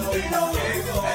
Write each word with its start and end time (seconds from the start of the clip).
matutino, 0.00 0.50
el 0.50 0.84
choro 0.84 1.02
matutino. 1.02 1.09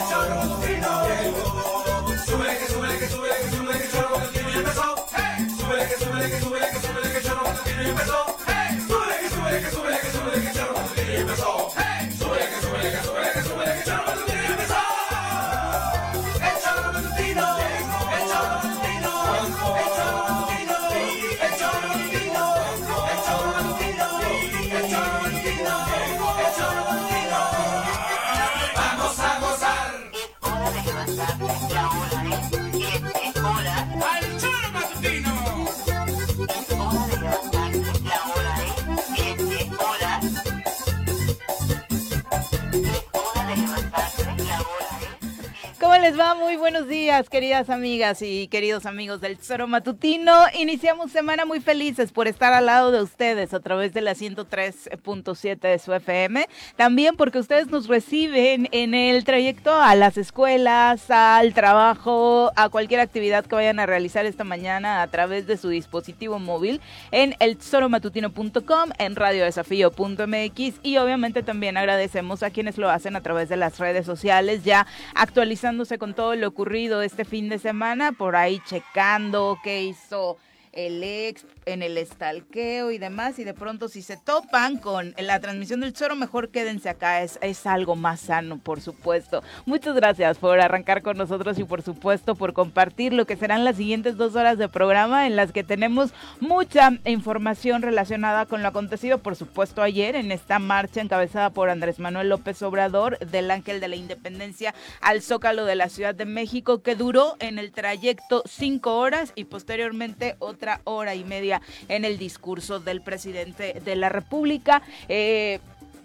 Les 46.05 46.19
va? 46.19 46.35
Muy 46.35 46.55
buenos 46.55 46.87
días, 46.87 47.31
queridas 47.31 47.71
amigas 47.71 48.21
y 48.21 48.47
queridos 48.49 48.85
amigos 48.85 49.21
del 49.21 49.39
Tesoro 49.39 49.65
Matutino. 49.65 50.31
Iniciamos 50.53 51.11
semana 51.11 51.45
muy 51.45 51.61
felices 51.61 52.11
por 52.11 52.27
estar 52.27 52.53
al 52.53 52.67
lado 52.67 52.91
de 52.91 53.01
ustedes 53.01 53.55
a 53.55 53.59
través 53.59 53.91
de 53.91 54.01
la 54.01 54.13
103.7 54.13 55.59
de 55.59 55.79
su 55.79 55.91
FM. 55.91 56.47
También 56.75 57.15
porque 57.15 57.39
ustedes 57.39 57.69
nos 57.69 57.87
reciben 57.87 58.69
en 58.71 58.93
el 58.93 59.23
trayecto 59.23 59.73
a 59.73 59.95
las 59.95 60.17
escuelas, 60.17 61.09
al 61.09 61.55
trabajo, 61.55 62.51
a 62.55 62.69
cualquier 62.69 62.99
actividad 62.99 63.43
que 63.43 63.55
vayan 63.55 63.79
a 63.79 63.87
realizar 63.87 64.27
esta 64.27 64.43
mañana 64.43 65.01
a 65.01 65.07
través 65.07 65.47
de 65.47 65.57
su 65.57 65.69
dispositivo 65.69 66.37
móvil 66.37 66.81
en 67.09 67.35
el 67.39 67.57
tesoromatutino.com, 67.57 68.91
en 68.99 69.15
radiodesafío.mx 69.15 70.73
y 70.83 70.97
obviamente 70.97 71.41
también 71.41 71.77
agradecemos 71.77 72.43
a 72.43 72.51
quienes 72.51 72.77
lo 72.77 72.91
hacen 72.91 73.15
a 73.15 73.21
través 73.21 73.49
de 73.49 73.57
las 73.57 73.79
redes 73.79 74.05
sociales 74.05 74.63
ya 74.63 74.85
actualizándose 75.15 75.94
con 75.97 76.13
todo 76.13 76.35
lo 76.35 76.47
ocurrido 76.47 77.01
este 77.01 77.25
fin 77.25 77.49
de 77.49 77.59
semana, 77.59 78.11
por 78.11 78.35
ahí 78.35 78.61
checando 78.65 79.57
qué 79.63 79.83
hizo 79.83 80.37
el 80.71 81.03
ex 81.03 81.45
en 81.65 81.83
el 81.83 81.97
estalqueo 81.97 82.91
y 82.91 82.97
demás, 82.97 83.39
y 83.39 83.43
de 83.43 83.53
pronto 83.53 83.87
si 83.87 84.01
se 84.01 84.17
topan 84.17 84.77
con 84.77 85.13
la 85.17 85.39
transmisión 85.39 85.79
del 85.79 85.93
choro, 85.93 86.15
mejor 86.15 86.49
quédense 86.49 86.89
acá, 86.89 87.21
es, 87.21 87.39
es 87.41 87.65
algo 87.65 87.95
más 87.95 88.19
sano, 88.19 88.57
por 88.57 88.81
supuesto. 88.81 89.43
Muchas 89.65 89.95
gracias 89.95 90.37
por 90.37 90.59
arrancar 90.59 91.01
con 91.01 91.17
nosotros 91.17 91.57
y 91.59 91.63
por 91.63 91.81
supuesto 91.81 92.35
por 92.35 92.53
compartir 92.53 93.13
lo 93.13 93.25
que 93.25 93.37
serán 93.37 93.63
las 93.63 93.77
siguientes 93.77 94.17
dos 94.17 94.35
horas 94.35 94.57
de 94.57 94.69
programa 94.69 95.27
en 95.27 95.35
las 95.35 95.51
que 95.51 95.63
tenemos 95.63 96.13
mucha 96.39 96.91
información 97.05 97.81
relacionada 97.81 98.45
con 98.45 98.61
lo 98.61 98.69
acontecido, 98.69 99.19
por 99.19 99.35
supuesto, 99.35 99.81
ayer 99.81 100.15
en 100.15 100.31
esta 100.31 100.59
marcha 100.59 101.01
encabezada 101.01 101.49
por 101.49 101.69
Andrés 101.69 101.99
Manuel 101.99 102.29
López 102.29 102.61
Obrador 102.61 103.17
del 103.19 103.51
Ángel 103.51 103.79
de 103.79 103.87
la 103.87 103.95
Independencia 103.95 104.73
al 105.01 105.21
Zócalo 105.21 105.65
de 105.65 105.75
la 105.75 105.89
Ciudad 105.89 106.15
de 106.15 106.25
México, 106.25 106.81
que 106.81 106.95
duró 106.95 107.35
en 107.39 107.59
el 107.59 107.71
trayecto 107.71 108.43
cinco 108.45 108.97
horas 108.97 109.33
y 109.35 109.45
posteriormente 109.45 110.35
otra 110.39 110.81
hora 110.83 111.15
y 111.15 111.23
media 111.23 111.54
en 111.87 112.05
el 112.05 112.17
discurso 112.17 112.79
del 112.79 113.01
presidente 113.01 113.81
de 113.83 113.95
la 113.95 114.09
República. 114.09 114.81
Eh, 115.09 115.59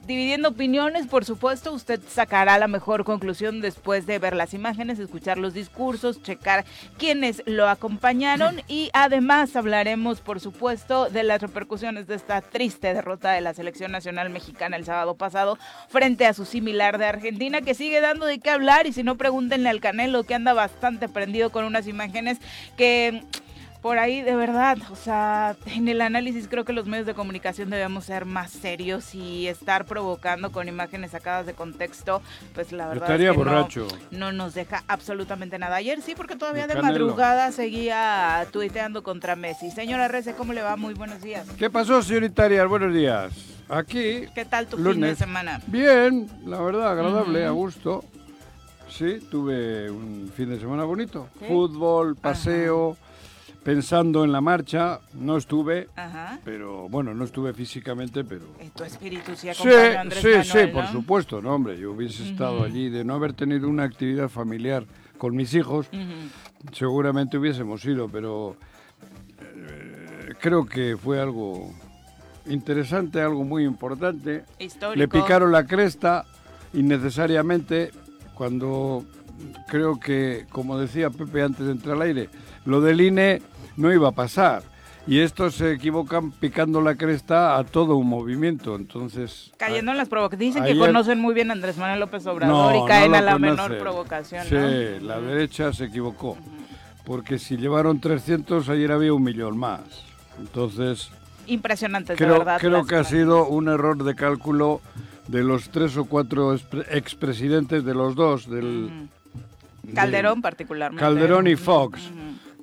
dividiendo 0.06 0.48
opiniones, 0.48 1.06
por 1.06 1.24
supuesto, 1.24 1.72
usted 1.72 2.00
sacará 2.08 2.58
la 2.58 2.68
mejor 2.68 3.04
conclusión 3.04 3.60
después 3.60 4.06
de 4.06 4.18
ver 4.18 4.34
las 4.34 4.54
imágenes, 4.54 4.98
escuchar 4.98 5.38
los 5.38 5.54
discursos, 5.54 6.22
checar 6.22 6.64
quiénes 6.98 7.42
lo 7.46 7.68
acompañaron 7.68 8.60
y 8.68 8.90
además 8.92 9.54
hablaremos, 9.56 10.20
por 10.20 10.40
supuesto, 10.40 11.08
de 11.10 11.22
las 11.22 11.40
repercusiones 11.40 12.06
de 12.06 12.16
esta 12.16 12.40
triste 12.40 12.92
derrota 12.92 13.32
de 13.32 13.40
la 13.40 13.54
selección 13.54 13.92
nacional 13.92 14.30
mexicana 14.30 14.76
el 14.76 14.84
sábado 14.84 15.14
pasado 15.14 15.58
frente 15.88 16.26
a 16.26 16.34
su 16.34 16.44
similar 16.44 16.98
de 16.98 17.06
Argentina, 17.06 17.60
que 17.60 17.74
sigue 17.74 18.00
dando 18.00 18.26
de 18.26 18.40
qué 18.40 18.50
hablar 18.50 18.86
y 18.88 18.92
si 18.92 19.02
no 19.02 19.16
pregúntenle 19.16 19.68
al 19.68 19.80
Canelo, 19.80 20.24
que 20.24 20.34
anda 20.34 20.54
bastante 20.54 21.08
prendido 21.08 21.50
con 21.50 21.64
unas 21.64 21.86
imágenes 21.86 22.38
que 22.76 23.22
por 23.82 23.98
ahí, 23.98 24.20
de 24.22 24.36
verdad, 24.36 24.76
o 24.90 24.96
sea, 24.96 25.56
en 25.66 25.88
el 25.88 26.00
análisis 26.02 26.48
creo 26.48 26.64
que 26.64 26.72
los 26.72 26.86
medios 26.86 27.06
de 27.06 27.14
comunicación 27.14 27.70
debemos 27.70 28.04
ser 28.04 28.24
más 28.26 28.50
serios 28.50 29.14
y 29.14 29.46
estar 29.48 29.86
provocando 29.86 30.52
con 30.52 30.68
imágenes 30.68 31.12
sacadas 31.12 31.46
de 31.46 31.54
contexto, 31.54 32.20
pues 32.54 32.72
la 32.72 32.88
verdad 32.88 33.04
Estaría 33.04 33.30
es 33.30 33.36
que 33.38 33.44
no- 33.44 33.50
borracho. 33.50 33.88
No, 34.10 34.32
nos 34.32 34.54
deja 34.54 34.84
absolutamente 34.86 35.58
nada. 35.58 35.76
Ayer 35.76 36.02
sí, 36.02 36.14
porque 36.14 36.36
todavía 36.36 36.66
de 36.66 36.80
madrugada 36.80 37.52
seguía 37.52 38.46
tuiteando 38.52 39.02
contra 39.02 39.34
Messi. 39.36 39.70
Señora 39.70 40.08
Rece, 40.08 40.34
¿cómo 40.34 40.52
le 40.52 40.62
va? 40.62 40.76
Muy 40.76 40.94
buenos 40.94 41.22
días. 41.22 41.46
¿Qué 41.58 41.70
pasó, 41.70 42.02
señorita 42.02 42.44
Arias? 42.44 42.68
Buenos 42.68 42.92
días. 42.94 43.32
Aquí, 43.68 44.24
¿Qué 44.34 44.44
tal 44.44 44.66
tu 44.66 44.76
fin 44.76 45.00
de 45.00 45.14
semana? 45.14 45.60
Bien, 45.68 46.28
la 46.44 46.60
verdad, 46.60 46.90
agradable, 46.90 47.46
a 47.46 47.50
gusto. 47.50 48.04
Sí, 48.88 49.20
tuve 49.30 49.88
un 49.90 50.30
fin 50.36 50.50
de 50.50 50.58
semana 50.58 50.82
bonito. 50.84 51.28
¿Sí? 51.38 51.44
Fútbol, 51.46 52.16
paseo, 52.16 52.96
pensando 53.62 54.24
en 54.24 54.32
la 54.32 54.40
marcha. 54.40 55.00
No 55.14 55.36
estuve, 55.36 55.88
Ajá. 55.96 56.38
pero 56.44 56.88
bueno, 56.88 57.14
no 57.14 57.24
estuve 57.24 57.52
físicamente, 57.52 58.24
pero... 58.24 58.44
Eh, 58.58 58.70
Tu 58.74 58.84
espíritu 58.84 59.32
sí 59.34 59.42
Sí, 59.42 59.48
acompañó 59.50 59.98
a 59.98 60.00
Andrés 60.00 60.22
sí, 60.22 60.28
sí, 60.42 60.48
Manuel, 60.58 60.70
por 60.72 60.86
supuesto, 60.88 61.42
no, 61.42 61.54
hombre, 61.54 61.78
yo 61.78 61.92
hubiese 61.92 62.28
estado 62.30 62.62
allí, 62.64 62.88
de 62.88 63.04
no 63.04 63.14
haber 63.14 63.32
tenido 63.34 63.68
una 63.68 63.84
actividad 63.84 64.28
familiar 64.28 64.84
con 65.18 65.36
mis 65.36 65.52
hijos, 65.54 65.86
seguramente 66.72 67.36
hubiésemos 67.36 67.84
ido, 67.84 68.08
pero 68.08 68.56
eh, 69.38 70.32
creo 70.40 70.64
que 70.64 70.96
fue 70.96 71.20
algo 71.20 71.70
interesante, 72.46 73.20
algo 73.20 73.44
muy 73.44 73.64
importante. 73.64 74.44
Histórico. 74.58 74.98
Le 74.98 75.08
picaron 75.08 75.52
la 75.52 75.66
cresta 75.66 76.24
innecesariamente 76.72 77.90
cuando 78.34 79.04
creo 79.68 80.00
que, 80.00 80.46
como 80.50 80.78
decía 80.78 81.10
Pepe 81.10 81.42
antes 81.42 81.66
de 81.66 81.72
entrar 81.72 81.96
al 81.96 82.02
aire, 82.02 82.28
lo 82.64 82.80
del 82.80 83.00
INE 83.00 83.42
no 83.76 83.92
iba 83.92 84.08
a 84.08 84.12
pasar. 84.12 84.62
Y 85.06 85.20
estos 85.20 85.54
se 85.54 85.72
equivocan 85.72 86.30
picando 86.30 86.80
la 86.82 86.94
cresta 86.94 87.56
a 87.56 87.64
todo 87.64 87.96
un 87.96 88.06
movimiento. 88.08 88.76
Entonces. 88.76 89.50
Cayendo 89.56 89.90
en 89.92 89.96
las 89.96 90.08
provocaciones. 90.08 90.54
Dicen 90.54 90.64
que 90.64 90.78
conocen 90.78 91.18
muy 91.18 91.34
bien 91.34 91.50
a 91.50 91.54
Andrés 91.54 91.78
Manuel 91.78 92.00
López 92.00 92.26
Obrador 92.26 92.74
No, 92.74 92.84
y 92.84 92.88
caen 92.88 93.10
no 93.12 93.16
a 93.16 93.20
la 93.22 93.32
conocen. 93.32 93.56
menor 93.56 93.78
provocación, 93.78 94.46
Sí, 94.46 94.54
¿no? 94.54 95.06
la 95.06 95.20
derecha 95.20 95.72
se 95.72 95.84
equivocó. 95.86 96.36
Porque 97.04 97.38
si 97.38 97.56
llevaron 97.56 97.98
300, 97.98 98.68
ayer 98.68 98.92
había 98.92 99.12
un 99.14 99.24
millón 99.24 99.58
más. 99.58 99.80
Entonces, 100.38 101.10
Impresionantes, 101.46 102.16
de 102.18 102.24
creo, 102.24 102.38
verdad. 102.38 102.58
creo 102.60 102.86
que 102.86 102.94
ha 102.96 103.04
sido 103.04 103.46
un 103.48 103.68
error 103.68 104.04
de 104.04 104.14
cálculo 104.14 104.80
de 105.26 105.42
los 105.42 105.70
tres 105.70 105.96
o 105.96 106.04
cuatro 106.04 106.54
expre- 106.54 106.86
expresidentes 106.90 107.84
de 107.84 107.94
los 107.94 108.14
dos, 108.14 108.48
del. 108.48 109.08
Calderón 109.94 110.36
de 110.36 110.42
particularmente. 110.42 111.00
Calderón 111.02 111.46
y 111.48 111.56
Fox, 111.56 112.00
ujú. 112.10 112.14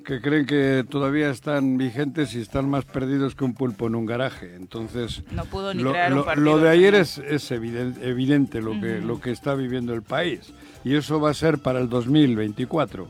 Que 0.07 0.21
creen 0.21 0.45
que 0.45 0.85
todavía 0.89 1.29
están 1.29 1.77
vigentes 1.77 2.33
y 2.33 2.39
están 2.39 2.69
más 2.69 2.85
perdidos 2.85 3.35
que 3.35 3.43
un 3.43 3.53
pulpo 3.53 3.87
en 3.87 3.95
un 3.95 4.05
garaje. 4.05 4.55
Entonces, 4.55 5.21
No 5.31 5.43
pudo 5.43 5.73
ni 5.73 5.83
lo, 5.83 5.91
crear 5.91 6.13
un 6.13 6.23
partido. 6.23 6.45
lo 6.45 6.59
de 6.59 6.69
ayer 6.69 6.93
¿no? 6.93 6.99
es, 6.99 7.17
es 7.17 7.51
eviden- 7.51 7.97
evidente, 8.01 8.61
lo, 8.61 8.71
que, 8.79 9.01
lo 9.01 9.19
que 9.19 9.31
está 9.31 9.53
viviendo 9.53 9.93
el 9.93 10.03
país. 10.03 10.53
Y 10.85 10.95
eso 10.95 11.19
va 11.19 11.31
a 11.31 11.33
ser 11.33 11.57
para 11.59 11.79
el 11.81 11.89
2024. 11.89 13.05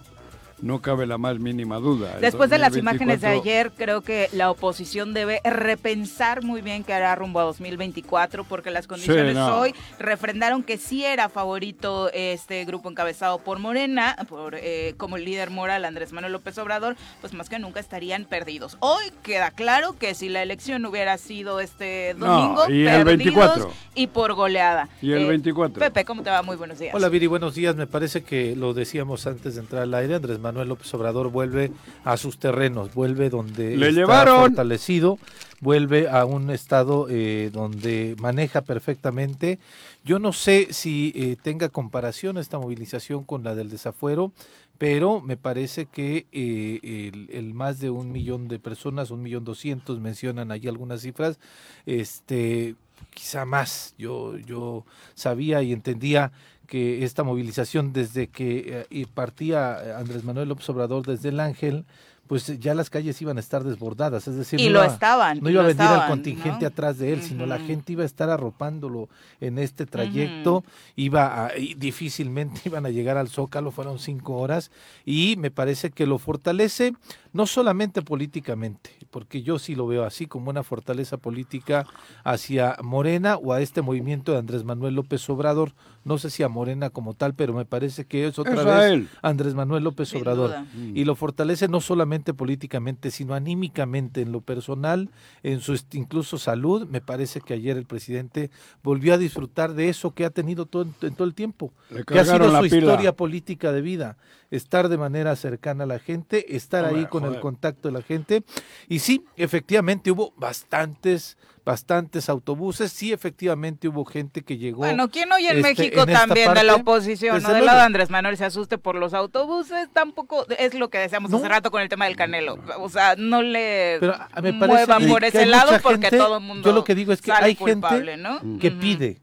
No 0.59 0.81
cabe 0.81 1.06
la 1.06 1.18
más 1.19 1.38
mínima 1.40 1.78
duda. 1.78 2.16
El 2.16 2.22
Después 2.22 2.50
de 2.50 2.57
las 2.57 2.75
imágenes 2.75 3.22
de 3.22 3.28
2024 3.35 3.41
ayer, 3.41 3.72
creo 3.78 4.01
que 4.01 4.28
la 4.34 4.50
oposición 4.50 5.13
debe 5.13 5.40
repensar 5.44 6.44
muy 6.44 6.62
bien 6.62 6.84
qué 6.84 6.94
hará 6.94 7.13
rumbo 7.13 7.40
a 7.40 7.44
2024, 7.44 8.44
porque 8.44 8.72
las 8.72 8.88
condiciones 8.88 9.35
no. 9.35 9.59
hoy 9.59 9.75
refrendaron 10.00 10.63
que 10.63 10.78
sí 10.78 11.06
era 11.06 11.29
favorito 11.29 12.09
este 12.12 12.66
grupo 12.66 12.90
encabezado 12.90 13.37
por 13.37 13.59
Morena, 13.59 14.16
por 14.28 14.55
eh, 14.55 14.96
como 14.97 15.17
líder 15.20 15.52
moral 15.52 15.85
Andrés 15.85 16.11
Manuel 16.11 16.34
López 16.34 16.58
Obrador, 16.58 16.96
pues 17.22 17.34
más 17.34 17.49
que 17.49 17.59
nunca 17.59 17.79
estarían 17.79 18.26
perdidos. 18.26 18.78
Hoy 18.79 19.03
queda 19.22 19.52
claro 19.52 19.96
que 19.99 20.16
si 20.16 20.28
la 20.28 20.41
elección 20.41 20.84
hubiera 20.87 21.20
sido 21.20 21.59
este 21.59 22.16
No, 22.17 22.26
domingo, 22.26 22.70
y 22.70 22.87
el 22.87 23.03
perdidos 23.03 23.35
24. 23.35 23.72
y 23.93 24.08
por 24.08 24.34
goleada. 24.34 24.90
Y 25.03 25.11
el 25.11 25.22
Eh, 25.22 25.28
24. 25.28 25.79
Pepe, 25.79 26.03
¿cómo 26.03 26.23
te 26.23 26.32
va? 26.32 26.41
Muy 26.41 26.55
buenos 26.55 26.79
días. 26.79 26.96
Hola 26.96 27.09
Viri, 27.09 27.28
buenos 27.28 27.53
días. 27.53 27.76
Me 27.76 27.85
parece 27.85 28.23
que 28.23 28.55
lo 28.55 28.73
decíamos 28.73 29.28
antes 29.28 29.53
de 29.53 29.61
entrar 29.61 29.84
al 29.84 29.93
aire. 29.93 30.16
Andrés 30.16 30.40
Manuel 30.40 30.47
López 30.52 30.94
Obrador 30.94 31.29
vuelve 31.29 31.72
a 32.03 32.17
sus 32.17 32.38
terrenos, 32.40 32.94
vuelve 32.94 33.29
donde 33.29 33.76
Le 33.78 33.90
está 33.90 33.99
llevaron. 34.02 34.40
fortalecido, 34.40 35.17
vuelve 35.61 36.09
a 36.09 36.26
un 36.26 36.49
estado 36.49 37.08
eh, 37.09 37.49
donde 37.52 38.16
maneja 38.20 38.61
perfectamente. 38.61 39.59
Yo 40.03 40.20
no 40.20 40.34
sé 40.34 40.67
si 40.72 41.11
eh, 41.16 41.35
tenga 41.41 41.70
comparación 41.70 42.38
esta 42.38 42.59
movilización 42.59 43.23
con 43.23 43.44
la 43.44 43.55
del 43.55 43.70
desafuero, 43.70 44.32
pero 44.78 45.22
me 45.22 45.38
parece 45.38 45.85
que 45.88 46.28
eh, 46.32 47.09
el, 47.11 47.29
el 47.32 47.53
más 47.53 47.79
de 47.79 47.90
un 47.90 48.11
millón 48.11 48.47
de 48.47 48.59
personas, 48.59 49.11
un 49.11 49.23
millón 49.23 49.44
doscientos, 49.44 49.99
mencionan 49.99 50.52
ahí 50.52 50.67
algunas 50.67 51.02
cifras, 51.02 51.40
este 51.85 52.76
quizá 53.14 53.46
más. 53.46 53.96
Yo, 53.97 54.38
yo 54.38 54.85
sabía 55.16 55.61
y 55.64 55.73
entendía 55.73 56.32
que 56.67 57.03
esta 57.03 57.23
movilización 57.23 57.93
desde 57.93 58.28
que 58.28 58.85
eh, 58.91 59.05
partía 59.14 59.97
Andrés 59.97 60.23
Manuel 60.23 60.49
López 60.49 60.69
Obrador 60.69 61.05
desde 61.05 61.29
el 61.29 61.40
Ángel, 61.40 61.85
pues 62.28 62.59
ya 62.59 62.73
las 62.75 62.90
calles 62.90 63.22
iban 63.22 63.37
a 63.37 63.40
estar 63.40 63.64
desbordadas, 63.64 64.28
es 64.28 64.35
decir, 64.35 64.59
Y 64.59 64.66
no 64.67 64.72
lo 64.73 64.84
iba- 64.84 64.93
estaban, 64.93 65.40
no 65.41 65.49
iba 65.49 65.64
a 65.64 65.67
venir 65.67 65.81
al 65.84 66.09
contingente 66.09 66.59
¿no? 66.64 66.67
atrás 66.67 66.97
de 66.97 67.14
él, 67.14 67.22
sino 67.22 67.46
la 67.46 67.58
gente 67.58 67.93
iba 67.93 68.03
a 68.03 68.05
estar 68.05 68.29
arropándolo 68.29 69.08
en 69.40 69.58
este 69.58 69.85
trayecto, 69.85 70.66
iba 70.97 71.46
a, 71.46 71.58
y 71.58 71.75
difícilmente 71.75 72.59
iban 72.66 72.85
a 72.85 72.90
llegar 72.90 73.16
al 73.16 73.29
Zócalo, 73.29 73.72
fueron 73.72 73.97
cinco 73.97 74.35
horas, 74.35 74.72
y 75.05 75.35
me 75.37 75.52
parece 75.52 75.90
que 75.90 76.05
lo 76.05 76.17
fortalece 76.17 76.93
no 77.37 77.45
solamente 77.45 78.01
políticamente, 78.01 78.89
porque 79.11 79.43
yo 79.43 79.59
sí 79.59 79.75
lo 79.75 79.85
veo 79.85 80.03
así 80.05 80.25
como 80.25 80.49
una 80.49 80.63
fortaleza 80.63 81.17
política 81.17 81.85
hacia 82.23 82.75
Morena 82.81 83.35
o 83.35 83.53
a 83.53 83.61
este 83.61 83.84
movimiento 83.84 84.31
de 84.31 84.39
Andrés 84.39 84.63
Manuel 84.63 84.95
López 84.95 85.29
Obrador, 85.29 85.73
no 86.03 86.17
sé 86.17 86.31
si 86.31 86.41
a 86.41 86.49
Morena 86.49 86.89
como 86.89 87.13
tal, 87.13 87.35
pero 87.35 87.53
me 87.53 87.63
parece 87.66 88.05
que 88.05 88.25
es 88.25 88.39
otra 88.39 88.53
Es 88.55 88.66
vez 88.66 88.91
él. 88.91 89.09
Andrés 89.22 89.53
Manuel 89.53 89.84
López 89.84 90.09
Sin 90.09 90.19
Obrador 90.22 90.49
duda. 90.49 90.66
y 90.73 91.05
lo 91.05 91.13
fortalece 91.16 91.67
no 91.67 91.79
solamente 91.79 92.34
políticamente, 92.34 93.11
sino 93.11 93.35
anímicamente 93.35 94.22
en 94.22 94.31
lo 94.31 94.41
personal, 94.41 95.11
en 95.43 95.59
su 95.59 95.79
incluso 95.91 96.39
salud. 96.39 96.87
Me 96.87 97.01
parece 97.01 97.41
que 97.41 97.53
ayer 97.53 97.78
el 97.78 97.85
presidente 97.85 98.49
volvió 98.81 99.13
a 99.13 99.19
disfrutar 99.19 99.75
de 99.75 99.89
eso 99.89 100.16
que 100.16 100.25
ha 100.25 100.31
tenido 100.31 100.66
todo, 100.66 100.87
en 101.03 101.13
todo 101.13 101.28
el 101.28 101.35
tiempo, 101.35 101.72
Le 101.91 102.03
que 102.03 102.19
ha 102.19 102.25
sido 102.25 102.49
su 102.49 102.61
pila. 102.63 102.78
historia 102.78 103.16
política 103.16 103.72
de 103.72 103.81
vida, 103.81 104.17
estar 104.52 104.90
de 104.90 104.97
manera 104.97 105.35
cercana 105.35 105.84
a 105.84 105.88
la 105.88 105.99
gente, 105.99 106.55
estar 106.55 106.85
ahí 106.85 107.05
con 107.05 107.26
el 107.26 107.40
contacto 107.40 107.88
de 107.90 107.94
la 107.94 108.02
gente. 108.02 108.44
Y 108.88 108.99
sí, 108.99 109.23
efectivamente 109.35 110.11
hubo 110.11 110.34
bastantes 110.38 111.38
bastantes 111.67 112.29
autobuses, 112.29 112.94
sí 112.94 113.11
efectivamente 113.11 113.90
hubo 113.90 114.05
gente 114.05 114.41
que 114.41 114.58
llegó. 114.58 114.78
Bueno, 114.78 115.09
¿quién 115.09 115.29
hoy 115.34 115.47
en 115.47 115.58
este, 115.58 115.61
México 115.64 116.03
en 116.03 116.14
también 116.14 116.53
de 116.53 116.64
la 116.64 116.76
oposición, 116.76 117.35
Desde 117.35 117.49
no 117.49 117.53
del 117.55 117.66
lado 117.66 117.79
de 117.79 117.84
Andrés 117.84 118.09
Manuel 118.09 118.38
se 118.38 118.46
asuste 118.46 118.78
por 118.78 118.96
los 118.96 119.14
autobuses? 119.14 119.90
Tampoco 119.91 120.46
es 120.58 120.73
lo 120.76 120.90
que 120.90 120.97
decíamos 120.97 121.29
No. 121.29 121.38
hace 121.38 121.49
rato 121.49 121.70
con 121.70 121.82
el 121.82 121.90
tema 121.90 122.05
del 122.05 122.16
Canelo. 122.16 122.58
O 122.79 122.88
sea, 122.88 123.16
no 123.17 123.41
le 123.41 123.97
Pero 123.99 124.16
me 124.41 124.53
muevan 124.53 125.09
por 125.09 125.26
ese 125.26 125.46
lado 125.46 125.73
porque 125.84 126.03
gente- 126.03 126.17
todo 126.17 126.38
el 126.38 126.44
mundo 126.44 126.70
yo 126.70 126.73
lo 126.73 126.85
que 126.85 126.96
digo 126.96 127.11
es 127.11 127.22
que 127.22 127.34
hay 127.34 127.53
gente 127.55 127.73
culpable, 127.73 128.16
¿no? 128.16 128.40
que 128.61 128.72
pide. 128.72 129.20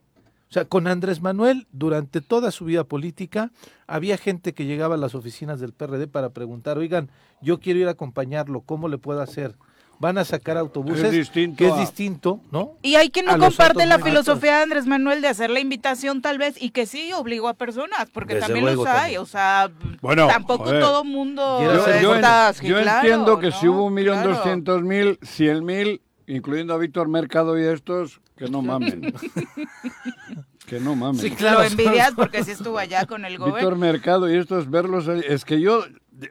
O 0.49 0.53
sea, 0.55 0.65
con 0.65 0.87
Andrés 0.87 1.21
Manuel, 1.21 1.67
durante 1.71 2.21
toda 2.21 2.51
su 2.51 2.65
vida 2.65 2.83
política, 2.83 3.51
había 3.87 4.17
gente 4.17 4.53
que 4.53 4.65
llegaba 4.65 4.95
a 4.95 4.97
las 4.97 5.15
oficinas 5.15 5.59
del 5.59 5.73
PRD 5.73 6.07
para 6.07 6.29
preguntar, 6.29 6.77
oigan, 6.77 7.09
yo 7.41 7.59
quiero 7.59 7.79
ir 7.79 7.87
a 7.87 7.91
acompañarlo, 7.91 8.61
¿cómo 8.61 8.87
le 8.87 8.97
puedo 8.97 9.21
hacer? 9.21 9.55
Van 9.97 10.17
a 10.17 10.25
sacar 10.25 10.57
autobuses, 10.57 11.05
Es 11.05 11.11
distinto 11.11 11.57
que 11.57 11.67
es 11.67 11.73
a- 11.73 11.77
distinto, 11.79 12.41
¿no? 12.51 12.73
Y 12.81 12.95
hay 12.95 13.09
quien 13.09 13.25
no 13.27 13.37
comparte 13.39 13.85
la 13.85 13.97
filosofía 13.99 14.57
de 14.57 14.63
Andrés 14.63 14.85
Manuel 14.87 15.21
de 15.21 15.29
hacer 15.29 15.49
la 15.49 15.61
invitación 15.61 16.21
tal 16.21 16.37
vez 16.37 16.61
y 16.61 16.71
que 16.71 16.85
sí 16.85 17.11
obligó 17.13 17.47
a 17.47 17.53
personas, 17.53 18.07
porque 18.13 18.35
Desde 18.35 18.47
también 18.47 18.65
los 18.75 18.85
hay, 18.85 18.95
también. 19.13 19.21
o 19.21 19.25
sea, 19.25 19.71
Bueno, 20.01 20.27
tampoco 20.27 20.65
joder. 20.65 20.81
todo 20.81 21.03
mundo 21.05 21.59
Yo, 21.63 21.73
yo 21.73 21.87
en- 21.95 22.01
yo 22.01 22.19
claro, 22.21 22.99
entiendo 23.07 23.39
que 23.39 23.49
¿no? 23.51 23.59
si 23.59 23.67
hubo 23.69 23.85
un 23.85 23.93
millón 23.93 24.21
doscientos 24.23 24.83
mil, 24.83 25.17
cien 25.21 25.63
mil, 25.65 26.01
incluyendo 26.27 26.73
a 26.73 26.77
Víctor 26.77 27.07
Mercado 27.07 27.57
y 27.57 27.63
estos, 27.63 28.19
que 28.37 28.47
no 28.49 28.61
mamen. 28.61 29.13
que 30.67 30.79
no 30.79 30.95
mamen. 30.95 31.21
Sí, 31.21 31.29
Lo 31.29 31.35
claro. 31.35 31.63
envidias 31.63 32.11
porque 32.15 32.43
sí 32.43 32.51
estuvo 32.51 32.77
allá 32.77 33.05
con 33.05 33.23
el 33.25 33.33
Víctor 33.33 33.51
gobierno. 33.51 33.75
Mercado 33.77 34.31
y 34.33 34.37
estos 34.37 34.69
verlos 34.69 35.07
ahí, 35.07 35.21
es 35.27 35.45
que 35.45 35.59
yo 35.61 35.83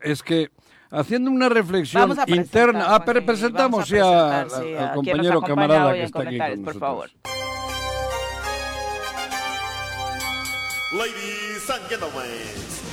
es 0.03 0.23
que 0.23 0.51
haciendo 0.91 1.31
una 1.31 1.49
reflexión 1.49 2.03
Vamos 2.03 2.19
a 2.19 2.25
presentar, 2.27 2.61
interna 2.69 2.87
ah 2.95 3.05
pero 3.05 3.25
presentamos 3.25 3.87
sí, 3.89 3.97
a 3.99 4.41
a- 4.41 4.45
presentar, 4.45 4.65
sí, 4.67 4.75
al 4.75 4.85
a 4.85 4.93
quien 4.93 5.17
nos 5.17 5.27
compañero 5.27 5.41
camarada 5.43 5.93
que 5.95 6.03
está 6.05 6.21
aquí 6.21 6.39
con 6.39 6.65
por 6.65 6.79
favor. 6.79 7.11
Ladies 10.93 11.71
and 11.71 11.89
gentlemen, 11.89 12.31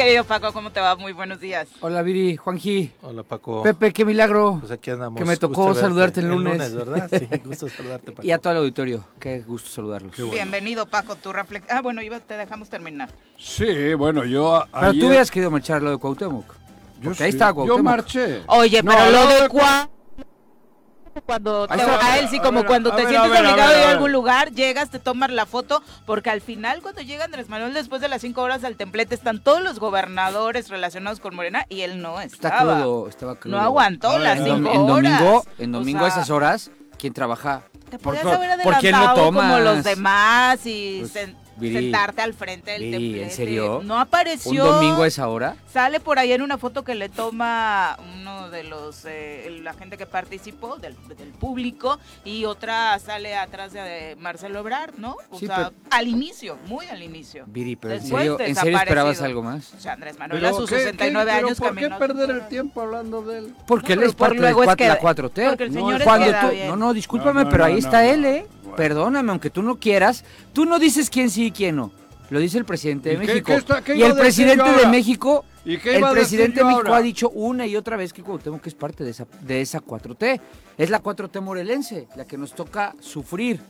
Querido 0.00 0.24
Paco, 0.24 0.50
¿cómo 0.54 0.72
te 0.72 0.80
va? 0.80 0.96
Muy 0.96 1.12
buenos 1.12 1.40
días. 1.40 1.68
Hola 1.80 2.00
Viri, 2.00 2.34
Juanji, 2.34 2.90
Hola 3.02 3.22
Paco. 3.22 3.62
Pepe, 3.62 3.92
qué 3.92 4.06
milagro. 4.06 4.56
Pues 4.58 4.72
aquí 4.72 4.90
andamos. 4.90 5.18
Que 5.18 5.26
me 5.26 5.36
tocó 5.36 5.54
Gusto 5.56 5.66
verte. 5.74 5.80
saludarte 5.82 6.20
el 6.20 6.28
lunes. 6.28 6.74
¿verdad? 6.74 7.10
Sí, 7.12 7.28
gusto 7.44 7.68
saludarte, 7.68 8.12
Paco. 8.12 8.26
Y 8.26 8.30
a 8.32 8.38
todo 8.38 8.54
el 8.54 8.58
auditorio, 8.60 9.04
qué 9.18 9.40
gusto 9.40 9.68
saludarlos. 9.68 10.16
Bienvenido, 10.30 10.86
Paco, 10.86 11.16
tu 11.16 11.34
reflexión. 11.34 11.76
Ah, 11.76 11.82
bueno, 11.82 12.00
iba, 12.00 12.18
te 12.18 12.34
dejamos 12.38 12.70
terminar. 12.70 13.10
Sí, 13.38 13.92
bueno, 13.92 14.24
yo 14.24 14.56
a- 14.56 14.66
Pero 14.72 14.86
ayer- 14.86 15.00
tú 15.02 15.08
hubieras 15.08 15.30
querido 15.30 15.50
marchar 15.50 15.82
lo 15.82 15.90
de 15.90 15.98
Cuauhtémoc. 15.98 16.46
yo 16.46 17.10
porque 17.10 17.24
ahí 17.24 17.32
sí, 17.32 17.36
estaba 17.36 17.50
Yo 17.50 17.54
Cuauhtémoc. 17.56 17.82
marché. 17.84 18.42
Oye, 18.46 18.82
No, 18.82 18.92
pero 18.92 19.10
lo 19.10 19.24
no, 19.24 19.28
de 19.28 19.40
de 19.42 19.48
cua- 19.50 19.90
cuando 21.26 21.66
te- 21.66 21.74
está. 21.74 22.06
a 22.12 22.18
él 22.18 22.28
sí 22.28 22.38
A 22.38 22.42
como 22.42 22.64
cuando 22.64 22.90
te 22.92 23.06
sientes 23.06 23.30
obligado 23.30 23.72
a 23.72 23.78
ir 23.78 23.86
a 23.86 23.90
algún 23.90 24.12
lugar, 24.12 24.52
llegas, 24.52 24.90
te 24.90 24.98
tomas 24.98 25.30
la 25.30 25.44
foto, 25.46 25.82
porque 26.06 26.30
al 26.30 26.40
final 26.40 26.80
cuando 26.82 27.02
llega 27.02 27.24
Andrés 27.24 27.48
Manuel 27.48 27.74
después 27.74 28.00
de 28.00 28.08
las 28.08 28.20
cinco 28.22 28.42
horas 28.42 28.64
al 28.64 28.76
templete 28.76 29.14
están 29.14 29.40
todos 29.42 29.60
los 29.62 29.78
gobernadores 29.80 30.68
relacionados 30.68 31.20
con 31.20 31.34
Morena 31.34 31.66
y 31.68 31.80
él 31.82 32.00
no 32.00 32.20
Está 32.20 32.48
estaba. 32.48 32.80
crudo, 32.80 33.08
estaba 33.08 33.34
crudo. 33.36 33.56
No 33.56 33.62
aguantó 33.62 34.10
ver, 34.12 34.20
las 34.20 34.38
en 34.38 34.44
cinco 34.44 34.70
en 34.72 34.80
horas. 34.90 35.20
domingo, 35.20 35.44
en 35.58 35.74
O 35.74 35.78
domingo 35.78 36.04
a 36.04 36.08
esas 36.08 36.30
horas, 36.30 36.70
¿quién 36.98 37.12
trabaja? 37.12 37.62
Te 37.90 37.98
¿Por- 37.98 38.14
podías 38.16 38.26
haber 38.36 38.60
por 38.62 38.76
quién 38.78 38.92
lo 38.92 38.98
adelantado 38.98 39.32
como 39.32 39.58
los 39.58 39.82
demás 39.84 40.60
y 40.64 40.98
Pues, 41.00 41.14
sen- 41.14 41.34
Viri, 41.60 41.74
sentarte 41.74 42.22
al 42.22 42.34
frente 42.34 42.72
del 42.72 42.82
Viri, 42.82 42.92
templete. 42.92 43.22
¿en 43.24 43.30
serio? 43.30 43.80
No 43.84 43.94
¿Un 43.94 44.00
apareció. 44.00 44.64
domingo 44.64 45.02
a 45.02 45.06
esa 45.06 45.28
hora? 45.28 45.56
Sale 45.72 46.00
por 46.00 46.18
ahí 46.18 46.32
en 46.32 46.42
una 46.42 46.58
foto 46.58 46.82
que 46.84 46.94
le 46.94 47.08
toma 47.08 47.96
uno 48.16 48.50
de 48.50 48.64
los, 48.64 49.04
eh, 49.04 49.60
la 49.62 49.74
gente 49.74 49.96
que 49.96 50.06
participó, 50.06 50.76
del, 50.76 50.96
del 51.16 51.28
público, 51.28 51.98
y 52.24 52.44
otra 52.44 52.98
sale 52.98 53.36
atrás 53.36 53.72
de 53.72 54.16
Marcelo 54.18 54.58
Ebrard, 54.60 54.94
¿no? 54.96 55.16
O 55.30 55.38
Sí, 55.38 55.46
sea, 55.46 55.56
pero- 55.56 55.72
al 55.90 56.08
inicio, 56.08 56.58
muy 56.66 56.86
al 56.86 57.02
inicio. 57.02 57.44
Viri, 57.46 57.76
pero 57.76 57.94
¿en 57.94 58.00
Después 58.00 58.22
serio, 58.22 58.40
¿en 58.40 58.54
serio 58.56 58.78
esperabas 58.78 59.22
algo 59.22 59.42
más? 59.42 59.72
O 59.74 59.80
sea, 59.80 59.92
Andrés 59.92 60.18
Manuel 60.18 60.40
Pero 60.40 60.54
a 60.54 60.58
sus 60.58 60.68
¿qué- 60.68 60.76
69 60.78 61.30
qué- 61.30 61.36
años 61.38 61.58
¿Por 61.58 61.74
qué 61.76 61.90
perder 61.90 62.30
el 62.30 62.48
tiempo 62.48 62.80
hablando 62.80 63.22
de 63.22 63.38
él? 63.38 63.54
Porque 63.66 63.94
No, 63.96 64.02
él 64.02 64.08
es 64.08 64.14
por 64.14 64.28
parte 64.28 64.42
de 64.82 64.88
la 64.88 64.94
que- 64.96 65.00
4T. 65.00 65.48
porque 65.48 65.64
el 65.64 65.72
No, 65.72 65.80
señor 65.80 65.94
es 65.94 66.00
es 66.00 66.04
Cuando 66.04 66.26
queda 66.26 66.40
tú, 66.40 66.50
bien. 66.54 66.68
no, 66.68 66.76
no, 66.76 66.92
discúlpame, 66.94 67.34
No, 67.40 67.44
no, 67.44 67.50
pero 67.50 67.64
ahí 67.64 67.72
no, 67.74 67.78
está 67.78 68.02
no, 68.02 68.10
él, 68.10 68.22
no. 68.22 68.28
¿eh? 68.28 68.46
Perdóname, 68.76 69.30
aunque 69.30 69.50
tú 69.50 69.62
no 69.62 69.78
quieras, 69.78 70.24
tú 70.52 70.64
no 70.64 70.78
dices 70.78 71.10
quién 71.10 71.30
sí 71.30 71.46
y 71.46 71.50
quién 71.50 71.76
no. 71.76 71.92
Lo 72.30 72.38
dice 72.38 72.58
el 72.58 72.64
presidente 72.64 73.08
de 73.08 73.14
¿Y 73.16 73.18
qué- 73.18 73.26
México. 73.26 73.46
qué 73.46 73.54
está- 73.54 73.82
qué 73.82 73.96
y 73.96 74.02
el 74.02 74.14
presidente 74.14 74.70
de? 74.70 74.86
México, 74.86 75.44
¿Y 75.64 75.78
qué 75.78 75.96
el 75.96 76.04
presidente 76.10 76.60
de 76.60 76.64
México 76.64 76.86
ahora? 76.86 76.96
ha 76.98 77.02
dicho 77.02 77.28
una 77.30 77.66
y 77.66 77.76
otra 77.76 77.96
vez 77.96 78.12
que 78.12 78.22
Cuauhtémoc 78.22 78.64
es 78.66 78.74
parte 78.74 79.02
de 79.02 79.10
esa, 79.10 79.26
de 79.40 79.60
esa 79.60 79.80
4T. 79.80 80.40
Es 80.78 80.90
la 80.90 81.02
4T 81.02 81.40
morelense, 81.40 82.06
la 82.14 82.24
que 82.24 82.38
nos 82.38 82.54
toca 82.54 82.94
sufrir. 83.00 83.60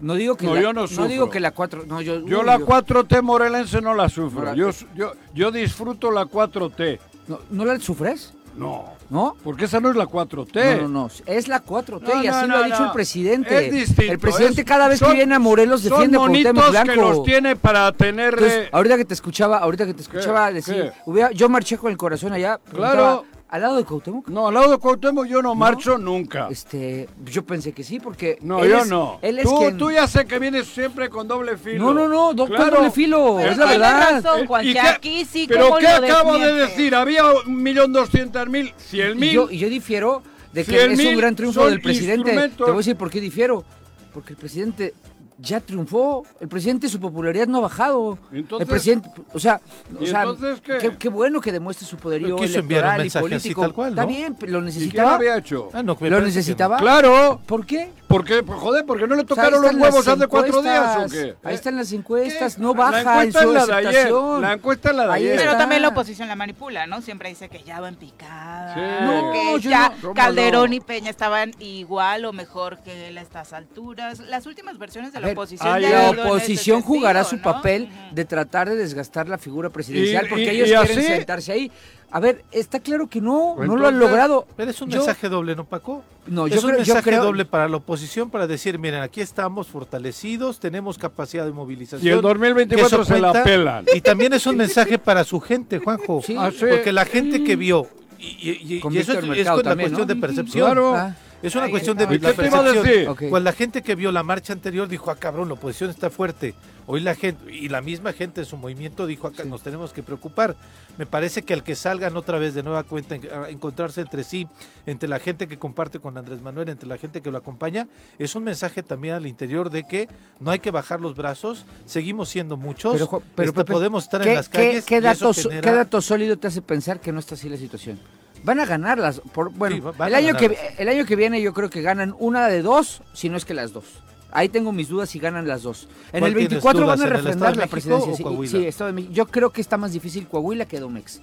No 0.00 0.14
digo 0.14 0.36
que 0.36 0.46
No, 0.46 0.54
la, 0.54 0.60
yo 0.62 0.72
no 0.72 0.86
sufro. 0.86 1.08
digo 1.08 1.28
que 1.28 1.40
la 1.40 1.50
4 1.50 1.84
no 1.88 2.00
yo 2.00 2.24
Yo 2.24 2.38
uy, 2.40 2.46
la 2.46 2.58
4T 2.60 3.20
morelense 3.20 3.80
no 3.80 3.94
la 3.96 4.08
sufro. 4.08 4.40
No 4.42 4.46
la- 4.46 4.54
Yo, 4.54 4.70
yo, 4.94 5.14
yo 5.34 5.50
disfruto 5.50 6.12
la 6.12 6.24
4T. 6.26 7.00
no, 7.26 7.40
¿no 7.50 7.64
la 7.64 7.80
sufres? 7.80 8.32
No, 8.56 8.84
¿No? 9.10 9.36
porque 9.42 9.64
esa 9.64 9.80
no 9.80 9.88
es 9.90 9.96
la 9.96 10.06
4T. 10.06 10.76
No, 10.76 10.82
no, 10.82 10.88
no, 10.88 11.10
es 11.26 11.48
la 11.48 11.62
4T 11.64 12.02
No, 12.14 12.22
y 12.22 12.26
así 12.26 12.46
no, 12.48 12.56
lo 12.58 12.62
ha 12.62 12.66
dicho 12.66 12.84
el 12.84 12.90
presidente. 12.92 13.66
Es 13.66 13.72
distinto. 13.72 14.12
el 14.12 14.18
presidente 14.18 14.60
es- 14.60 14.66
cada 14.66 14.86
vez 14.88 14.98
son- 14.98 15.10
que 15.10 15.16
viene 15.16 15.34
a 15.34 15.38
Morelos 15.38 15.82
defiende 15.82 16.16
a 16.16 16.20
Cuauhtémoc 16.20 16.54
monitos 16.54 16.70
Blanco. 16.70 16.92
que 16.92 16.96
los 17.00 17.22
tiene 17.24 17.56
para. 17.56 17.88
Entonces, 17.88 18.68
ahorita 18.72 18.96
que 18.98 19.04
te 19.06 19.14
escuchaba, 19.14 19.58
ahorita 19.58 19.86
que 19.86 19.94
te 19.94 20.02
escuchaba 20.02 20.48
¿Qué? 20.48 20.54
decir, 20.54 20.74
¿Qué? 20.74 20.92
hubiera- 21.06 21.30
yo 21.32 21.48
marché 21.48 21.78
con 21.78 21.90
el 21.90 21.96
corazón 21.96 22.32
allá, 22.32 22.58
preguntaba, 22.58 23.22
al 23.50 23.62
lado 23.62 23.76
de 23.76 23.84
Cuauhtémoc. 23.84 24.28
No, 24.28 24.48
al 24.48 24.54
lado 24.54 24.70
de 24.72 24.78
Cuauhtémoc 24.78 25.26
yo 25.26 25.40
no, 25.42 25.54
marcho 25.54 25.96
nunca. 25.96 26.48
Este, 26.50 27.08
yo 27.24 27.44
pensé 27.44 27.72
que 27.72 27.82
sí, 27.82 27.98
porque 27.98 28.38
No, 28.42 28.62
él 28.62 28.70
yo 28.70 28.78
es- 28.80 28.88
no. 28.88 29.18
Él 29.22 29.38
es 29.38 29.44
tú, 29.44 29.58
quien- 29.58 29.78
tú 29.78 29.90
ya 29.90 30.06
sé 30.06 30.26
que 30.26 30.38
vienes 30.38 30.66
siempre 30.66 31.08
con 31.08 31.26
doble 31.26 31.56
filo. 31.56 31.84
No, 31.84 31.94
no, 31.94 32.08
no, 32.08 32.34
doble 32.34 32.90
filo, 32.90 33.36
Pero 33.38 33.52
es 33.52 33.56
la 33.58 33.64
tiene 33.68 33.78
verdad. 33.78 34.10
razón, 34.22 34.40
Eh, 34.40 34.46
Juan, 34.46 34.64
¿y 34.64 34.72
que 34.74 34.80
qué- 34.80 34.88
aquí 34.88 35.24
sí, 35.24 35.46
¿Pero 35.48 35.64
¿cómo 35.68 35.76
qué 35.78 35.82
lo 35.84 35.90
acabo 36.06 36.38
de 36.38 36.52
decir? 36.54 36.94
Había 36.94 37.24
un 37.46 37.62
millón 37.62 37.92
doscientos 37.92 38.46
mil, 38.48 38.72
cien 38.76 39.12
Y 39.12 39.20
mil. 39.20 39.32
yo, 39.32 39.50
y 39.50 39.58
yo 39.58 39.68
difiero 39.68 40.22
de 40.52 40.64
que 40.64 40.84
es 40.84 40.98
un 40.98 41.16
gran 41.16 41.34
triunfo 41.34 41.60
son 41.62 41.70
del 41.70 41.80
presidente. 41.80 42.32
Te 42.50 42.62
voy 42.64 42.72
a 42.72 42.76
decir 42.76 42.96
por 42.96 43.10
qué 43.10 43.20
difiero. 43.20 43.64
Porque 44.12 44.32
el 44.32 44.38
presidente 44.38 44.94
ya 45.38 45.60
triunfó. 45.60 46.24
El 46.40 46.48
presidente, 46.48 46.88
su 46.88 46.98
popularidad 47.00 47.46
no 47.46 47.58
ha 47.58 47.60
bajado. 47.62 48.18
Entonces- 48.32 48.66
el 48.66 48.70
presidente, 48.70 49.10
o 49.32 49.38
sea, 49.38 49.60
o 49.98 50.02
¿Y 50.02 50.06
sea 50.08 50.24
qué? 50.62 50.96
qué 50.98 51.08
bueno 51.08 51.40
que 51.40 51.52
demuestre 51.52 51.86
su 51.86 51.96
poderío 51.96 52.36
quiso 52.36 52.58
enviar 52.58 52.84
un 52.84 52.90
electoral 52.90 53.00
y 53.00 53.02
mensaje 53.04 53.24
así 53.26 53.30
político. 53.54 53.60
tal 53.62 53.72
cual, 53.72 53.90
Está 53.90 54.04
bien, 54.06 54.34
pero 54.34 54.52
lo 54.52 54.58
¿Y 54.58 54.60
qué 54.60 54.60
lo 54.60 54.64
necesitaba. 54.66 55.14
había 55.14 55.36
hecho? 55.36 55.68
Ah, 55.72 55.82
no, 55.82 55.92
¿Lo 55.92 55.98
que 55.98 56.10
necesitaba? 56.10 56.76
no. 56.76 56.82
Claro, 56.82 57.40
¿Por 57.46 57.64
qué? 57.66 57.90
porque, 58.08 58.42
pues, 58.42 58.58
joder, 58.58 58.84
porque 58.86 59.06
no 59.06 59.14
le 59.14 59.22
O 59.22 59.26
sea, 59.26 59.36
tocaron 59.36 59.62
los 59.62 59.74
huevos 59.74 60.08
hace 60.08 60.26
cuatro 60.26 60.62
días 60.62 60.80
o 60.80 60.92
encuestas. 61.02 61.12
qué. 61.12 61.36
Ahí 61.48 61.54
están 61.54 61.76
las 61.76 61.92
encuestas, 61.92 62.56
¿Qué? 62.56 62.62
no 62.62 62.72
La 62.74 62.78
baja 62.80 63.00
en 63.22 63.28
encuesta 63.28 63.42
su 63.42 63.48
es 63.48 63.54
la 63.54 63.66
de 63.66 63.86
ayer, 63.88 64.12
la 64.40 64.52
encuesta 64.54 64.90
es 64.90 64.96
la 64.96 65.06
de 65.06 65.12
ayer. 65.12 65.36
Pero 65.36 65.56
también 65.56 65.82
la 65.82 65.88
oposición 65.88 66.26
la 66.28 66.34
manipula, 66.36 66.86
¿no? 66.86 67.00
Siempre 67.02 67.28
dice 67.28 67.48
que 67.48 67.62
ya 67.62 67.80
va 67.80 67.88
en 67.88 67.96
picada, 67.96 68.74
Sí. 68.74 69.04
no, 69.04 69.32
que 69.32 69.62
yo 69.62 69.70
ya 69.70 69.88
no. 69.90 69.94
¿Cómo 70.02 70.14
Calderón 70.14 70.72
y 70.72 70.80
Peña 70.80 71.10
estaban 71.10 71.52
igual 71.60 72.24
o 72.24 72.32
mejor 72.32 72.78
que 72.78 73.08
él 73.08 73.18
a 73.18 73.20
estas 73.20 73.52
alturas. 73.52 74.20
Las 74.20 74.46
últimas 74.46 74.78
versiones 74.78 75.12
de 75.12 75.18
A 75.18 75.20
la 75.34 76.10
ver, 76.10 76.20
oposición 76.20 76.80
La 76.80 76.86
jugará 76.86 77.24
sentido, 77.24 77.42
su 77.42 77.48
¿no? 77.48 77.54
papel 77.54 77.88
de 78.12 78.24
tratar 78.24 78.68
de 78.68 78.76
desgastar 78.76 79.28
la 79.28 79.38
figura 79.38 79.70
presidencial 79.70 80.26
Y- 80.26 80.28
porque 80.28 80.44
y- 80.44 80.48
ellos 80.48 80.68
y 80.68 80.72
quieren 80.72 80.98
así- 80.98 81.06
sentarse 81.06 81.52
ahí. 81.52 81.70
A 82.10 82.20
ver, 82.20 82.42
está 82.52 82.80
claro 82.80 83.06
que 83.06 83.20
no, 83.20 83.54
no 83.58 83.76
lo 83.76 83.86
han 83.86 83.98
logrado. 83.98 84.46
Pero 84.56 84.70
es 84.70 84.80
un 84.80 84.88
Yo- 84.88 84.96
mensaje 84.96 85.28
doble, 85.28 85.54
¿no, 85.54 85.66
Paco? 85.66 86.02
No, 86.26 86.46
es 86.46 86.54
yo 86.54 86.60
un 86.60 86.66
creo, 86.68 86.78
yo 86.82 86.94
mensaje 86.94 87.10
creo- 87.10 87.22
doble 87.22 87.44
para 87.44 87.68
la 87.68 87.76
oposición 87.76 88.30
para 88.30 88.46
decir, 88.46 88.78
miren, 88.78 89.02
aquí 89.02 89.20
estamos 89.20 89.66
fortalecidos, 89.66 90.58
tenemos 90.58 90.96
capacidad 90.96 91.44
de 91.44 91.52
movilización. 91.52 92.06
Y 92.06 92.08
el 92.16 92.22
2024 92.22 92.98
que 92.98 93.02
eso 93.02 93.14
se 93.14 93.20
la 93.20 93.44
pelan. 93.44 93.84
Y 93.94 94.00
también 94.00 94.32
es 94.32 94.46
un 94.46 94.56
mensaje 94.56 94.98
para 94.98 95.22
su 95.24 95.38
gente, 95.40 95.78
Juanjo. 95.80 96.22
Sí. 96.24 96.34
Ah, 96.38 96.50
sí. 96.50 96.64
Porque 96.70 96.92
la 96.92 97.04
gente 97.04 97.44
que 97.44 97.56
vio, 97.56 97.86
y, 98.18 98.24
y- 98.26 98.50
y- 98.76 98.80
y 98.90 98.98
eso 98.98 99.12
es, 99.12 99.18
es 99.18 99.24
Mercado 99.26 99.56
con 99.56 99.64
la 99.64 99.70
también, 99.70 99.90
cuestión 99.90 100.08
¿no? 100.08 100.14
de 100.14 100.20
percepción. 100.20 100.64
Claro. 100.66 100.94
Ah, 100.96 101.14
Es 101.40 101.54
una 101.54 101.66
Ahí 101.66 101.70
cuestión 101.70 101.96
de 101.96 102.04
está. 102.04 102.14
¿Y 102.14 102.18
la 102.18 102.30
qué 102.32 102.42
te 102.42 102.46
iba 102.48 102.58
a 102.58 102.62
decir? 102.72 103.28
Pues 103.30 103.42
la 103.44 103.52
gente 103.52 103.82
que 103.82 103.94
vio 103.94 104.10
la 104.10 104.22
marcha 104.24 104.52
anterior 104.52 104.88
dijo, 104.88 105.10
ah, 105.10 105.16
cabrón, 105.16 105.48
la 105.48 105.54
oposición 105.54 105.88
está 105.90 106.10
fuerte. 106.10 106.54
Hoy 106.86 107.00
la 107.00 107.14
gente, 107.14 107.52
y 107.54 107.68
la 107.68 107.80
misma 107.82 108.12
gente 108.12 108.40
en 108.40 108.46
su 108.46 108.56
movimiento 108.56 109.06
dijo, 109.06 109.26
acá 109.28 109.44
nos 109.44 109.62
tenemos 109.62 109.92
que 109.92 110.02
preocupar. 110.02 110.56
Me 110.96 111.06
parece 111.06 111.42
que 111.42 111.52
al 111.54 111.62
que 111.62 111.76
salgan 111.76 112.16
otra 112.16 112.38
vez 112.38 112.54
de 112.54 112.62
nueva 112.62 112.82
cuenta 112.82 113.14
en- 113.14 113.28
a 113.32 113.50
encontrarse 113.50 114.00
entre 114.00 114.24
sí, 114.24 114.48
entre 114.86 115.08
la 115.08 115.18
gente 115.20 115.46
que 115.46 115.58
comparte 115.58 116.00
con 116.00 116.16
Andrés 116.18 116.40
Manuel, 116.40 116.70
entre 116.70 116.88
la 116.88 116.96
gente 116.96 117.20
que 117.20 117.30
lo 117.30 117.38
acompaña, 117.38 117.86
es 118.18 118.34
un 118.34 118.42
mensaje 118.44 118.82
también 118.82 119.14
al 119.14 119.26
interior 119.26 119.70
de 119.70 119.84
que 119.86 120.08
no 120.40 120.50
hay 120.50 120.58
que 120.58 120.70
bajar 120.70 121.00
los 121.00 121.14
brazos, 121.14 121.66
seguimos 121.84 122.30
siendo 122.30 122.56
muchos, 122.56 122.94
Pero, 122.94 123.22
pero, 123.36 123.50
este, 123.50 123.64
podemos 123.64 124.04
estar 124.04 124.22
¿qué, 124.22 124.30
en 124.30 124.34
las 124.36 124.48
qué- 124.48 124.58
calles. 124.58 124.84
qué 124.86 124.94
genera- 124.96 125.60
qué 125.60 125.70
dato 125.72 126.00
sólido 126.00 126.36
te 126.38 126.48
hace 126.48 126.62
pensar 126.62 127.00
que 127.00 127.12
no 127.12 127.20
está 127.20 127.34
así 127.36 127.48
la 127.48 127.58
situación? 127.58 128.00
Van 128.44 128.60
a 128.60 128.66
ganarlas. 128.66 129.20
Por, 129.32 129.50
bueno, 129.50 129.92
Sí, 129.92 130.02
el, 130.06 130.14
año 130.14 130.36
que, 130.36 130.56
el 130.78 130.88
año 130.88 131.04
que 131.04 131.16
viene 131.16 131.40
yo 131.42 131.52
creo 131.52 131.70
que 131.70 131.82
ganan 131.82 132.14
una 132.18 132.48
de 132.48 132.62
dos, 132.62 133.02
si 133.12 133.28
no 133.28 133.36
es 133.36 133.44
que 133.44 133.54
las 133.54 133.72
dos. 133.72 133.84
Ahí 134.30 134.48
tengo 134.50 134.72
mis 134.72 134.88
dudas 134.88 135.08
si 135.10 135.18
ganan 135.18 135.48
las 135.48 135.62
dos. 135.62 135.88
En 136.12 136.20
¿Cuál 136.20 136.32
el 136.32 136.38
tienes 136.48 136.62
24 136.62 136.86
van 136.86 137.00
a 137.02 137.06
refrendar 137.06 137.56
la 137.56 137.66
presidencia. 137.66 138.14
Sí, 138.46 138.66
Estado 138.66 138.88
de 138.88 138.92
México. 138.94 139.12
Yo 139.14 139.26
creo 139.26 139.50
que 139.50 139.60
está 139.62 139.76
más 139.78 139.92
difícil 139.92 140.26
Coahuila 140.28 140.66
que 140.66 140.78
Domex. 140.80 141.22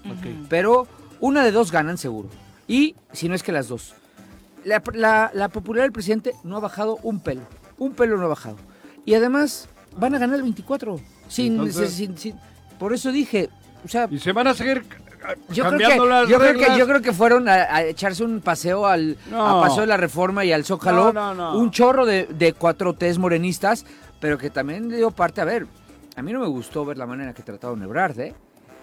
Pero 0.50 0.88
una 1.19 1.43
de 1.43 1.51
dos 1.51 1.72
ganan 1.72 1.98
seguro. 1.98 2.29
Y 2.67 2.95
si 3.13 3.29
no 3.29 3.36
es 3.36 3.43
que 3.43 3.51
las 3.51 3.67
dos. 3.67 3.93
La, 4.63 4.81
la- 4.93 5.29
la 5.36 5.50
popularidad 5.50 5.86
del 5.86 5.91
presidente 5.91 6.34
no 6.43 6.57
ha 6.57 6.60
bajado 6.60 6.98
un 7.03 7.19
pelo. 7.19 7.41
Un 7.77 7.93
pelo 7.93 8.17
no 8.17 8.25
ha 8.25 8.29
bajado. 8.29 8.57
Y 9.05 9.13
además 9.13 9.69
van 9.98 10.15
a 10.15 10.17
ganar 10.17 10.38
el 10.38 10.41
24. 10.41 11.00
Sin, 11.27 11.53
Entonces- 11.53 11.93
sin- 11.93 12.17
sin- 12.17 12.36
por 12.79 12.91
eso 12.91 13.12
dije, 13.12 13.50
o 13.86 13.88
sea, 13.88 14.07
Y 14.10 14.17
se 14.17 14.31
van 14.31 14.48
a 14.48 14.55
seguir 14.55 14.84
yo 15.50 15.63
creo, 15.63 15.70
cambiando 15.70 16.03
que, 16.03 16.10
las 16.10 16.29
yo, 16.29 16.38
creo 16.39 16.53
que, 16.53 16.60
reglas. 16.60 16.77
yo 16.77 16.88
creo 16.88 17.01
que 17.01 17.13
fueron 17.13 17.50
a, 17.50 17.53
a 17.53 17.84
echarse 17.84 18.24
un 18.24 18.41
paseo 18.41 18.86
al 18.88 19.17
No. 19.29 19.60
a 19.60 19.62
Paseo 19.62 19.82
de 19.82 19.88
la 19.88 19.98
Reforma 19.98 20.44
y 20.46 20.51
al 20.51 20.63
Zócalo. 20.65 21.12
No, 21.13 21.34
no, 21.34 21.53
no. 21.53 21.58
Un 21.60 21.72
chorro 21.72 22.05
de, 22.05 22.25
de 22.27 22.53
cuatro 22.53 22.94
Ts 22.94 23.17
morenistas, 23.17 23.86
pero 24.20 24.38
que 24.38 24.50
también 24.50 24.89
dio 24.89 25.12
parte. 25.12 25.41
A 25.41 25.46
ver, 25.46 25.67
a 26.15 26.22
mí 26.22 26.32
no 26.34 26.39
me 26.39 26.48
gustó 26.48 26.86
ver 26.86 26.98
la 26.98 27.05
manera 27.05 27.34
que 27.34 27.44
trataron 27.44 27.82
Ebrard, 27.84 28.20
¿eh? 28.20 28.34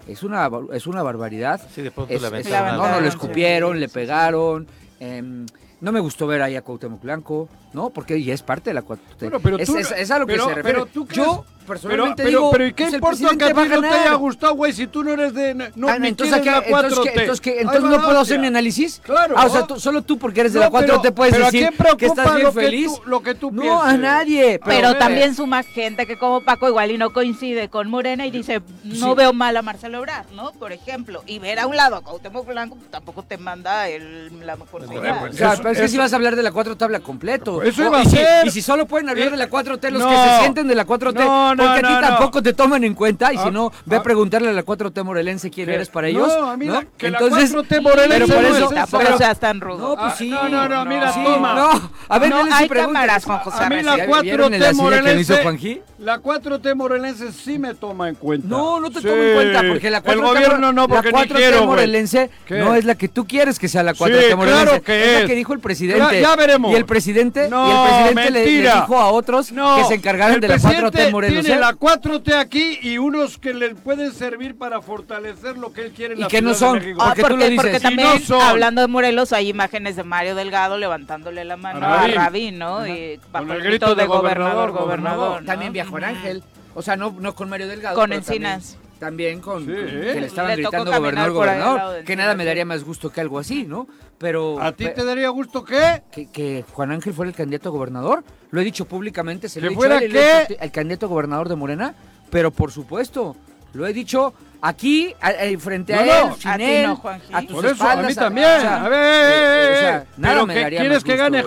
Es 0.07 0.21
una, 0.23 0.49
es 0.73 0.85
una 0.85 1.01
barbaridad. 1.01 1.61
Sí, 1.73 1.81
de 1.81 1.91
pronto 1.91 2.13
Es- 2.13 2.21
le 2.21 2.39
es- 2.39 2.49
La 2.49 2.59
no, 2.59 2.65
no, 2.65 2.71
le 2.71 2.79
aventaron, 2.83 3.05
escupieron, 3.05 3.73
sí. 3.73 3.79
le 3.79 3.89
pegaron. 3.89 4.67
em, 4.99 5.45
no 5.81 5.91
me 5.91 5.99
gustó 5.99 6.27
ver 6.27 6.41
ahí 6.41 6.55
a 6.55 6.61
Cuauhtémoc 6.61 7.01
Blanco, 7.01 7.49
¿no? 7.73 7.89
Porque 7.89 8.21
ya 8.23 8.33
es 8.33 8.41
parte 8.41 8.69
de 8.69 8.73
la 8.73 8.83
4T. 8.83 9.19
Bueno, 9.19 9.39
pero 9.41 9.57
es, 9.57 9.67
tú- 9.67 9.77
es- 9.77 9.91
es 9.91 10.11
a 10.11 10.19
lo 10.19 10.25
que 10.25 10.33
pero- 10.33 10.45
se 10.47 10.55
refiere. 10.55 10.79
pero 10.79 10.85
tú 10.85 11.05
crees- 11.05 11.25
Yo, 11.25 11.43
personalmente 11.63 12.23
pero, 12.23 12.29
digo, 12.39 12.51
pero 12.51 12.65
¿y 12.67 12.73
qué 12.73 12.83
pues 12.83 12.93
importa 13.21 13.37
que 13.37 13.45
a 13.45 13.53
ti 13.63 13.69
no 13.69 13.81
te 13.81 13.87
haya 13.87 14.13
gustado, 14.13 14.53
güey? 14.55 14.73
Si 14.73 14.87
tú 14.87 15.03
no 15.03 15.11
eres 15.13 15.33
de... 15.33 15.53
No, 15.75 15.87
Ah, 15.87 15.97
entonces, 16.01 16.41
¿qué? 16.41 16.51
la 16.51 16.63
4T. 16.65 17.11
entonces, 17.15 17.41
¿qué? 17.41 17.61
entonces, 17.61 17.83
no 17.83 18.01
puedo 18.03 18.19
hacer 18.19 18.39
mi 18.39 18.47
análisis. 18.47 19.01
Claro. 19.03 19.35
Ah, 19.37 19.45
o 19.45 19.49
sea, 19.49 19.65
tú- 19.67 19.79
solo 19.79 20.01
tú 20.01 20.17
porque 20.17 20.41
eres 20.41 20.53
de 20.53 20.59
No, 20.59 20.65
la 20.65 20.71
4 20.71 20.87
pero- 20.87 21.01
te 21.01 21.11
puedes 21.11 21.33
pero 21.33 21.45
¿a 21.47 21.51
decir 21.51 21.69
que 21.97 22.05
estás 22.05 22.33
bien 22.35 22.43
lo 22.47 22.53
que 22.53 22.61
feliz. 22.61 22.87
tú- 22.87 23.01
lo 23.09 23.21
que 23.23 23.35
tú 23.35 23.51
no, 23.51 23.81
a 23.81 23.93
nadie. 23.97 24.59
Pero 24.63 24.89
Pero- 24.89 24.97
también 24.97 25.35
suma 25.35 25.63
gente 25.63 26.05
que 26.05 26.17
como 26.17 26.41
Paco 26.41 26.67
igual 26.67 26.91
y 26.91 26.97
no 26.97 27.11
coincide 27.11 27.69
con 27.69 27.89
Morena 27.89 28.25
y 28.25 28.31
dice, 28.31 28.61
no 28.83 29.09
Sí. 29.09 29.15
veo 29.15 29.33
mal 29.33 29.55
a 29.57 29.61
Marcelo 29.61 29.99
Ebrard, 29.99 30.25
¿no? 30.35 30.51
Por 30.53 30.71
ejemplo, 30.71 31.23
y 31.27 31.39
ver 31.39 31.59
a 31.59 31.67
un 31.67 31.75
lado 31.75 31.95
a 31.95 32.01
Cuauhtémoc 32.01 32.45
Blanco 32.47 32.75
pues, 32.75 32.89
tampoco 32.91 33.23
te 33.23 33.37
manda 33.37 33.87
el, 33.89 34.45
la 34.45 34.55
mejor 34.55 34.87
señal. 34.87 35.17
pues, 35.19 35.33
O 35.33 35.37
sea, 35.37 35.53
Eso- 35.53 35.61
pero 35.61 35.73
es 35.75 35.81
que 35.81 35.87
si 35.87 35.97
vas 35.97 36.13
a 36.13 36.15
hablar 36.15 36.35
de 36.35 36.43
la 36.43 36.51
4 36.51 36.75
tabla 36.77 36.99
completo. 36.99 37.61
Eso 37.61 37.83
iba 37.83 37.99
a 37.99 38.03
y, 38.03 38.05
si, 38.05 38.15
ser. 38.17 38.47
y 38.47 38.51
si 38.51 38.61
solo 38.61 38.85
pueden 38.85 39.09
hablar 39.09 39.27
Eh, 39.27 39.31
de 39.31 39.37
la 39.37 39.49
4T 39.49 39.89
los 39.91 40.03
que 40.03 40.15
se 40.15 40.39
sienten 40.39 40.67
de 40.67 40.75
la 40.75 40.85
4T, 40.85 41.23
No, 41.55 41.63
no, 41.63 41.69
porque 41.73 41.85
a 41.85 41.89
ti 41.89 41.93
no, 41.95 42.01
no. 42.01 42.07
tampoco 42.07 42.43
te 42.43 42.53
toman 42.53 42.83
en 42.83 42.93
cuenta 42.93 43.33
y 43.33 43.37
Ah, 43.37 43.43
si 43.45 43.51
no, 43.51 43.71
ve 43.85 43.95
ah. 43.95 43.99
a 43.99 44.03
preguntarle 44.03 44.49
a 44.49 44.53
la 44.53 44.63
4T 44.63 45.03
morelense 45.03 45.49
quién 45.49 45.67
¿Qué? 45.67 45.75
eres 45.75 45.89
para 45.89 46.07
ellos. 46.07 46.27
No, 46.27 46.55
mira, 46.57 46.73
¿no? 46.73 46.83
que 46.97 47.09
la 47.09 47.17
Entonces, 47.19 47.53
4T 47.53 47.81
morelense 47.81 48.25
pero 48.27 48.33
por 48.41 48.41
no 48.49 48.55
eso. 48.57 48.69
Tampoco 48.69 49.03
pero- 49.03 49.17
seas 49.17 49.39
tan 49.39 49.61
rudo. 49.61 49.77
No, 49.77 49.95
pues 49.95 50.13
Ah, 50.13 50.15
sí. 50.17 50.29
no, 50.29 50.49
no, 50.49 50.67
no, 50.69 50.85
mira, 50.85 51.11
sí, 51.13 51.21
toma. 51.23 51.53
No, 51.55 51.91
a 52.09 52.19
ver, 52.19 52.29
No, 52.29 52.43
hay 52.53 52.67
cámaras, 52.69 53.25
Juan 53.25 53.39
José 53.39 53.63
A 53.63 53.69
mí 53.69 53.81
la 53.81 53.97
¿Ya 53.97 54.05
4T 54.07 54.21
vieron 54.23 54.53
el 54.53 54.63
asilo 54.63 54.89
que 54.89 55.01
le 55.01 55.21
hizo 55.21 55.33
morelense, 55.33 55.81
la 55.99 56.19
4T 56.19 56.75
morelense 56.75 57.31
sí 57.31 57.59
me 57.59 57.73
toma 57.75 58.09
en 58.09 58.15
cuenta. 58.15 58.47
No, 58.47 58.79
no 58.79 58.89
te 58.91 58.99
Sí. 59.01 59.07
tomo 59.07 59.21
en 59.21 59.33
cuenta 59.33 59.61
porque 59.67 59.89
la 59.89 60.01
4T 60.01 60.13
El 60.13 60.21
gobierno 60.21 60.73
no, 60.73 60.87
porque 60.87 61.11
la 61.11 61.19
ni 61.21 61.27
4T 61.27 61.35
quiero, 61.37 61.57
güey. 61.57 61.67
morelense 61.67 62.29
¿Qué? 62.45 62.59
no 62.59 62.75
es 62.75 62.85
la 62.85 62.95
que 62.95 63.07
tú 63.07 63.25
quieres 63.25 63.59
que 63.59 63.67
sea 63.67 63.83
la 63.83 63.93
4T 63.93 64.29
Sí, 64.29 64.35
morelense. 64.35 64.63
claro 64.65 64.83
que 64.83 65.15
es 65.15 65.21
la 65.21 65.27
que 65.27 65.35
dijo 65.35 65.53
el 65.53 65.59
presidente. 65.59 65.99
Ya- 65.99 66.19
ya 66.21 66.35
veremos. 66.35 66.71
Y 66.71 66.75
el 66.75 66.85
presidente, 66.85 67.47
No, 67.49 67.67
y 67.67 67.71
el 67.71 68.13
presidente 68.13 68.31
le- 68.31 68.45
dijo 68.71 68.97
a 68.99 69.11
otros 69.11 69.51
No, 69.51 69.77
que 69.77 69.83
se 69.85 69.93
encargaran 69.95 70.39
de 70.39 70.47
la 70.47 70.55
4T 70.57 70.69
presidente 70.91 71.11
morelense. 71.11 71.42
Tiene 71.45 71.61
la 71.61 71.73
4T 71.73 72.33
aquí 72.35 72.79
y 72.81 72.97
unos 72.97 73.37
que 73.37 73.53
le 73.53 73.75
pueden 73.75 74.11
servir 74.13 74.57
para 74.57 74.81
fortalecer 74.81 75.57
lo 75.57 75.71
que 75.73 75.81
él 75.85 75.91
quiere 75.91 76.13
en 76.13 76.19
¿Y 76.19 76.23
la 76.23 76.27
qué 76.27 76.41
no 76.41 76.49
de 76.49 76.55
son? 76.55 76.81
Ah, 76.99 77.13
Porque 77.15 77.23
tú 77.23 77.37
lo 77.37 77.45
dices. 77.49 77.55
porque 77.63 77.79
también, 77.79 78.07
no 78.09 78.19
son. 78.19 78.41
hablando 78.41 78.81
de 78.81 78.87
Morelos, 78.87 79.33
hay 79.33 79.49
imágenes 79.49 79.95
de 79.95 80.03
Mario 80.03 80.35
Delgado 80.35 80.77
levantándole 80.77 81.43
la 81.45 81.57
mano 81.57 81.85
A 81.85 81.93
a 81.93 81.97
Rabín. 82.07 82.15
Rabín, 82.15 82.57
¿no? 82.59 82.87
Y 82.87 83.19
bajo 83.31 83.47
Con 83.47 83.55
el 83.55 83.63
grito 83.63 83.95
de 83.95 84.01
de 84.03 84.07
gobernador, 84.07 84.71
gobernador, 84.71 84.71
gobernador. 84.71 85.41
¿no? 85.41 85.47
También 85.47 85.73
viajó 85.73 85.97
en. 85.97 86.03
Ángel. 86.03 86.43
O 86.75 86.81
sea, 86.81 86.95
no, 86.95 87.15
no 87.19 87.35
con 87.35 87.49
Mario 87.49 87.67
Delgado. 87.67 87.95
Con 87.95 88.13
Encinas. 88.13 88.77
También, 89.03 89.41
con, 89.41 89.65
Sí, 89.65 89.71
con- 89.71 89.75
¿eh? 89.77 90.11
que 90.13 90.21
le 90.21 90.27
estaban 90.27 90.51
Le 90.51 90.63
gritando 90.63 90.91
gobernador, 90.93 91.31
gobernador. 91.33 92.03
Que 92.05 92.15
nada 92.15 92.35
me 92.35 92.45
daría 92.45 92.63
más 92.65 92.83
gusto 92.85 93.11
que 93.11 93.19
algo 93.19 93.37
así, 93.37 93.65
¿no? 93.65 93.87
Pero. 94.17 94.61
¿A 94.61 94.71
ti 94.71 94.87
te 94.95 95.03
daría 95.03 95.27
gusto 95.29 95.65
qué? 95.65 96.03
que, 96.11 96.29
que 96.31 96.63
Juan 96.71 96.91
Ángel 96.91 97.13
fuera 97.13 97.29
el 97.29 97.35
candidato 97.35 97.67
a 97.69 97.71
gobernador. 97.73 98.23
Lo 98.51 98.61
he 98.61 98.63
dicho 98.63 98.85
públicamente, 98.85 99.49
se 99.49 99.59
lo 99.59 99.63
¿Que 99.63 99.67
he 99.67 99.69
dicho 99.71 99.79
fuera 99.79 99.97
él, 99.97 100.11
qué? 100.11 100.57
el 100.59 100.71
candidato 100.71 101.07
a 101.07 101.09
gobernador 101.09 101.49
de 101.49 101.55
Morena, 101.55 101.95
pero 102.29 102.51
por 102.51 102.71
supuesto, 102.71 103.35
lo 103.73 103.85
he 103.87 103.91
dicho 103.93 104.33
aquí, 104.61 105.13
a- 105.19 105.27
a- 105.29 105.59
frente 105.59 105.93
a 105.93 105.97
No, 105.97 106.03
él, 106.03 106.29
no. 106.29 106.35
sin 106.37 106.51
A 106.51 106.57
ti 106.57 106.63
él, 106.63 106.87
no, 106.87 106.95
Juanji. 106.95 107.33
a 107.33 107.41
tus 107.41 107.51
Por 107.51 107.65
eso, 107.65 107.83
a 107.89 107.95
mí 107.97 108.15
también. 108.15 108.47
o 108.47 108.61
sea, 108.61 108.85
a 108.85 108.89
ver, 108.89 108.99
eh, 109.03 109.03
o 109.03 109.73
eh, 109.73 109.79
sea, 109.79 109.97
eh, 109.97 110.05
nada 110.17 110.33
pero 110.35 110.45
me 110.45 110.53
que- 110.53 110.59
daría 110.61 110.79
¿quieres 110.79 110.97
más 110.99 111.03
que 111.03 111.15
gane, 111.17 111.43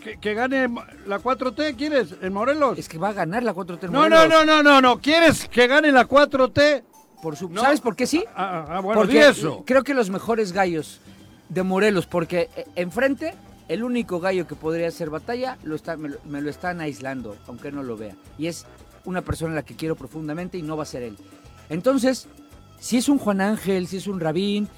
que, 0.00 0.18
que 0.20 0.34
gane 0.34 0.68
la 1.06 1.18
4T? 1.18 1.74
¿Quieres? 1.74 2.14
¿En 2.22 2.32
Morelos? 2.32 2.78
Es 2.78 2.88
que 2.88 2.98
va 2.98 3.08
a 3.08 3.12
ganar 3.14 3.42
la 3.42 3.52
4T 3.54 3.86
en 3.86 3.92
No, 3.92 4.08
no, 4.08 4.16
Morelos. 4.16 4.28
no, 4.28 4.44
no, 4.44 4.62
no, 4.62 4.80
no. 4.80 5.00
¿Quieres 5.00 5.48
que 5.48 5.66
gane 5.66 5.90
la 5.90 6.04
4T? 6.06 6.84
Por 7.22 7.36
su- 7.36 7.48
No. 7.48 7.62
¿Sabes 7.62 7.80
por 7.80 7.96
qué 7.96 8.06
sí? 8.06 8.24
Ah, 8.34 8.66
ah, 8.68 8.80
bueno, 8.80 9.00
porque 9.00 9.28
eso. 9.28 9.62
creo 9.64 9.84
que 9.84 9.94
los 9.94 10.10
mejores 10.10 10.52
gallos 10.52 11.00
de 11.48 11.62
Morelos, 11.62 12.06
porque 12.06 12.50
eh, 12.56 12.66
enfrente 12.74 13.34
el 13.68 13.84
único 13.84 14.18
gallo 14.20 14.46
que 14.46 14.56
podría 14.56 14.88
hacer 14.88 15.08
batalla 15.08 15.56
lo 15.62 15.76
está, 15.76 15.96
me, 15.96 16.08
lo, 16.10 16.18
me 16.24 16.42
lo 16.42 16.50
están 16.50 16.80
aislando, 16.80 17.36
aunque 17.46 17.70
no 17.72 17.82
lo 17.84 17.96
vea. 17.96 18.16
Y 18.38 18.48
es 18.48 18.66
una 19.04 19.22
persona 19.22 19.52
a 19.52 19.56
la 19.56 19.62
que 19.62 19.76
quiero 19.76 19.94
profundamente 19.94 20.58
y 20.58 20.62
no 20.62 20.76
va 20.76 20.82
a 20.82 20.86
ser 20.86 21.04
él. 21.04 21.16
Entonces, 21.70 22.26
si 22.80 22.96
es 22.98 23.08
un 23.08 23.18
Juan 23.18 23.40
Ángel, 23.40 23.86
si 23.86 23.98
es 23.98 24.08
un 24.08 24.18
Rabín, 24.18 24.68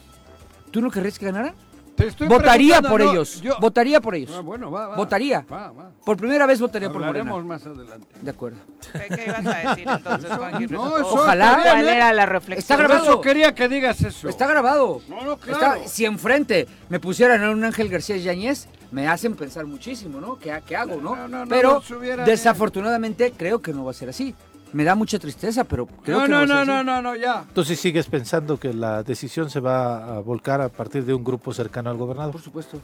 ¿tú 0.70 0.82
no 0.82 0.90
querrías 0.90 1.18
que 1.18 1.24
ganara? 1.26 1.54
Te 1.94 2.08
estoy 2.08 2.26
Votaría 2.26 2.82
por 2.82 3.00
no, 3.00 3.12
ellos. 3.12 3.40
yo- 3.40 3.56
Votaría 3.60 4.00
por 4.00 4.14
ellos. 4.16 4.32
Ah, 4.36 4.40
bueno, 4.40 4.68
va, 4.70 4.88
va. 4.88 4.96
Votaría. 4.96 5.46
Va, 5.50 5.70
va. 5.70 5.90
Por 6.04 6.16
primera 6.16 6.44
vez 6.44 6.60
votaría 6.60 6.88
por 6.90 7.02
Hablaremos 7.04 7.42
Morena. 7.44 7.48
más 7.48 7.64
adelante. 7.66 8.06
De 8.20 8.30
acuerdo. 8.30 8.58
¿Qué, 8.92 9.14
qué 9.14 9.24
ibas 9.26 9.46
a 9.46 9.68
decir 9.70 9.88
entonces, 9.88 10.30
Juanji? 10.36 10.66
No, 10.66 10.96
eso 10.98 11.14
Ojalá. 11.14 11.60
¿Cuál 11.62 11.88
¿eh? 11.88 11.96
era 11.96 12.12
la 12.12 12.26
reflexión? 12.26 12.58
Está 12.58 12.76
Por 12.76 12.84
grabado. 12.88 13.04
eso 13.12 13.20
quería 13.20 13.54
que 13.54 13.68
digas 13.68 14.00
eso. 14.02 14.28
Está 14.28 14.46
grabado. 14.48 15.02
No, 15.08 15.22
no, 15.24 15.32
Está- 15.34 15.46
claro. 15.58 15.80
si 15.86 16.04
enfrente 16.04 16.66
me 16.88 16.98
pusieran 16.98 17.44
a 17.44 17.50
un 17.50 17.62
Ángel 17.62 17.88
García 17.88 18.16
Yañez, 18.16 18.66
me 18.90 19.06
hacen 19.06 19.36
pensar 19.36 19.64
muchísimo, 19.66 20.20
¿no? 20.20 20.36
¿Qué, 20.36 20.52
qué 20.66 20.76
hago, 20.76 20.96
no? 21.00 21.14
No, 21.14 21.28
no, 21.28 21.38
no, 21.44 21.48
pero 21.48 21.80
eh. 22.02 22.16
desafortunadamente 22.26 23.32
creo 23.36 23.60
que 23.62 23.72
no 23.72 23.84
va 23.84 23.92
a 23.92 23.94
ser 23.94 24.08
así. 24.08 24.34
Me 24.74 24.82
da 24.84 24.94
mucha 24.94 25.18
tristeza, 25.18 25.64
pero 25.64 25.86
creo 25.86 26.18
No, 26.18 26.24
que 26.24 26.46
no, 26.46 26.64
no, 26.64 26.82
no, 26.84 27.00
no, 27.00 27.14
ya. 27.16 27.44
Entonces 27.48 27.78
sigues 27.78 28.06
pensando 28.06 28.58
que 28.58 28.74
la 28.74 29.02
decisión 29.02 29.48
se 29.48 29.60
va 29.60 30.16
a 30.16 30.20
volcar 30.20 30.60
a 30.60 30.68
partir 30.68 31.04
de 31.04 31.14
un 31.14 31.22
grupo 31.24 31.52
cercano 31.54 31.90
al 31.90 31.96
gobernador. 31.96 32.32
Por 32.32 32.42
supuesto. 32.42 32.80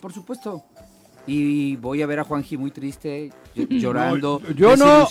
Por 0.00 0.12
supuesto. 0.12 0.62
Y 1.26 1.76
voy 1.76 2.00
a 2.00 2.06
ver 2.06 2.20
a 2.20 2.24
Juanji 2.24 2.56
muy 2.56 2.70
triste, 2.70 3.30
ll- 3.54 3.66
llorando, 3.80 4.40
No, 4.42 4.50
yo 4.54 4.76
no. 4.76 5.06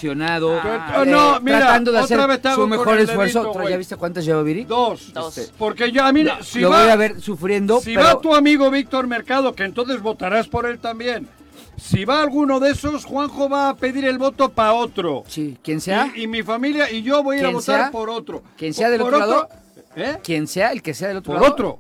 Ah, 0.64 1.04
eh, 1.04 1.06
no, 1.06 1.40
mira, 1.42 1.60
tratando 1.60 1.92
de 1.92 2.00
hacer 2.00 2.20
su 2.56 2.66
mejor 2.68 2.98
esfuerzo. 3.00 3.44
dedito. 3.44 3.70
¿Ya 3.70 3.78
viste 3.78 3.96
cuántas 3.98 4.26
lleva 4.26 4.42
Viri? 4.42 4.64
Dos. 4.64 5.14
Dos. 5.14 5.38
Este, 5.38 5.54
Porque 5.60 5.92
yo, 5.92 6.04
a 6.04 6.12
mí, 6.12 6.26
si 6.42 6.62
lo 6.62 6.72
va, 6.72 6.84
voy 6.84 6.92
a 6.92 6.96
ver 6.96 7.22
sufriendo, 7.22 7.80
si 7.82 7.94
pero 7.94 8.08
va 8.08 8.22
tu 8.22 8.34
amigo 8.34 8.72
Víctor 8.72 9.06
Mercado, 9.06 9.54
que 9.54 9.64
entonces 9.66 10.02
votarás 10.02 10.48
por 10.48 10.66
él 10.66 10.80
también. 10.80 11.28
Si 11.78 12.06
va 12.06 12.22
alguno 12.22 12.60
de 12.60 12.72
esos, 12.72 13.06
Juanjo 13.06 13.48
va 13.50 13.70
a 13.70 13.76
pedir 13.76 14.06
el 14.06 14.18
voto 14.18 14.50
para 14.50 14.74
otro. 14.74 15.24
sí, 15.28 15.58
quien 15.64 15.80
sea, 15.80 16.12
Y, 16.16 16.24
y 16.24 16.28
mi 16.28 16.42
familia 16.44 16.90
y 16.92 17.04
yo 17.04 17.22
voy 17.24 17.38
a 17.38 17.40
ir 17.42 17.46
a 17.46 17.50
votar 17.50 17.80
sea, 17.82 17.92
por 17.92 18.10
otro. 18.10 18.42
quien 18.58 18.74
sea 18.74 18.88
Por- 18.88 18.92
del 18.92 19.02
por 19.02 19.14
otro 19.14 19.20
lado, 19.28 19.50
¿Eh? 19.96 20.18
quien 20.24 20.48
sea 20.48 20.72
el 20.72 20.82
que 20.82 20.94
sea 20.94 21.10
del 21.10 21.18
otro 21.18 21.34
Por 21.34 21.42
lado. 21.42 21.54
otro. 21.54 21.80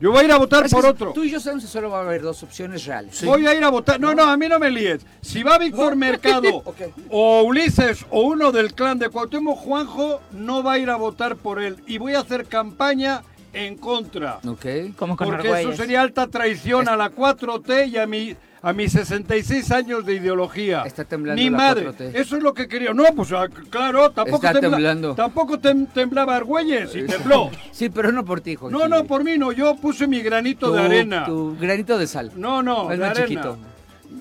Yo 0.00 0.10
voy 0.10 0.22
a 0.22 0.24
ir 0.24 0.32
a 0.32 0.38
votar 0.38 0.68
por 0.68 0.84
otro. 0.84 1.12
Tú 1.12 1.22
y 1.24 1.30
yo 1.30 1.38
sabemos 1.40 1.64
que 1.64 1.70
solo 1.70 1.88
va 1.88 1.98
a 1.98 2.02
haber 2.02 2.20
dos 2.20 2.42
opciones 2.42 2.84
reales. 2.84 3.24
Voy 3.24 3.46
a 3.46 3.54
ir 3.54 3.62
a 3.64 3.70
votar. 3.70 3.98
No, 4.00 4.12
no, 4.12 4.24
a 4.24 4.36
mí 4.36 4.48
no 4.48 4.58
me 4.58 4.68
líes. 4.70 5.06
Si 5.22 5.42
va 5.42 5.56
Víctor 5.56 5.94
Mercado 5.96 6.56
Ok. 6.64 6.80
o 7.10 7.42
Ulises 7.44 8.04
o 8.10 8.22
uno 8.22 8.50
del 8.52 8.74
clan 8.74 8.98
de 8.98 9.08
Cuauhtémoc, 9.08 9.56
Juanjo 9.56 10.20
no 10.32 10.62
va 10.62 10.72
a 10.74 10.78
ir 10.78 10.90
a 10.90 10.96
votar 10.96 11.36
por 11.36 11.62
él. 11.62 11.76
Y 11.86 11.98
voy 11.98 12.14
a 12.14 12.20
hacer 12.20 12.46
campaña 12.46 13.22
en 13.52 13.76
contra. 13.78 14.40
Ok. 14.46 14.66
Como 14.96 15.16
con 15.16 15.28
Porque 15.28 15.60
eso 15.60 15.72
sería 15.74 16.02
alta 16.02 16.26
traición 16.26 16.88
a 16.88 16.96
la 16.96 17.10
4T 17.10 17.88
y 17.88 17.96
a 17.96 18.06
mi 18.06 18.36
a 18.64 18.72
mis 18.72 18.92
66 18.92 19.70
años 19.72 20.06
de 20.06 20.14
ideología. 20.14 20.82
Está 20.86 21.04
temblando 21.04 21.40
Ni 21.42 21.50
la 21.50 21.56
madre. 21.56 21.86
4T. 21.90 22.10
Eso 22.14 22.36
es 22.38 22.42
lo 22.42 22.54
que 22.54 22.66
quería. 22.66 22.94
No, 22.94 23.04
pues 23.14 23.30
ah, 23.32 23.46
claro, 23.70 24.10
tampoco, 24.10 24.36
Está 24.46 24.52
tembla- 24.58 24.70
temblando. 24.70 25.14
tampoco 25.14 25.58
tem- 25.58 25.86
temblaba 25.92 26.34
Argüelles 26.36 26.94
y 26.96 27.02
tembló. 27.06 27.50
Sí, 27.72 27.90
pero 27.90 28.10
no 28.10 28.24
por 28.24 28.40
ti, 28.40 28.54
Juanji. 28.54 28.76
No, 28.78 28.88
no, 28.88 29.04
por 29.04 29.22
mí 29.22 29.36
no. 29.36 29.52
Yo 29.52 29.76
puse 29.76 30.06
mi 30.06 30.22
granito 30.22 30.72
de 30.72 30.78
Tu- 30.80 30.84
arena. 30.84 31.24
Tu 31.26 31.56
granito 31.60 31.98
de 31.98 32.06
sal. 32.06 32.32
No, 32.36 32.62
no, 32.62 32.90
Es 32.90 32.98
de 32.98 33.04
arena. 33.06 33.26
chiquito. 33.26 33.58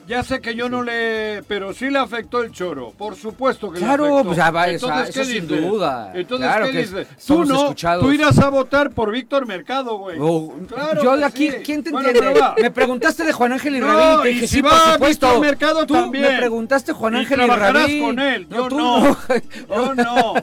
Ya 0.08 0.22
sé 0.24 0.42
que 0.42 0.54
yo 0.56 0.68
no 0.70 0.84
le... 0.84 1.44
Pero 1.48 1.74
sí 1.74 1.90
le 1.90 1.98
afectó 2.00 2.42
el 2.44 2.52
choro. 2.52 2.92
Por 2.98 3.16
supuesto 3.16 3.72
que 3.72 3.80
Claro, 3.80 4.04
le 4.06 4.10
afectó. 4.12 4.26
pues 4.28 4.38
ya 4.38 4.52
va, 4.52 4.68
Entonces, 4.70 5.10
eso 5.10 5.20
¿qué 5.20 5.26
sin 5.26 5.48
duda. 5.48 6.12
Entonces, 6.14 6.48
Claro 6.48 6.66
¿qué 6.66 6.72
que 6.74 6.78
dices? 6.80 7.08
Tú 7.26 7.46
no, 7.46 7.62
escuchados. 7.64 8.04
tú 8.04 8.12
irás 8.12 8.38
a 8.40 8.50
votar 8.50 8.92
por 8.92 9.12
Víctor 9.12 9.46
Mercado, 9.46 9.98
güey. 9.98 10.18
Oh, 10.20 10.54
Claro 10.68 11.02
yo 11.04 11.16
de 11.16 11.24
aquí, 11.26 11.52
sí. 11.52 11.58
¿quién 11.64 11.84
te 11.84 11.92
Bueno, 11.92 12.10
entiende? 12.10 12.42
Me 12.62 12.70
preguntaste 12.72 13.24
de 13.24 13.32
Juan 13.34 13.54
Ángel 13.54 13.78
y 13.78 13.80
No, 13.80 13.88
Rabín 13.88 14.32
y 14.32 14.34
dije, 14.36 14.48
si 14.48 14.56
sí, 14.56 14.62
va 14.62 14.70
por 14.72 14.80
supuesto. 14.94 15.28
Víctor 15.28 15.42
Mercado 15.46 15.86
Tú 15.86 15.94
también. 15.94 16.24
me 16.32 16.38
preguntaste 16.38 16.92
Juan 16.94 17.16
Ángel 17.16 17.40
y, 17.42 17.46
trabajarás 17.46 17.82
Rabín. 17.84 18.04
con 18.04 18.20
él, 18.20 18.48
yo 18.50 18.68
tú 18.68 18.78
no. 18.78 19.18
Yo 19.70 19.96
no. 19.96 20.34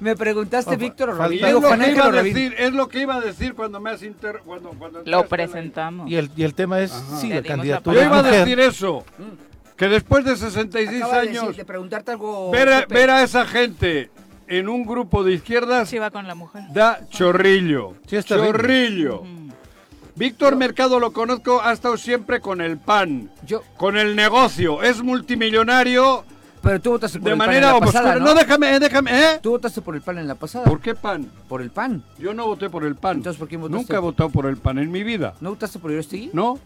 me 0.00 0.16
preguntaste 0.16 0.76
Víctor 0.76 1.10
o 1.10 1.12
falta- 1.16 1.24
Rabín. 1.24 1.44
Es 1.44 1.52
lo, 1.52 1.60
Juan 1.60 1.78
que 1.80 1.84
Ángel 1.86 1.96
iba 1.96 2.06
a 2.06 2.10
Rabín. 2.12 2.34
decir, 2.34 2.54
es 2.58 2.72
lo 2.72 2.88
que 2.88 3.00
iba 3.00 3.14
a 3.16 3.20
decir 3.20 3.54
cuando 3.54 3.80
me 3.80 3.90
has 3.90 4.02
inter... 4.02 4.40
Cuando, 4.44 4.70
cuando 4.70 5.02
Lo 5.04 5.26
presentamos. 5.26 6.08
Y 6.10 6.16
el, 6.16 6.30
y 6.36 6.44
el 6.44 6.54
tema 6.54 6.80
es, 6.80 6.92
sí, 7.20 7.28
la 7.28 7.42
candidatura 7.42 7.96
Yo 8.00 8.04
iba 8.06 8.18
a 8.20 8.22
decir 8.22 8.60
eso. 8.60 9.04
Que 9.76 9.88
después 9.88 10.24
de 10.24 10.36
66 10.36 11.02
Acaba 11.02 11.22
de, 11.22 11.28
años, 11.28 11.42
decir- 11.48 11.56
de 11.56 11.64
preguntarte 11.64 12.10
algo. 12.12 12.50
ver 12.50 12.68
a, 12.72 12.86
ver 12.86 13.10
a 13.10 13.22
esa 13.22 13.44
gente 13.46 14.10
en 14.48 14.68
un 14.68 14.84
grupo 14.84 15.22
de 15.22 15.34
izquierdas 15.34 15.88
Sí 15.88 15.98
va 15.98 16.10
con 16.10 16.26
la 16.26 16.34
mujer. 16.34 16.64
da 16.72 17.00
chorrillo. 17.10 17.94
Sí, 18.06 18.16
es 18.16 18.26
terrible. 18.26 18.52
chorrillo. 18.52 19.22
Víctor 20.16 20.56
Mercado 20.56 20.98
lo 20.98 21.12
conozco, 21.12 21.62
ha 21.62 21.72
estado 21.72 21.96
siempre 21.96 22.40
con 22.40 22.60
el 22.60 22.76
pan, 22.76 23.30
Yo, 23.46 23.62
con 23.76 23.96
el 23.96 24.16
negocio. 24.16 24.82
Es 24.82 25.00
multimillonario 25.02 26.24
pero 26.60 26.80
tú 26.80 26.90
votaste 26.90 27.20
por 27.20 27.26
de 27.26 27.32
el 27.34 27.38
pan 27.38 27.46
manera 27.46 27.68
en 27.68 27.74
la 27.74 27.80
pasada, 27.80 28.14
No, 28.16 28.24
¿no? 28.24 28.34
déjame, 28.34 28.74
eh, 28.74 28.80
déjame, 28.80 29.10
¿eh? 29.12 29.38
Tú 29.40 29.50
votaste 29.50 29.80
por 29.80 29.94
el 29.94 30.02
pan 30.02 30.18
en 30.18 30.26
la 30.26 30.34
pasada. 30.34 30.64
¿Por 30.64 30.80
qué 30.80 30.96
pan? 30.96 31.30
Por 31.48 31.62
el 31.62 31.70
pan. 31.70 32.02
Yo 32.18 32.34
no 32.34 32.46
voté 32.46 32.68
por 32.68 32.84
el 32.84 32.96
pan. 32.96 33.18
Entonces, 33.18 33.38
¿por 33.38 33.46
quién 33.46 33.60
votaste? 33.60 33.76
Nunca 33.80 33.94
he 33.94 34.00
votado 34.00 34.28
por 34.28 34.44
el 34.46 34.56
pan 34.56 34.78
en 34.78 34.90
mi 34.90 35.04
vida. 35.04 35.34
¿No 35.40 35.50
votaste 35.50 35.78
por 35.78 35.92
Irostegui? 35.92 36.30
¿No? 36.32 36.58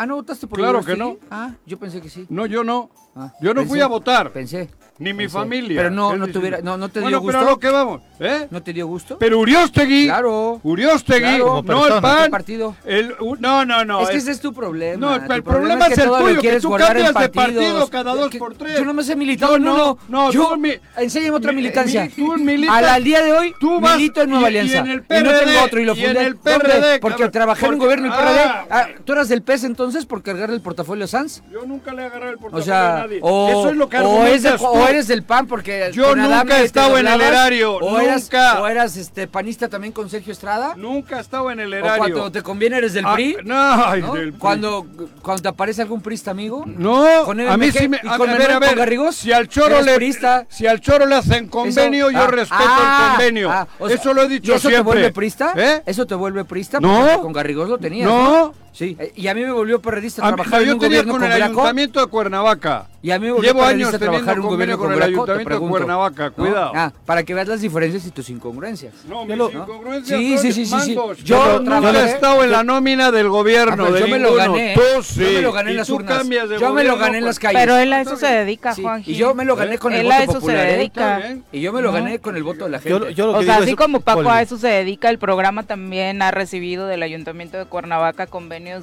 Ah, 0.00 0.06
¿no 0.06 0.14
votaste 0.14 0.46
por 0.46 0.58
Claro 0.60 0.82
que 0.84 0.92
Irostegui? 0.92 1.18
no. 1.22 1.26
Ah, 1.30 1.54
yo 1.66 1.76
pensé 1.78 2.00
que 2.00 2.08
sí. 2.08 2.24
No, 2.30 2.46
yo 2.46 2.62
no. 2.62 2.88
Ah, 3.16 3.32
Yo 3.40 3.52
no 3.52 3.62
pensé- 3.62 3.68
fui 3.68 3.80
a 3.80 3.88
votar. 3.88 4.32
Pensé. 4.32 4.70
Ni 4.98 5.12
mi 5.12 5.28
familia. 5.28 5.76
Pero 5.82 5.90
no, 5.90 6.16
no, 6.16 6.26
tuviera, 6.28 6.58
no, 6.62 6.76
no 6.76 6.88
te 6.88 7.00
bueno, 7.00 7.20
dio 7.20 7.26
pero 7.26 7.38
gusto. 7.38 7.48
a 7.48 7.52
lo 7.52 7.58
que 7.60 7.70
vamos, 7.70 8.00
¿eh? 8.18 8.48
¿No 8.50 8.62
te 8.62 8.72
dio 8.72 8.86
gusto? 8.88 9.16
Pero 9.18 9.38
Uriostegui. 9.38 10.06
Claro. 10.06 10.60
Uriostegui, 10.64 11.20
Claro. 11.20 11.62
No 11.64 11.86
el 11.86 12.00
pan. 12.02 12.24
¿Qué 12.24 12.30
partido? 12.30 12.74
El, 12.84 13.14
u- 13.20 13.36
no, 13.38 13.64
no, 13.64 13.84
no. 13.84 14.02
es 14.02 14.08
que 14.10 14.16
es- 14.16 14.22
ese 14.24 14.32
es 14.32 14.40
tu 14.40 14.52
problema. 14.52 14.96
No, 15.18 15.24
tu 15.26 15.32
el 15.32 15.42
problema 15.44 15.86
es 15.86 15.94
que 15.94 16.02
el 16.02 16.08
tuyo, 16.08 16.40
que 16.40 16.60
tú 16.60 16.70
cambias 16.72 17.14
de 17.14 17.28
partido 17.28 17.88
cada 17.90 18.14
dos 18.14 18.30
Que- 18.30 18.38
por 18.38 18.54
tres. 18.54 18.78
Yo 18.78 18.84
no 18.84 18.92
me 18.94 19.04
sé 19.04 19.14
militar 19.14 19.50
no, 19.60 19.72
uno. 19.74 19.98
no, 20.08 20.32
yo, 20.32 20.56
mi- 20.56 20.74
enséñame 20.96 21.36
otra 21.36 21.52
mi- 21.52 21.56
militancia. 21.62 22.04
mi- 22.04 22.08
tú 22.10 22.34
militas- 22.38 22.76
Al, 22.76 22.84
al 22.88 23.04
día 23.04 23.22
de 23.22 23.32
hoy, 23.32 23.54
tú 23.60 23.80
vas- 23.80 23.96
milito 23.96 24.22
en 24.22 24.30
Nueva 24.30 24.50
y- 24.50 24.54
y 24.54 24.58
Alianza. 24.58 24.78
en 24.80 24.90
el 24.90 24.98
no 24.98 25.30
tengo 25.38 25.64
otro 25.64 25.80
y 25.80 25.84
lo 25.84 25.94
y 25.94 26.00
en 26.00 26.06
fundé. 26.06 26.26
el. 26.26 26.36
PRD, 26.36 26.98
Porque 27.00 27.28
trabajé 27.28 27.66
en 27.66 27.72
un 27.74 27.78
gobierno 27.78 28.06
y 28.08 28.10
PRD. 28.10 28.40
Ah, 28.44 28.64
Ah, 28.70 28.86
¿Tú 29.04 29.12
eras 29.12 29.28
del 29.28 29.42
PES 29.42 29.64
entonces 29.64 30.06
por 30.06 30.22
cargarle 30.22 30.56
el 30.56 30.60
portafolio 30.60 31.04
a 31.04 31.08
Sanz? 31.08 31.42
Yo 31.52 31.64
nunca 31.66 31.92
le 31.94 32.02
he 32.02 32.06
agarrado 32.06 32.32
el 32.32 32.38
portafolio 32.38 32.74
a 32.74 32.98
nadie. 33.00 33.18
o, 33.22 33.48
Eso 33.48 33.68
es 33.70 33.76
lo 33.76 33.88
que 33.88 33.96
o, 34.88 34.90
eres 34.90 35.06
del 35.08 35.22
PAN 35.22 35.46
porque 35.46 35.90
Yo 35.92 36.14
nunca 36.16 36.60
he 36.60 36.64
estado 36.64 36.98
en 36.98 37.06
el 37.06 37.20
erario, 37.20 37.76
o 37.76 37.98
eras, 37.98 38.28
o 38.60 38.66
eras 38.66 38.96
este, 38.96 39.26
panista 39.26 39.68
también 39.68 39.92
con 39.92 40.10
Sergio 40.10 40.32
Estrada. 40.32 40.74
Nunca 40.76 41.18
he 41.18 41.20
estado 41.20 41.50
en 41.50 41.60
el 41.60 41.72
O 41.72 41.76
erario. 41.76 41.98
cuando 41.98 42.32
te 42.32 42.42
conviene 42.42 42.78
eres 42.78 42.92
del 42.94 43.04
Ah, 43.06 43.14
PRI. 43.14 43.36
no, 43.44 43.56
ay, 43.86 44.00
¿no? 44.02 44.14
del 44.14 44.30
PRI. 44.32 44.38
Cuando, 44.38 44.86
cuando 45.22 45.42
te 45.42 45.48
aparece 45.48 45.82
algún 45.82 46.00
prista 46.00 46.30
amigo. 46.30 46.64
No, 46.66 47.04
Con 47.24 47.40
a 47.40 47.56
mí 47.56 47.70
sí 47.70 47.88
me... 47.88 47.98
A, 47.98 48.16
con 48.18 48.28
a 48.28 48.32
ver, 48.32 48.40
Manuel 48.40 48.50
a 48.50 48.58
ver, 48.58 48.70
Pongarrigós, 48.70 49.16
si 49.16 49.32
al 49.32 49.48
choro 49.48 49.80
le... 49.82 49.94
priista. 49.96 50.46
Si 50.48 50.66
al 50.66 50.80
choro 50.80 51.06
le 51.06 51.14
hacen 51.16 51.48
convenio, 51.48 52.08
Eso- 52.10 52.18
yo 52.18 52.24
ah, 52.24 52.26
respeto 52.28 52.64
ah, 52.66 53.06
el 53.10 53.16
convenio. 53.16 53.50
ah, 53.50 53.66
o 53.78 53.88
sea, 53.88 53.96
eso 53.96 54.14
lo 54.14 54.22
he 54.22 54.28
dicho 54.28 54.52
¿y 54.52 54.54
eso 54.54 54.68
siempre. 54.68 54.78
te 54.78 54.82
vuelve 54.82 55.12
prista? 55.12 55.52
¿Eh? 55.56 55.82
¿Eso 55.86 56.06
te 56.06 56.14
vuelve 56.14 56.44
prista? 56.44 56.80
No. 56.80 57.00
Porque 57.06 57.20
con 57.20 57.32
Garrigós 57.32 57.68
lo 57.68 57.78
tenías. 57.78 58.08
No. 58.08 58.52
Sí. 58.78 58.96
eh, 58.98 59.12
Y 59.16 59.26
a 59.26 59.34
mí 59.34 59.42
me 59.42 59.50
volvió 59.50 59.80
perredista 59.82 60.22
A 60.22 60.30
mí- 60.30 60.36
trabajar 60.36 60.60
no, 60.60 60.66
en 60.68 60.72
un 60.74 60.78
tenía 60.78 60.98
gobierno 60.98 61.12
con 61.14 61.20
con, 61.22 61.32
el 61.32 61.36
Graco. 61.38 61.52
ayuntamiento 61.52 62.00
de 62.00 62.06
Cuernavaca. 62.06 62.86
Y 63.00 63.10
a 63.12 63.18
mí 63.18 63.26
me 63.26 63.32
volvió 63.32 63.52
Llevo 63.52 63.62
años 63.64 63.90
perredista 63.90 63.98
trabajar 63.98 64.34
en 64.34 64.40
un 64.42 64.46
convenio 64.48 64.76
gobierno 64.76 64.78
con 64.78 64.86
con 64.86 64.92
el 64.92 64.98
Graco, 64.98 65.08
ayuntamiento 65.12 65.38
de 65.38 65.44
pregunto. 65.44 65.70
Cuernavaca, 65.76 66.24
¿No? 66.28 66.32
cuidado. 66.34 66.72
Ah, 66.74 66.92
para 67.06 67.22
que 67.24 67.34
veas 67.34 67.48
las 67.48 67.60
diferencias 67.60 68.06
y 68.06 68.10
tus 68.10 68.30
incongruencias. 68.30 68.94
No, 69.08 69.24
mis 69.24 69.36
lo- 69.36 69.50
incongruencias 69.50 70.18
Sí, 70.20 70.32
son 70.34 70.42
sí, 70.42 70.52
sí, 70.52 70.66
sí, 70.66 70.94
mangos. 70.94 71.18
Yo 71.24 71.60
trabajé- 71.64 71.98
he 71.98 72.04
estado 72.10 72.44
en 72.44 72.50
la 72.52 72.62
nómina 72.64 73.10
del 73.10 73.26
Ah, 73.26 73.30
gobierno, 73.30 73.76
pero 73.84 73.92
de 73.94 74.00
yo 74.00 74.08
me 74.08 74.18
lo 74.20 74.34
gané. 74.34 74.74
Tú 74.74 75.02
sí. 75.02 75.20
Yo 75.24 75.30
me 75.32 75.42
lo 75.42 75.52
gané 75.52 75.70
en 75.70 75.74
Y 75.74 75.78
las 75.78 75.90
urnas. 75.90 76.28
de 76.28 76.58
Yo 76.60 76.72
me 76.72 76.84
lo 76.84 76.96
gané 76.98 77.18
en 77.18 77.24
las 77.24 77.38
calles. 77.40 77.60
Pero 77.60 77.76
él 77.78 77.92
a 77.92 78.00
eso 78.00 78.16
se 78.16 78.26
dedica, 78.26 78.74
Sí, 78.74 78.82
Juanji. 78.82 79.10
Y 79.12 79.14
yo 79.16 79.34
me 79.34 79.44
lo 79.44 79.56
gané 79.56 79.78
con 79.78 79.92
el 79.92 80.00
Él 80.00 80.06
voto 80.06 80.16
a 80.16 80.22
eso 80.22 80.32
se 80.34 80.38
popular. 80.38 80.66
¿eh? 81.24 81.40
Y 81.52 81.60
yo 81.60 81.72
me 81.72 81.82
lo 81.82 81.90
gané 81.92 82.18
con 82.20 82.36
el 82.36 82.42
voto 82.44 82.64
de 82.66 82.70
la 82.70 82.78
gente. 82.78 83.22
O 83.22 83.42
sea, 83.42 83.56
así 83.58 83.74
como 83.74 84.00
Paco 84.00 84.30
a 84.30 84.40
eso 84.42 84.56
se 84.56 84.68
dedica, 84.68 85.10
el 85.10 85.18
programa 85.18 85.64
también 85.64 86.22
ha 86.22 86.30
recibido 86.30 86.86
del 86.86 87.02
Ayuntamiento 87.02 87.58
de 87.58 87.64
Cuernavaca 87.64 88.26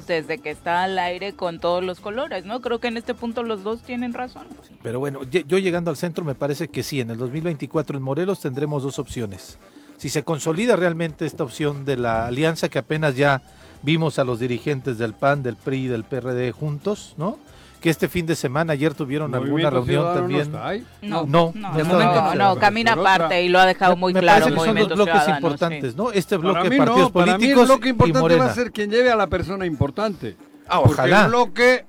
desde 0.06 0.38
que 0.38 0.50
está 0.50 0.82
al 0.82 0.98
aire 0.98 1.34
con 1.34 1.58
todos 1.60 1.82
los 1.82 2.00
colores, 2.00 2.44
¿no? 2.44 2.60
Creo 2.60 2.80
que 2.80 2.88
en 2.88 2.96
este 2.96 3.14
punto 3.14 3.42
los 3.42 3.62
dos 3.62 3.82
tienen 3.82 4.12
razón. 4.12 4.46
Pero 4.82 4.98
bueno, 4.98 5.20
yo 5.24 5.58
llegando 5.58 5.90
al 5.90 5.96
centro 5.96 6.24
me 6.24 6.34
parece 6.34 6.68
que 6.68 6.82
sí, 6.82 7.00
en 7.00 7.10
el 7.10 7.18
2024 7.18 7.96
en 7.96 8.02
Morelos 8.02 8.40
tendremos 8.40 8.82
dos 8.82 8.98
opciones. 8.98 9.58
Si 9.96 10.08
se 10.08 10.24
consolida 10.24 10.76
realmente 10.76 11.24
esta 11.24 11.44
opción 11.44 11.84
de 11.84 11.96
la 11.96 12.26
alianza 12.26 12.68
que 12.68 12.78
apenas 12.78 13.16
ya 13.16 13.42
vimos 13.82 14.18
a 14.18 14.24
los 14.24 14.38
dirigentes 14.38 14.98
del 14.98 15.14
PAN, 15.14 15.42
del 15.42 15.56
PRI 15.56 15.84
y 15.84 15.88
del 15.88 16.04
PRD 16.04 16.52
juntos, 16.52 17.14
¿no? 17.16 17.38
Que 17.86 17.90
este 17.90 18.08
fin 18.08 18.26
de 18.26 18.34
semana, 18.34 18.72
ayer 18.72 18.94
tuvieron 18.94 19.32
alguna 19.32 19.70
reunión 19.70 20.12
también. 20.12 20.50
No, 21.02 21.24
No, 21.24 21.52
no, 21.54 21.72
de 21.72 21.84
no, 21.84 21.88
momento 21.88 22.14
no, 22.20 22.34
no. 22.34 22.54
no, 22.54 22.56
camina 22.58 22.94
aparte 22.94 23.44
y 23.44 23.48
lo 23.48 23.60
ha 23.60 23.66
dejado 23.66 23.94
muy 23.94 24.12
me 24.12 24.18
claro 24.18 24.46
parece 24.46 24.50
que 24.50 24.56
son 24.56 24.66
dos 24.74 24.74
Movimiento 24.74 24.94
bloques 24.96 25.28
importantes, 25.36 25.90
sí. 25.92 25.96
¿no? 25.96 26.10
Este 26.10 26.36
bloque 26.36 26.54
Para 26.54 26.64
de 26.64 26.70
mí 26.70 26.76
partidos 26.78 26.98
no, 27.00 27.10
para 27.12 27.26
mí 27.26 27.30
el 27.30 27.36
políticos 27.54 27.66
bloque 27.68 27.86
y 27.86 27.90
importante 27.92 28.20
Morena. 28.22 28.44
va 28.44 28.50
a 28.50 28.54
ser 28.56 28.72
quien 28.72 28.90
lleve 28.90 29.12
a 29.12 29.14
la 29.14 29.28
persona 29.28 29.66
importante. 29.66 30.36
Ah, 30.66 30.80
Porque 30.80 30.94
ojalá. 30.94 31.22
el 31.22 31.28
bloque, 31.28 31.84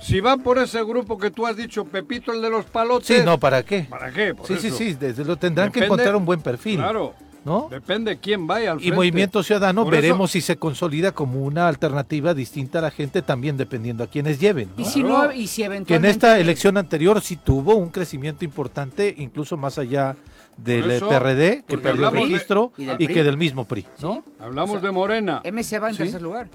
si 0.00 0.18
van 0.18 0.40
por 0.42 0.58
ese 0.58 0.82
grupo 0.82 1.16
que 1.18 1.30
tú 1.30 1.46
has 1.46 1.56
dicho, 1.56 1.84
Pepito 1.84 2.32
el 2.32 2.42
de 2.42 2.50
los 2.50 2.64
palotes, 2.64 3.06
Sí, 3.06 3.22
no, 3.24 3.38
¿para 3.38 3.62
qué? 3.62 3.86
¿para 3.88 4.10
qué? 4.10 4.34
Por 4.34 4.44
Sí, 4.48 4.56
sí, 4.58 4.66
eso. 4.66 4.76
sí, 4.76 4.94
desde 4.94 5.24
lo 5.24 5.36
tendrán 5.36 5.70
que 5.70 5.78
Depende- 5.82 5.86
encontrar 6.02 6.16
un 6.16 6.24
buen 6.24 6.40
perfil, 6.40 6.78
Claro, 6.78 7.14
¿no? 7.46 7.68
depende 7.70 8.18
quién 8.18 8.46
vaya 8.46 8.72
al 8.72 8.78
Y 8.78 8.80
frente. 8.80 8.96
Movimiento 8.96 9.42
Ciudadano 9.42 9.84
Por 9.84 9.94
eso- 9.94 10.02
veremos 10.02 10.30
si 10.32 10.40
se 10.42 10.56
consolida 10.56 11.12
como 11.12 11.40
una 11.44 11.68
alternativa 11.68 12.34
distinta 12.34 12.80
a 12.80 12.82
la 12.82 12.90
gente, 12.90 13.22
también 13.22 13.56
dependiendo 13.56 14.04
a 14.04 14.08
quienes 14.08 14.38
lleven. 14.38 14.68
¿no? 14.76 14.82
Y 14.82 14.84
si 14.84 15.00
Claro. 15.02 15.28
no, 15.28 15.32
y 15.32 15.46
si 15.46 15.62
Que 15.62 15.66
en 15.66 15.72
eventualmente... 15.72 16.10
esta 16.10 16.38
elección 16.38 16.76
anterior 16.76 17.20
sí 17.22 17.36
tuvo 17.36 17.76
un 17.76 17.88
crecimiento 17.90 18.44
importante, 18.44 19.14
incluso 19.16 19.56
más 19.56 19.78
allá 19.78 20.16
del 20.56 20.82
Por 20.82 20.90
eso, 20.90 21.08
PRD, 21.08 21.64
que 21.68 21.78
perdió 21.78 22.10
de- 22.10 22.20
registro, 22.20 22.72
y 22.76 22.90
y, 23.04 23.06
que 23.06 23.22
del 23.22 23.36
mismo 23.36 23.64
PRI, 23.64 23.86
¿no? 24.02 24.24
Hablamos 24.40 24.82
de 24.82 24.90
Morena. 24.90 25.40
MC 25.44 25.78
va 25.78 25.88
en 25.88 25.94
Sí. 25.94 25.98
tercer 26.02 26.22
lugar. 26.22 26.48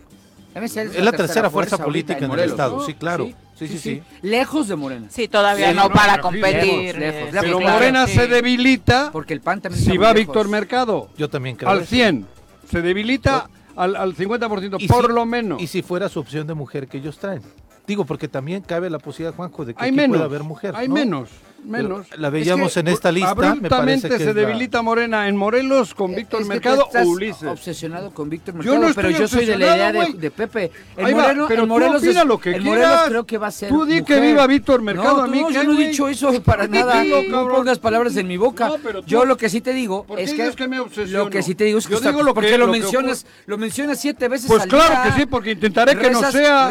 MC 0.53 0.81
Es 0.81 1.01
la 1.03 1.11
tercera 1.13 1.49
fuerza 1.49 1.77
política 1.77 2.25
en 2.25 2.31
el 2.31 2.39
estado, 2.41 2.77
¿no? 2.77 2.83
sí, 2.83 2.93
claro. 2.95 3.25
Sí, 3.25 3.35
sí, 3.67 3.77
sí. 3.77 4.03
Lejos 4.21 4.67
de 4.67 4.75
Morena. 4.75 5.07
Sí, 5.09 5.27
todavía 5.27 5.69
Sí, 5.69 5.75
no, 5.75 5.83
no, 5.89 5.93
para 5.93 6.19
competir. 6.21 6.63
lejos, 6.63 6.99
lejos, 6.99 6.99
lejos. 6.99 7.29
sí, 7.31 7.37
Pero 7.41 7.57
claro, 7.59 7.73
Morena 7.73 8.07
sí. 8.07 8.13
se 8.15 8.27
debilita 8.27 9.09
Porque 9.11 9.33
el 9.33 9.41
PAN 9.41 9.61
también 9.61 9.83
si 9.83 9.97
va 9.97 10.13
Víctor. 10.13 10.47
Mercado. 10.47 11.09
Yo 11.17 11.29
también 11.29 11.55
creo. 11.55 11.69
Al 11.69 11.79
eso. 11.79 11.87
100. 11.89 12.25
Se 12.69 12.81
debilita 12.81 13.49
al, 13.75 13.95
al 13.95 14.15
50%, 14.15 14.77
Y 14.79 14.87
por 14.87 15.07
si- 15.07 15.13
lo 15.13 15.25
menos. 15.25 15.61
Y 15.61 15.67
si 15.67 15.81
fuera 15.81 16.09
su 16.09 16.19
opción 16.19 16.47
de 16.47 16.53
mujer 16.53 16.87
que 16.87 16.97
ellos 16.97 17.17
traen. 17.17 17.41
Digo, 17.87 18.05
porque 18.05 18.27
también 18.27 18.61
cabe 18.61 18.89
la 18.89 18.99
posibilidad, 18.99 19.35
Juanjo, 19.35 19.65
de 19.65 19.73
que 19.73 19.83
hay 19.83 19.89
aquí 19.89 19.95
menos. 19.97 20.17
pueda 20.17 20.25
haber 20.25 20.43
mujer. 20.43 20.75
hay 20.75 20.87
¿no? 20.87 20.93
menos. 20.93 21.29
Menos. 21.63 22.07
la 22.17 22.29
veíamos 22.29 22.67
Es 22.67 22.73
que 22.75 22.79
en 22.81 22.87
esta 22.89 23.11
lista, 23.11 23.35
me 23.35 23.47
Abruptamente 23.47 24.09
que 24.09 24.17
se 24.17 24.29
es 24.29 24.35
la- 24.35 24.41
debilita 24.41 24.81
Morena 24.81 25.27
en 25.27 25.35
Morelos 25.35 25.93
con 25.93 26.13
Víctor 26.15 26.41
Es 26.41 26.47
que 26.47 26.53
tú 26.53 26.53
Mercado 26.53 26.85
estás 26.87 27.05
o 27.05 27.09
Ulises. 27.09 27.43
obsesionado 27.43 28.11
con 28.11 28.29
Víctor 28.29 28.53
Yo 28.55 28.57
Mercado, 28.59 28.79
no 28.79 28.87
estoy 28.89 29.03
pero 29.03 29.17
yo 29.19 29.27
soy 29.27 29.45
de 29.45 29.57
la 29.57 29.75
idea 29.75 29.91
de, 29.91 30.13
de 30.13 30.31
Pepe. 30.31 30.71
El 30.97 31.05
Ahí 31.05 31.13
va, 31.13 31.21
Moreno, 31.23 31.45
pero 31.47 31.61
el 31.63 31.67
Morelos, 31.67 32.01
opina 32.03 32.21
es- 32.21 32.27
lo 32.27 32.39
que 32.39 32.55
el. 32.55 32.61
Morelos 32.63 33.01
creo 33.07 33.25
que 33.25 33.37
va 33.37 33.47
a 33.47 33.51
ser 33.51 33.69
Tú 33.69 33.85
di 33.85 34.03
que 34.03 34.19
viva 34.19 34.45
Víctor 34.47 34.81
Mercado, 34.81 35.17
no, 35.17 35.23
a 35.23 35.27
mí 35.27 35.41
no, 35.41 35.49
yo 35.51 35.63
no 35.63 35.73
he 35.79 35.87
dicho 35.87 36.07
eso 36.07 36.31
para 36.43 36.63
¿Por 36.63 36.71
qué 36.71 36.79
nada. 36.79 37.01
digo, 37.01 37.21
No 37.29 37.47
pongas 37.47 37.79
palabras 37.79 38.15
en 38.17 38.27
mi 38.27 38.37
boca. 38.37 38.67
No, 38.67 38.77
pero 38.83 39.01
tú- 39.01 39.07
yo 39.07 39.25
lo 39.25 39.37
que 39.37 39.49
sí 39.49 39.61
te 39.61 39.73
digo 39.73 40.03
¿Por 40.05 40.17
qué 40.17 40.23
es 40.23 40.31
que 40.33 40.41
dices 40.43 40.55
que 40.55 40.67
me 40.67 40.79
obsesiono? 40.79 41.25
lo 41.25 41.29
que 41.29 41.41
sí 41.43 41.55
te 41.55 41.63
digo 41.65 41.79
es 41.79 41.87
que 41.87 41.93
Yo 41.93 41.99
digo 42.01 42.23
lo 42.23 42.33
porque 42.33 42.51
que- 42.51 42.57
lo, 42.57 42.67
mencionas, 42.67 43.25
lo 43.45 43.57
mencionas 43.57 43.99
siete 43.99 44.27
veces 44.27 44.47
Pues 44.47 44.65
claro 44.65 45.03
que 45.03 45.19
sí, 45.19 45.25
porque 45.25 45.51
intentaré 45.51 45.95
que 45.97 46.09
no 46.11 46.21
sea. 46.31 46.69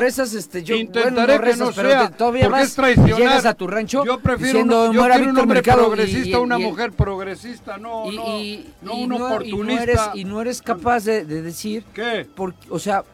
yo, 0.62 0.74
intentaré 0.74 1.38
no 1.38 1.44
que 1.44 1.56
no 1.56 1.70
pero 1.72 1.90
sea. 1.90 2.10
todavía 2.10 2.48
porque 2.48 2.60
vas 2.62 3.18
llegas 3.18 3.46
a 3.46 3.54
tu 3.54 3.66
rancho 3.66 4.04
Yo 4.04 4.18
prefiero 4.20 4.64
yo 4.86 4.92
muera 5.00 5.14
quiero 5.16 5.30
un 5.30 5.34
Víctor 5.36 5.42
hombre 5.42 5.54
Mercado 5.56 5.86
progresista, 5.86 6.28
y- 6.38 6.40
una 6.40 6.58
y- 6.58 6.62
mujer 6.62 6.92
progresista, 6.92 7.78
no, 7.78 8.10
y, 8.12 8.16
no, 8.16 8.22
y- 8.38 8.70
no 8.82 8.94
y 8.98 9.02
un 9.04 9.08
no, 9.10 9.16
y 9.16 9.18
no 9.18 9.26
oportunista. 9.26 9.82
eres, 9.82 10.00
y 10.14 10.24
no 10.24 10.40
eres 10.40 10.62
capaz 10.62 11.04
de, 11.04 11.24
de 11.24 11.42
decir, 11.42 11.84
¿Qué? 11.94 12.26
por, 12.34 12.54
o 12.68 12.78
sea, 12.78 13.04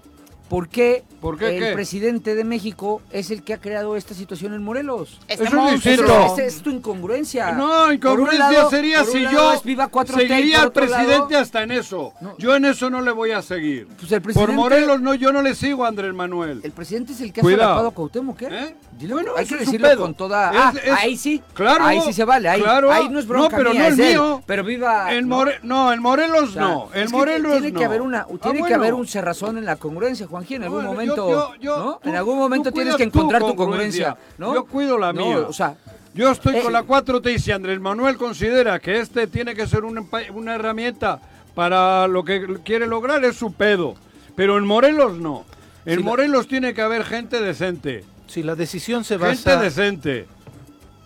¿por 0.48 0.68
qué, 0.68 1.02
¿Por 1.20 1.36
qué 1.38 1.56
el 1.56 1.62
qué? 1.64 1.72
presidente 1.72 2.36
de 2.36 2.44
México 2.44 3.02
es 3.10 3.32
el 3.32 3.42
que 3.42 3.52
ha 3.54 3.58
creado 3.58 3.96
esta 3.96 4.14
situación 4.14 4.54
en 4.54 4.62
Morelos? 4.62 5.18
Este 5.26 5.42
Eso 5.42 5.44
es 5.44 5.52
monstruo. 5.54 5.94
distinto. 5.96 6.26
Esa 6.34 6.42
es 6.44 6.62
tu 6.62 6.70
incongruencia. 6.70 7.50
No, 7.52 7.92
incongruencia 7.92 8.38
lado- 8.52 8.70
sería 8.70 9.04
si 9.04 9.22
yo 9.22 9.52
es 9.54 9.64
Viva 9.64 9.88
4T 9.90 10.24
y 10.24 10.28
seguiría 10.28 10.62
al 10.62 10.70
presidente 10.72 11.32
lado- 11.32 11.38
hasta 11.40 11.64
en 11.64 11.72
eso. 11.72 12.12
No. 12.20 12.36
Yo 12.38 12.54
en 12.54 12.64
eso 12.66 12.88
no 12.90 13.00
le 13.00 13.10
voy 13.10 13.32
a 13.32 13.42
seguir. 13.42 13.88
Pues 13.98 14.12
el 14.12 14.22
Por 14.22 14.52
Morelos 14.52 15.00
no, 15.00 15.14
yo 15.14 15.32
no 15.32 15.42
le 15.42 15.56
sigo 15.56 15.84
a 15.84 15.88
Andrés 15.88 16.14
Manuel. 16.14 16.60
El 16.62 16.70
presidente 16.70 17.12
es 17.14 17.20
el 17.22 17.32
que 17.32 17.40
ha 17.40 17.42
solapado 17.42 17.88
a 17.88 17.90
Cuauhtémoc, 17.94 18.36
¿qué? 18.38 18.46
¿Eh? 18.46 18.76
Dile, 18.98 19.12
Bueno, 19.12 19.32
hay 19.36 19.44
que 19.46 19.56
decirlo 19.56 19.94
con 19.98 20.14
toda... 20.14 20.50
Es- 20.50 20.56
ah, 20.58 20.72
es- 20.82 20.92
ahí 20.92 21.16
sí. 21.18 21.42
Claro. 21.52 21.84
Ahí 21.84 22.00
sí 22.00 22.12
se 22.14 22.24
vale. 22.24 22.48
Ahí, 22.48 22.62
Claro. 22.62 22.90
ahí 22.90 23.08
no 23.10 23.18
es 23.18 23.26
bronca 23.26 23.50
No, 23.50 23.56
pero 23.58 23.70
mía, 23.72 23.80
no 23.80 23.86
es 23.88 23.98
él. 23.98 24.08
mío. 24.12 24.42
Pero 24.46 24.64
viva... 24.64 25.08
More- 25.24 25.58
no, 25.62 25.92
en 25.92 26.00
Morelos 26.00 26.44
O 26.50 26.52
sea, 26.52 26.62
no. 26.62 26.88
Que 26.90 27.06
Morelos 27.08 27.52
tiene 27.52 27.72
no. 27.72 27.78
que 27.78 27.84
haber 27.84 28.00
una 28.00 28.20
Ah, 28.20 28.26
tiene 28.42 28.62
que 28.66 28.72
haber 28.74 28.94
un 28.94 29.06
cerrazón 29.06 29.58
en 29.58 29.66
la 29.66 29.76
congruencia, 29.76 30.26
Juanji, 30.26 30.54
en 30.54 30.62
algún 30.62 30.78
Bueno, 30.78 30.92
momento, 30.92 31.30
yo- 31.30 31.54
yo- 31.60 31.76
¿no? 31.78 32.00
tú- 32.02 32.08
en 32.08 32.16
algún 32.16 32.38
momento 32.38 32.72
tienes 32.72 32.96
que 32.96 33.02
encontrar 33.02 33.42
tu 33.42 33.54
congruencia, 33.54 34.16
¿no? 34.38 34.54
Yo 34.54 34.64
cuido 34.64 34.96
la 34.98 35.12
mía. 35.12 35.38
o 35.48 35.52
sea, 35.52 35.74
Yo 36.14 36.30
estoy 36.30 36.56
Eh, 36.56 36.62
con 36.62 36.72
la 36.72 36.82
4T 36.82 37.34
y 37.34 37.38
si 37.38 37.52
Andrés 37.52 37.78
Manuel 37.78 38.16
considera 38.16 38.78
que 38.78 39.00
este 39.00 39.26
tiene 39.26 39.54
que 39.54 39.66
ser 39.66 39.84
una, 39.84 40.54
herramienta 40.54 41.20
para 41.54 42.08
lo 42.08 42.24
que 42.24 42.60
quiere 42.64 42.86
lograr, 42.86 43.22
es 43.26 43.36
su 43.36 43.52
pedo. 43.52 43.94
Pero 44.34 44.56
en 44.56 44.64
Morelos 44.66 45.18
no. 45.18 45.44
En 45.84 45.96
Sí, 45.98 46.02
la- 46.02 46.06
Morelos 46.06 46.48
tiene 46.48 46.72
que 46.72 46.80
haber 46.80 47.04
gente 47.04 47.38
decente. 47.42 48.02
Si 48.26 48.42
la 48.42 48.54
decisión 48.54 49.04
se 49.04 49.18
Gente 49.18 49.28
basa... 49.50 49.60
decente. 49.60 50.26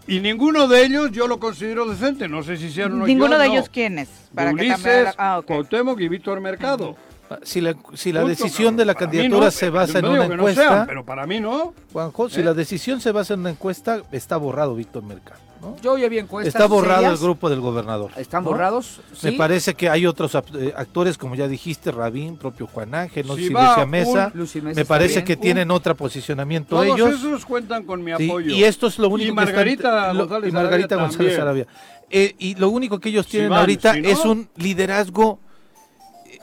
Y 0.07 0.21
ninguno 0.21 0.67
de 0.67 0.85
ellos 0.85 1.13
yo 1.13 1.29
lo 1.29 1.39
considero 1.39 1.87
decente. 1.87 2.29
No 2.29 2.43
sé 2.43 2.57
si 2.57 2.71
sean 2.71 2.93
o 2.93 2.97
no. 2.97 3.07
Ninguno 3.07 3.33
yo 3.33 3.39
de 3.39 3.47
no. 3.49 3.53
ellos 3.55 3.69
quiénes. 3.69 4.09
Para 4.35 4.51
que 4.51 4.55
Ulises, 4.57 4.87
haga- 4.87 5.15
ah, 5.19 5.39
ok. 5.39 5.47
Cuauhtémoc 5.47 6.01
y 6.01 6.09
Víctor 6.09 6.41
Mercado. 6.41 6.97
Si 7.45 7.61
la, 7.61 7.77
si 7.95 8.11
la 8.13 8.23
Punto, 8.23 8.31
decisión 8.31 8.77
de 8.77 8.85
la 8.85 8.97
candidatura 8.97 9.45
no, 9.47 9.51
se 9.53 9.71
basa 9.71 10.01
en 10.01 10.07
una 10.07 10.23
que 10.23 10.29
no 10.31 10.35
encuesta, 10.35 10.63
sean, 10.69 10.87
pero 10.89 11.05
para 11.05 11.27
mí 11.29 11.39
no. 11.39 11.75
Juanjo, 11.93 12.29
si 12.29 12.41
¿Eh? 12.41 12.45
la 12.45 12.55
decisión 12.55 13.01
se 13.01 13.13
basa 13.13 13.35
en 13.35 13.41
una 13.41 13.51
encuesta, 13.51 14.03
está 14.11 14.37
borrado 14.37 14.75
Víctor 14.75 15.05
Mercado. 15.05 15.39
¿No? 15.61 15.77
yo 15.83 15.99
ya 15.99 16.09
vi 16.09 16.19
encuestas 16.19 16.55
Está 16.55 16.67
borrado 16.67 17.03
serias, 17.03 17.21
el 17.21 17.25
grupo 17.25 17.51
del 17.51 17.61
gobernador. 17.61 18.11
Están 18.17 18.45
¿no? 18.45 18.51
borrados, 18.51 19.01
Me 19.23 19.33
parece 19.33 19.75
que 19.75 19.89
hay 19.89 20.07
otros 20.07 20.35
eh, 20.35 20.73
actores, 20.77 21.19
como 21.19 21.35
ya 21.35 21.47
dijiste, 21.49 21.91
Rabín, 21.93 22.37
propio 22.37 22.67
Juan 22.67 22.95
Ángel, 22.95 23.27
no 23.27 23.37
Si 23.37 23.49
Lucia 23.51 23.87
Mesa. 23.87 24.31
Lucy 24.35 24.61
Mesa 24.61 24.79
Me 24.81 24.85
parece 24.85 25.15
bien. 25.17 25.25
que 25.27 25.37
tienen 25.37 25.71
otro 25.71 25.95
posicionamiento 25.97 26.71
Todos 26.77 26.87
ellos. 26.87 27.11
esos 27.15 27.45
cuentan 27.45 27.85
con 27.85 28.03
mi 28.03 28.13
Sí, 28.17 28.29
apoyo. 28.29 28.55
y 28.55 28.65
esto 28.65 28.87
es 28.87 28.99
lo 28.99 29.09
único 29.09 29.33
Y 29.33 29.35
que 29.35 29.41
están- 29.41 29.55
Margarita 29.55 30.13
lo- 30.13 30.21
González 30.21 30.49
y 30.49 30.53
Margarita 30.53 30.95
Arabia 30.95 31.07
González 31.09 31.37
también. 31.37 31.43
Arabia. 31.43 31.67
Eh, 32.11 32.35
y 32.39 32.55
lo 32.57 32.69
único 32.71 32.99
que 32.99 33.09
ellos 33.11 33.27
Si 33.27 33.33
tienen 33.33 33.51
van, 33.51 33.61
ahorita 33.61 33.95
si 33.95 34.01
no- 34.01 34.09
es 34.09 34.25
un 34.25 34.49
liderazgo 34.57 35.41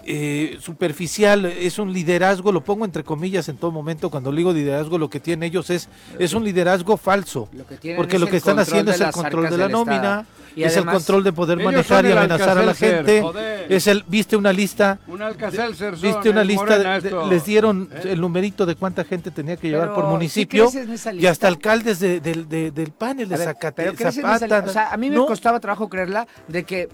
eh, 0.10 0.58
superficial, 0.62 1.46
es 1.46 1.80
un 1.80 1.92
liderazgo, 1.92 2.52
lo 2.54 2.62
pongo 2.64 2.86
entre 2.86 3.04
comillas 3.04 3.50
en 3.50 3.58
todo 3.58 3.72
momento, 3.72 4.10
cuando 4.10 4.32
digo 4.32 4.54
liderazgo 4.54 4.98
lo 4.98 5.10
que 5.10 5.20
tienen 5.20 5.44
ellos 5.50 5.70
es, 5.70 5.90
es 6.18 6.34
un 6.34 6.44
liderazgo 6.46 6.96
falso, 6.96 7.50
Lo 7.52 7.68
que 7.68 7.76
tienen 7.76 7.98
porque 7.98 8.18
lo 8.18 8.28
que 8.28 8.38
están 8.38 8.56
control 8.56 8.74
haciendo 8.74 8.92
es 8.94 9.02
el 9.02 9.12
control 9.12 9.50
de 9.50 9.58
la 9.58 9.68
nómina, 9.68 10.26
Y 10.56 10.64
es 10.64 10.72
además- 10.78 10.94
el 10.94 10.98
control 11.00 11.24
de 11.26 11.34
poder 11.34 11.58
manejar 11.60 12.06
y 12.06 12.12
amenazar 12.14 12.58
a 12.58 12.64
la 12.64 12.74
gente, 12.74 13.22
joder. 13.22 13.72
es 13.72 13.86
el, 13.88 14.04
viste 14.08 14.38
una 14.38 14.54
lista, 14.54 15.00
Un 15.08 15.20
son, 15.20 16.02
viste 16.02 16.30
una 16.30 16.42
el 16.42 16.48
lista, 16.48 17.00
de- 17.00 17.28
les 17.30 17.44
dieron 17.46 17.90
¿Eh? 17.94 18.14
el 18.14 18.22
numerito 18.22 18.66
de 18.66 18.76
cuánta 18.76 19.04
gente 19.04 19.30
tenía 19.30 19.58
que 19.58 19.68
llevar 19.68 19.88
Pero, 19.90 19.96
por 19.96 20.06
¿sí 20.06 20.10
municipio, 20.12 20.70
y 21.14 21.26
hasta 21.26 21.48
alcaldes 21.50 22.00
de- 22.00 22.22
del- 22.22 22.48
de- 22.48 22.72
del 22.72 22.92
panel 22.92 23.28
de 23.28 23.36
Zacate- 23.38 23.74
pero 23.76 23.94
¿crees 23.94 24.18
en 24.18 24.26
esa 24.26 24.40
Zapata, 24.40 24.64
o 24.70 24.74
sea, 24.74 24.94
a 24.94 24.98
mí 24.98 25.10
me 25.10 25.18
¿no? 25.18 25.26
costaba 25.26 25.60
trabajo 25.60 25.90
creerla 25.90 26.28
de 26.48 26.64
que 26.64 26.90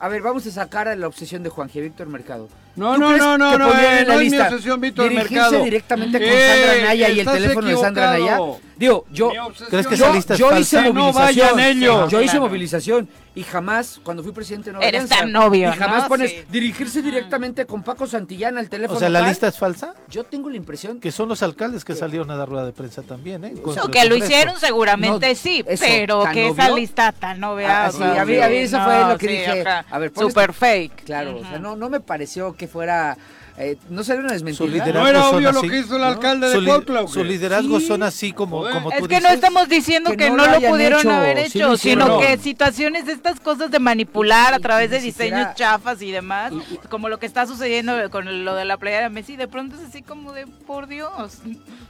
a 0.00 0.08
ver, 0.08 0.22
vamos 0.22 0.46
a 0.46 0.50
sacar 0.50 0.88
a 0.88 0.96
la 0.96 1.06
obsesión 1.06 1.42
de 1.42 1.48
Juan 1.50 1.68
G. 1.68 1.82
Víctor 1.82 2.06
Mercado. 2.08 2.48
No, 2.76 2.94
¿Tú 2.94 3.00
no, 3.00 3.16
no, 3.16 3.38
no, 3.38 3.58
no, 3.58 3.72
eh, 3.78 4.00
en 4.00 4.08
la 4.08 4.14
no 4.14 4.20
es 4.20 4.30
mi 4.32 4.38
obsesión, 4.38 4.80
Víctor 4.80 5.08
dirigirse 5.08 5.34
Mercado. 5.34 5.64
directamente 5.64 6.18
con 6.18 6.28
Eh, 6.28 6.48
Sandra 6.48 6.88
Naya 6.88 7.08
y 7.10 7.20
el 7.20 7.26
teléfono 7.26 7.68
de 7.68 7.76
Sandra 7.76 8.10
Naya? 8.12 8.38
Digo, 8.76 9.04
yo, 9.12 9.30
¿Crees 9.70 9.86
que 9.86 9.96
no- 9.96 10.04
esa 10.06 10.12
lista 10.14 10.34
es 10.34 10.40
yo 10.40 10.58
hice 10.58 10.76
Que 10.82 10.92
no 10.92 11.12
movilización. 11.12 11.46
vayan 11.56 11.60
ellos. 11.76 12.10
Yo 12.10 12.20
hice 12.20 12.40
movilización 12.40 13.08
y 13.36 13.42
jamás, 13.42 14.00
cuando 14.04 14.22
fui 14.22 14.30
presidente 14.32 14.70
de 14.70 14.74
Nueva 14.74 14.86
Eres 14.86 15.02
Alianza, 15.02 15.18
tan 15.24 15.32
novio, 15.32 15.68
Y 15.70 15.76
jamás 15.76 16.02
¿no? 16.04 16.08
pones 16.08 16.30
Sí. 16.30 16.44
dirigirse 16.50 17.02
directamente 17.02 17.66
con 17.66 17.82
Paco 17.82 18.06
Santillán 18.06 18.58
al 18.58 18.68
teléfono. 18.68 18.96
O 18.96 19.00
sea, 19.00 19.08
la 19.08 19.20
tal. 19.20 19.28
lista 19.28 19.48
es 19.48 19.58
falsa, 19.58 19.94
Yo 20.08 20.22
tengo 20.24 20.48
la 20.50 20.56
impresión 20.56 21.00
que 21.00 21.10
son 21.10 21.28
los 21.28 21.42
alcaldes 21.42 21.84
que 21.84 21.94
salieron 21.96 22.30
a 22.30 22.36
dar 22.36 22.48
rueda 22.48 22.64
de 22.64 22.72
prensa 22.72 23.02
también, 23.02 23.44
¿eh? 23.44 23.52
Contra 23.60 23.82
No, 23.84 23.90
que 23.90 24.04
lo 24.04 24.10
Congreso. 24.10 24.24
hicieron 24.32 24.60
seguramente 24.60 25.28
No, 25.30 25.34
sí, 25.34 25.64
eso, 25.66 25.84
pero 25.84 26.22
¿tan 26.22 26.34
que 26.34 26.48
esa 26.48 26.70
lista 26.70 27.10
tan 27.12 27.42
Ah, 27.42 27.50
obvia. 27.52 27.90
sí, 27.90 28.02
a 28.02 28.24
mí- 28.24 28.38
a 28.38 28.48
mí 28.48 28.56
eso 28.56 28.80
fue 28.84 29.04
lo 29.08 29.18
que 29.18 29.26
dije. 29.28 29.64
A 29.68 29.98
ver, 29.98 30.12
super 30.14 30.52
fake. 30.52 31.04
Claro, 31.04 31.36
o 31.38 31.40
sea, 31.40 31.58
no, 31.58 31.74
no 31.74 31.88
me 31.90 32.00
pareció 32.00 32.52
que 32.54 32.68
fuera. 32.68 33.16
Eh, 33.56 33.76
no 33.88 34.02
sería 34.02 34.22
una 34.22 34.32
desmentida. 34.32 34.86
No 34.92 35.06
era 35.06 35.28
obvio 35.28 35.52
lo 35.52 35.60
que 35.62 35.78
hizo 35.78 35.94
el 35.96 36.02
¿no? 36.02 36.06
alcalde 36.08 36.52
Su 36.52 36.60
de 36.60 36.66
Cuautla. 36.66 37.02
¿o 37.02 37.08
Su 37.08 37.22
liderazgo 37.22 37.78
Sí. 37.80 37.86
son 37.86 38.02
así 38.02 38.32
como, 38.32 38.58
Joder. 38.58 38.72
como 38.74 38.90
Es 38.90 38.98
tú 38.98 39.06
que 39.08 39.20
no 39.20 39.28
estamos 39.28 39.68
diciendo 39.68 40.10
que 40.10 40.16
que, 40.16 40.30
no 40.30 40.46
lo 40.46 40.60
pudieron 40.60 41.00
hecho, 41.00 41.10
haber 41.12 41.38
hecho, 41.38 41.76
sino 41.76 42.18
que 42.18 42.36
situaciones 42.38 43.06
de 43.06 43.12
estas 43.12 43.38
cosas 43.40 43.70
de 43.70 43.78
manipular 43.78 44.52
Y- 44.52 44.56
a 44.56 44.58
través 44.58 44.90
de 44.90 44.96
diseños 45.00 45.38
siquiera- 45.38 45.54
chafas 45.54 46.02
y 46.02 46.10
demás, 46.10 46.52
y- 46.52 46.76
como 46.88 47.08
lo 47.08 47.18
que 47.18 47.26
está 47.26 47.46
sucediendo 47.46 47.94
con 48.10 48.44
lo 48.44 48.54
de 48.54 48.64
la 48.64 48.76
playa 48.76 49.00
de 49.02 49.10
Messi, 49.10 49.36
de 49.36 49.46
pronto 49.48 49.76
es 49.76 49.82
así 49.88 50.02
como 50.02 50.32
de 50.32 50.46
por 50.46 50.86
Dios, 50.88 51.38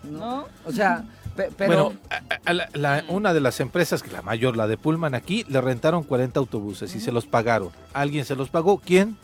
¿no? 0.03 0.47
O 0.67 0.73
sea, 0.73 1.05
pe- 1.37 1.51
pero. 1.57 1.85
Bueno, 1.91 2.01
a- 2.11 2.51
a 2.51 2.53
la- 2.53 2.69
la- 2.75 3.05
una 3.09 3.33
de 3.33 3.41
las 3.41 3.59
empresas, 3.61 4.03
que 4.03 4.11
la 4.11 4.23
mayor, 4.23 4.57
la 4.57 4.67
de 4.67 4.77
Pullman 4.77 5.15
aquí, 5.15 5.45
le 5.49 5.61
rentaron 5.61 6.03
40 6.03 6.41
autobuses 6.41 6.95
y 6.95 7.01
se 7.01 7.11
los 7.11 7.27
pagaron. 7.27 7.71
¿Alguien 7.93 8.25
se 8.25 8.37
los 8.37 8.51
pagó? 8.51 8.79
¿Quién? 8.79 9.17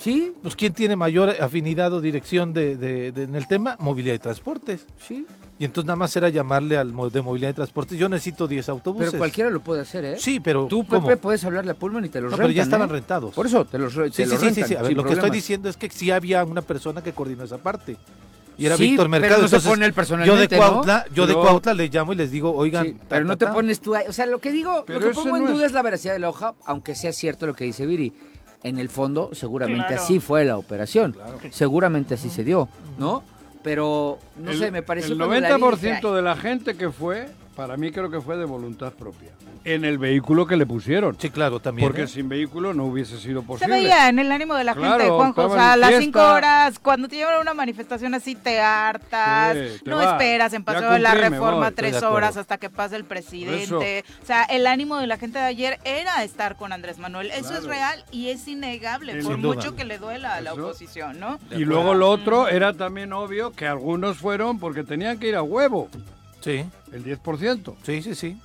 Sí, 0.00 0.32
Pues 0.42 0.56
¿quién 0.56 0.72
tiene 0.72 0.96
mayor 0.96 1.30
afinidad 1.40 1.92
o 1.92 2.00
dirección 2.00 2.52
de, 2.52 2.76
de- 2.76 3.12
de- 3.12 3.22
en 3.22 3.34
el 3.36 3.46
tema? 3.46 3.76
Movilidad 3.78 4.14
y 4.14 4.18
transportes. 4.18 4.86
sí. 4.98 5.26
Y 5.58 5.66
entonces 5.66 5.86
nada 5.88 5.96
más 5.96 6.16
era 6.16 6.30
llamarle 6.30 6.78
al 6.78 6.90
mo- 6.90 7.10
de 7.10 7.20
movilidad 7.20 7.50
y 7.50 7.52
transportes. 7.52 7.98
Yo 7.98 8.08
necesito 8.08 8.48
10 8.48 8.66
autobuses. 8.70 9.10
Pero 9.10 9.18
cualquiera 9.18 9.50
lo 9.50 9.60
puede 9.60 9.82
hacer, 9.82 10.02
¿eh? 10.06 10.16
Sí, 10.18 10.40
pero 10.40 10.64
Tú, 10.66 10.86
¿cómo? 10.86 11.06
Pepe, 11.06 11.18
puedes 11.18 11.44
hablarle 11.44 11.72
a 11.72 11.74
Pullman 11.74 12.02
y 12.06 12.08
te 12.08 12.18
los 12.22 12.30
No, 12.30 12.38
rentan. 12.38 12.46
pero 12.48 12.56
ya 12.56 12.62
estaban 12.62 12.88
¿eh? 12.88 12.92
rentados. 12.92 13.34
Por 13.34 13.44
eso, 13.44 13.66
te 13.66 13.76
los, 13.78 13.92
Sí, 13.92 14.00
te 14.10 14.24
sí, 14.26 14.36
sí, 14.38 14.54
sí, 14.54 14.62
sí. 14.64 14.74
A 14.74 14.78
ver, 14.78 14.86
sin 14.86 14.96
lo 14.96 15.04
que 15.04 15.12
estoy 15.12 15.28
diciendo 15.28 15.68
es 15.68 15.76
que 15.76 15.90
sí 15.90 16.10
había 16.10 16.42
una 16.46 16.62
persona 16.62 17.02
que 17.02 17.12
coordinó 17.12 17.44
esa 17.44 17.58
parte. 17.58 17.98
Y 18.56 18.64
era 18.64 18.78
Sí, 18.78 18.84
Víctor 18.84 19.10
pero 19.10 19.20
Mercado. 19.20 19.42
no 19.42 19.48
se 19.48 19.56
entonces, 19.56 19.70
pone 19.70 19.84
él 19.84 19.90
yo 19.90 19.92
de 19.92 19.96
personalmente, 19.96 20.56
¿no? 20.56 20.62
Cuautla, 20.62 21.04
yo 21.14 21.26
de 21.26 21.32
Pero- 21.34 21.42
Cuautla 21.42 21.74
le 21.74 21.88
llamo 21.88 22.12
y 22.14 22.16
les 22.16 22.30
digo, 22.30 22.54
oigan, 22.54 22.86
Sí, 22.86 22.92
ta, 22.94 23.04
pero 23.10 23.24
no 23.26 23.36
ta, 23.36 23.46
te 23.48 23.52
pones 23.52 23.80
tú 23.80 23.94
ahí. 23.94 24.04
O 24.08 24.14
sea, 24.14 24.24
lo 24.24 24.38
que 24.38 24.52
digo, 24.52 24.84
Pero 24.86 24.98
lo 25.00 25.08
que 25.08 25.12
pongo 25.14 25.36
en 25.36 25.42
no 25.44 25.48
es- 25.50 25.54
duda 25.56 25.66
es 25.66 25.72
la 25.72 25.82
veracidad 25.82 26.14
de 26.14 26.20
la 26.20 26.30
hoja, 26.30 26.54
aunque 26.64 26.94
sea 26.94 27.12
cierto 27.12 27.46
lo 27.46 27.52
que 27.54 27.64
dice 27.64 27.84
Viri. 27.84 28.14
En 28.62 28.78
el 28.78 28.88
fondo, 28.90 29.30
seguramente 29.32 29.86
Claro. 29.88 30.02
así 30.02 30.20
fue 30.20 30.44
la 30.44 30.56
operación. 30.58 31.16
Seguramente 31.50 32.14
así 32.14 32.28
se 32.28 32.44
dio, 32.44 32.68
¿no? 32.98 33.22
Pero, 33.62 34.18
no 34.38 34.50
El- 34.50 34.58
sé, 34.58 34.70
me 34.70 34.82
pareció 34.82 35.12
El 35.12 35.18
cuando 35.18 35.34
la 35.40 35.56
vi, 35.56 35.62
90% 35.62 35.80
dije, 36.10 36.16
de 36.16 36.22
la 36.22 36.36
gente 36.36 36.74
que 36.76 36.90
fue, 36.90 37.28
para 37.56 37.76
mí 37.76 37.90
creo 37.90 38.10
que 38.10 38.20
fue 38.20 38.36
de 38.36 38.44
voluntad 38.44 38.92
propia. 38.92 39.30
En 39.64 39.84
el 39.84 39.98
vehículo 39.98 40.46
que 40.46 40.56
le 40.56 40.64
pusieron. 40.64 41.16
Sí, 41.20 41.28
claro, 41.28 41.60
también. 41.60 41.86
Porque 41.86 42.04
¿eh? 42.04 42.06
sin 42.06 42.28
vehículo 42.30 42.72
no 42.72 42.86
hubiese 42.86 43.18
sido 43.18 43.42
Se 43.42 43.46
posible. 43.46 43.74
veía 43.76 44.08
en 44.08 44.18
el 44.18 44.32
ánimo 44.32 44.54
de 44.54 44.64
la 44.64 44.74
Claro, 44.74 44.98
gente, 44.98 45.10
Juanjo. 45.10 45.46
O 45.46 45.54
sea, 45.54 45.72
a 45.72 45.76
las 45.76 45.98
cinco 45.98 46.20
horas, 46.22 46.78
cuando 46.78 47.08
te 47.08 47.16
llevan 47.16 47.34
a 47.34 47.40
una 47.40 47.52
manifestación 47.52 48.14
así, 48.14 48.34
te 48.34 48.58
hartas. 48.60 49.58
Sí, 49.58 49.84
te 49.84 49.90
no 49.90 50.00
esperas 50.00 50.54
en 50.54 50.62
Ya 50.62 50.64
Paseo 50.64 50.90
de 50.92 50.98
la 51.00 51.14
Reforma 51.14 51.66
voy. 51.66 51.74
Tres 51.74 52.02
horas 52.02 52.38
hasta 52.38 52.56
que 52.56 52.70
pase 52.70 52.96
el 52.96 53.04
presidente. 53.04 54.04
O 54.22 54.26
sea, 54.26 54.44
el 54.44 54.66
ánimo 54.66 54.96
de 54.96 55.06
la 55.06 55.18
gente 55.18 55.38
de 55.38 55.44
ayer 55.44 55.78
era 55.84 56.24
estar 56.24 56.56
con 56.56 56.72
Andrés 56.72 56.98
Manuel. 56.98 57.30
Eso 57.32 57.54
es 57.54 57.64
real 57.64 58.02
y 58.10 58.30
es 58.30 58.48
innegable, 58.48 59.12
Sin 59.20 59.24
por 59.24 59.40
duda. 59.42 59.54
mucho 59.56 59.76
que 59.76 59.84
le 59.84 59.98
duela 59.98 60.36
a 60.36 60.40
la 60.40 60.52
Eso. 60.52 60.64
oposición, 60.68 61.20
¿no? 61.20 61.38
Y 61.50 61.66
luego 61.66 61.92
lo 61.92 62.08
otro 62.08 62.48
era 62.48 62.72
también 62.72 63.12
obvio 63.12 63.52
que 63.52 63.66
algunos 63.66 64.16
fueron 64.16 64.58
porque 64.58 64.84
tenían 64.84 65.18
que 65.18 65.28
ir 65.28 65.36
a 65.36 65.42
huevo. 65.42 65.88
Sí, 66.40 66.64
El 66.92 67.04
10%. 67.04 67.74
sí, 67.82 68.02
sí, 68.02 68.14
sí. 68.14 68.36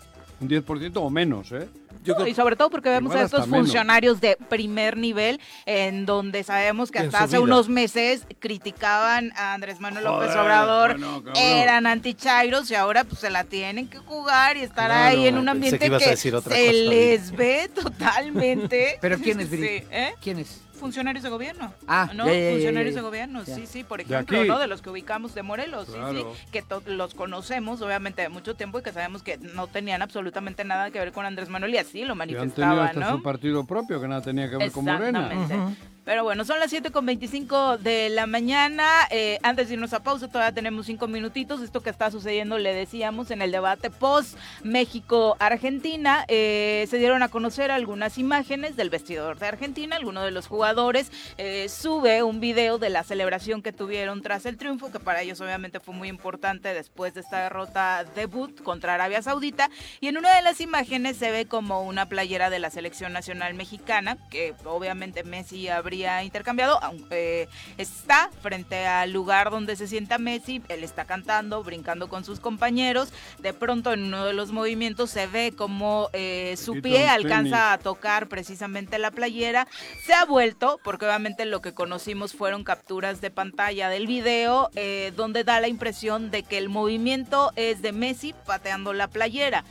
Un 0.41 0.49
10% 0.49 0.91
o 0.97 1.09
menos, 1.09 1.51
¿eh? 1.53 1.67
Yo 2.03 2.13
creo 2.15 2.27
y 2.27 2.35
sobre 2.35 2.55
todo 2.55 2.69
porque 2.69 2.89
vemos 2.89 3.15
a 3.15 3.23
estos 3.23 3.47
menos. 3.47 3.65
funcionarios 3.67 4.21
de 4.21 4.37
primer 4.49 4.95
nivel, 4.95 5.39
en 5.65 6.05
donde 6.05 6.43
sabemos 6.43 6.91
que 6.91 6.99
En 6.99 7.05
hasta 7.05 7.19
hace 7.23 7.37
vida. 7.37 7.39
unos 7.39 7.67
meses 7.67 8.27
criticaban 8.39 9.31
a 9.35 9.53
Andrés 9.55 9.79
Manuel 9.79 10.03
López 10.03 10.29
Obrador, 10.35 10.99
bueno, 10.99 11.23
eran 11.35 11.87
anti-chairos 11.87 12.69
y 12.69 12.75
ahora 12.75 13.05
pues 13.05 13.21
se 13.21 13.29
la 13.31 13.43
tienen 13.45 13.87
que 13.87 13.97
jugar 13.97 14.55
y 14.57 14.59
estar 14.59 14.87
Claro. 14.91 15.17
ahí 15.17 15.27
en 15.27 15.37
un 15.39 15.49
ambiente 15.49 15.79
que 15.89 16.15
se 16.17 16.73
les 16.73 17.31
ve 17.31 17.69
totalmente. 17.73 18.97
¿Pero 19.01 19.17
quién 19.17 19.39
es? 19.39 19.49
Sí, 19.49 19.57
¿eh? 19.89 20.13
¿Quién 20.21 20.39
es? 20.39 20.61
Funcionarios 20.85 21.23
de 21.23 21.29
gobierno. 21.29 21.73
Ah, 21.87 22.09
¿no? 22.13 22.25
ya, 22.27 22.33
ya, 22.33 22.39
ya, 22.39 22.51
Funcionarios 22.51 22.93
ya, 22.95 22.99
de 23.01 23.05
gobierno, 23.05 23.45
sí, 23.45 23.65
sí, 23.67 23.83
por 23.83 23.97
De 23.97 24.03
ejemplo, 24.03 24.39
aquí. 24.39 24.47
¿no? 24.47 24.59
De 24.59 24.67
los 24.67 24.81
que 24.81 24.89
ubicamos 24.89 25.33
de 25.35 25.43
Morelos, 25.43 25.87
sí, 25.87 25.93
Claro. 25.93 26.33
sí, 26.35 26.47
que 26.51 26.63
los 26.91 27.13
conocemos, 27.15 27.81
obviamente, 27.81 28.21
de 28.21 28.29
mucho 28.29 28.55
tiempo 28.55 28.79
y 28.79 28.83
que 28.83 28.91
sabemos 28.91 29.23
que 29.23 29.37
no 29.37 29.67
tenían 29.67 30.01
absolutamente 30.01 30.63
nada 30.63 30.91
que 30.91 30.99
ver 30.99 31.11
con 31.11 31.25
Andrés 31.25 31.49
Manuel 31.49 31.73
y 31.73 31.77
así 31.77 32.05
lo 32.05 32.15
Que 32.15 32.21
han 32.21 32.27
tenido 32.27 32.39
manifestaban, 32.45 32.87
hasta 32.87 32.99
¿no? 32.99 33.17
su 33.17 33.23
partido 33.23 33.65
propio, 33.65 33.99
que 33.99 34.07
nada 34.07 34.21
tenía 34.21 34.49
que 34.49 34.57
ver 34.57 34.71
con 34.71 34.85
Morena. 34.85 35.31
Exactamente. 35.33 35.94
Pero 36.05 36.23
bueno, 36.23 36.45
son 36.45 36.59
las 36.59 36.69
7 36.69 36.91
con 36.91 37.07
25 37.07 37.79
de 37.79 38.09
la 38.09 38.27
mañana. 38.27 38.85
Eh, 39.09 39.39
antes 39.41 39.67
de 39.67 39.73
irnos 39.73 39.91
a 39.91 40.03
pausa, 40.03 40.27
todavía 40.27 40.53
tenemos 40.53 40.85
cinco 40.85 41.07
minutitos. 41.07 41.61
Esto 41.61 41.81
que 41.81 41.89
está 41.89 42.11
sucediendo, 42.11 42.59
le 42.59 42.75
decíamos, 42.75 43.31
en 43.31 43.41
el 43.41 43.51
debate 43.51 43.89
post 43.89 44.37
México-Argentina. 44.63 46.23
eh, 46.27 46.85
se 46.91 46.99
dieron 46.99 47.23
a 47.23 47.29
conocer 47.29 47.71
algunas 47.71 48.19
imágenes 48.19 48.75
del 48.75 48.91
vestidor 48.91 49.39
de 49.39 49.47
Argentina. 49.47 49.95
Alguno 49.95 50.21
de 50.21 50.29
los 50.29 50.45
jugadores 50.45 51.11
eh, 51.39 51.69
sube 51.69 52.21
un 52.21 52.39
video 52.39 52.77
de 52.77 52.91
la 52.91 53.03
celebración 53.03 53.63
que 53.63 53.73
tuvieron 53.73 54.21
tras 54.21 54.45
el 54.45 54.57
triunfo, 54.57 54.91
que 54.91 54.99
para 54.99 55.23
ellos 55.23 55.41
obviamente 55.41 55.79
fue 55.79 55.95
muy 55.95 56.09
importante 56.09 56.75
después 56.75 57.15
de 57.15 57.21
esta 57.21 57.41
derrota 57.41 58.05
debut 58.15 58.61
contra 58.61 58.93
Arabia 58.93 59.23
Saudita. 59.23 59.71
Y 60.01 60.09
en 60.09 60.17
una 60.17 60.35
de 60.35 60.43
las 60.43 60.61
imágenes 60.61 61.17
se 61.17 61.31
ve 61.31 61.47
como 61.47 61.81
una 61.81 62.07
playera 62.07 62.51
de 62.51 62.59
la 62.59 62.69
selección 62.69 63.11
nacional 63.11 63.55
mexicana, 63.55 64.19
que 64.29 64.53
obviamente 64.65 65.23
Messi 65.23 65.67
habría 65.95 66.23
intercambiado, 66.23 66.77
aunque 66.83 67.43
eh, 67.43 67.49
está 67.77 68.29
frente 68.41 68.85
al 68.85 69.13
lugar 69.13 69.49
donde 69.49 69.77
se 69.77 69.87
sienta 69.87 70.17
Messi, 70.17 70.61
él 70.67 70.83
está 70.83 71.05
cantando, 71.05 71.63
brincando 71.63 72.09
con 72.09 72.25
sus 72.25 72.41
compañeros, 72.41 73.13
de 73.39 73.53
pronto 73.53 73.93
en 73.93 74.03
uno 74.03 74.25
de 74.25 74.33
los 74.33 74.51
movimientos 74.51 75.09
se 75.09 75.27
ve 75.27 75.53
como 75.55 76.09
eh, 76.11 76.55
su 76.57 76.81
pie 76.81 77.07
alcanza 77.07 77.71
a 77.71 77.77
tocar 77.77 78.27
precisamente 78.27 78.99
la 78.99 79.11
playera, 79.11 79.67
se 80.05 80.13
ha 80.13 80.25
vuelto, 80.25 80.79
porque 80.83 81.05
obviamente 81.05 81.45
lo 81.45 81.61
que 81.61 81.73
conocimos 81.73 82.33
fueron 82.33 82.65
capturas 82.65 83.21
de 83.21 83.31
pantalla 83.31 83.87
del 83.87 84.05
video, 84.05 84.69
eh, 84.75 85.13
donde 85.15 85.45
da 85.45 85.61
la 85.61 85.69
impresión 85.69 86.29
de 86.29 86.43
que 86.43 86.57
el 86.57 86.67
movimiento 86.67 87.53
es 87.55 87.81
de 87.81 87.93
Messi 87.93 88.35
pateando 88.45 88.91
la 88.91 89.07
playera. 89.07 89.63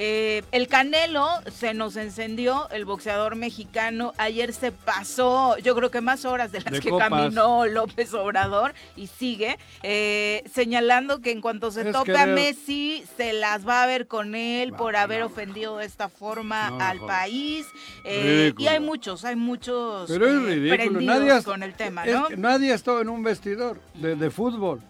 Eh, 0.00 0.44
el 0.52 0.68
Canelo 0.68 1.26
se 1.52 1.74
nos 1.74 1.96
encendió, 1.96 2.70
el 2.70 2.84
boxeador 2.84 3.34
mexicano. 3.34 4.12
Ayer 4.16 4.52
se 4.52 4.70
pasó, 4.70 5.58
yo 5.58 5.74
creo 5.74 5.90
que 5.90 6.00
más 6.00 6.24
horas 6.24 6.52
de 6.52 6.60
las 6.60 6.72
De 6.72 6.80
que 6.80 6.90
copas. 6.90 7.08
caminó 7.10 7.66
López 7.66 8.14
Obrador 8.14 8.74
y 8.94 9.08
sigue, 9.08 9.58
eh, 9.82 10.44
señalando 10.54 11.20
que 11.20 11.32
en 11.32 11.40
cuanto 11.40 11.72
se 11.72 11.82
Es 11.82 11.92
tope 11.92 12.16
a 12.16 12.26
Messi, 12.26 13.02
se 13.16 13.32
las 13.32 13.66
va 13.66 13.82
a 13.82 13.86
ver 13.86 14.06
con 14.06 14.36
él 14.36 14.72
por 14.72 14.94
haber 14.94 15.20
no. 15.20 15.26
ofendido 15.26 15.78
de 15.78 15.86
esta 15.86 16.08
forma 16.08 16.70
No, 16.70 16.78
al 16.80 16.98
joder. 16.98 17.16
país. 17.16 17.66
eh, 18.04 18.52
y 18.56 18.68
hay 18.68 18.78
muchos, 18.78 19.24
hay 19.24 19.34
muchos 19.34 20.08
Pero 20.08 20.28
es 20.28 20.34
eh, 20.34 20.76
ridículo. 20.76 21.00
Nadie 21.00 21.42
con 21.42 21.64
el 21.64 21.74
tema, 21.74 22.04
es 22.04 22.14
¿no? 22.14 22.28
que 22.28 22.36
nadie 22.36 22.70
ha 22.70 22.76
estado 22.76 23.00
en 23.00 23.08
un 23.08 23.24
vestidor 23.24 23.80
de, 23.94 24.14
de 24.14 24.30
fútbol. 24.30 24.80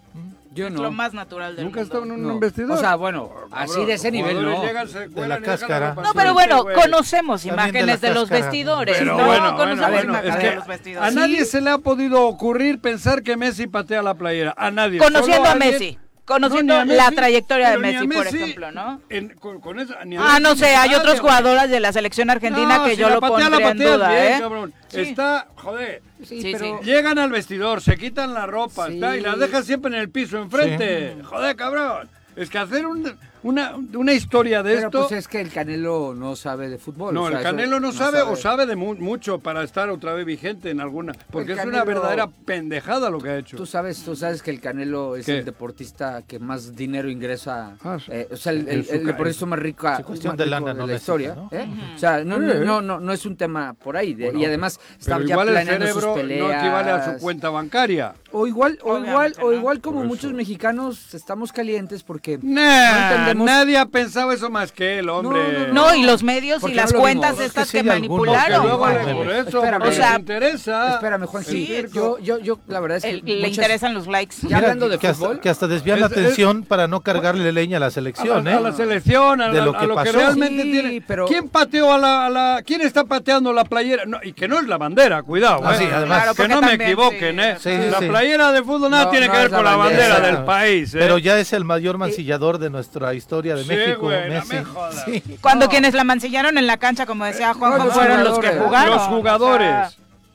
Yo 0.51 0.67
Es 0.67 0.73
no. 0.73 0.81
lo 0.83 0.91
más 0.91 1.13
natural 1.13 1.55
del 1.55 1.65
Nunca 1.65 1.81
mundo. 1.81 1.95
estado 1.97 2.03
en 2.05 2.11
un, 2.11 2.27
No. 2.27 2.39
vestidor. 2.39 2.71
O 2.71 2.79
sea, 2.79 2.95
bueno, 2.95 3.31
así 3.51 3.85
de 3.85 3.93
ese 3.93 4.11
nivel 4.11 4.41
no. 4.41 4.63
llegan, 4.63 4.87
la 5.29 5.39
cáscara. 5.41 5.93
No, 5.93 6.11
pero 6.15 6.33
bueno, 6.33 6.65
conocemos 6.73 7.43
También 7.43 7.69
imágenes 7.69 8.01
de, 8.01 8.13
los 8.13 8.29
vestidores. 8.29 8.97
Pero 8.97 9.15
no, 9.17 9.25
bueno, 9.25 9.55
conocemos 9.55 9.91
bueno, 9.91 10.09
imágenes 10.13 10.35
es 10.35 10.43
de 10.43 10.55
los 10.55 10.67
vestidores. 10.67 11.07
a 11.07 11.11
nadie 11.11 11.45
se 11.45 11.61
le 11.61 11.69
ha 11.69 11.77
podido 11.77 12.25
ocurrir 12.27 12.79
pensar 12.81 13.21
que 13.21 13.37
Messi 13.37 13.67
patea 13.67 14.01
la 14.01 14.15
playera. 14.15 14.53
A 14.57 14.71
nadie. 14.71 14.97
Conociendo 14.97 15.47
a 15.49 15.55
Messi. 15.55 15.99
Conociendo 16.29 16.85
No, 16.85 16.93
la 16.93 17.09
trayectoria 17.09 17.71
de 17.71 17.77
Messi, 17.79 18.07
por 18.07 18.27
ejemplo, 18.27 18.71
¿no? 18.71 19.01
en- 19.09 19.29
con, 19.39 19.79
a 19.79 19.85
Ah, 20.19 20.39
no 20.39 20.55
sé, 20.55 20.67
hay 20.75 20.93
otras 20.93 21.19
jugadoras 21.19 21.71
de 21.71 21.79
la 21.79 21.91
selección 21.91 22.29
argentina 22.29 22.77
No, 22.77 22.83
que 22.85 22.91
si 22.91 22.97
yo 22.97 23.09
lo 23.09 23.19
pondría 23.19 23.47
en 23.71 23.77
duda, 23.79 24.09
bien, 24.11 24.23
¿eh? 24.33 24.37
cabrón. 24.39 24.73
Sí. 24.89 25.01
Está, 25.01 25.47
joder. 25.55 26.03
Sí, 26.23 26.39
Sí, 26.43 26.51
pero... 26.53 26.81
Llegan 26.81 27.17
al 27.17 27.31
vestidor, 27.31 27.81
se 27.81 27.97
quitan 27.97 28.35
la 28.35 28.45
ropa, 28.45 28.89
está, 28.89 29.17
y 29.17 29.21
la 29.21 29.35
dejan 29.37 29.63
siempre 29.63 29.91
en 29.91 29.99
el 29.99 30.09
piso 30.11 30.37
enfrente. 30.37 31.17
Joder, 31.23 31.55
cabrón. 31.55 32.07
Es 32.35 32.51
que 32.51 32.59
hacer 32.59 32.85
un- 32.85 33.17
una, 33.43 33.75
una 33.93 34.13
historia 34.13 34.61
de 34.63 34.75
Pero 34.75 34.87
esto. 34.87 34.99
pues 35.07 35.11
es 35.13 35.27
que 35.27 35.39
el 35.41 35.49
Canelo 35.51 36.13
no 36.15 36.35
sabe 36.35 36.69
de 36.69 36.77
fútbol. 36.77 37.13
no, 37.13 37.23
o 37.23 37.29
sea, 37.29 37.37
el 37.37 37.43
Canelo 37.43 37.79
no, 37.79 37.91
sabe, 37.91 38.21
o 38.21 38.35
sabe 38.35 38.65
de 38.65 38.75
mu- 38.75 38.95
mucho 38.95 39.39
para 39.39 39.63
estar 39.63 39.89
otra 39.89 40.13
vez 40.13 40.25
vigente 40.25 40.69
en 40.69 40.81
alguna. 40.81 41.13
Porque 41.31 41.53
es 41.53 41.63
una 41.65 41.83
verdadera 41.83 42.27
pendejada 42.45 43.09
lo 43.09 43.19
que 43.19 43.29
ha 43.29 43.37
hecho. 43.37 43.57
Tú 43.57 43.65
sabes, 43.65 44.03
tú 44.03 44.15
sabes 44.15 44.41
que 44.41 44.51
el 44.51 44.59
Canelo 44.59 45.15
es 45.15 45.25
¿Qué? 45.25 45.39
el 45.39 45.45
deportista 45.45 46.21
que 46.27 46.39
más 46.39 46.75
dinero 46.75 47.09
ingresa. 47.09 47.77
Ah, 47.83 47.97
sí. 48.03 48.11
eh, 48.11 48.27
o 48.31 48.35
sea, 48.37 48.51
el, 48.51 48.67
el- 48.67 48.87
el 48.89 49.05
deportista 49.05 49.45
más 49.45 49.59
rico, 49.59 49.87
Sí, 49.97 50.03
cuestión 50.03 50.31
más 50.31 50.37
de 50.37 50.43
rico 50.45 50.59
lana, 50.59 50.73
no 50.73 50.85
la 50.87 50.91
de 50.93 50.97
historia. 50.97 51.29
cifra, 51.35 51.65
¿no? 51.65 51.73
¿eh? 51.73 51.93
O 51.95 51.97
sea, 51.97 52.23
no, 52.23 52.37
no, 52.39 52.53
no, 52.55 52.81
no, 52.81 52.99
no 52.99 53.13
es 53.13 53.25
un 53.25 53.35
tema 53.37 53.73
por 53.73 53.95
ahí. 53.97 54.13
de- 54.13 54.25
Bueno, 54.25 54.39
y 54.39 54.45
además 54.45 54.79
está 54.99 55.15
Pero 55.17 55.27
ya 55.27 55.33
igual 55.33 55.47
el 55.49 55.53
planeando 55.53 55.85
sus 55.87 55.95
cerebro 55.95 56.15
peleas. 56.15 56.47
no 56.47 56.53
equivale 56.59 56.91
a 56.91 57.13
su 57.13 57.19
cuenta 57.23 57.49
bancaria. 57.49 58.13
O 58.31 58.45
igual, 58.45 58.77
o 58.83 58.91
Obviamente 58.93 59.09
igual, 59.11 59.33
o 59.41 59.51
no. 59.51 59.57
igual 59.57 59.81
como 59.81 60.03
muchos 60.03 60.33
mexicanos 60.33 61.13
estamos 61.15 61.51
calientes 61.51 62.03
porque 62.03 62.37
Nah, 62.41 63.09
entendemos- 63.11 63.45
nadie 63.45 63.77
ha 63.77 63.85
pensado 63.87 64.31
eso 64.31 64.49
más 64.49 64.71
que 64.71 64.99
él, 64.99 65.09
hombre. 65.09 65.69
No, 65.73 65.95
y 65.95 66.03
los 66.03 66.21
medios 66.23 66.61
Porque 66.61 66.73
y 66.73 66.77
las 66.77 66.91
no 66.91 66.97
lo 66.97 67.01
cuentas 67.01 67.31
vimos. 67.31 67.45
estas 67.45 67.65
Es 67.65 67.71
que 67.71 67.77
que 67.79 67.83
sí 67.83 67.89
hay 67.89 67.95
algunos 68.03 68.17
Porque 68.27 68.31
manipularon. 68.39 68.67
luego 68.67 68.87
le- 68.87 69.13
por 69.15 69.31
eso, 69.31 69.57
Espérame. 69.59 69.79
porque 69.81 69.89
O 69.89 69.97
sea, 69.97 70.09
les 70.11 70.19
interesa. 70.19 70.93
Espérame, 70.95 71.25
Juan, 71.25 71.43
sí, 71.43 71.85
yo, 71.93 72.19
yo, 72.19 72.39
yo, 72.39 72.59
la 72.67 72.79
verdad 72.79 72.97
es 72.97 73.03
que 73.03 73.09
El- 73.09 73.21
le 73.25 73.35
muchas- 73.47 73.51
interesan 73.57 73.93
los 73.93 74.07
likes. 74.07 74.35
Ya 74.47 74.57
hablando 74.57 74.89
de 74.89 74.97
que 74.99 75.07
hasta, 75.07 75.19
fútbol. 75.25 75.39
que 75.39 75.49
hasta 75.49 75.67
desvían 75.67 75.99
la 75.99 76.05
Es- 76.07 76.11
es- 76.11 76.17
atención 76.19 76.63
para 76.63 76.87
no 76.87 77.01
cargarle 77.01 77.51
leña 77.51 77.77
a 77.77 77.79
la 77.79 77.85
a 77.87 77.91
selección, 77.91 78.45
la, 78.45 78.51
¿eh? 78.51 78.55
a 78.55 78.59
la 78.59 78.71
selección, 78.73 79.41
a, 79.41 79.47
De 79.49 79.57
la- 79.59 79.65
lo 79.65 79.75
a 79.75 79.79
que 79.79 79.87
lo 79.87 79.95
que 79.95 80.03
pasó. 80.05 80.17
realmente 80.17 80.63
Sí, 80.63 80.71
tiene. 80.71 81.03
pero- 81.07 81.25
¿Quién 81.25 81.49
pateó 81.49 81.93
a 81.93 81.97
la, 81.97 82.25
a 82.25 82.29
la- 82.29 82.61
¿Quién 82.65 82.81
está 82.81 83.05
pateando 83.05 83.51
la 83.53 83.63
playera? 83.65 84.05
No, 84.05 84.19
y 84.21 84.33
que 84.33 84.47
no 84.47 84.59
es 84.59 84.67
la 84.67 84.77
bandera, 84.77 85.23
cuidado. 85.23 85.61
Ah, 85.63 85.73
eh. 85.73 85.77
sí, 85.79 85.85
además. 85.91 86.17
Claro, 86.19 86.31
que 86.33 86.37
porque 86.43 86.53
no 86.53 86.61
me 86.61 86.67
también, 86.67 86.89
equivoquen, 86.91 87.35
sí. 87.35 87.41
¿eh? 87.41 87.55
Sí, 87.59 87.83
sí, 87.85 87.89
la 87.91 87.99
sí. 87.99 88.05
Playera 88.19 88.51
de 88.51 88.63
fútbol 88.63 88.91
nada 88.91 89.05
No, 89.05 89.09
tiene 89.11 89.27
no 89.27 89.33
que 89.33 89.39
ver 89.39 89.49
con 89.49 89.63
la 89.63 89.75
bandera 89.75 90.13
bandera. 90.15 90.35
del 90.37 90.45
país, 90.45 90.93
¿eh? 90.93 90.97
Pero 90.99 91.17
ya 91.17 91.39
es 91.39 91.53
el 91.53 91.63
mayor 91.65 91.97
mancillador 91.97 92.57
de 92.57 92.69
nuestra 92.69 93.13
historia 93.13 93.55
de 93.55 93.63
Sí, 93.63 93.69
México, 93.69 94.01
güey, 94.01 94.27
no 94.29 94.33
Messi. 94.35 94.53
me 94.53 94.63
jodas. 94.65 95.03
Sí. 95.05 95.23
Cuando 95.41 95.65
No. 95.65 95.69
quienes 95.71 95.93
la 95.93 96.03
mancillaron 96.03 96.57
en 96.57 96.67
la 96.67 96.77
cancha, 96.77 97.05
como 97.05 97.25
decía 97.25 97.53
Juan, 97.53 97.89
fueron 97.91 98.23
los 98.23 98.39
que 98.39 98.47
jugadores. 98.49 98.63
jugaron. 98.63 98.93
los 98.95 99.01
jugadores. 99.07 99.69
O 99.69 99.89
sea, 99.89 99.91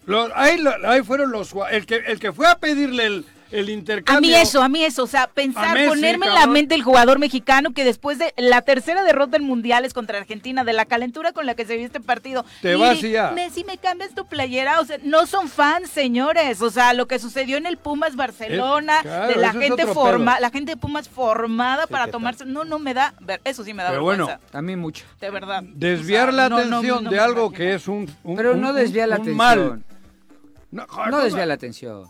Los- 0.07 0.31
ahí, 0.35 0.63
ahí 0.87 1.03
fueron 1.03 1.31
los 1.31 1.55
el 1.71 1.87
que 1.87 1.97
el 2.07 2.19
que 2.19 2.33
fue 2.33 2.47
a 2.47 2.57
pedirle 2.57 3.07
el, 3.07 3.25
el 3.55 3.71
intercambio. 3.71 4.19
A 4.19 4.21
mí 4.21 4.35
eso, 4.43 4.63
a 4.63 4.69
mí 4.69 4.85
eso, 4.85 5.05
o 5.05 5.07
sea, 5.07 5.27
pensar, 5.29 5.75
Messi, 5.75 5.89
ponerme 5.89 6.27
en 6.27 6.35
la 6.35 6.47
mente 6.47 6.75
el 6.75 6.83
jugador 6.83 7.19
mexicano 7.19 7.73
que 7.73 7.85
después 7.85 8.19
de 8.19 8.35
la 8.37 8.63
tercera 8.63 9.03
derrota 9.05 9.37
en 9.37 9.45
mundiales 9.45 9.95
contra 9.95 10.19
Argentina, 10.19 10.65
de 10.65 10.73
la 10.73 10.85
calentura 10.87 11.33
con 11.33 11.47
la 11.47 11.55
que 11.55 11.65
se 11.65 11.77
vio 11.77 11.87
este 11.87 12.01
partido, 12.01 12.45
Te 12.63 12.73
y 12.73 12.81
vas 12.81 13.03
y 13.03 13.11
ya. 13.13 13.31
Messi, 13.31 13.65
me 13.65 13.79
cambias 13.79 14.15
tu 14.15 14.27
playera, 14.27 14.81
o 14.81 14.85
sea, 14.85 14.99
no 15.03 15.27
son 15.27 15.49
fans, 15.49 15.89
señores, 15.91 16.61
o 16.63 16.71
sea, 16.71 16.93
lo 16.95 17.07
que 17.07 17.19
sucedió 17.19 17.57
en 17.57 17.67
el 17.67 17.77
Pumas 17.79 18.17
Barcelona, 18.17 18.99
claro, 19.03 19.29
de 19.29 19.37
la 19.37 19.53
gente 19.53 19.87
forma, 19.87 20.41
la 20.41 20.51
gente 20.51 20.73
de 20.73 20.77
Pumas 20.77 21.09
formada 21.09 21.87
para 21.87 22.09
tomarse, 22.09 22.45
no, 22.45 22.65
no 22.65 22.79
me 22.79 22.95
da, 22.95 23.15
ver, 23.21 23.41
eso 23.45 23.65
sí 23.65 23.73
me 23.75 23.83
da 23.83 23.91
Pero 23.91 24.05
vergüenza, 24.05 24.39
bueno, 24.39 24.59
A 24.59 24.63
mí 24.63 24.77
mucho. 24.77 25.05
de 25.21 25.31
verdad. 25.31 25.63
Desviar 25.65 26.29
O 26.29 26.33
sea, 26.33 26.43
la 26.43 26.49
no, 26.49 26.57
atención 26.59 27.05
no 27.05 27.11
de 27.11 27.21
algo 27.21 27.47
imagino. 27.47 27.57
que 27.57 27.75
es 27.75 27.89
un, 27.89 28.11
un- 28.25 28.37
Pero 28.37 28.53
un- 28.55 28.61
no 28.61 28.73
desvía 28.73 29.07
la 29.07 29.15
atención. 29.17 29.37
mal. 29.37 29.83
No, 30.71 30.87
joder, 30.89 31.07
No 31.11 31.17
¿cómo? 31.19 31.25
desvía 31.25 31.47
la 31.47 31.55
atención. 31.55 32.05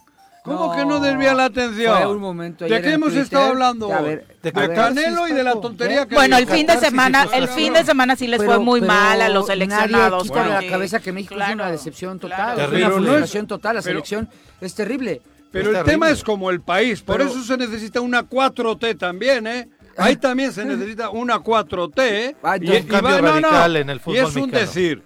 ¿Cómo 0.45 0.77
que 0.77 0.85
no 0.85 1.01
desvía 1.01 1.33
la 1.33 1.47
atención? 1.47 1.97
Fue 1.97 2.07
un 2.13 2.21
momento 2.21 2.67
¿De 2.67 2.83
qué 2.83 2.93
hemos 2.93 3.09
Twitter, 3.09 3.23
estado 3.25 3.47
hablando? 3.47 3.91
a 3.91 4.03
ver, 4.03 4.27
De 4.43 4.53
a 4.55 4.69
De 4.69 4.75
Canelo 4.75 5.27
y 5.27 5.33
de 5.33 5.43
la 5.43 5.55
tontería 5.59 6.05
que 6.07 6.15
Bueno, 6.15 6.37
el 6.37 6.47
fin 6.47 6.67
de 6.67 6.77
semana, 6.77 7.23
sí, 7.25 7.31
el 7.33 7.49
fin 7.49 7.73
de 7.73 7.83
semana 7.83 8.15
sí 8.15 8.27
les 8.27 8.41
Pero- 8.41 8.53
fue 8.53 8.61
muy 8.63 8.81
pero 8.81 8.93
mal 8.93 9.23
a 9.23 9.31
los 9.31 9.49
Nadie 9.49 9.61
seleccionados. 9.67 10.23
quita 10.25 10.45
de 10.45 10.51
la 10.67 10.71
cabeza 10.71 11.01
que 11.01 11.13
México 11.13 11.33
es 11.33 11.39
Claro, 11.39 11.55
una 11.55 11.71
decepción 11.71 12.19
total, 12.19 12.37
claro. 12.57 12.63
es 12.63 12.69
Pero 12.69 12.87
una 12.87 12.89
no 12.97 13.03
es- 13.03 13.09
frustración 13.09 13.47
total, 13.47 13.77
la 13.77 13.81
pero- 13.83 13.91
selección 13.95 14.29
es 14.61 14.75
terrible. 14.75 15.23
Pero 15.51 15.71
Es 15.71 15.79
el 15.79 15.85
tema 15.85 16.07
terrible. 16.07 16.11
es 16.11 16.25
como 16.25 16.51
el 16.51 16.61
país, 16.61 17.01
por 17.01 17.17
Pero- 17.17 17.31
eso 17.31 17.43
se 17.43 17.57
necesita 17.57 18.03
una 18.03 18.25
4T 18.25 18.95
también, 18.97 19.47
¿eh? 19.47 19.69
Ahí 19.97 20.17
también 20.17 20.53
se 20.53 20.63
necesita 20.67 21.09
una 21.09 21.39
4T, 21.39 22.03
¿eh? 22.03 22.37
Ah, 22.43 22.59
Y- 22.61 22.69
un 22.69 22.75
y 22.77 22.83
cambio 22.83 23.19
radical 23.19 23.77
en 23.77 23.89
el 23.89 23.97
Y 23.97 24.01
fútbol 24.01 24.17
es 24.19 24.25
un 24.37 24.51
mexicano. 24.51 24.61
decir, 24.61 25.03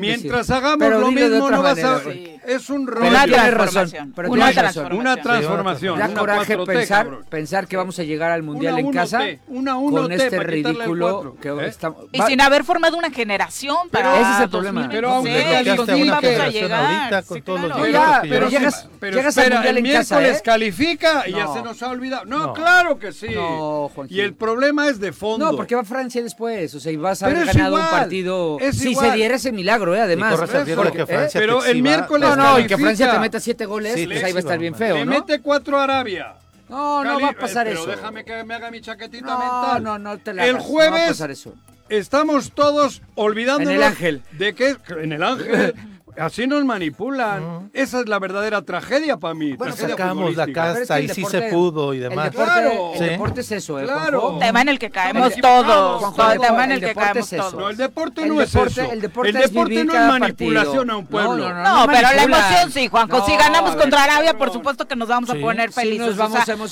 Mientras 0.00 0.48
hagamos 0.50 0.88
lo 0.88 1.10
mismo, 1.10 1.50
no 1.50 1.62
vas 1.62 1.78
a. 1.82 1.98
Sí. 1.98 2.04
Pues. 2.04 2.32
Es 2.44 2.70
un 2.70 2.86
rollo. 2.86 3.08
Una 3.08 3.26
transformación. 3.26 4.12
Pero 4.14 4.30
una, 4.30 4.52
transformación. 4.52 5.00
Una 5.00 5.16
transformación. 5.16 5.98
Da 5.98 6.08
coraje 6.08 6.58
pensar, 6.58 7.20
pensar 7.28 7.66
que 7.66 7.76
vamos 7.76 7.98
a 7.98 8.02
llegar 8.02 8.30
al 8.30 8.42
mundial 8.42 8.78
en 8.78 8.92
casa 8.92 9.20
con 9.46 10.12
este 10.12 10.38
ridículo 10.40 11.36
que 11.40 11.48
¿Eh? 11.48 11.72
Y 12.12 12.22
sin 12.22 12.40
haber 12.40 12.64
formado 12.64 12.96
una 12.96 13.10
generación 13.10 13.88
para. 13.90 14.12
Pero, 14.12 14.22
ese 14.22 14.32
es 14.32 14.40
el 14.40 14.50
problema. 14.50 14.88
Pero 14.90 15.10
aunque 15.10 15.64
vamos 15.76 15.88
a 15.88 16.48
llegar. 16.48 17.24
con 17.24 17.42
todos 17.42 17.72
Pero 18.22 18.48
llegas, 18.48 18.88
llegas 19.00 19.38
al 19.38 19.52
mundial 19.52 19.78
en 19.78 19.84
casa. 19.84 20.16
¿eh? 20.16 20.20
miércoles 20.22 20.42
califica 20.42 21.24
y 21.26 21.32
ya 21.32 21.48
se 21.48 21.62
nos 21.62 21.82
ha 21.82 21.88
olvidado. 21.88 22.24
No, 22.24 22.52
claro 22.52 22.98
que 22.98 23.12
sí. 23.12 23.28
Y 24.08 24.20
el 24.20 24.34
problema 24.34 24.88
es 24.88 25.00
de 25.00 25.12
fondo. 25.12 25.50
No, 25.50 25.56
porque 25.56 25.74
va 25.74 25.82
Francia 25.82 26.22
después. 26.22 26.72
O 26.74 26.80
sea, 26.80 26.92
y 26.92 26.96
vas 26.96 27.22
a 27.22 27.26
haber 27.26 27.46
ganado 27.46 27.76
un 27.76 27.90
partido. 27.90 28.58
Si 28.72 28.94
se 28.94 29.10
diera 29.12 29.34
ese 29.34 29.50
milagro 29.50 29.71
milagro, 29.72 29.94
¿eh? 29.94 30.00
además. 30.00 30.38
Porque, 30.38 31.02
¿eh? 31.08 31.28
Pero 31.32 31.64
el 31.64 31.82
miércoles. 31.82 32.28
No, 32.28 32.36
no, 32.36 32.58
y 32.58 32.66
que 32.66 32.76
Francia 32.76 33.12
te 33.12 33.18
meta 33.18 33.40
siete 33.40 33.66
goles, 33.66 33.94
sí, 33.94 34.06
pues 34.06 34.22
ahí 34.22 34.32
va 34.32 34.38
a 34.38 34.40
estar 34.40 34.58
bien 34.58 34.74
feo. 34.74 34.96
Le 34.96 35.04
mete 35.04 35.40
cuatro 35.40 35.78
Arabia. 35.78 36.34
No, 36.68 37.02
Cali, 37.02 37.08
no 37.16 37.20
va 37.20 37.28
a 37.28 37.30
eh, 37.32 37.36
pasar 37.38 37.66
pero 37.66 37.78
eso. 37.78 37.86
Pero 37.86 37.96
déjame 37.98 38.24
que 38.24 38.44
me 38.44 38.54
haga 38.54 38.70
mi 38.70 38.80
chaquetita 38.80 39.26
no, 39.26 39.38
mental. 39.38 39.82
No, 39.82 39.98
no, 39.98 40.18
te 40.18 40.32
la 40.32 40.46
El 40.46 40.56
hagas, 40.56 40.66
jueves. 40.66 40.90
No 40.90 40.96
va 40.96 41.04
a 41.04 41.08
pasar 41.08 41.30
eso 41.30 41.54
estamos 41.98 42.52
todos 42.52 43.02
olvidándonos 43.14 43.74
en 43.74 43.76
el 43.76 43.82
ángel. 43.82 44.22
de 44.32 44.54
que 44.54 44.76
en 45.00 45.12
el 45.12 45.22
ángel 45.22 45.74
Así 46.16 46.46
nos 46.46 46.64
manipulan. 46.64 47.70
Esa 47.72 48.00
es 48.00 48.08
la 48.08 48.18
verdadera 48.18 48.62
tragedia 48.62 49.16
para 49.16 49.34
mí. 49.34 49.54
Bueno, 49.54 49.74
sacamos 49.74 50.36
la 50.36 50.46
casta 50.52 51.00
y 51.00 51.08
sí 51.08 51.24
se 51.24 51.42
pudo 51.42 51.94
y 51.94 51.98
demás. 51.98 52.26
El 52.26 52.32
deporte, 52.32 52.52
claro. 52.52 52.92
el 52.94 53.08
deporte 53.08 53.40
es 53.40 53.52
eso, 53.52 53.78
¿eh? 53.80 53.84
Claro. 53.84 54.38
Tema 54.38 54.60
en 54.60 54.68
el 54.68 54.78
que 54.78 54.90
caemos 54.90 55.34
todos. 55.36 56.14
El 56.32 56.40
tema 56.40 56.64
en 56.64 56.72
el, 56.72 56.80
que 56.80 56.94
caemos 56.94 57.30
todos. 57.30 57.54
No, 57.54 57.70
el 57.70 57.76
deporte 57.76 58.26
no 58.26 58.40
es 58.42 58.54
eso. 58.54 58.92
El 58.92 59.00
deporte, 59.00 59.30
es 59.30 59.52
no 59.52 59.62
es 59.62 60.08
manipulación 60.08 60.88
partido. 60.88 60.92
a 60.92 60.96
un 60.96 61.06
pueblo. 61.06 61.48
No, 61.48 61.62
no, 61.62 61.80
no, 61.80 61.86
pero 61.86 62.08
la 62.14 62.22
emoción 62.22 62.72
sí, 62.72 62.88
Juanjo. 62.88 63.26
si 63.26 63.36
ganamos 63.36 63.76
contra 63.76 64.04
Arabia, 64.04 64.36
por 64.36 64.52
supuesto 64.52 64.86
que 64.86 64.96
nos 64.96 65.08
vamos 65.08 65.30
a 65.30 65.34
poner 65.34 65.72
felices. 65.72 66.18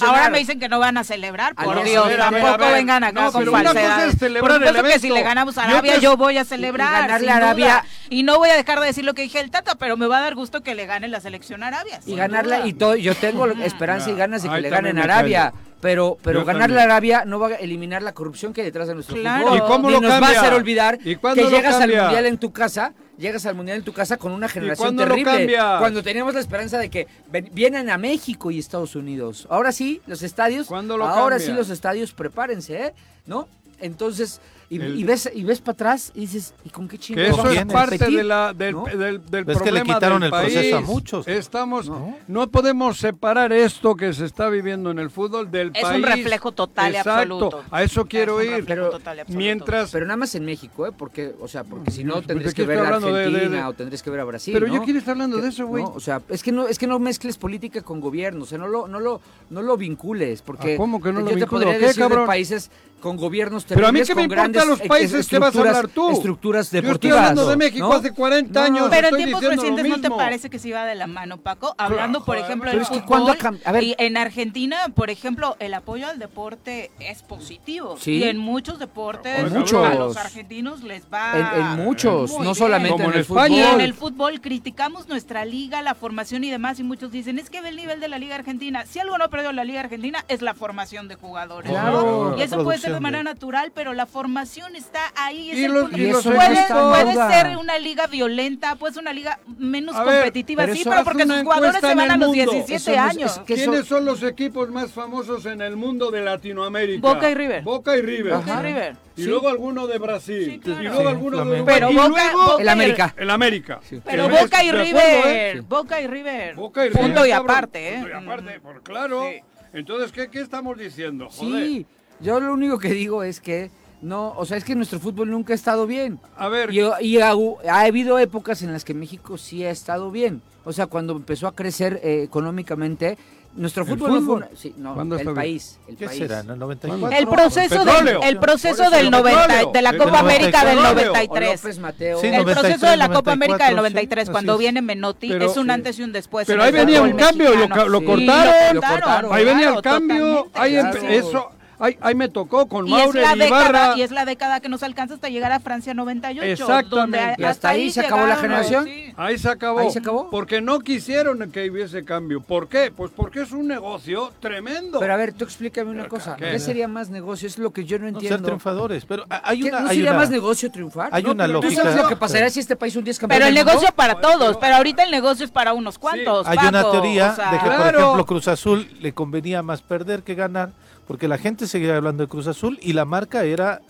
Ahora 0.02 0.28
me 0.30 0.38
dicen 0.38 0.60
que 0.60 0.68
no 0.68 0.78
van 0.78 0.98
a 0.98 1.04
celebrar. 1.04 1.54
Por 1.54 1.82
Dios, 1.82 2.08
tampoco 2.16 2.72
vengan 2.72 3.04
acá 3.04 3.30
con 3.30 3.46
falsedades. 3.46 4.16
Por 4.40 4.52
supuesto 4.52 4.82
que 4.82 4.98
si 4.98 5.08
le 5.08 5.22
ganamos 5.22 5.56
a 5.56 5.64
Arabia, 5.64 5.98
yo 5.98 6.16
voy 6.16 6.36
a 6.36 6.44
celebrar. 6.44 7.02
Ganarle 7.02 7.30
Arabia. 7.30 7.84
Y 8.10 8.24
no 8.24 8.38
voy 8.38 8.50
a 8.50 8.54
dejar 8.54 8.80
de 8.80 8.86
decir 8.86 9.04
lo 9.04 9.14
que 9.14 9.29
el 9.38 9.50
Tata, 9.50 9.74
pero 9.76 9.96
me 9.96 10.06
va 10.06 10.18
a 10.18 10.22
dar 10.22 10.34
gusto 10.34 10.62
que 10.62 10.74
le 10.74 10.86
gane 10.86 11.08
la 11.08 11.20
selección 11.20 11.62
Arabia. 11.62 12.00
Y 12.06 12.16
ganarla, 12.16 12.66
y 12.66 12.72
todo, 12.72 12.96
yo 12.96 13.14
tengo 13.14 13.46
esperanza 13.46 14.10
y 14.10 14.14
ganas 14.14 14.42
de 14.42 14.48
que 14.48 14.60
le 14.60 14.70
ganen 14.70 14.98
Arabia. 14.98 15.52
Pero, 15.80 16.18
pero 16.22 16.44
ganar 16.44 16.68
la 16.70 16.82
Arabia 16.82 17.24
no 17.24 17.38
va 17.38 17.48
a 17.48 17.54
eliminar 17.54 18.02
la 18.02 18.12
corrupción 18.12 18.52
que 18.52 18.60
hay 18.60 18.66
detrás 18.66 18.88
de 18.88 18.94
nuestro 18.94 19.16
claro. 19.16 19.56
¿Y 19.56 19.60
cómo 19.60 19.88
Ni 19.88 19.94
lo 19.94 20.02
nos 20.02 20.10
va 20.10 20.28
a 20.28 20.30
hacer 20.30 20.52
olvidar 20.52 20.98
que 20.98 21.18
llegas 21.48 21.76
al 21.76 21.90
Mundial 21.90 22.26
en 22.26 22.38
tu 22.38 22.52
casa 22.52 22.92
llegas 23.20 23.46
al 23.46 23.54
Mundial 23.54 23.78
en 23.78 23.84
tu 23.84 23.92
casa 23.92 24.16
con 24.16 24.32
una 24.32 24.48
generación 24.48 24.96
terrible. 24.96 25.56
Cuando 25.78 26.02
teníamos 26.02 26.34
la 26.34 26.40
esperanza 26.40 26.78
de 26.78 26.90
que 26.90 27.06
vienen 27.52 27.90
a 27.90 27.98
México 27.98 28.50
y 28.50 28.58
Estados 28.58 28.96
Unidos. 28.96 29.46
Ahora 29.50 29.72
sí, 29.72 30.00
los 30.06 30.22
estadios. 30.22 30.70
Ahora 30.70 31.38
sí, 31.38 31.52
los 31.52 31.70
estadios, 31.70 32.12
prepárense, 32.12 32.86
¿eh? 32.86 32.94
¿No? 33.26 33.46
Entonces, 33.80 34.40
y, 34.70 34.80
y 34.80 35.02
ves 35.02 35.28
y 35.34 35.42
ves 35.42 35.60
para 35.60 35.72
atrás 35.72 36.12
y 36.14 36.20
dices, 36.20 36.54
¿y 36.64 36.70
con 36.70 36.86
qué 36.86 36.96
chingados? 36.96 37.40
Eso 37.40 37.50
es 37.50 37.64
parte 37.66 37.98
de 37.98 38.22
la, 38.22 38.54
del, 38.54 38.72
¿No? 38.72 38.84
del, 38.84 38.98
del 39.28 39.44
pues 39.44 39.58
problema 39.58 39.58
es 39.58 39.62
que 39.62 39.72
le 39.72 39.82
quitaron 39.82 40.22
el 40.22 40.30
país. 40.30 40.52
proceso 40.52 40.76
a 40.76 40.80
muchos. 40.80 41.26
Estamos, 41.26 41.90
¿No? 42.28 42.48
podemos 42.50 42.98
separar 42.98 43.52
esto 43.52 43.96
que 43.96 44.12
se 44.12 44.26
está 44.26 44.48
viviendo 44.48 44.92
en 44.92 45.00
el 45.00 45.10
fútbol 45.10 45.50
del 45.50 45.72
es 45.74 45.82
país. 45.82 45.96
Es 45.96 45.96
un 45.96 46.02
reflejo 46.04 46.52
total 46.52 46.92
y 46.92 46.96
absoluto. 46.96 47.64
A 47.68 47.82
eso 47.82 48.06
quiero 48.06 48.40
ir. 48.44 48.64
Pero, 48.64 48.92
mientras, 49.26 49.90
pero 49.90 50.06
nada 50.06 50.18
más 50.18 50.36
en 50.36 50.44
México, 50.44 50.86
¿eh? 50.86 50.92
Porque, 50.96 51.34
o 51.40 51.48
sea, 51.48 51.64
porque 51.64 51.90
si 51.90 52.04
no 52.04 52.14
pues, 52.14 52.26
pues, 52.26 52.28
tendrías 52.28 52.54
que 52.54 52.64
ver 52.64 52.78
a 52.78 52.88
Argentina 52.96 53.68
o 53.68 53.72
tendrías 53.72 54.02
que 54.04 54.10
ver 54.10 54.20
a 54.20 54.24
Brasil. 54.24 54.54
Pero 54.54 54.68
yo 54.68 54.82
quiero 54.84 55.00
estar 55.00 55.12
hablando 55.12 55.38
de 55.38 55.48
eso, 55.48 55.66
güey. 55.66 55.82
o 55.84 55.98
sea, 55.98 56.22
es 56.28 56.44
que 56.44 56.52
no 56.52 56.68
es 56.68 56.78
que 56.78 56.86
no 56.86 57.00
mezcles 57.00 57.38
política 57.38 57.82
con 57.82 58.00
gobierno, 58.00 58.44
o 58.44 58.46
sea, 58.46 58.58
no 58.58 58.68
lo 58.68 58.86
no 58.86 59.00
lo 59.00 59.20
no 59.50 59.62
lo 59.62 59.76
vincules, 59.76 60.42
porque 60.42 60.76
¿Cómo 60.76 61.02
que 61.02 61.12
no 61.12 61.20
yo 61.20 61.34
lo 61.34 61.40
te 61.40 61.46
podría 61.46 61.76
decir 61.76 62.06
de 62.06 62.26
países 62.26 62.70
con 63.00 63.16
gobiernos 63.16 63.64
Pero 63.64 63.86
a 63.86 63.92
mí 63.92 64.02
que 64.02 64.14
me 64.14 64.22
importa 64.22 64.64
los 64.64 64.80
países 64.80 65.26
que 65.26 65.38
vas 65.38 65.54
a 65.56 65.58
hablar 65.58 65.88
tú. 65.88 66.10
Estructuras 66.10 66.70
deportivas. 66.70 67.00
Yo 67.00 67.08
estoy 67.08 67.10
hablando 67.10 67.48
de 67.48 67.56
México 67.56 67.92
hace 67.92 68.12
40 68.12 68.64
años. 68.64 68.88
Pero 68.90 69.08
en 69.08 69.16
tiempos 69.16 69.42
recientes 69.42 69.88
no 69.88 70.00
te 70.00 70.10
parece 70.10 70.50
que 70.50 70.58
se 70.58 70.68
iba 70.68 70.84
de 70.84 70.94
la 70.94 71.06
mano, 71.06 71.38
Paco. 71.38 71.74
Hablando, 71.78 72.24
por 72.24 72.36
ejemplo, 72.36 72.70
del 72.70 72.84
fútbol, 72.84 73.36
a 73.64 73.72
ver. 73.72 73.82
Y 73.82 73.94
en 73.98 74.16
Argentina, 74.16 74.78
por 74.94 75.10
ejemplo, 75.10 75.56
el 75.58 75.74
apoyo 75.74 76.06
al 76.08 76.18
deporte 76.18 76.90
es 77.00 77.22
positivo. 77.22 77.96
¿Sí? 77.98 78.18
Y 78.18 78.24
en 78.24 78.38
muchos 78.38 78.78
deportes 78.78 79.50
muchos. 79.50 79.84
a 79.84 79.94
los 79.94 80.16
argentinos 80.16 80.82
les 80.82 81.04
va 81.12 81.76
En, 81.76 81.84
muchos, 81.84 82.38
no 82.38 82.54
solamente 82.54 83.02
en, 83.02 83.12
el 83.12 83.24
fútbol. 83.24 83.50
Y 83.50 83.60
en 83.60 83.80
el 83.80 83.94
fútbol 83.94 84.40
criticamos 84.40 85.08
nuestra 85.08 85.44
liga, 85.44 85.82
la 85.82 85.94
formación 85.94 86.44
y 86.44 86.50
demás, 86.50 86.78
y 86.80 86.82
muchos 86.82 87.10
dicen, 87.10 87.38
es 87.38 87.50
que 87.50 87.60
ve 87.60 87.70
el 87.70 87.76
nivel 87.76 88.00
de 88.00 88.08
la 88.08 88.18
liga 88.18 88.34
argentina. 88.34 88.84
Si 88.86 88.98
algo 88.98 89.16
no 89.18 89.24
ha 89.24 89.28
perdido 89.28 89.52
la 89.52 89.64
liga 89.64 89.80
argentina 89.80 90.24
es 90.28 90.42
la 90.42 90.54
formación 90.54 91.08
de 91.08 91.14
jugadores. 91.14 91.70
Claro. 91.70 92.36
Y 92.38 92.42
eso 92.42 92.62
puede 92.62 92.78
ser 92.78 92.89
de 92.94 93.00
manera 93.00 93.22
natural, 93.22 93.72
pero 93.74 93.94
la 93.94 94.06
formación 94.06 94.76
está 94.76 95.00
ahí. 95.16 95.50
Es 95.50 95.58
y 95.58 95.64
y 95.64 96.12
puede, 96.12 97.14
ser 97.30 97.56
una 97.58 97.78
liga 97.78 98.06
violenta, 98.06 98.76
puede 98.76 98.94
ser 98.94 99.02
una 99.02 99.12
liga 99.12 99.38
menos 99.58 99.96
competitiva, 99.96 100.66
sí, 100.68 100.82
pero 100.84 101.04
porque 101.04 101.24
sus 101.24 101.42
jugadores 101.42 101.80
se 101.80 101.94
van 101.94 102.10
a 102.10 102.16
los 102.16 102.32
17 102.32 102.98
años. 102.98 103.40
¿Quiénes 103.46 103.86
son... 103.86 104.04
los 104.04 104.22
equipos 104.22 104.70
más 104.70 104.92
famosos 104.92 105.44
en 105.46 105.60
el 105.60 105.76
mundo 105.76 106.10
de 106.10 106.22
Latinoamérica? 106.22 107.06
Boca 107.06 107.30
y 107.30 107.34
River. 107.34 107.62
Boca 107.62 107.96
y 107.96 108.02
River. 108.02 108.34
Boca 108.34 108.60
y 108.60 108.62
River. 108.62 108.96
Y 109.16 109.24
luego 109.24 109.48
alguno 109.48 109.86
de 109.86 109.98
Brasil. 109.98 110.60
Y 110.64 110.68
luego 110.68 111.00
sí, 111.00 111.06
alguno 111.06 111.44
de 111.44 111.60
Uruguay. 111.60 111.62
Pero 111.66 111.92
Boca, 111.92 112.32
el 112.58 112.68
América. 112.68 113.14
El 113.16 113.30
América. 113.30 113.80
Pero 114.04 114.24
¿eh? 114.24 114.40
Boca 114.40 114.64
y 114.64 114.72
River. 114.72 115.62
Boca 115.62 116.00
y 116.00 116.06
River. 116.06 116.54
Boca 116.54 116.86
y 116.86 116.88
River. 116.88 117.06
Punto 117.06 117.26
y 117.26 117.32
aparte, 117.32 117.88
¿eh? 117.88 117.98
Punto 118.00 118.08
y 118.08 118.12
aparte, 118.12 118.60
por 118.60 118.82
claro. 118.82 119.24
Entonces, 119.72 120.10
¿qué, 120.12 120.28
¿qué, 120.28 120.40
estamos 120.40 120.76
diciendo? 120.78 121.28
Joder. 121.30 121.66
Sí, 121.66 121.86
yo 122.20 122.40
lo 122.40 122.52
único 122.52 122.78
que 122.78 122.90
digo 122.90 123.22
es 123.22 123.40
que 123.40 123.70
no, 124.02 124.32
o 124.36 124.46
sea, 124.46 124.56
es 124.56 124.64
que 124.64 124.74
nuestro 124.74 124.98
fútbol 124.98 125.30
nunca 125.30 125.52
ha 125.52 125.56
estado 125.56 125.86
bien. 125.86 126.18
A 126.36 126.48
ver. 126.48 126.72
Y, 126.72 126.80
y 127.00 127.18
ha, 127.18 127.32
ha, 127.32 127.80
habido 127.80 128.18
épocas 128.18 128.62
en 128.62 128.72
las 128.72 128.84
que 128.84 128.94
México 128.94 129.36
sí 129.36 129.64
ha 129.64 129.70
estado 129.70 130.10
bien. 130.10 130.40
O 130.64 130.72
sea, 130.72 130.86
cuando 130.86 131.14
empezó 131.14 131.46
a 131.46 131.54
crecer 131.54 132.00
eh, 132.02 132.22
económicamente, 132.22 133.18
nuestro 133.56 133.84
fútbol, 133.84 134.20
fútbol, 134.20 134.40
no 134.40 134.46
fue 134.46 134.56
sí, 134.56 134.74
no, 134.78 135.16
el 135.16 135.34
país, 135.34 135.78
el 135.88 135.96
¿Qué 135.96 136.06
país. 136.06 136.18
será? 136.18 136.42
¿no? 136.44 136.52
¿El, 136.52 136.58
94? 136.60 137.18
el 137.18 137.26
proceso 137.26 137.84
del 137.84 138.18
el 138.22 138.38
proceso 138.38 138.90
del 138.90 139.10
90 139.10 139.72
de 139.72 139.82
la 139.82 139.96
Copa 139.96 140.20
América 140.20 140.64
del 140.64 140.76
93. 140.76 141.60
Sí, 141.60 141.80
94, 141.80 142.22
el 142.22 142.44
proceso 142.44 142.86
de 142.86 142.96
la 142.96 143.08
Copa 143.08 143.32
América 143.32 143.66
del 143.66 143.76
93 143.76 144.26
sí, 144.26 144.32
cuando 144.32 144.56
viene 144.56 144.82
Menotti 144.82 145.28
pero, 145.30 145.46
es 145.46 145.56
un 145.56 145.70
antes 145.70 145.98
y 145.98 146.02
un 146.04 146.12
después. 146.12 146.46
Pero 146.46 146.62
ahí 146.62 146.72
venía 146.72 147.02
un 147.02 147.12
cambio, 147.12 147.54
lo, 147.54 147.88
lo, 147.88 148.04
cortaron, 148.04 148.76
lo, 148.76 148.82
cortaron, 148.82 149.32
Ahí 149.32 149.44
venía 149.44 149.70
el 149.70 149.82
cambio, 149.82 150.48
ahí 150.54 150.76
eso 150.76 151.50
Ahí, 151.80 151.96
ahí 152.00 152.14
me 152.14 152.28
tocó 152.28 152.66
con 152.66 152.86
y 152.86 152.90
Maure 152.90 153.22
es 153.22 153.36
la 153.36 153.46
Ibarra. 153.46 153.96
Y 153.96 154.02
es 154.02 154.10
la 154.10 154.26
década 154.26 154.60
que 154.60 154.68
nos 154.68 154.82
alcanza 154.82 155.14
hasta 155.14 155.28
llegar 155.28 155.50
a 155.50 155.60
Francia 155.60 155.94
98. 155.94 156.44
Exactamente. 156.44 157.26
Donde 157.26 157.46
hasta, 157.46 157.70
ahí, 157.70 157.82
ahí 157.82 157.90
se 157.90 158.00
acabó 158.00 158.26
la 158.26 158.36
generación. 158.36 158.84
Sí. 158.84 159.14
Ahí 159.16 159.38
se 159.38 159.48
acabó. 159.48 159.80
Ahí 159.80 159.90
se 159.90 159.98
acabó. 159.98 160.30
Porque 160.30 160.60
no 160.60 160.80
quisieron 160.80 161.50
que 161.50 161.70
hubiese 161.70 162.04
cambio. 162.04 162.42
¿Por 162.42 162.68
qué? 162.68 162.92
Pues 162.94 163.10
porque 163.14 163.40
es 163.40 163.52
un 163.52 163.66
negocio 163.66 164.32
tremendo. 164.40 165.00
Pero 165.00 165.14
a 165.14 165.16
ver, 165.16 165.32
tú 165.32 165.44
explícame 165.44 165.90
una 165.90 166.02
pero, 166.02 166.10
cosa. 166.10 166.36
¿Qué, 166.36 166.58
sería 166.58 166.86
más 166.86 167.08
negocio? 167.08 167.48
Es 167.48 167.58
lo 167.58 167.70
que 167.72 167.84
yo 167.84 167.98
no 167.98 168.08
entiendo. 168.08 168.36
No, 168.36 168.38
ser 168.38 168.44
triunfadores. 168.44 169.04
Pero 169.06 169.24
hay 169.28 169.62
una, 169.62 169.80
¿No 169.80 169.88
hay 169.88 169.96
sería 169.96 170.10
una... 170.10 170.20
más 170.20 170.30
negocio 170.30 170.70
triunfar? 170.70 171.08
Hay 171.12 171.22
no, 171.22 171.32
una 171.32 171.46
lógica. 171.46 171.70
¿Tú 171.70 171.80
sabes 171.80 171.96
lo 171.96 172.08
que 172.08 172.16
pasaría 172.16 172.50
si 172.50 172.60
este 172.60 172.76
país 172.76 172.94
un 172.96 173.04
día 173.04 173.12
es 173.12 173.18
campeón? 173.18 173.38
Pero 173.38 173.48
el 173.48 173.54
negocio 173.54 173.88
para 173.96 174.20
todos. 174.20 174.58
Pero 174.58 174.76
ahorita 174.76 175.02
el 175.04 175.10
negocio 175.10 175.44
es 175.44 175.50
para 175.50 175.72
unos 175.72 175.98
cuantos. 175.98 176.46
Sí. 176.46 176.52
Hay 176.56 176.68
una 176.68 176.90
teoría 176.90 177.32
o 177.32 177.36
sea... 177.36 177.52
de 177.52 177.58
que, 177.58 177.64
por 177.64 177.94
ejemplo, 177.94 178.26
Cruz 178.26 178.48
Azul 178.48 178.86
le 179.00 179.12
convenía 179.12 179.62
más 179.62 179.80
perder 179.80 180.22
que 180.22 180.34
ganar 180.34 180.72
porque 181.06 181.28
la 181.28 181.38
gente 181.38 181.66
seguía 181.66 181.96
hablando 181.96 182.22
de 182.22 182.28
Cruz 182.28 182.46
Azul 182.46 182.78
y 182.82 182.92
la 182.92 183.04
marca 183.04 183.44
era 183.44 183.80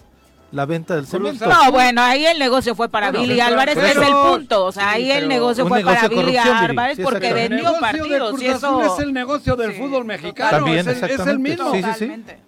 la 0.53 0.67
venta 0.67 0.97
del 0.97 1.07
cemento. 1.07 1.47
No, 1.47 1.71
bueno, 1.71 2.03
ahí 2.03 2.27
el 2.27 2.39
negocio 2.39 2.75
fue 2.75 2.89
para 2.89 3.11
bueno, 3.11 3.23
Billy 3.23 3.41
Álvarez, 3.41 3.77
pero, 3.77 4.03
es 4.03 4.09
el 4.09 4.15
punto. 4.15 4.65
O 4.67 4.73
sea, 4.73 4.91
ahí 4.91 5.05
sí, 5.05 5.11
el 5.13 5.29
negocio 5.29 5.67
fue 5.67 5.79
negocio 5.79 6.09
para 6.09 6.23
Billy 6.23 6.37
Álvarez 6.37 6.97
sí, 6.97 7.03
porque 7.03 7.33
vendió 7.33 7.73
partidos. 7.79 8.43
y 8.43 8.47
eso... 8.47 8.83
es 8.83 9.05
el 9.05 9.13
negocio 9.13 9.57
del 9.57 9.73
sí, 9.73 9.79
fútbol 9.79 10.05
mexicano. 10.05 10.51
También, 10.51 10.79
es, 10.79 11.03
el, 11.03 11.11
es, 11.11 11.27
el, 11.27 11.39
mismo. 11.39 11.73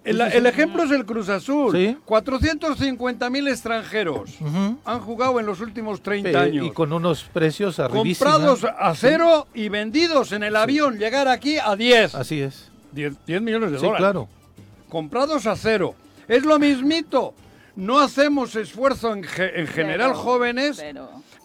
El, 0.03 0.21
el, 0.21 0.45
ejemplo 0.45 0.83
es 0.83 0.91
el 0.91 1.05
Cruz 1.05 1.29
Azul. 1.29 1.97
450 2.03 3.29
mil 3.29 3.47
extranjeros 3.47 4.31
uh 4.41 4.45
-huh. 4.45 4.77
han 4.83 4.99
jugado 4.99 5.39
en 5.39 5.45
los 5.45 5.61
últimos 5.61 6.01
30 6.01 6.39
años. 6.39 6.67
Y 6.67 6.71
con 6.71 6.91
unos 6.91 7.23
precios 7.23 7.79
arribísimos. 7.79 8.33
Comprados 8.33 8.65
a 8.77 8.93
cero 8.95 9.47
y 9.53 9.69
vendidos 9.69 10.33
en 10.33 10.43
el 10.43 10.55
avión. 10.55 10.97
Llegar 10.97 11.27
aquí 11.27 11.57
a 11.57 11.75
10. 11.75 12.15
Así 12.15 12.41
es. 12.41 12.69
10, 12.91 13.41
millones 13.41 13.71
de 13.71 13.77
dólares. 13.77 13.97
claro 13.97 14.27
comprados 14.93 15.47
a 15.47 15.55
cero. 15.55 15.95
Es 16.27 16.45
lo 16.45 16.59
mismito. 16.59 17.33
No 17.75 17.99
hacemos 17.99 18.55
esfuerzo 18.55 19.11
en, 19.11 19.25
en 19.55 19.65
general 19.65 20.13
jóvenes, 20.13 20.79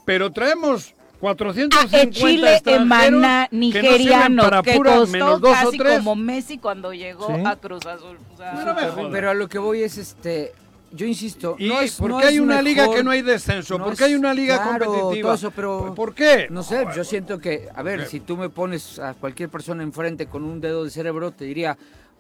pero... 0.05 0.31
traemos 0.31 0.95
450 1.19 1.97
ah, 1.97 2.03
en 2.03 2.11
Chile, 2.11 2.55
extranjeros 2.57 3.49
nigeriano, 3.51 4.63
que, 4.63 4.77
costó 4.77 5.07
menos 5.07 5.41
como 5.41 6.15
Messi 6.15 6.59
cuando 6.59 6.93
llegó 6.93 7.27
a 7.45 7.57
Cruz 7.57 7.87
Azul. 7.87 8.19
No 8.39 8.77
pero, 8.77 9.11
pero 9.11 9.31
a 9.31 9.35
lo 9.35 9.49
que 9.49 9.59
voy 9.59 9.83
es 9.83 9.97
este 9.97 10.53
yo 10.93 11.07
insisto, 11.07 11.57
¿Y 11.59 11.69
no 11.69 11.81
es, 11.81 11.97
porque 11.97 12.13
no 12.13 12.29
hay 12.29 12.39
una 12.39 12.63
liga 12.63 12.89
que 12.91 13.03
no 13.03 13.11
hay 13.11 13.23
descenso? 13.23 13.79
No 13.79 13.85
porque 13.85 14.05
hay 14.05 14.15
una 14.15 14.33
liga 14.33 14.63
competitiva? 14.63 15.35
Eso, 15.35 15.51
pero 15.51 15.95
¿Por 15.95 16.15
qué? 16.15 16.47
No 16.51 16.63
sé, 16.63 16.87
yo 16.95 17.05
siento 17.05 17.39
que, 17.39 17.69
a 17.75 17.83
ver, 17.83 18.07
si 18.07 18.21
tú 18.21 18.37
me 18.37 18.49
pones 18.49 18.99
a 18.99 19.15
cualquier 19.15 19.49
persona 19.49 19.83
enfrente 19.83 20.27
con 20.27 20.45
un 20.45 20.61
dedo 20.61 20.85
de 20.85 20.91
cerebro, 20.91 21.31
te 21.33 21.45
diría, 21.45 21.77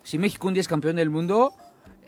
si 0.08 0.18
México 0.18 0.48
un 0.48 0.54
día 0.54 0.62
es 0.62 0.68
campeón 0.68 0.96
del 0.96 1.10
mundo, 1.10 1.52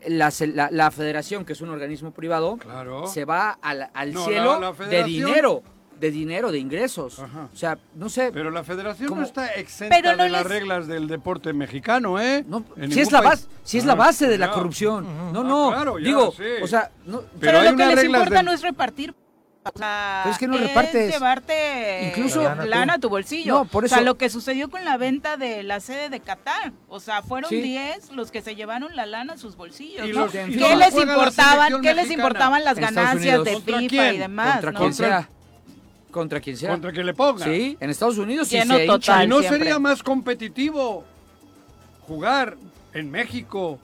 la, 0.07 0.33
la- 0.55 0.69
la 0.71 0.89
federación, 0.89 1.45
que 1.45 1.53
es 1.53 1.61
un 1.61 1.69
organismo 1.69 2.09
privado, 2.11 2.57
Claro. 2.57 3.05
se 3.05 3.25
va 3.25 3.51
al, 3.61 3.91
al 3.93 4.11
No, 4.11 4.25
cielo 4.25 4.59
la- 4.59 4.71
la 4.71 4.87
de 4.87 5.03
dinero, 5.03 5.61
de 5.99 6.09
dinero, 6.09 6.51
de 6.51 6.57
ingresos. 6.57 7.19
Ajá. 7.19 7.47
O 7.53 7.55
sea, 7.55 7.77
no 7.93 8.09
sé, 8.09 8.31
Pero 8.33 8.49
la 8.49 8.63
federación 8.63 9.07
¿Cómo? 9.07 9.21
no 9.21 9.27
está 9.27 9.53
exenta 9.53 9.95
Pero 9.95 10.15
no 10.15 10.23
de 10.23 10.29
las 10.29 10.41
les- 10.41 10.51
reglas 10.51 10.87
del 10.87 11.07
deporte 11.07 11.53
mexicano, 11.53 12.19
¿eh? 12.19 12.43
no, 12.47 12.65
si 12.89 13.01
es 13.01 13.11
la 13.11 13.21
base, 13.21 13.45
si 13.63 13.77
es 13.77 13.85
la 13.85 13.93
Ah, 13.93 13.97
base 13.97 14.27
de 14.27 14.39
la 14.39 14.49
corrupción. 14.49 15.05
No, 15.31 15.41
Ah, 15.41 15.43
no, 15.43 15.69
claro, 15.71 15.99
ya, 15.99 16.05
digo, 16.07 16.31
sí. 16.35 16.43
o 16.63 16.65
sea, 16.65 16.89
no, 17.05 17.19
Pero 17.39 17.59
Pero, 17.59 17.71
lo 17.71 17.77
que 17.77 17.85
les 17.97 18.03
importa 18.05 18.41
no 18.41 18.51
es 18.51 18.63
repartir. 18.63 19.13
O 19.63 19.77
sea, 19.77 20.21
Pero 20.23 20.33
es 20.33 20.39
que 20.39 20.47
no 20.47 20.55
es 20.55 20.61
repartes. 20.61 21.13
llevarte 21.13 22.07
Incluso- 22.07 22.41
lana, 22.41 22.65
Lana 22.65 22.93
a 22.95 22.97
tu 22.99 23.09
bolsillo. 23.09 23.53
No, 23.53 23.65
por 23.65 23.85
O 23.85 23.87
sea, 23.87 24.01
lo 24.01 24.17
que 24.17 24.27
sucedió 24.29 24.71
con 24.71 24.83
la 24.85 24.97
venta 24.97 25.37
de 25.37 25.61
la 25.61 25.79
sede 25.79 26.09
de 26.09 26.19
Qatar. 26.19 26.71
O 26.87 26.99
sea, 26.99 27.21
fueron 27.21 27.49
Sí. 27.49 27.61
10 27.61 28.11
los 28.11 28.31
que 28.31 28.41
se 28.41 28.55
llevaron 28.55 28.95
la 28.95 29.05
lana 29.05 29.33
a 29.33 29.37
sus 29.37 29.55
bolsillos. 29.55 30.07
Y 30.07 30.13
¿no? 30.13 30.21
los- 30.21 30.31
¿Qué 30.31 30.75
les 30.75 30.95
importaban? 30.95 31.81
¿Qué 31.81 31.93
les 31.93 32.09
importaban 32.09 32.63
las 32.63 32.75
ganancias 32.79 33.43
de 33.43 33.53
¿Contra 33.53 33.77
FIFA 33.79 33.89
quién? 33.89 34.15
y 34.15 34.17
demás? 34.17 34.51
contra 34.53 34.71
¿no? 34.71 34.79
quien 34.79 34.93
sea. 34.95 35.29
Contra 36.09 36.39
quien 36.41 36.57
sea. 36.57 36.71
Contra 36.71 36.91
que 36.91 37.03
le 37.03 37.13
ponga. 37.13 37.45
Sí, 37.45 37.77
en 37.79 37.89
Estados 37.91 38.17
Unidos 38.17 38.47
sí 38.47 38.57
se 38.59 38.65
total. 38.67 38.85
hinchan. 38.95 39.23
¿Y 39.23 39.27
no 39.27 39.39
siempre. 39.41 39.59
sería 39.59 39.77
más 39.79 40.01
competitivo 40.01 41.05
jugar 42.07 42.57
en 42.93 43.11
México 43.11 43.79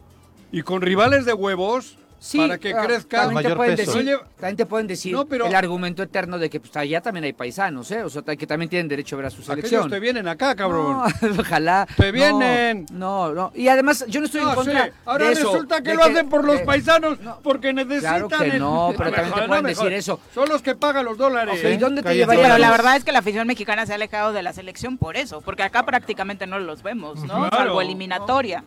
y 0.51 0.63
con 0.63 0.81
rivales 0.81 1.25
de 1.25 1.33
huevos 1.33 1.97
Sí, 2.19 2.39
para 2.39 2.57
que 2.57 2.73
ah, 2.73 2.81
crezca? 2.83 3.21
También 3.23 3.43
te, 3.47 3.55
pueden 3.55 3.75
peso. 3.75 3.93
decir, 3.93 4.15
Oye, 4.15 4.23
también 4.39 4.57
te 4.57 4.65
pueden 4.65 4.87
decir 4.87 5.13
No, 5.13 5.25
pero- 5.25 5.45
el 5.45 5.53
argumento 5.55 6.01
eterno 6.01 6.39
de 6.39 6.49
que 6.49 6.59
pues, 6.59 6.75
allá 6.75 6.99
también 7.01 7.23
hay 7.25 7.33
paisanos, 7.33 7.91
¿eh? 7.91 8.03
O 8.03 8.09
sea, 8.09 8.23
que 8.23 8.47
también 8.47 8.69
tienen 8.69 8.87
derecho 8.87 9.15
a 9.15 9.17
ver 9.17 9.25
a 9.27 9.29
su 9.29 9.41
Aquellos 9.41 9.69
selección. 9.69 9.89
te 9.89 9.99
vienen 9.99 10.27
acá, 10.27 10.55
cabrón. 10.55 11.03
No, 11.21 11.29
ojalá. 11.39 11.87
Te 11.95 12.11
vienen. 12.11 12.85
No, 12.91 13.33
no. 13.33 13.51
Y 13.53 13.67
además, 13.67 14.05
yo 14.07 14.19
no 14.19 14.25
estoy 14.25 14.41
en 14.41 14.53
contra 14.55 14.85
sí. 14.85 14.91
Ahora 15.05 15.27
de 15.27 15.33
eso, 15.33 15.51
resulta 15.51 15.81
que 15.81 15.91
de 15.91 15.95
lo 15.95 16.03
hacen 16.03 16.29
por 16.29 16.43
los 16.43 16.57
de- 16.59 16.65
paisanos 16.65 17.19
no. 17.19 17.39
porque 17.41 17.71
necesitan. 17.73 18.27
Claro 18.27 18.29
que 18.29 18.49
el- 18.49 18.59
no, 18.59 18.93
pero 18.97 19.11
también 19.13 19.35
te 19.35 19.47
pueden 19.47 19.65
decir 19.65 19.93
eso. 19.93 20.19
Son 20.33 20.49
los 20.49 20.61
que 20.61 20.75
pagan 20.75 21.05
los 21.05 21.17
dólares. 21.17 21.61
¿Y 21.63 21.77
dónde 21.77 22.01
te 22.01 22.15
llevaría? 22.15 22.43
Pero 22.43 22.57
la 22.57 22.71
verdad 22.71 22.95
es 22.95 23.03
que 23.03 23.11
la 23.11 23.19
afición 23.19 23.45
mexicana 23.47 23.85
se 23.85 23.91
ha 23.91 23.95
alejado 23.95 24.33
de 24.33 24.41
la 24.43 24.53
selección 24.53 24.97
por 24.97 25.17
eso, 25.17 25.41
porque 25.41 25.63
acá 25.63 25.85
prácticamente 25.85 26.47
no 26.47 26.57
los 26.59 26.81
vemos, 26.83 27.19
¿no? 27.23 27.47
Claro. 27.49 27.57
Salvo 27.57 27.81
eliminatoria. 27.81 28.63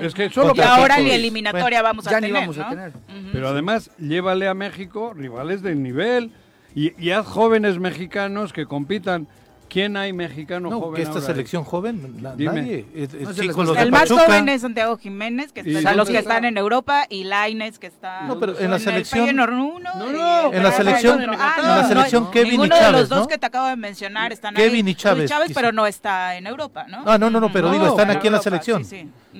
Es 0.00 0.14
que 0.14 0.30
solo 0.30 0.46
Y 0.46 0.48
Porque 0.50 0.62
ahora 0.62 0.98
ni 0.98 1.10
eliminatoria 1.10 1.82
vamos 1.82 2.06
a 2.06 2.10
ya 2.10 2.20
ni 2.20 2.28
tener. 2.28 2.40
vamos 2.42 2.58
a 2.58 2.62
¿no? 2.64 2.70
tener. 2.70 2.88
Ujú. 2.90 3.28
Pero 3.32 3.48
además, 3.48 3.90
llévale 3.98 4.48
a 4.48 4.54
México 4.54 5.12
rivales 5.14 5.62
del 5.62 5.82
nivel 5.82 6.30
y, 6.74 6.92
y 7.04 7.10
haz 7.10 7.26
jóvenes 7.26 7.78
mexicanos 7.78 8.52
que 8.52 8.66
compitan. 8.66 9.28
¿Quién 9.72 9.96
hay 9.96 10.12
mexicano 10.12 10.68
No, 10.68 10.80
joven 10.80 10.96
que 10.96 11.02
esta 11.02 11.14
ahora? 11.14 11.26
selección 11.26 11.64
joven, 11.64 12.16
la- 12.20 12.36
Dime. 12.36 12.52
nadie. 12.60 12.86
Es, 12.94 13.14
es 13.14 13.22
No 13.22 13.32
se 13.32 13.40
chico 13.42 13.60
les 13.60 13.68
los 13.68 13.76
de 13.76 13.82
El 13.84 13.90
más 13.90 14.08
joven 14.10 14.48
es 14.50 14.60
Santiago 14.60 14.98
Jiménez, 14.98 15.50
que 15.52 15.62
¿Y 15.64 15.76
está, 15.76 15.94
los 15.94 16.08
que 16.10 16.18
está? 16.18 16.30
están 16.34 16.44
en 16.44 16.58
Europa, 16.58 17.06
y 17.08 17.24
Laines, 17.24 17.78
que 17.78 17.86
está 17.86 18.22
No, 18.22 18.38
pero 18.38 18.58
en 18.58 18.68
la 18.70 18.76
el 18.76 18.82
selección- 18.82 19.40
uno, 19.40 19.78
No, 19.94 20.12
no, 20.12 20.50
el 20.50 20.56
en 20.58 20.62
la 20.62 20.72
selección- 20.72 21.16
Madrid, 21.20 21.32
en 21.32 21.40
ah, 21.40 21.56
la 21.78 21.88
selección 21.88 22.24
no, 22.24 22.30
Kevin 22.30 22.48
y 22.48 22.50
ninguno 22.52 22.74
de 22.74 22.80
Chávez, 22.82 23.00
los 23.00 23.08
dos 23.08 23.20
¿no? 23.20 23.26
que 23.28 23.38
te 23.38 23.46
acabo 23.46 23.68
de 23.68 23.76
mencionar 23.76 24.30
están 24.32 24.54
Kevin 24.54 24.84
ahí. 24.86 24.92
y 24.92 24.94
Chávez, 24.94 25.30
Chávez, 25.30 25.52
pero 25.54 25.72
no 25.72 25.86
está 25.86 26.36
en 26.36 26.46
Europa, 26.46 26.84
¿no? 26.88 27.02
Ah, 27.06 27.16
no, 27.16 27.30
no, 27.30 27.40
no, 27.40 27.50
pero 27.50 27.68
No, 27.68 27.72
digo, 27.72 27.86
están 27.86 28.10
aquí 28.10 28.26
en 28.26 28.34
la 28.34 28.42
selección. 28.42 28.84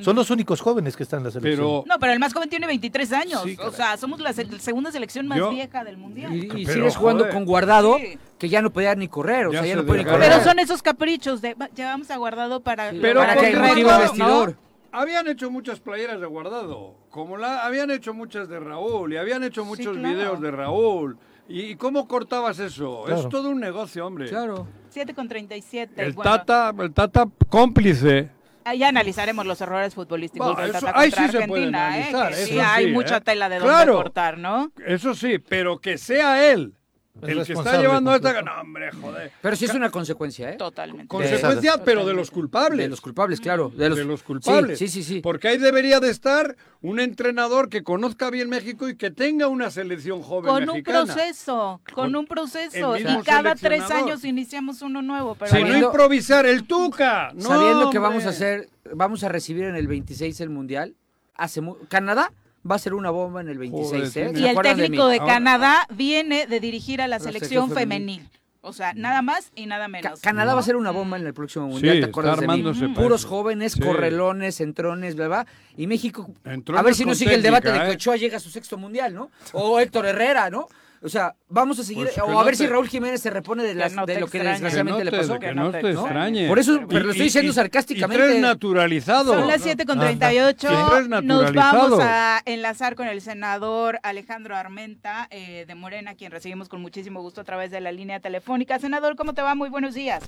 Son 0.01 0.16
los 0.16 0.30
únicos 0.30 0.62
jóvenes 0.62 0.97
que 0.97 1.03
están 1.03 1.18
en 1.20 1.24
la 1.26 1.30
selección. 1.30 1.57
Pero 1.59 1.85
No, 1.87 1.99
pero 2.01 2.14
el 2.14 2.18
más 2.18 2.33
joven 2.33 2.49
tiene 2.49 2.66
23 2.66 3.12
años. 3.12 3.45
O 3.62 3.70
sea, 3.72 3.99
somos 3.99 4.20
la 4.20 4.33
se- 4.33 4.59
segunda 4.59 4.91
selección 4.91 5.28
más 5.28 5.39
vieja 5.51 5.85
del 5.85 5.99
mundial. 5.99 6.33
Y, 6.35 6.64
sigues 6.64 6.97
jugando 6.97 7.28
con 7.28 7.45
guardado, 7.45 7.99
que 8.39 8.49
ya 8.49 8.61
no 8.62 8.72
podía 8.72 8.95
ni 8.97 9.07
correr, 9.07 9.47
o 9.47 9.53
sea, 9.53 9.64
ya 9.64 9.76
no 9.76 9.85
puede 9.85 10.01
ni 10.05 10.11
correr. 10.11 10.22
Pero 10.23 10.43
son 10.45 10.59
esos 10.59 10.83
caprichos 10.83 11.41
de 11.43 11.55
"Va, 11.55 11.68
llevamos 11.75 12.11
a 12.11 12.16
guardado 12.16 12.61
para, 12.61 12.91
Pero 13.01 13.20
para 13.20 13.37
que 13.37 13.47
al 13.55 14.01
vestidor. 14.01 14.57
habían 14.93 15.27
hecho 15.29 15.51
muchas 15.51 15.81
playeras 15.81 16.20
de 16.20 16.27
guardado, 16.27 16.95
como 17.11 17.37
la 17.37 17.64
habían 17.64 17.91
hecho 17.91 18.14
muchas 18.14 18.49
de 18.49 18.61
Raúl 18.61 19.12
y 19.12 19.16
habían 19.16 19.43
hecho 19.45 19.64
muchos 19.64 19.97
claro. 19.97 20.14
videos 20.16 20.41
de 20.41 20.51
Raúl. 20.51 21.18
¿Y 21.49 21.75
cómo 21.77 22.07
cortabas 22.09 22.59
eso? 22.61 23.03
Claro. 23.05 23.20
Es 23.20 23.29
todo 23.29 23.51
un 23.51 23.61
negocio, 23.61 24.07
hombre. 24.07 24.29
Claro. 24.29 24.66
7 24.91 25.12
con 25.14 25.29
37. 25.29 26.03
El 26.03 26.12
bueno, 26.12 26.31
Tata, 26.31 26.73
el 26.83 26.93
Tata 26.93 27.27
cómplice. 27.49 28.31
Ya 28.79 28.89
analizaremos 28.89 29.45
los 29.45 29.61
errores 29.61 29.93
futbolísticos 29.93 30.57
Va, 30.57 30.62
del 30.62 30.70
eso- 30.70 30.87
Tata 30.87 31.01
ahí 31.01 31.11
contra 31.11 31.27
sí 31.27 31.33
se 31.33 31.47
puede 31.49 31.64
Argentina, 31.64 31.99
¿eh? 31.99 32.03
analizar, 32.14 32.29
Que 32.31 32.37
sí, 32.47 32.59
hay 32.61 32.85
sí, 32.87 32.93
mucha 32.93 33.16
¿eh? 33.16 33.20
tela 33.23 33.49
de 33.49 33.59
Claro. 33.59 33.93
donde 33.95 34.03
cortar, 34.05 34.39
¿no? 34.39 34.70
Eso 34.87 35.14
sí, 35.14 35.39
pero 35.41 35.81
que 35.81 35.99
sea 35.99 36.49
él 36.53 36.75
El 37.21 37.45
que 37.45 37.53
está 37.53 37.79
llevando 37.79 38.15
esta... 38.15 38.35
completo. 38.35 38.57
No, 38.57 38.61
hombre, 38.63 38.91
joder. 38.91 39.33
Pero 39.43 39.55
sí 39.57 39.67
es 39.67 39.75
una 39.75 39.91
consecuencia, 39.91 40.51
¿eh? 40.51 40.57
Totalmente. 40.57 41.09
Consecuencia, 41.09 41.83
pero 41.85 42.07
de 42.07 42.15
los 42.15 42.31
culpables. 42.31 42.79
De 42.79 42.89
los 42.89 43.01
culpables, 43.03 43.39
claro. 43.39 43.69
De 43.69 43.91
los, 43.91 43.99
de 43.99 44.05
los 44.05 44.23
culpables. 44.23 44.79
Sí, 44.79 44.89
sí, 44.89 45.03
sí. 45.03 45.15
sí. 45.17 45.21
Porque 45.21 45.49
ahí 45.49 45.59
debería 45.59 46.01
de 46.01 46.09
estar 46.11 46.57
un 46.81 47.01
entrenador 47.01 47.69
que 47.69 47.83
conozca 47.83 48.31
bien 48.31 48.49
México 48.49 48.89
y 48.89 48.97
que 48.97 49.11
tenga 49.11 49.47
una 49.49 49.71
selección 49.71 50.23
joven 50.23 50.51
Con 50.53 50.71
un 50.71 50.83
proceso, 50.83 51.81
con 51.93 52.05
Con 52.07 52.17
un 52.17 52.27
proceso. 52.27 52.97
Y 52.97 53.05
cada 53.25 53.55
tres 53.57 53.91
años 53.91 54.25
iniciamos 54.25 54.81
uno 54.81 55.03
nuevo. 55.03 55.35
Pero 55.35 55.51
Si 55.53 55.61
bueno. 55.61 55.79
no 55.79 55.87
improvisar 55.89 56.47
el 56.47 56.67
Tuca. 56.67 57.33
No, 57.35 57.43
Sabiendo 57.43 57.91
que 57.91 57.99
hombre. 57.99 58.01
vamos 58.01 58.25
a 58.27 58.31
hacer, 58.31 58.71
vamos 58.95 59.23
a 59.23 59.29
recibir 59.29 59.65
en 59.65 59.77
el 59.77 59.87
26 59.87 60.41
el 60.41 60.49
Mundial, 60.51 60.97
hace 61.35 61.61
mu- 61.61 61.77
Canadá 61.89 62.33
va 62.69 62.77
a 62.77 62.79
ser 62.79 62.95
una 62.95 63.11
bomba 63.11 63.41
en 63.41 63.49
el 63.49 63.59
26, 63.59 63.89
Joder, 63.91 64.05
¿eh? 64.05 64.11
¿Se 64.11 64.21
Y 64.41 64.47
el 64.47 64.57
de 64.57 64.63
técnico 64.63 65.07
de, 65.09 65.19
Ahora- 65.19 65.33
Canadá 65.35 65.87
viene 65.95 66.47
de 66.47 66.61
dirigir 66.61 67.01
a 67.03 67.09
la 67.09 67.19
selección 67.19 67.69
selección 67.69 67.71
femenil. 67.79 68.29
O 68.65 68.73
sea, 68.73 68.93
nada 68.95 69.23
más 69.23 69.51
y 69.57 69.67
nada 69.67 69.87
Ca- 69.87 69.89
menos. 69.89 70.21
Canadá 70.21 70.53
¿no? 70.53 70.55
va 70.55 70.61
a 70.61 70.65
ser 70.65 70.77
una 70.77 70.93
bomba 70.93 71.17
en 71.17 71.27
el 71.27 71.35
próximo 71.35 71.67
Mundial, 71.67 71.97
Sí, 71.97 72.01
¿te 72.03 72.07
acuerdas 72.09 72.39
está 72.41 72.53
de 72.53 72.63
mí? 72.63 72.95
Puros 72.95 73.25
jóvenes, 73.25 73.73
Sí. 73.73 73.81
correlones, 73.81 74.61
entrones, 74.61 75.17
bla, 75.17 75.27
bla. 75.27 75.47
Y 75.77 75.89
México, 75.89 76.31
Entrones 76.45 76.81
a 76.81 76.85
ver 76.85 76.95
si 76.95 77.05
no 77.05 77.17
sigue 77.17 77.35
el 77.35 77.43
debate 77.43 77.67
de 77.69 77.73
técnica, 77.73 77.87
que 77.87 77.93
¿eh? 77.93 77.97
Ochoa 77.97 78.17
llega 78.17 78.37
a 78.37 78.41
su 78.41 78.51
sexto 78.51 78.79
Mundial, 78.79 79.15
¿no? 79.15 79.31
O 79.53 79.81
Héctor 79.81 80.07
Herrera, 80.07 80.49
¿no? 80.49 80.69
O 81.05 81.09
sea, 81.09 81.35
vamos 81.49 81.79
a 81.81 81.83
seguir, 81.83 82.05
Pues 82.05 82.19
o 82.19 82.25
a 82.29 82.33
no 82.33 82.45
ver 82.45 82.53
te- 82.57 82.59
si 82.59 82.67
Raúl 82.69 82.87
Jiménez 82.89 83.21
se 83.21 83.29
repone 83.29 83.65
de, 83.65 83.75
las- 83.75 83.93
no 83.93 84.07
de 84.07 84.21
lo 84.21 84.29
que 84.29 84.39
extrañe. 84.39 84.51
desgraciadamente 84.53 84.99
que 85.01 85.05
no 85.05 85.11
le 85.11 85.19
pasó. 85.19 85.33
que 85.41 85.47
Que 85.49 85.55
no 85.55 85.71
te 85.73 85.91
extrañe. 85.91 86.49
Por 86.49 86.59
eso, 86.61 86.81
pero 86.89 87.01
Y- 87.01 87.05
lo 87.07 87.11
estoy 87.11 87.25
diciendo 87.25 87.51
y- 87.51 87.55
sarcásticamente. 87.55 88.25
Y 88.25 88.29
tres 88.29 88.41
naturalizado. 88.41 89.35
Son 89.35 89.49
las 89.49 89.61
7 89.63 89.85
con 89.85 89.99
38. 89.99 90.69
Siempre 90.69 90.99
es 91.01 91.25
Nos 91.25 91.53
vamos 91.53 91.99
a 92.01 92.41
enlazar 92.47 92.95
con 92.95 93.09
el 93.09 93.21
senador 93.21 93.99
Alejandro 94.05 94.55
Armenta 94.57 95.27
eh, 95.31 95.65
de 95.67 95.75
Morena, 95.75 96.15
quien 96.15 96.31
recibimos 96.31 96.69
con 96.69 96.81
muchísimo 96.81 97.21
gusto 97.21 97.41
a 97.41 97.45
través 97.45 97.71
de 97.73 97.81
la 97.81 97.91
línea 97.91 98.21
telefónica. 98.21 98.79
Senador, 98.79 99.17
¿cómo 99.17 99.35
te 99.35 99.43
va? 99.43 99.55
Muy 99.57 99.71
buenos 99.71 99.95
días. 99.95 100.23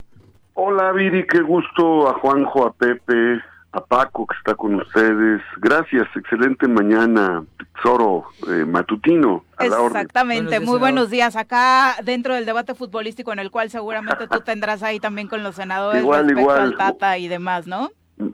Hola 0.54 0.92
Viri, 0.92 1.24
qué 1.26 1.40
gusto 1.40 2.08
a 2.08 2.14
Juanjo, 2.18 2.66
a 2.66 2.72
Pepe, 2.72 3.40
a 3.74 3.80
Paco 3.84 4.26
que 4.26 4.36
está 4.36 4.54
con 4.54 4.76
ustedes. 4.76 5.42
Gracias, 5.58 6.06
excelente 6.14 6.68
mañana, 6.68 7.42
Tesoro 7.74 8.24
eh, 8.48 8.64
matutino, 8.64 9.44
a 9.56 9.66
la 9.66 9.80
orden. 9.80 9.96
Exactamente, 9.96 10.42
Buenos 10.44 10.50
días, 10.60 10.62
muy 10.70 10.78
buenos 10.78 11.10
días. 11.10 11.34
Acá 11.36 11.96
dentro 12.04 12.34
del 12.34 12.46
debate 12.46 12.74
futbolístico 12.76 13.32
en 13.32 13.40
el 13.40 13.50
cual 13.50 13.70
seguramente 13.70 14.28
tú 14.28 14.40
tendrás 14.40 14.84
ahí 14.84 15.00
también 15.00 15.26
con 15.26 15.42
los 15.42 15.56
senadores 15.56 16.00
Igual, 16.02 16.30
igual. 16.30 16.60
al 16.60 16.76
Tata 16.76 17.18
y 17.18 17.26
demás, 17.26 17.66
¿no? 17.66 17.90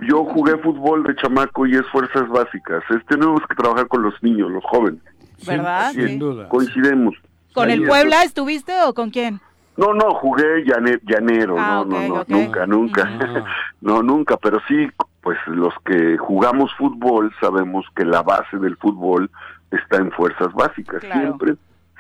Yo 0.07 0.25
jugué 0.27 0.59
fútbol 0.59 1.05
de 1.05 1.17
chamaco 1.17 1.67
y 1.67 1.75
es 1.75 1.87
fuerzas 1.91 2.29
básicas. 2.29 2.83
Es, 2.91 3.05
tenemos 3.07 3.41
que 3.49 3.55
trabajar 3.55 3.89
con 3.89 4.03
los 4.03 4.13
niños, 4.23 4.51
los 4.51 4.63
jóvenes. 4.65 5.01
¿Verdad? 5.47 5.93
Sí. 5.95 6.07
Sin 6.07 6.19
duda. 6.19 6.51
Coincidemos. 6.51 7.15
¿Con 7.55 7.69
Ahí 7.71 7.77
el 7.77 7.83
es- 7.85 7.89
Puebla 7.89 8.23
estuviste 8.25 8.75
o 8.83 8.93
con 8.93 9.09
quién? 9.09 9.41
No, 9.79 9.95
no, 9.95 10.11
jugué 10.17 10.65
llane- 10.67 11.01
llanero, 11.05 11.57
Ah, 11.59 11.83
no, 11.89 11.99
no, 12.03 12.09
no, 12.09 12.25
nunca, 12.29 12.67
nunca. 12.67 13.09
Ah. 13.19 13.45
no, 13.81 14.03
nunca, 14.03 14.37
pero 14.37 14.61
sí, 14.69 14.87
pues 15.23 15.39
los 15.47 15.75
que 15.85 16.17
jugamos 16.19 16.71
fútbol 16.79 17.33
sabemos 17.41 17.85
que 17.95 18.05
la 18.05 18.23
base 18.23 18.57
del 18.59 18.77
fútbol 18.77 19.31
está 19.71 19.99
en 19.99 20.11
fuerzas 20.13 20.53
básicas. 20.55 21.01
Claro. 21.01 21.21
Siempre, 21.21 21.55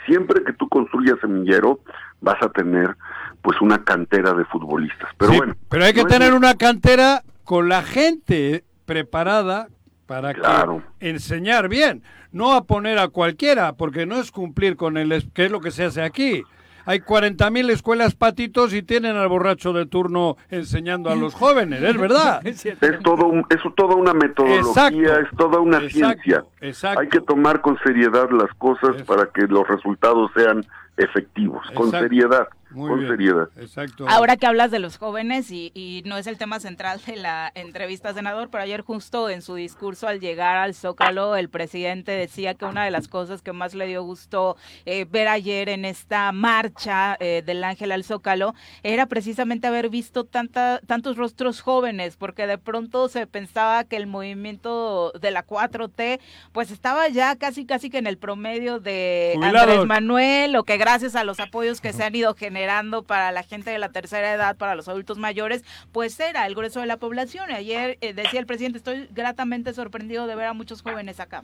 siempre 0.07 0.45
que 0.45 0.53
tú 0.55 0.69
construyas 0.69 1.17
semillero, 1.21 1.81
vas 2.21 2.43
a 2.43 2.49
tener 2.49 2.97
pues 3.43 3.61
una 3.61 3.83
cantera 3.85 4.33
de 4.35 4.45
futbolistas. 4.47 5.09
Pero 5.19 5.33
Sí, 5.33 5.39
bueno. 5.39 5.55
pero 5.69 5.85
hay 5.85 5.93
que 5.93 6.03
no 6.03 6.09
tener 6.09 6.35
una 6.35 6.55
cantera 6.57 7.23
con 7.45 7.69
la 7.69 7.83
gente 7.83 8.65
preparada 8.87 9.69
para 10.07 10.35
Claro. 10.35 10.83
que 10.99 11.11
enseñar 11.11 11.69
bien, 11.69 12.03
no 12.33 12.53
a 12.55 12.65
poner 12.65 12.99
a 12.99 13.09
cualquiera, 13.09 13.75
porque 13.75 14.07
no 14.07 14.17
es 14.17 14.31
cumplir 14.33 14.77
con 14.77 14.97
el 14.97 15.13
es- 15.13 15.29
que 15.33 15.45
es 15.47 15.51
lo 15.53 15.61
que 15.61 15.71
se 15.71 15.85
hace 15.85 16.03
aquí. 16.03 16.43
Hay 16.87 17.01
40.000 17.01 17.71
escuelas 17.71 18.15
patitos 18.15 18.73
y 18.75 18.83
tienen 18.83 19.17
al 19.17 19.29
borracho 19.29 19.73
de 19.73 19.87
turno 19.87 20.37
enseñando 20.51 21.11
a 21.11 21.15
los 21.17 21.35
jóvenes, 21.35 21.83
es 21.83 21.97
verdad. 21.97 22.41
Es 22.47 22.65
todo 23.03 23.27
un- 23.27 23.47
es 23.51 23.59
toda 23.77 23.95
una 23.95 24.13
metodología, 24.15 24.61
Exacto. 24.61 25.21
es 25.21 25.37
toda 25.37 25.61
una 25.61 25.79
Exacto, 25.79 25.91
ciencia. 26.23 26.45
exacto. 26.61 27.01
Hay 27.01 27.09
que 27.09 27.21
tomar 27.21 27.61
con 27.61 27.79
seriedad 27.85 28.29
las 28.31 28.53
cosas 28.59 29.03
para 29.03 29.27
que 29.27 29.43
los 29.47 29.67
resultados 29.69 30.31
sean 30.35 30.65
efectivos, 30.97 31.65
con 31.75 31.87
Exacto. 31.87 32.09
seriedad. 32.09 32.49
Muy 32.71 32.89
con 32.89 32.99
bien. 33.01 33.11
seriedad. 33.11 33.49
Exacto. 33.57 34.07
Ahora 34.09 34.37
que 34.37 34.47
hablas 34.47 34.71
de 34.71 34.79
los 34.79 34.97
jóvenes 34.97 35.51
y, 35.51 35.73
y 35.75 36.03
no 36.07 36.17
es 36.17 36.27
el 36.27 36.39
tema 36.39 36.61
central 36.61 37.01
de 37.07 37.17
la 37.17 37.51
entrevista, 37.55 38.15
senador, 38.15 38.49
pero 38.51 38.63
ayer 38.63 38.83
justo 38.83 39.29
en 39.29 39.43
su 39.43 39.55
discurso 39.55 40.07
al 40.07 40.21
llegar 40.21 40.57
al 40.57 40.75
Zócalo, 40.75 41.37
el 41.37 41.49
presidente 41.49 42.13
decía 42.13 42.55
que 42.55 42.65
una 42.65 42.85
de 42.85 42.91
las 42.91 43.09
cosas 43.09 43.43
que 43.43 43.53
más 43.53 43.75
le 43.75 43.87
dio 43.87 44.03
gusto 44.03 44.57
eh, 44.87 45.07
ver 45.11 45.29
ayer 45.29 45.69
en 45.69 45.85
esta 45.85 46.31
marcha 46.33 47.17
eh, 47.21 47.43
del 47.45 47.65
Ángel 47.65 47.93
al 47.93 48.05
Zócalo 48.05 48.55
era 48.83 49.07
precisamente 49.07 49.67
haber 49.67 49.89
visto 49.89 50.25
tanta, 50.25 50.81
tantos 50.87 51.17
rostros 51.17 51.61
jóvenes, 51.61 52.17
porque 52.17 52.47
de 52.47 52.59
pronto 52.59 53.09
se 53.09 53.27
pensaba 53.27 53.85
que 53.85 53.97
el 53.97 54.07
movimiento 54.07 55.13
de 55.21 55.31
la 55.31 55.45
4T 55.45 56.21
pues 56.53 56.71
estaba 56.71 57.09
ya 57.09 57.37
casi 57.37 57.67
casi 57.67 57.91
que 57.91 57.99
en 57.99 58.07
el 58.07 58.19
promedio 58.19 58.79
de 58.81 59.33
Jubilados. 59.35 59.63
Andrés 59.63 59.87
Manuel 59.87 60.57
o 60.57 60.65
que 60.65 60.77
gracias 60.77 61.17
a 61.17 61.25
los 61.25 61.41
apoyos 61.41 61.81
que 61.81 61.93
se 61.93 62.05
han 62.05 62.15
ido 62.15 62.35
generando 62.35 62.60
para 63.07 63.33
la 63.33 63.43
gente 63.43 63.71
de 63.71 63.79
la 63.79 63.91
tercera 63.91 64.33
edad, 64.33 64.57
para 64.57 64.75
los 64.75 64.89
adultos 64.89 65.19
mayores, 65.19 65.65
pues 65.93 66.19
era 66.21 66.47
el 66.47 66.55
grueso 66.55 66.81
de 66.81 66.87
la 66.87 66.97
población. 66.97 67.51
Y 67.51 67.55
ayer 67.55 67.99
eh, 68.01 68.13
decía 68.13 68.41
el 68.41 68.47
presidente, 68.47 68.79
estoy 68.79 69.09
gratamente 69.13 69.73
sorprendido 69.73 70.27
de 70.27 70.37
ver 70.37 70.47
a 70.47 70.53
muchos 70.53 70.83
jóvenes 70.83 71.21
acá. 71.21 71.43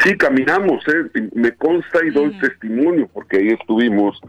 Sí, 0.00 0.16
caminamos, 0.16 0.82
¿eh? 0.88 1.30
me 1.34 1.52
consta 1.52 2.00
y 2.04 2.10
doy 2.10 2.28
Ujú. 2.28 2.40
testimonio 2.40 3.08
porque 3.12 3.38
ahí 3.38 3.48
estuvimos 3.48 4.20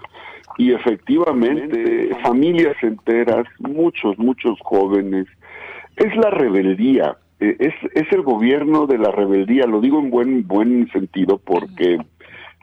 y 0.58 0.72
efectivamente 0.72 2.16
familias 2.22 2.76
enteras, 2.82 3.46
muchos, 3.60 4.18
muchos 4.18 4.58
jóvenes. 4.62 5.26
Es 5.98 6.16
la 6.18 6.30
rebeldía, 6.30 7.18
eh, 7.40 7.56
es, 7.60 7.74
es 7.94 8.12
el 8.12 8.22
gobierno 8.22 8.86
de 8.86 8.98
la 8.98 9.12
rebeldía, 9.12 9.66
lo 9.66 9.82
digo 9.82 10.00
en 10.00 10.10
buen, 10.10 10.48
buen 10.48 10.90
sentido 10.92 11.38
porque, 11.38 11.98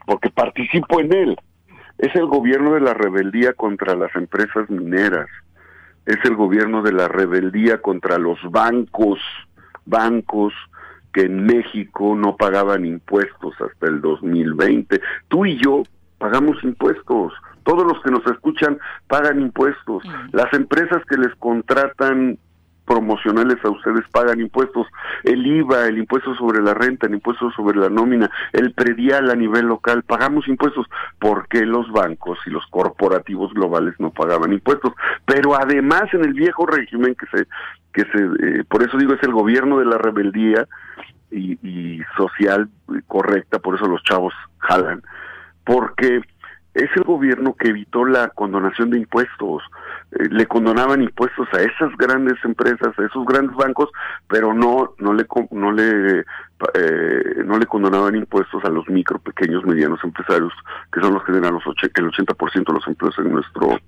porque 0.06 0.30
participo 0.30 1.00
en 1.00 1.12
él. 1.12 1.36
Es 2.02 2.12
el 2.16 2.26
gobierno 2.26 2.74
de 2.74 2.80
la 2.80 2.94
rebeldía 2.94 3.52
contra 3.52 3.94
las 3.94 4.12
empresas 4.16 4.68
mineras, 4.68 5.28
es 6.04 6.18
el 6.24 6.34
gobierno 6.34 6.82
de 6.82 6.90
la 6.90 7.06
rebeldía 7.06 7.80
contra 7.80 8.18
los 8.18 8.38
bancos, 8.50 9.20
bancos 9.86 10.52
que 11.12 11.22
en 11.22 11.46
México 11.46 12.16
no 12.16 12.36
pagaban 12.36 12.84
impuestos 12.84 13.54
hasta 13.60 13.86
el 13.86 14.00
2020. 14.00 15.00
Tú 15.28 15.46
y 15.46 15.62
yo 15.62 15.84
pagamos 16.18 16.56
impuestos. 16.64 17.34
Todos 17.62 17.84
los 17.84 18.02
que 18.02 18.10
nos 18.10 18.26
escuchan 18.26 18.78
pagan 19.06 19.40
impuestos. 19.40 20.02
Las 20.32 20.52
empresas 20.54 21.04
que 21.08 21.16
les 21.16 21.32
contratan 21.36 22.36
promocionales 22.84 23.56
a 23.64 23.70
ustedes 23.70 24.08
pagan 24.10 24.40
impuestos, 24.40 24.86
el 25.24 25.46
IVA, 25.46 25.86
el 25.86 25.98
impuesto 25.98 26.34
sobre 26.34 26.62
la 26.62 26.74
renta, 26.74 27.06
el 27.06 27.14
impuesto 27.14 27.50
sobre 27.52 27.78
la 27.78 27.88
nómina, 27.88 28.30
el 28.52 28.72
predial 28.72 29.30
a 29.30 29.34
nivel 29.34 29.66
local, 29.66 30.02
pagamos 30.02 30.48
impuestos. 30.48 30.86
Porque 31.18 31.64
los 31.64 31.90
bancos 31.92 32.38
y 32.46 32.50
los 32.50 32.66
corporativos 32.66 33.52
globales 33.54 33.94
no 33.98 34.10
pagaban 34.10 34.52
impuestos, 34.52 34.92
pero 35.24 35.54
además 35.54 36.04
en 36.12 36.24
el 36.24 36.34
viejo 36.34 36.66
régimen 36.66 37.14
que 37.14 37.26
se 37.36 37.46
que 37.92 38.04
se 38.04 38.24
eh, 38.24 38.64
por 38.68 38.82
eso 38.82 38.96
digo 38.96 39.12
es 39.12 39.22
el 39.22 39.32
gobierno 39.32 39.78
de 39.78 39.84
la 39.84 39.98
rebeldía 39.98 40.66
y, 41.30 41.58
y 41.66 42.00
social 42.16 42.68
correcta, 43.06 43.58
por 43.58 43.76
eso 43.76 43.86
los 43.86 44.02
chavos 44.02 44.32
jalan, 44.58 45.02
porque 45.64 46.22
es 46.74 46.88
el 46.96 47.04
gobierno 47.04 47.54
que 47.54 47.68
evitó 47.68 48.04
la 48.04 48.28
condonación 48.28 48.90
de 48.90 48.98
impuestos. 48.98 49.62
Eh, 50.12 50.28
le 50.30 50.46
condonaban 50.46 51.02
impuestos 51.02 51.46
a 51.52 51.60
esas 51.60 51.94
grandes 51.98 52.42
empresas, 52.44 52.98
a 52.98 53.04
esos 53.04 53.24
grandes 53.26 53.56
bancos, 53.56 53.90
pero 54.28 54.54
no 54.54 54.94
no 54.98 55.12
le 55.12 55.26
no 55.50 55.72
le 55.72 56.24
eh, 56.74 57.42
no 57.44 57.58
le 57.58 57.66
condonaban 57.66 58.16
impuestos 58.16 58.64
a 58.64 58.70
los 58.70 58.88
micro, 58.88 59.18
pequeños, 59.18 59.64
medianos 59.64 60.00
empresarios, 60.02 60.52
que 60.92 61.00
son 61.00 61.14
los 61.14 61.24
que 61.24 61.32
generan 61.32 61.54
los 61.54 61.64
el 61.66 62.10
80% 62.10 62.66
de 62.66 62.72
los 62.72 62.86
empleos 62.86 63.18
en 63.18 63.32
nuestro 63.32 63.78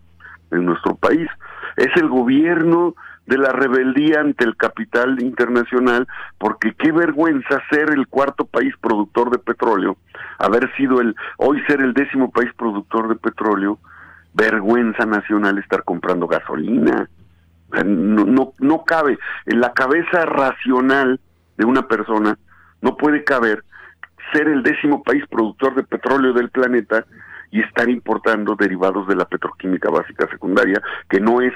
en 0.50 0.64
nuestro 0.66 0.94
país. 0.96 1.28
Es 1.76 1.88
el 1.96 2.08
gobierno 2.08 2.94
de 3.26 3.38
la 3.38 3.50
rebeldía 3.50 4.20
ante 4.20 4.44
el 4.44 4.56
capital 4.56 5.22
internacional, 5.22 6.06
porque 6.38 6.74
qué 6.74 6.92
vergüenza 6.92 7.62
ser 7.70 7.90
el 7.90 8.06
cuarto 8.06 8.44
país 8.44 8.74
productor 8.80 9.30
de 9.30 9.38
petróleo, 9.38 9.96
haber 10.38 10.74
sido 10.76 11.00
el, 11.00 11.14
hoy 11.38 11.62
ser 11.66 11.80
el 11.80 11.94
décimo 11.94 12.30
país 12.30 12.50
productor 12.56 13.08
de 13.08 13.16
petróleo, 13.16 13.78
vergüenza 14.34 15.06
nacional 15.06 15.58
estar 15.58 15.84
comprando 15.84 16.26
gasolina. 16.26 17.08
No, 17.84 18.24
no, 18.24 18.52
no 18.58 18.84
cabe, 18.84 19.18
en 19.46 19.60
la 19.60 19.72
cabeza 19.72 20.26
racional 20.26 21.18
de 21.56 21.64
una 21.64 21.88
persona 21.88 22.38
no 22.82 22.96
puede 22.96 23.24
caber 23.24 23.64
ser 24.32 24.48
el 24.48 24.62
décimo 24.62 25.02
país 25.02 25.24
productor 25.28 25.74
de 25.74 25.82
petróleo 25.82 26.32
del 26.32 26.50
planeta 26.50 27.04
y 27.50 27.60
estar 27.60 27.88
importando 27.88 28.56
derivados 28.56 29.06
de 29.06 29.16
la 29.16 29.24
petroquímica 29.24 29.90
básica 29.90 30.28
secundaria, 30.28 30.80
que 31.08 31.20
no 31.20 31.40
es 31.40 31.52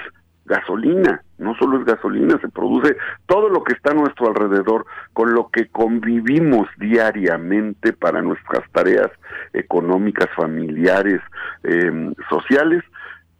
gasolina, 0.48 1.22
no 1.36 1.54
solo 1.56 1.78
es 1.78 1.84
gasolina, 1.84 2.38
se 2.40 2.48
produce 2.48 2.96
todo 3.26 3.48
lo 3.48 3.62
que 3.62 3.74
está 3.74 3.92
a 3.92 3.94
nuestro 3.94 4.28
alrededor, 4.28 4.86
con 5.12 5.34
lo 5.34 5.50
que 5.50 5.68
convivimos 5.68 6.66
diariamente 6.78 7.92
para 7.92 8.22
nuestras 8.22 8.68
tareas 8.72 9.10
económicas, 9.52 10.28
familiares, 10.34 11.20
eh, 11.62 12.12
sociales, 12.28 12.82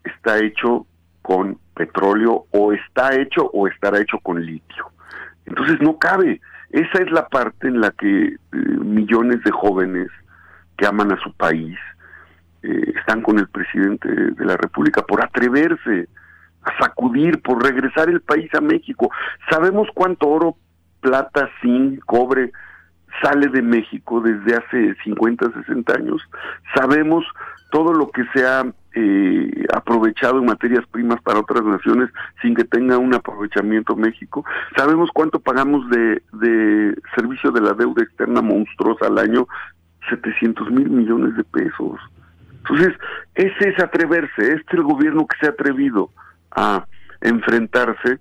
está 0.05 0.39
hecho 0.39 0.87
con 1.23 1.59
petróleo 1.75 2.47
o 2.53 2.73
está 2.73 3.15
hecho 3.15 3.51
o 3.53 3.67
estará 3.67 4.01
hecho 4.01 4.19
con 4.19 4.45
litio. 4.45 4.87
Entonces 5.47 5.81
no 5.81 5.99
cabe. 5.99 6.41
Esa 6.71 7.03
es 7.03 7.11
la 7.11 7.27
parte 7.29 7.69
en 7.69 7.81
la 7.81 7.91
que 7.93 8.27
eh, 8.27 8.37
millones 8.53 9.43
de 9.43 9.51
jóvenes 9.51 10.09
que 10.77 10.87
aman 10.87 11.13
a 11.13 11.21
su 11.21 11.33
país 11.33 11.77
eh, 12.63 12.93
están 12.97 13.23
con 13.23 13.39
el 13.39 13.49
presidente 13.49 14.09
de 14.09 14.45
la 14.45 14.57
República 14.57 15.03
por 15.03 15.25
atreverse 15.25 16.09
a 16.63 16.79
sacudir, 16.79 17.41
por 17.43 17.63
regresar 17.63 18.09
el 18.09 18.21
país 18.21 18.53
a 18.55 18.61
México. 18.61 19.11
Sabemos 19.51 19.89
cuánto 19.95 20.29
oro, 20.29 20.57
plata, 21.01 21.49
zinc, 21.63 22.01
cobre 22.05 22.53
sale 23.23 23.49
de 23.49 23.63
México 23.63 24.21
desde 24.21 24.57
hace 24.57 24.95
50, 25.05 25.51
60 25.53 25.93
años. 25.95 26.23
Sabemos 26.75 27.25
todo 27.71 27.93
lo 27.93 28.11
que 28.11 28.25
se 28.33 28.47
ha 28.47 28.65
eh, 28.95 29.67
aprovechado 29.75 30.39
en 30.39 30.47
materias 30.47 30.85
primas 30.91 31.21
para 31.23 31.41
otras 31.41 31.63
naciones 31.65 32.11
sin 32.41 32.55
que 32.55 32.65
tenga 32.65 32.99
un 32.99 33.15
aprovechamiento 33.15 33.97
México. 33.97 34.45
Sabemos 34.77 35.11
cuánto 35.13 35.41
pagamos 35.41 35.89
de, 35.91 36.23
de 36.33 36.95
servicio 37.15 37.51
de 37.51 37.61
la 37.61 37.75
deuda 37.75 38.03
externa 38.03 38.41
monstruosa 38.41 39.07
al 39.07 39.19
año, 39.19 39.47
700 40.09 40.71
mil 40.71 40.89
millones 40.89 41.37
de 41.37 41.45
pesos. 41.45 42.01
Entonces, 42.69 42.95
ese 43.35 43.69
es 43.71 43.79
atreverse, 43.83 44.43
este 44.43 44.55
es 44.69 44.75
el 44.75 44.83
gobierno 44.83 45.27
que 45.27 45.37
se 45.41 45.47
ha 45.47 45.51
atrevido 45.51 46.11
a 46.51 46.85
enfrentarse 47.21 48.19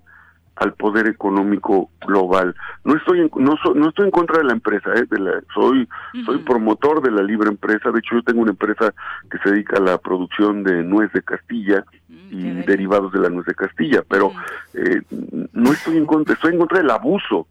al 0.56 0.72
poder 0.74 1.06
económico 1.06 1.88
global. 2.04 2.52
No 2.84 2.96
estoy 2.96 3.20
en, 3.20 3.30
no, 3.36 3.56
so- 3.62 3.74
no 3.74 3.90
estoy 3.90 4.06
en 4.06 4.10
contra 4.10 4.38
de 4.38 4.44
la 4.44 4.52
empresa, 4.54 4.90
¿eh? 4.94 5.04
de 5.08 5.18
la- 5.20 5.40
soy 5.54 5.88
soy 6.24 6.38
promotor 6.38 7.00
de 7.00 7.12
la 7.12 7.22
libre 7.22 7.48
empresa. 7.48 7.92
De 7.92 8.00
hecho, 8.00 8.16
yo 8.16 8.22
tengo 8.22 8.40
una 8.42 8.50
empresa 8.50 8.92
que 9.30 9.38
se 9.38 9.50
dedica 9.52 9.76
a 9.76 9.80
la 9.80 9.98
producción 9.98 10.64
de 10.64 10.82
nuez 10.82 11.12
de 11.12 11.22
Castilla 11.22 11.84
Mm, 12.08 12.28
y 12.30 12.62
derivados 12.66 13.12
de 13.12 13.20
la 13.20 13.28
nuez 13.28 13.46
de 13.46 13.54
Castilla, 13.54 14.02
pero 14.08 14.32
eh, 14.74 15.00
no 15.52 15.72
estoy 15.72 15.96
en 15.98 16.06
contra, 16.06 16.34
estoy 16.34 16.52
en 16.54 16.58
contra 16.58 16.78
del 16.78 16.90
abuso. 16.90 17.46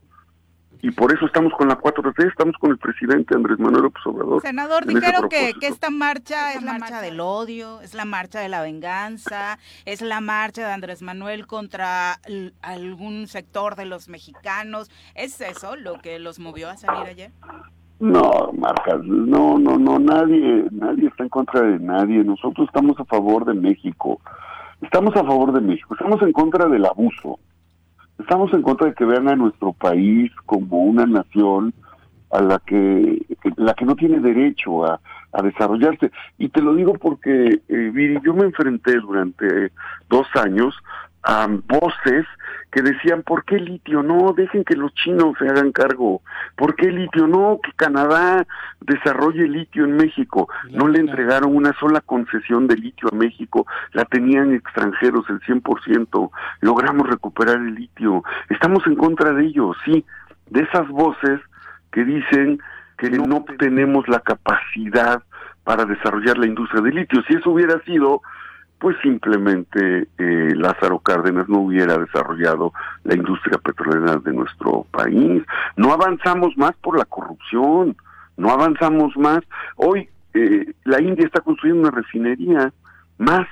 Y 0.82 0.92
por 0.92 1.12
eso 1.12 1.26
estamos 1.26 1.54
con 1.54 1.68
la 1.68 1.78
4T, 1.78 2.30
estamos 2.30 2.56
con 2.60 2.72
el 2.72 2.78
presidente 2.78 3.36
Andrés 3.36 3.60
Manuel 3.60 3.84
López 3.84 4.06
Obrador. 4.06 4.42
Senador, 4.42 4.86
dijeron 4.86 5.28
que, 5.30 5.54
esta 5.62 5.90
marcha 5.90 6.54
es 6.54 6.64
la 6.64 6.78
marcha 6.78 7.02
del 7.02 7.20
odio, 7.20 7.82
es 7.82 7.94
la 7.94 8.06
marcha 8.06 8.40
de 8.40 8.50
la 8.50 8.62
venganza, 8.62 9.58
es 9.86 10.02
la 10.02 10.22
marcha 10.22 10.68
de 10.68 10.74
Andrés 10.74 11.02
Manuel 11.02 11.48
contra 11.48 12.20
algún 12.62 13.28
sector 13.28 13.76
de 13.76 13.86
los 13.86 14.08
mexicanos. 14.08 14.92
¿Es 15.16 15.42
eso 15.42 15.76
lo 15.76 16.00
que 16.00 16.20
los 16.20 16.40
movió 16.40 16.70
a 16.70 16.78
salir 16.78 17.08
ayer? 17.08 17.32
No, 18.00 18.52
Marcas, 18.54 19.04
no, 19.04 19.58
no, 19.58 19.78
no, 19.78 19.98
nadie, 19.98 20.66
nadie 20.72 21.08
está 21.08 21.24
en 21.24 21.30
contra 21.30 21.62
de 21.62 21.80
nadie. 21.80 22.24
Nosotros 22.24 22.68
estamos 22.68 23.00
a 23.00 23.06
favor 23.06 23.46
de 23.46 23.56
México. 23.56 24.22
Estamos 24.82 25.16
a 25.16 25.24
favor 25.24 25.52
de 25.54 25.62
México. 25.62 25.96
Estamos 25.96 26.22
en 26.22 26.32
contra 26.32 26.68
del 26.68 26.86
abuso. 26.86 27.40
Estamos 28.20 28.54
en 28.54 28.62
contra 28.62 28.88
de 28.88 28.94
que 28.94 29.06
vean 29.06 29.28
a 29.28 29.36
nuestro 29.36 29.74
país 29.74 30.32
como 30.46 30.84
una 30.84 31.06
nación 31.06 31.74
a 32.32 32.42
la 32.42 32.60
que, 32.60 33.26
la 33.56 33.74
que 33.74 33.86
no 33.86 33.96
tiene 33.96 34.20
derecho 34.20 34.86
a, 34.86 35.00
a 35.32 35.42
desarrollarse. 35.42 36.12
Y 36.38 36.50
te 36.50 36.62
lo 36.62 36.74
digo 36.74 36.94
porque, 36.94 37.62
eh, 37.68 37.92
Viri, 37.94 38.20
yo 38.24 38.34
me 38.34 38.46
enfrenté 38.46 39.00
durante 39.00 39.72
dos 40.10 40.28
años 40.36 40.76
a 41.28 41.46
voces 41.68 42.26
que 42.72 42.82
decían, 42.82 43.22
¿por 43.24 43.44
qué 43.44 43.58
litio? 43.58 44.02
No, 44.02 44.32
dejen 44.32 44.64
que 44.64 44.76
los 44.76 44.94
chinos 44.94 45.36
se 45.38 45.48
hagan 45.48 45.74
cargo. 45.74 46.22
¿Por 46.56 46.76
qué 46.76 46.90
litio? 46.90 47.28
No, 47.28 47.60
que 47.62 47.74
Canadá 47.74 48.48
desarrolle 48.80 49.48
litio 49.48 49.84
en 49.84 49.98
México. 49.98 50.48
No 50.72 50.88
le 50.88 51.00
entregaron 51.00 51.54
una 51.54 51.74
sola 51.80 52.00
concesión 52.00 52.68
de 52.68 52.78
litio 52.78 53.10
a 53.12 53.16
México, 53.16 53.68
la 53.92 54.06
tenían 54.06 54.54
extranjeros 54.54 55.26
el 55.30 55.42
100%. 55.42 56.32
Logramos 56.62 57.10
recuperar 57.10 57.58
el 57.58 57.76
litio. 57.76 58.24
Estamos 58.50 58.88
en 58.88 58.96
contra 58.96 59.34
de 59.34 59.48
ellos, 59.48 59.76
sí, 59.84 60.06
de 60.50 60.62
esas 60.62 60.88
voces 60.88 61.42
que 61.92 62.06
dicen 62.06 62.60
que 62.98 63.10
no 63.10 63.44
tenemos 63.60 64.08
la 64.08 64.22
capacidad 64.22 65.22
para 65.66 65.84
desarrollar 65.84 66.38
la 66.38 66.48
industria 66.48 66.82
del 66.82 66.96
litio. 66.96 67.22
Si 67.28 67.34
eso 67.36 67.52
hubiera 67.52 67.82
sido, 67.84 68.22
pues 68.80 68.96
simplemente 69.02 70.08
eh, 70.18 70.54
Lázaro 70.56 71.00
Cárdenas 71.00 71.50
no 71.50 71.60
hubiera 71.60 71.98
desarrollado 71.98 72.74
la 73.04 73.16
industria 73.16 73.58
petrolera 73.58 74.18
de 74.18 74.34
nuestro 74.34 74.86
país. 74.92 75.44
No 75.76 75.92
avanzamos 75.92 76.56
más 76.58 76.76
por 76.78 76.98
la 76.98 77.06
corrupción, 77.06 77.96
no 78.38 78.52
avanzamos 78.52 79.18
más. 79.18 79.40
Hoy 79.76 80.10
eh, 80.34 80.74
la 80.84 81.02
India 81.02 81.26
está 81.26 81.42
construyendo 81.42 81.88
una 81.88 81.98
refinería 81.98 82.72
más. 83.18 83.48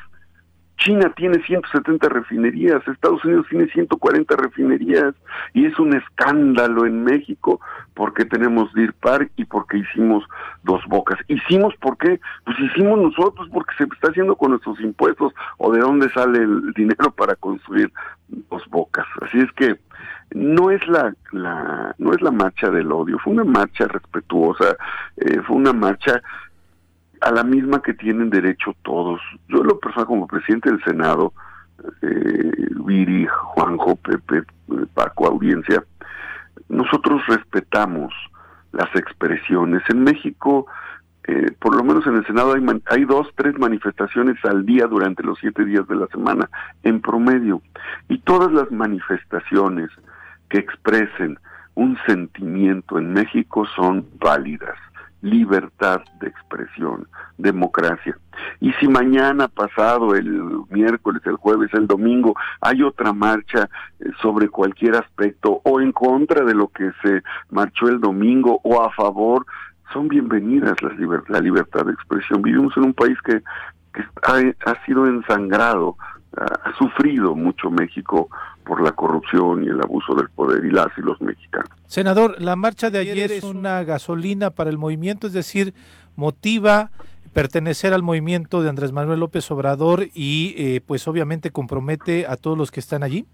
China 0.77 1.11
tiene 1.15 1.41
170 1.43 2.09
refinerías, 2.09 2.87
Estados 2.87 3.23
Unidos 3.23 3.45
tiene 3.49 3.67
140 3.67 4.35
refinerías 4.35 5.15
y 5.53 5.65
es 5.65 5.79
un 5.79 5.95
escándalo 5.95 6.85
en 6.85 7.03
México 7.03 7.59
porque 7.93 8.25
tenemos 8.25 8.73
Deer 8.73 8.93
Park 8.93 9.31
y 9.37 9.45
porque 9.45 9.77
hicimos 9.77 10.23
dos 10.63 10.83
bocas. 10.87 11.17
Hicimos 11.27 11.73
por 11.77 11.97
qué? 11.97 12.19
Pues 12.43 12.59
hicimos 12.59 12.99
nosotros 12.99 13.47
porque 13.53 13.73
se 13.77 13.83
está 13.85 14.09
haciendo 14.09 14.35
con 14.35 14.51
nuestros 14.51 14.79
impuestos 14.81 15.33
o 15.57 15.71
de 15.71 15.79
dónde 15.79 16.09
sale 16.09 16.39
el 16.39 16.71
dinero 16.75 17.11
para 17.11 17.35
construir 17.35 17.91
dos 18.27 18.63
bocas. 18.69 19.05
Así 19.21 19.39
es 19.39 19.51
que 19.53 19.79
no 20.31 20.71
es 20.71 20.85
la, 20.87 21.13
la 21.31 21.95
no 21.97 22.13
es 22.13 22.21
la 22.21 22.31
marcha 22.31 22.69
del 22.69 22.91
odio, 22.91 23.17
fue 23.19 23.33
una 23.33 23.45
marcha 23.45 23.87
respetuosa, 23.87 24.75
eh, 25.17 25.39
fue 25.47 25.55
una 25.55 25.71
marcha 25.71 26.21
a 27.25 27.31
la 27.31 27.43
misma 27.43 27.81
que 27.81 27.95
tienen 27.95 28.29
derecho 28.29 28.75
todos. 28.83 29.19
Yo 29.47 29.63
lo 29.63 29.79
personal 29.79 30.05
como 30.05 30.27
presidente 30.27 30.69
del 30.69 30.83
Senado, 30.83 31.33
eh, 32.03 32.67
Viri, 32.85 33.25
Juanjo, 33.25 33.95
Pepe, 33.95 34.43
Paco, 34.93 35.25
audiencia, 35.25 35.83
nosotros 36.69 37.25
respetamos 37.27 38.13
las 38.73 38.95
expresiones. 38.95 39.81
En 39.89 40.03
México, 40.03 40.67
eh, 41.23 41.51
por 41.59 41.75
lo 41.75 41.83
menos 41.83 42.05
en 42.05 42.17
el 42.17 42.27
Senado 42.27 42.53
hay, 42.53 42.63
hay 42.91 43.05
dos, 43.05 43.27
tres 43.35 43.57
manifestaciones 43.57 44.37
al 44.45 44.63
día 44.63 44.85
durante 44.85 45.23
los 45.23 45.39
siete 45.39 45.65
días 45.65 45.87
de 45.87 45.95
la 45.95 46.05
semana, 46.07 46.47
en 46.83 47.01
promedio. 47.01 47.59
Y 48.07 48.19
todas 48.19 48.51
las 48.51 48.69
manifestaciones 48.71 49.89
que 50.49 50.59
expresen 50.59 51.39
un 51.73 51.97
sentimiento 52.05 52.99
en 52.99 53.13
México 53.13 53.65
son 53.75 54.05
válidas. 54.19 54.77
Libertad 55.25 56.01
de 56.19 56.27
expresión, 56.27 57.07
democracia. 57.39 58.15
Y 58.59 58.71
si 58.73 58.87
mañana 58.87 59.47
pasado, 59.47 60.13
el 60.13 60.29
miércoles, 60.69 61.23
el 61.25 61.35
jueves, 61.37 61.73
el 61.73 61.87
domingo, 61.87 62.35
hay 62.61 62.83
otra 62.83 63.11
marcha 63.11 63.67
eh, 63.99 64.05
sobre 64.21 64.49
cualquier 64.49 64.95
aspecto 64.95 65.61
o 65.63 65.81
en 65.81 65.91
contra 65.91 66.45
de 66.45 66.53
lo 66.53 66.67
que 66.67 66.91
se 67.01 67.23
marchó 67.49 67.87
el 67.87 67.99
domingo 67.99 68.59
o 68.63 68.83
a 68.83 68.91
favor, 68.91 69.47
son 69.91 70.09
bienvenidas 70.09 70.79
las 70.83 70.93
la 71.27 71.39
libertad 71.39 71.85
de 71.85 71.93
expresión. 71.93 72.43
Vivimos 72.43 72.77
en 72.77 72.83
un 72.83 72.93
país 72.93 73.17
que, 73.23 73.41
ha 74.27 74.85
sido 74.85 75.07
ensangrado, 75.07 75.97
ha, 76.37 76.73
sufrido 76.77 77.35
mucho 77.35 77.69
México 77.69 78.29
por 78.63 78.81
la 78.81 78.91
corrupción 78.91 79.63
y 79.63 79.67
el 79.67 79.81
abuso 79.81 80.15
del 80.15 80.29
poder 80.29 80.65
y 80.65 80.71
las 80.71 80.87
y 80.97 81.01
los 81.01 81.19
mexicanos. 81.21 81.69
Senador, 81.87 82.41
la 82.41 82.55
marcha 82.55 82.89
de 82.89 82.99
ayer 82.99 83.31
es 83.31 83.43
una 83.43 83.83
gasolina 83.83 84.49
para 84.49 84.69
el 84.69 84.77
movimiento, 84.77 85.27
es 85.27 85.33
decir, 85.33 85.73
motiva 86.15 86.89
pertenecer 87.33 87.93
al 87.93 88.01
movimiento 88.01 88.63
de 88.63 88.69
Andrés 88.69 88.93
Manuel 88.93 89.19
López 89.19 89.49
Obrador 89.51 90.05
y 90.13 90.55
eh, 90.57 90.81
pues 90.85 91.07
obviamente 91.07 91.51
compromete 91.51 92.25
a 92.27 92.37
todos 92.37 92.57
los 92.57 92.71
que 92.71 92.79
están 92.79 93.03
allí. 93.03 93.25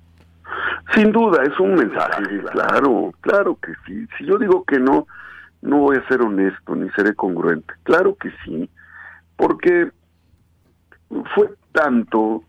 Sin 0.95 1.11
duda, 1.11 1.43
es 1.43 1.57
un 1.59 1.75
mensaje, 1.75 2.23
claro, 2.51 3.13
claro 3.21 3.57
que 3.61 3.71
sí. 3.85 4.07
Si 4.17 4.25
yo 4.25 4.37
digo 4.37 4.65
que 4.65 4.79
no, 4.79 5.07
no 5.61 5.77
voy 5.77 5.97
a 5.97 6.07
ser 6.07 6.21
honesto 6.21 6.75
ni 6.75 6.89
seré 6.89 7.13
congruente. 7.13 7.73
Claro 7.83 8.15
que 8.15 8.31
sí, 8.43 8.69
porque 9.37 9.91
fue 11.35 11.51
tanto, 11.71 12.43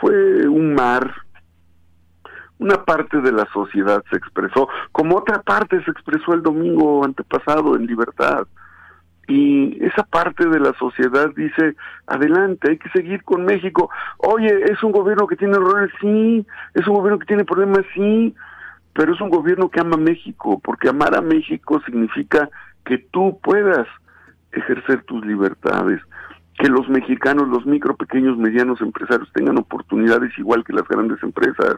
fue 0.00 0.46
un 0.48 0.74
mar, 0.74 1.12
una 2.58 2.84
parte 2.84 3.20
de 3.20 3.32
la 3.32 3.46
sociedad 3.52 4.02
se 4.10 4.16
expresó, 4.16 4.68
como 4.92 5.16
otra 5.16 5.42
parte 5.42 5.82
se 5.84 5.90
expresó 5.90 6.34
el 6.34 6.42
domingo 6.42 7.04
antepasado 7.04 7.76
en 7.76 7.86
libertad. 7.86 8.46
Y 9.28 9.82
esa 9.84 10.02
parte 10.02 10.46
de 10.48 10.58
la 10.58 10.72
sociedad 10.74 11.30
dice, 11.36 11.76
adelante, 12.06 12.70
hay 12.70 12.78
que 12.78 12.90
seguir 12.90 13.22
con 13.22 13.44
México. 13.44 13.88
Oye, 14.18 14.64
es 14.64 14.82
un 14.82 14.92
gobierno 14.92 15.26
que 15.26 15.36
tiene 15.36 15.56
errores, 15.56 15.90
sí, 16.00 16.44
es 16.74 16.86
un 16.86 16.94
gobierno 16.94 17.18
que 17.18 17.26
tiene 17.26 17.44
problemas, 17.44 17.84
sí, 17.94 18.34
pero 18.92 19.14
es 19.14 19.20
un 19.20 19.30
gobierno 19.30 19.70
que 19.70 19.80
ama 19.80 19.96
México, 19.96 20.60
porque 20.62 20.88
amar 20.88 21.16
a 21.16 21.22
México 21.22 21.80
significa 21.86 22.50
que 22.84 22.98
tú 22.98 23.38
puedas 23.42 23.86
ejercer 24.52 25.02
tus 25.04 25.24
libertades, 25.24 26.00
que 26.62 26.68
los 26.68 26.88
mexicanos, 26.88 27.48
los 27.48 27.66
micro, 27.66 27.96
pequeños, 27.96 28.38
medianos 28.38 28.80
empresarios 28.80 29.28
tengan 29.32 29.58
oportunidades 29.58 30.30
igual 30.38 30.62
que 30.62 30.72
las 30.72 30.86
grandes 30.86 31.20
empresas. 31.20 31.74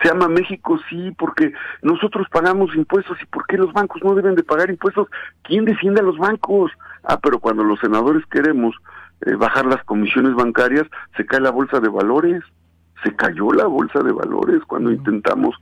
Se 0.00 0.10
ama 0.10 0.28
México, 0.28 0.78
sí, 0.88 1.12
porque 1.18 1.52
nosotros 1.82 2.28
pagamos 2.30 2.72
impuestos 2.76 3.18
y 3.20 3.26
¿por 3.26 3.44
qué 3.48 3.58
los 3.58 3.72
bancos 3.72 4.00
no 4.04 4.14
deben 4.14 4.36
de 4.36 4.44
pagar 4.44 4.70
impuestos? 4.70 5.08
¿Quién 5.42 5.64
defiende 5.64 6.02
a 6.02 6.04
los 6.04 6.18
bancos? 6.18 6.70
Ah, 7.02 7.18
pero 7.20 7.40
cuando 7.40 7.64
los 7.64 7.80
senadores 7.80 8.24
queremos 8.26 8.76
eh, 9.22 9.34
bajar 9.34 9.66
las 9.66 9.82
comisiones 9.82 10.36
bancarias, 10.36 10.86
se 11.16 11.26
cae 11.26 11.40
la 11.40 11.50
bolsa 11.50 11.80
de 11.80 11.88
valores. 11.88 12.44
Se 13.02 13.16
cayó 13.16 13.52
la 13.52 13.66
bolsa 13.66 14.04
de 14.04 14.12
valores 14.12 14.62
cuando 14.68 14.92
intentamos 14.92 15.56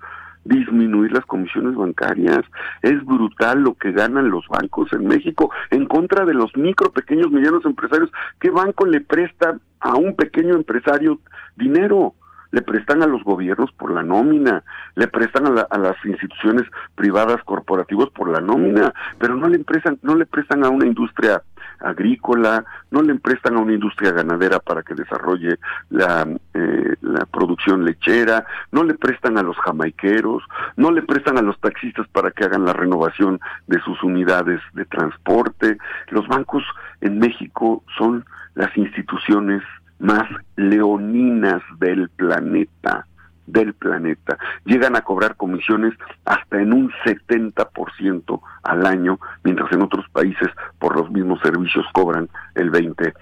disminuir 0.50 1.12
las 1.12 1.24
comisiones 1.24 1.74
bancarias. 1.74 2.40
Es 2.82 3.02
brutal 3.06 3.62
lo 3.62 3.74
que 3.74 3.92
ganan 3.92 4.28
los 4.30 4.46
bancos 4.48 4.92
en 4.92 5.06
México 5.06 5.50
en 5.70 5.86
contra 5.86 6.26
de 6.26 6.34
los 6.34 6.54
micro, 6.56 6.92
pequeños, 6.92 7.30
medianos 7.30 7.64
empresarios. 7.64 8.10
¿Qué 8.40 8.50
banco 8.50 8.84
le 8.84 9.00
presta 9.00 9.56
a 9.80 9.94
un 9.94 10.14
pequeño 10.16 10.54
empresario 10.54 11.20
dinero? 11.56 12.14
Le 12.52 12.62
prestan 12.62 13.00
a 13.04 13.06
los 13.06 13.22
gobiernos 13.22 13.70
por 13.78 13.92
la 13.92 14.02
nómina, 14.02 14.64
le 14.96 15.06
prestan 15.06 15.46
a, 15.46 15.50
la- 15.50 15.68
a 15.70 15.78
las 15.78 15.94
instituciones 16.04 16.64
privadas 16.96 17.40
corporativas 17.44 18.08
por 18.10 18.28
la 18.28 18.40
nómina, 18.40 18.92
pero 19.20 19.36
no 19.36 19.48
le 19.48 19.60
prestan, 19.60 20.00
no 20.02 20.16
le 20.16 20.26
prestan 20.26 20.64
a 20.64 20.68
una 20.68 20.84
industria 20.84 21.42
agrícola, 21.80 22.64
no 22.90 23.02
le 23.02 23.14
prestan 23.16 23.56
a 23.56 23.60
una 23.60 23.72
industria 23.72 24.12
ganadera 24.12 24.58
para 24.58 24.82
que 24.82 24.94
desarrolle 24.94 25.58
la, 25.90 26.26
eh, 26.54 26.96
la 27.00 27.26
producción 27.26 27.84
lechera, 27.84 28.44
no 28.72 28.84
le 28.84 28.94
prestan 28.94 29.38
a 29.38 29.42
los 29.42 29.56
jamaiqueros, 29.58 30.42
no 30.76 30.90
le 30.90 31.02
prestan 31.02 31.38
a 31.38 31.42
los 31.42 31.58
taxistas 31.60 32.06
para 32.08 32.30
que 32.30 32.44
hagan 32.44 32.64
la 32.64 32.72
renovación 32.72 33.40
de 33.66 33.80
sus 33.80 34.02
unidades 34.02 34.60
de 34.74 34.84
transporte. 34.84 35.78
Los 36.08 36.26
bancos 36.28 36.64
en 37.00 37.18
México 37.18 37.82
son 37.96 38.24
las 38.54 38.76
instituciones 38.76 39.62
más 39.98 40.28
leoninas 40.56 41.62
del 41.78 42.08
planeta 42.10 43.06
del 43.52 43.74
planeta. 43.74 44.38
Llegan 44.64 44.96
a 44.96 45.02
cobrar 45.02 45.36
comisiones 45.36 45.94
hasta 46.24 46.60
en 46.60 46.72
un 46.72 46.90
70% 47.04 48.40
al 48.62 48.86
año, 48.86 49.18
mientras 49.44 49.70
en 49.72 49.82
otros 49.82 50.06
países 50.10 50.48
por 50.78 50.96
los 50.96 51.10
mismos 51.10 51.40
servicios 51.40 51.86
cobran 51.92 52.28
el 52.54 52.70
20%. 52.70 53.12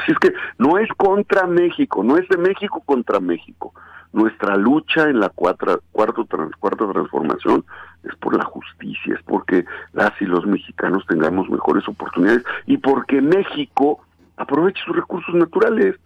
Así 0.00 0.12
es 0.12 0.18
que 0.18 0.32
no 0.58 0.78
es 0.78 0.88
contra 0.96 1.46
México, 1.46 2.02
no 2.02 2.16
es 2.16 2.26
de 2.28 2.38
México 2.38 2.82
contra 2.84 3.20
México. 3.20 3.74
Nuestra 4.12 4.56
lucha 4.56 5.08
en 5.10 5.20
la 5.20 5.28
cuarta, 5.28 5.78
cuarto, 5.92 6.24
trans- 6.24 6.54
cuarta 6.56 6.90
transformación 6.90 7.64
es 8.04 8.14
por 8.16 8.36
la 8.36 8.44
justicia, 8.44 9.14
es 9.14 9.22
porque 9.24 9.64
las 9.92 10.12
y 10.20 10.24
los 10.24 10.46
mexicanos 10.46 11.04
tengamos 11.08 11.50
mejores 11.50 11.86
oportunidades 11.88 12.44
y 12.66 12.78
porque 12.78 13.20
México 13.20 14.00
aproveche 14.36 14.80
sus 14.86 14.96
recursos 14.96 15.34
naturales. 15.34 15.96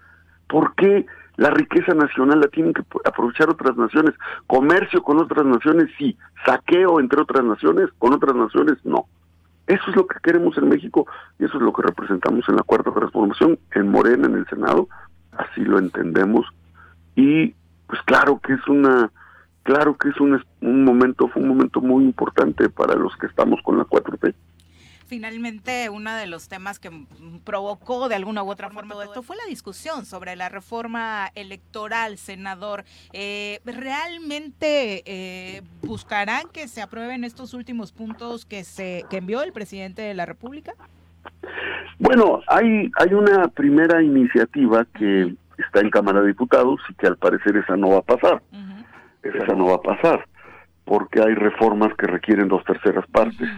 ¿Por 0.49 0.75
qué 0.75 1.05
la 1.39 1.51
riqueza 1.51 1.95
nacional 1.95 2.41
la 2.41 2.49
tienen 2.49 2.75
que 2.75 2.83
aprovechar 3.05 3.49
otras 3.49 3.77
naciones? 3.77 4.13
Comercio 4.49 5.05
con 5.05 5.19
otras 5.19 5.47
naciones, 5.47 5.89
sí. 5.97 6.19
Saqueo 6.45 6.99
entre 6.99 7.23
otras 7.23 7.45
naciones, 7.45 7.91
con 7.99 8.13
otras 8.13 8.35
naciones, 8.35 8.77
no. 8.85 9.07
Eso 9.69 9.85
es 9.89 9.95
lo 9.95 10.09
que 10.09 10.19
queremos 10.21 10.59
en 10.59 10.69
México 10.69 11.07
y 11.39 11.45
eso 11.45 11.59
es 11.59 11.63
lo 11.63 11.73
que 11.73 11.83
representamos 11.83 12.45
en 12.49 12.57
la 12.57 12.65
cuarta 12.65 12.91
transformación, 12.93 13.57
en 13.73 13.89
Morena, 13.89 14.27
en 14.27 14.35
el 14.35 14.47
Senado, 14.49 14.89
así 15.31 15.61
lo 15.61 15.79
entendemos. 15.79 16.45
Y 17.15 17.55
pues 17.87 18.03
claro 18.05 18.41
que 18.41 18.55
es 18.55 18.67
una, 18.67 19.13
claro 19.63 19.97
que 19.97 20.09
es 20.09 20.21
un, 20.21 20.43
un 20.61 20.85
momento, 20.85 21.29
fue 21.29 21.41
un 21.41 21.51
momento 21.51 21.81
muy 21.81 22.03
importante 22.03 22.69
para 22.69 22.97
los 22.97 23.17
que 23.17 23.27
estamos 23.27 23.61
con 23.63 23.79
la 23.79 23.85
4T. 23.85 24.35
Finalmente, 25.09 25.89
uno 25.89 26.15
de 26.15 26.27
los 26.27 26.49
temas 26.49 26.79
que 26.79 26.91
provocó 27.43 28.11
de 28.11 28.15
alguna 28.15 28.43
u 28.43 28.51
otra 28.51 28.69
forma 28.69 28.93
todo 28.93 29.05
esto 29.05 29.23
fue 29.23 29.37
la 29.37 29.49
discusión 29.49 30.05
sobre 30.05 30.37
la 30.37 30.51
reforma 30.51 31.31
electoral, 31.35 32.19
senador. 32.19 32.85
Eh, 33.15 33.61
¿Realmente 33.65 35.03
eh, 35.07 35.63
buscarán 35.81 36.43
que 36.53 36.69
se 36.69 36.83
aprueben 36.83 37.25
estos 37.25 37.55
últimos 37.55 37.91
puntos 37.91 38.45
que 38.45 38.65
se 38.65 39.07
que 39.09 39.17
envió 39.17 39.43
el 39.43 39.55
presidente 39.55 40.03
de 40.03 40.13
la 40.13 40.27
República? 40.27 40.75
Bueno, 41.99 42.43
hay, 42.47 42.91
hay 42.99 43.15
una 43.15 43.49
primera 43.49 44.03
iniciativa 44.03 44.85
que 44.99 45.35
está 45.57 45.81
en 45.81 45.89
Cámara 45.89 46.21
de 46.21 46.29
Diputados 46.29 46.81
y 46.91 46.95
que 46.97 47.07
al 47.07 47.17
parecer 47.17 47.57
esa 47.57 47.79
no 47.79 47.89
va 47.89 47.99
a 48.01 48.03
pasar. 48.03 48.43
Esa 49.23 49.55
no 49.55 49.69
va 49.69 49.77
a 49.77 49.81
pasar, 49.83 50.29
porque 50.85 51.21
hay 51.23 51.35
reformas 51.35 51.95
que 51.97 52.07
requieren 52.07 52.49
dos 52.49 52.63
terceras 52.65 53.07
partes 53.09 53.49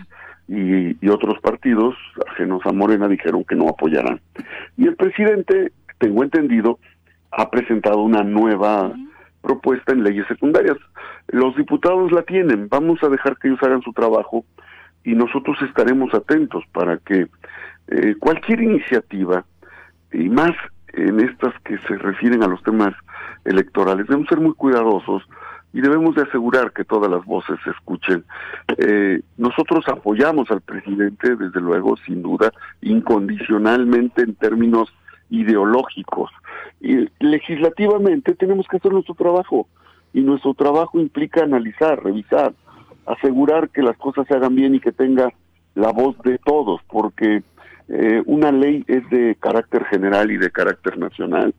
y, 0.50 0.96
y 1.00 1.08
otros 1.08 1.40
partidos 1.40 1.94
ajenos 2.28 2.60
a 2.64 2.72
Morena 2.72 3.06
dijeron 3.06 3.44
que 3.44 3.54
no 3.54 3.68
apoyarán. 3.68 4.20
Y 4.76 4.88
el 4.88 4.96
presidente, 4.96 5.72
tengo 5.98 6.24
entendido, 6.24 6.80
ha 7.30 7.48
presentado 7.50 8.02
una 8.02 8.24
nueva 8.24 8.92
propuesta 9.40 9.92
en 9.92 10.02
leyes 10.02 10.26
secundarias. 10.26 10.76
Los 11.28 11.56
diputados 11.56 12.10
la 12.10 12.22
tienen, 12.22 12.68
vamos 12.68 13.02
a 13.02 13.08
dejar 13.08 13.36
que 13.36 13.48
ellos 13.48 13.62
hagan 13.62 13.82
su 13.82 13.92
trabajo 13.92 14.44
y 15.04 15.14
nosotros 15.14 15.56
estaremos 15.62 16.12
atentos 16.12 16.64
para 16.72 16.98
que 16.98 17.28
eh, 17.88 18.14
cualquier 18.18 18.60
iniciativa, 18.60 19.44
y 20.12 20.28
más 20.28 20.52
en 20.92 21.20
estas 21.20 21.54
que 21.64 21.78
se 21.78 21.96
refieren 21.96 22.42
a 22.42 22.48
los 22.48 22.62
temas 22.64 22.92
electorales, 23.44 24.06
debemos 24.08 24.28
ser 24.28 24.40
muy 24.40 24.54
cuidadosos 24.54 25.22
y 25.72 25.80
debemos 25.80 26.14
de 26.16 26.22
asegurar 26.22 26.72
que 26.72 26.84
todas 26.84 27.10
las 27.10 27.24
voces 27.24 27.58
se 27.62 27.70
escuchen. 27.70 28.24
Eh, 28.76 29.20
nosotros 29.36 29.84
apoyamos 29.88 30.50
al 30.50 30.60
presidente, 30.60 31.36
desde 31.36 31.60
luego, 31.60 31.96
sin 31.98 32.22
duda, 32.22 32.52
incondicionalmente 32.82 34.22
en 34.22 34.34
términos 34.34 34.92
ideológicos. 35.30 36.30
Y 36.80 37.08
legislativamente 37.20 38.34
tenemos 38.34 38.66
que 38.66 38.78
hacer 38.78 38.92
nuestro 38.92 39.14
trabajo 39.14 39.68
y 40.12 40.22
nuestro 40.22 40.54
trabajo 40.54 40.98
implica 40.98 41.44
analizar, 41.44 42.02
revisar, 42.02 42.52
asegurar 43.06 43.68
que 43.70 43.82
las 43.82 43.96
cosas 43.96 44.26
se 44.26 44.34
hagan 44.34 44.56
bien 44.56 44.74
y 44.74 44.80
que 44.80 44.92
tenga 44.92 45.32
la 45.76 45.92
voz 45.92 46.18
de 46.22 46.38
todos, 46.38 46.80
porque 46.88 47.42
eh, 47.88 48.22
una 48.26 48.50
ley 48.50 48.84
es 48.88 49.08
de 49.10 49.36
carácter 49.38 49.84
general 49.84 50.30
y 50.32 50.36
de 50.36 50.50
carácter 50.50 50.98
nacional. 50.98 51.54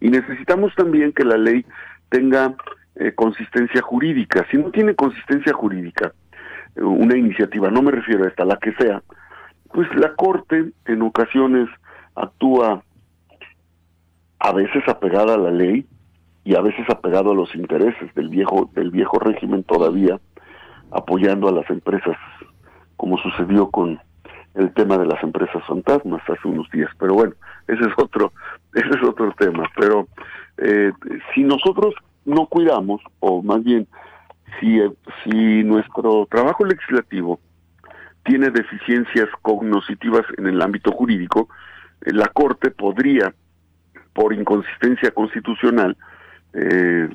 Y 0.00 0.08
necesitamos 0.08 0.74
también 0.74 1.12
que 1.12 1.24
la 1.24 1.36
ley 1.36 1.64
tenga 2.08 2.56
eh, 2.96 3.12
consistencia 3.14 3.80
jurídica. 3.82 4.46
Si 4.50 4.56
no 4.58 4.70
tiene 4.70 4.94
consistencia 4.94 5.52
jurídica, 5.52 6.12
eh, 6.76 6.82
una 6.82 7.16
iniciativa, 7.16 7.70
no 7.70 7.82
me 7.82 7.92
refiero 7.92 8.24
a 8.24 8.28
esta, 8.28 8.44
la 8.44 8.56
que 8.56 8.72
sea, 8.74 9.02
pues 9.72 9.88
la 9.94 10.14
Corte 10.14 10.72
en 10.86 11.02
ocasiones 11.02 11.68
actúa 12.14 12.82
a 14.38 14.52
veces 14.52 14.82
apegada 14.88 15.34
a 15.34 15.38
la 15.38 15.50
ley 15.50 15.86
y 16.44 16.56
a 16.56 16.60
veces 16.60 16.84
apegado 16.90 17.30
a 17.30 17.34
los 17.34 17.54
intereses 17.54 18.12
del 18.14 18.28
viejo 18.28 18.68
del 18.74 18.90
viejo 18.90 19.18
régimen 19.18 19.62
todavía 19.62 20.18
apoyando 20.90 21.48
a 21.48 21.52
las 21.52 21.70
empresas 21.70 22.16
como 22.96 23.18
sucedió 23.18 23.70
con 23.70 24.00
el 24.54 24.74
tema 24.74 24.98
de 24.98 25.06
las 25.06 25.22
empresas 25.22 25.62
fantasmas 25.66 26.22
hace 26.28 26.48
unos 26.48 26.68
días 26.70 26.90
pero 26.98 27.14
bueno 27.14 27.34
ese 27.68 27.82
es 27.82 27.92
otro 27.96 28.32
ese 28.74 28.88
es 28.88 29.02
otro 29.04 29.32
tema 29.38 29.70
pero 29.76 30.08
eh, 30.58 30.92
si 31.34 31.44
nosotros 31.44 31.94
no 32.24 32.46
cuidamos 32.46 33.00
o 33.20 33.42
más 33.42 33.62
bien 33.64 33.86
si 34.60 34.80
si 35.24 35.64
nuestro 35.64 36.26
trabajo 36.30 36.64
legislativo 36.64 37.40
tiene 38.24 38.50
deficiencias 38.50 39.28
cognoscitivas 39.42 40.22
en 40.38 40.46
el 40.46 40.62
ámbito 40.62 40.92
jurídico 40.92 41.48
eh, 42.02 42.12
la 42.12 42.28
corte 42.28 42.70
podría 42.70 43.34
por 44.12 44.32
inconsistencia 44.32 45.10
constitucional, 45.10 45.96
eh, 46.52 47.08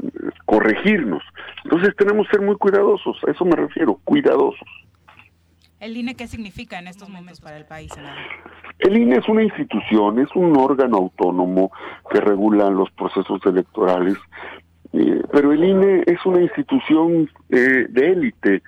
corregirnos. 0.45 1.23
Entonces 1.63 1.95
tenemos 1.95 2.27
que 2.27 2.37
ser 2.37 2.45
muy 2.45 2.55
cuidadosos, 2.55 3.17
a 3.27 3.31
eso 3.31 3.45
me 3.45 3.55
refiero, 3.55 3.99
cuidadosos. 4.03 4.67
¿El 5.79 5.95
INE 5.95 6.15
qué 6.15 6.25
significa 6.25 6.79
en 6.79 6.87
estos 6.87 7.07
momentos 7.07 7.39
para 7.39 7.57
el 7.57 7.65
país, 7.65 7.91
senador? 7.93 8.17
El 8.79 8.97
INE 8.97 9.17
es 9.17 9.29
una 9.29 9.43
institución, 9.43 10.19
es 10.19 10.29
un 10.35 10.57
órgano 10.57 10.97
autónomo 10.97 11.71
que 12.09 12.19
regula 12.19 12.69
los 12.71 12.89
procesos 12.91 13.39
electorales, 13.45 14.15
pero 15.31 15.51
el 15.51 15.63
INE 15.63 16.03
es 16.05 16.25
una 16.25 16.41
institución 16.41 17.29
eh, 17.49 17.87
de 17.89 18.11
élite 18.11 18.63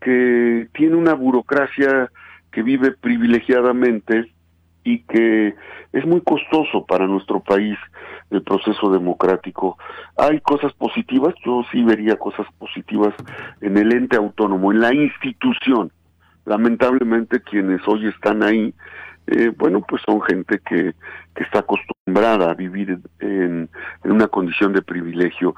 que 0.00 0.68
tiene 0.72 0.96
una 0.96 1.14
burocracia 1.14 2.10
que 2.52 2.62
vive 2.62 2.92
privilegiadamente 2.92 4.32
y 4.84 5.00
que 5.00 5.54
es 5.92 6.06
muy 6.06 6.20
costoso 6.20 6.86
para 6.86 7.06
nuestro 7.06 7.40
país 7.40 7.76
el 8.30 8.42
proceso 8.42 8.90
democrático. 8.90 9.76
Hay 10.16 10.40
cosas 10.40 10.72
positivas, 10.74 11.34
yo 11.44 11.62
sí 11.72 11.82
vería 11.82 12.16
cosas 12.16 12.46
positivas 12.58 13.14
en 13.60 13.76
el 13.76 13.92
ente 13.92 14.16
autónomo, 14.16 14.72
en 14.72 14.80
la 14.80 14.94
institución. 14.94 15.90
Lamentablemente 16.44 17.40
quienes 17.40 17.80
hoy 17.88 18.06
están 18.06 18.42
ahí, 18.42 18.72
eh, 19.26 19.52
bueno, 19.56 19.84
pues 19.86 20.02
son 20.06 20.22
gente 20.22 20.60
que, 20.64 20.94
que 21.34 21.44
está 21.44 21.60
acostumbrada 21.60 21.95
a 22.06 22.54
vivir 22.54 22.98
en, 23.18 23.68
en 24.04 24.12
una 24.12 24.28
condición 24.28 24.72
de 24.72 24.82
privilegio. 24.82 25.54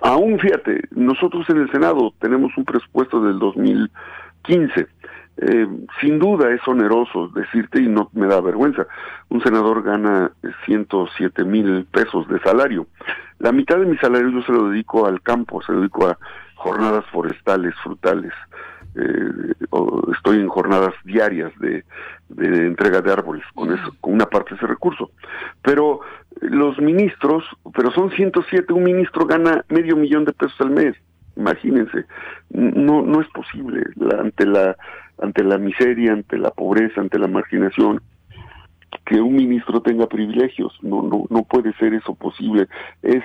Aún, 0.00 0.38
fíjate, 0.40 0.82
nosotros 0.90 1.48
en 1.48 1.58
el 1.58 1.70
Senado 1.70 2.12
tenemos 2.18 2.52
un 2.56 2.64
presupuesto 2.64 3.22
del 3.22 3.38
2015 3.38 4.88
eh, 5.38 5.66
sin 6.00 6.18
duda 6.18 6.52
es 6.52 6.60
oneroso 6.68 7.28
decirte 7.28 7.80
y 7.80 7.88
no 7.88 8.10
me 8.12 8.26
da 8.26 8.40
vergüenza. 8.40 8.86
Un 9.28 9.42
senador 9.42 9.82
gana 9.82 10.30
107 10.66 11.44
mil 11.44 11.86
pesos 11.86 12.28
de 12.28 12.38
salario. 12.40 12.86
La 13.38 13.50
mitad 13.50 13.78
de 13.78 13.86
mi 13.86 13.96
salario 13.96 14.28
yo 14.28 14.42
se 14.42 14.52
lo 14.52 14.68
dedico 14.68 15.06
al 15.06 15.22
campo, 15.22 15.62
se 15.62 15.72
lo 15.72 15.80
dedico 15.80 16.08
a 16.08 16.18
jornadas 16.54 17.04
forestales, 17.06 17.74
frutales. 17.82 18.32
Eh, 18.94 19.54
estoy 20.14 20.38
en 20.38 20.48
jornadas 20.48 20.94
diarias 21.04 21.52
de, 21.58 21.84
de 22.28 22.66
entrega 22.66 23.00
de 23.00 23.12
árboles 23.12 23.44
con 23.54 23.72
eso, 23.72 23.94
con 24.00 24.12
una 24.14 24.26
parte 24.26 24.50
de 24.50 24.56
ese 24.56 24.66
recurso. 24.66 25.10
Pero 25.62 26.00
los 26.40 26.78
ministros, 26.78 27.44
pero 27.74 27.90
son 27.92 28.10
107, 28.10 28.72
un 28.72 28.84
ministro 28.84 29.26
gana 29.26 29.64
medio 29.68 29.96
millón 29.96 30.24
de 30.24 30.32
pesos 30.32 30.60
al 30.60 30.70
mes. 30.70 30.94
Imagínense, 31.36 32.04
no 32.50 33.00
no 33.00 33.22
es 33.22 33.28
posible 33.28 33.84
ante 34.18 34.44
la 34.44 34.76
ante 35.22 35.44
la 35.44 35.56
miseria, 35.56 36.12
ante 36.12 36.36
la 36.36 36.50
pobreza, 36.50 37.00
ante 37.00 37.18
la 37.18 37.28
marginación, 37.28 38.02
que 39.06 39.20
un 39.20 39.34
ministro 39.34 39.80
tenga 39.80 40.06
privilegios. 40.06 40.76
No, 40.82 41.02
no, 41.02 41.24
no 41.30 41.42
puede 41.44 41.72
ser 41.74 41.94
eso 41.94 42.14
posible. 42.14 42.68
Es, 43.02 43.24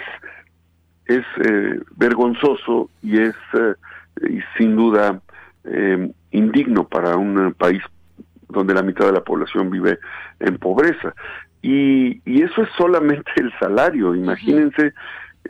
es 1.05 1.25
eh, 1.43 1.79
vergonzoso 1.95 2.89
y 3.01 3.19
es 3.19 3.35
eh, 3.53 3.73
y 4.29 4.39
sin 4.57 4.75
duda 4.75 5.21
eh, 5.67 6.11
indigno 6.31 6.87
para 6.87 7.15
un 7.15 7.53
país 7.53 7.81
donde 8.49 8.73
la 8.73 8.81
mitad 8.81 9.05
de 9.05 9.13
la 9.13 9.23
población 9.23 9.69
vive 9.69 9.99
en 10.39 10.57
pobreza. 10.57 11.13
Y, 11.61 12.21
y 12.25 12.43
eso 12.43 12.63
es 12.63 12.69
solamente 12.77 13.31
el 13.37 13.51
salario. 13.59 14.15
Imagínense 14.15 14.93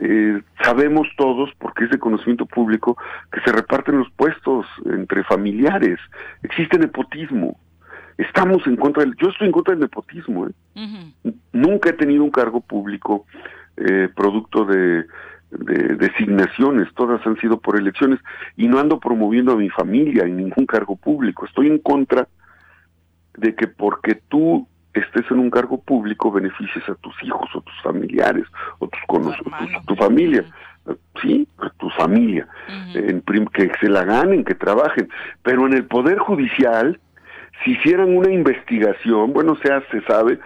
eh, 0.00 0.42
sabemos 0.62 1.08
todos, 1.16 1.50
porque 1.58 1.84
es 1.84 1.90
de 1.90 1.98
conocimiento 1.98 2.46
público, 2.46 2.96
que 3.32 3.40
se 3.40 3.52
reparten 3.52 3.98
los 3.98 4.10
puestos 4.12 4.66
entre 4.86 5.24
familiares. 5.24 5.98
Existe 6.42 6.78
nepotismo. 6.78 7.58
Estamos 8.16 8.66
en 8.66 8.76
contra 8.76 9.04
del... 9.04 9.14
Yo 9.16 9.28
estoy 9.28 9.46
en 9.48 9.52
contra 9.52 9.72
del 9.72 9.82
nepotismo. 9.82 10.46
¿eh? 10.46 10.52
Nunca 11.52 11.90
he 11.90 11.94
tenido 11.94 12.22
un 12.22 12.30
cargo 12.30 12.60
público 12.60 13.26
eh, 13.76 14.08
producto 14.14 14.64
de, 14.64 15.04
de 15.50 15.96
designaciones, 15.96 16.92
todas 16.94 17.26
han 17.26 17.36
sido 17.38 17.58
por 17.58 17.78
elecciones, 17.78 18.20
y 18.56 18.68
no 18.68 18.78
ando 18.78 19.00
promoviendo 19.00 19.52
a 19.52 19.56
mi 19.56 19.70
familia 19.70 20.24
en 20.24 20.36
ningún 20.36 20.66
cargo 20.66 20.96
público. 20.96 21.46
Estoy 21.46 21.68
en 21.68 21.78
contra 21.78 22.28
de 23.36 23.54
que 23.54 23.66
porque 23.66 24.20
tú 24.28 24.66
estés 24.92 25.30
en 25.30 25.38
un 25.38 25.50
cargo 25.50 25.80
público 25.80 26.32
beneficies 26.32 26.88
a 26.88 26.94
tus 26.96 27.14
hijos 27.22 27.48
o 27.54 27.60
tus 27.60 27.82
familiares 27.82 28.44
o 28.78 28.88
tus 28.88 29.00
conocidos, 29.06 29.52
tu, 29.86 29.94
familia, 29.94 30.44
sí, 31.22 31.46
a 31.58 31.70
tu 31.70 31.88
familia, 31.90 32.48
en 32.94 33.22
que 33.22 33.70
se 33.80 33.88
la 33.88 34.04
ganen, 34.04 34.44
que 34.44 34.54
trabajen, 34.54 35.08
pero 35.42 35.66
en 35.66 35.74
el 35.74 35.84
poder 35.84 36.18
judicial 36.18 36.98
si 37.64 37.72
hicieran 37.72 38.16
una 38.16 38.30
investigación, 38.30 39.32
bueno, 39.32 39.56
sea 39.62 39.82
se 39.90 40.00
sabe, 40.02 40.38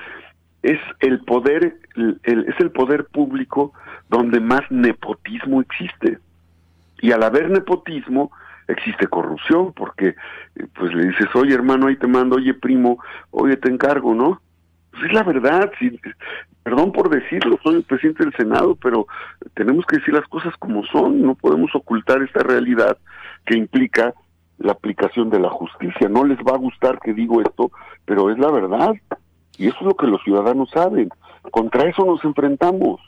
es 0.63 0.79
el 1.01 1.21
poder 1.25 1.77
es 2.23 2.61
el 2.61 2.71
poder 2.71 3.07
público 3.07 3.73
donde 4.13 4.41
más 4.41 4.61
nepotismo 4.71 5.63
existe. 5.63 6.19
Y 7.01 7.11
al 7.13 7.23
haber 7.23 7.51
nepotismo, 7.51 8.31
existe 8.69 9.09
corrupción, 9.09 9.73
porque 9.73 10.09
eh, 10.55 10.67
pues 10.75 10.95
le 10.95 11.07
dices, 11.07 11.27
oye 11.35 11.55
hermano, 11.55 11.89
ahí 11.89 11.97
te 11.97 12.07
mando, 12.07 12.37
oye 12.37 12.55
primo, 12.55 12.99
oye 13.31 13.57
te 13.57 13.71
encargo, 13.71 14.15
¿no? 14.15 14.41
Pues 14.91 15.05
es 15.05 15.13
la 15.13 15.23
verdad, 15.23 15.73
sí, 15.79 15.99
perdón 16.63 16.93
por 16.93 17.09
decirlo, 17.09 17.59
soy 17.63 17.77
el 17.77 17.83
presidente 17.83 18.25
del 18.25 18.35
Senado, 18.35 18.77
pero 18.77 19.07
tenemos 19.55 19.87
que 19.87 19.97
decir 19.97 20.15
las 20.15 20.29
cosas 20.29 20.55
como 20.59 20.85
son, 20.85 21.23
no 21.23 21.35
podemos 21.35 21.75
ocultar 21.75 22.23
esta 22.23 22.41
realidad 22.41 22.99
que 23.47 23.57
implica 23.57 24.13
la 24.59 24.73
aplicación 24.73 25.31
de 25.31 25.41
la 25.41 25.51
justicia. 25.51 26.09
No 26.09 26.25
les 26.25 26.39
va 26.39 26.55
a 26.55 26.59
gustar 26.59 27.01
que 27.01 27.15
digo 27.15 27.41
esto, 27.41 27.73
pero 28.05 28.31
es 28.31 28.39
la 28.39 28.51
verdad. 28.51 28.93
Y 29.59 29.69
eso 29.69 29.77
es 29.81 29.87
lo 29.87 29.97
que 29.97 30.07
los 30.07 30.23
ciudadanos 30.23 30.71
saben. 30.71 31.09
Contra 31.51 31.89
eso 31.89 32.05
nos 32.05 32.23
enfrentamos. 32.25 33.01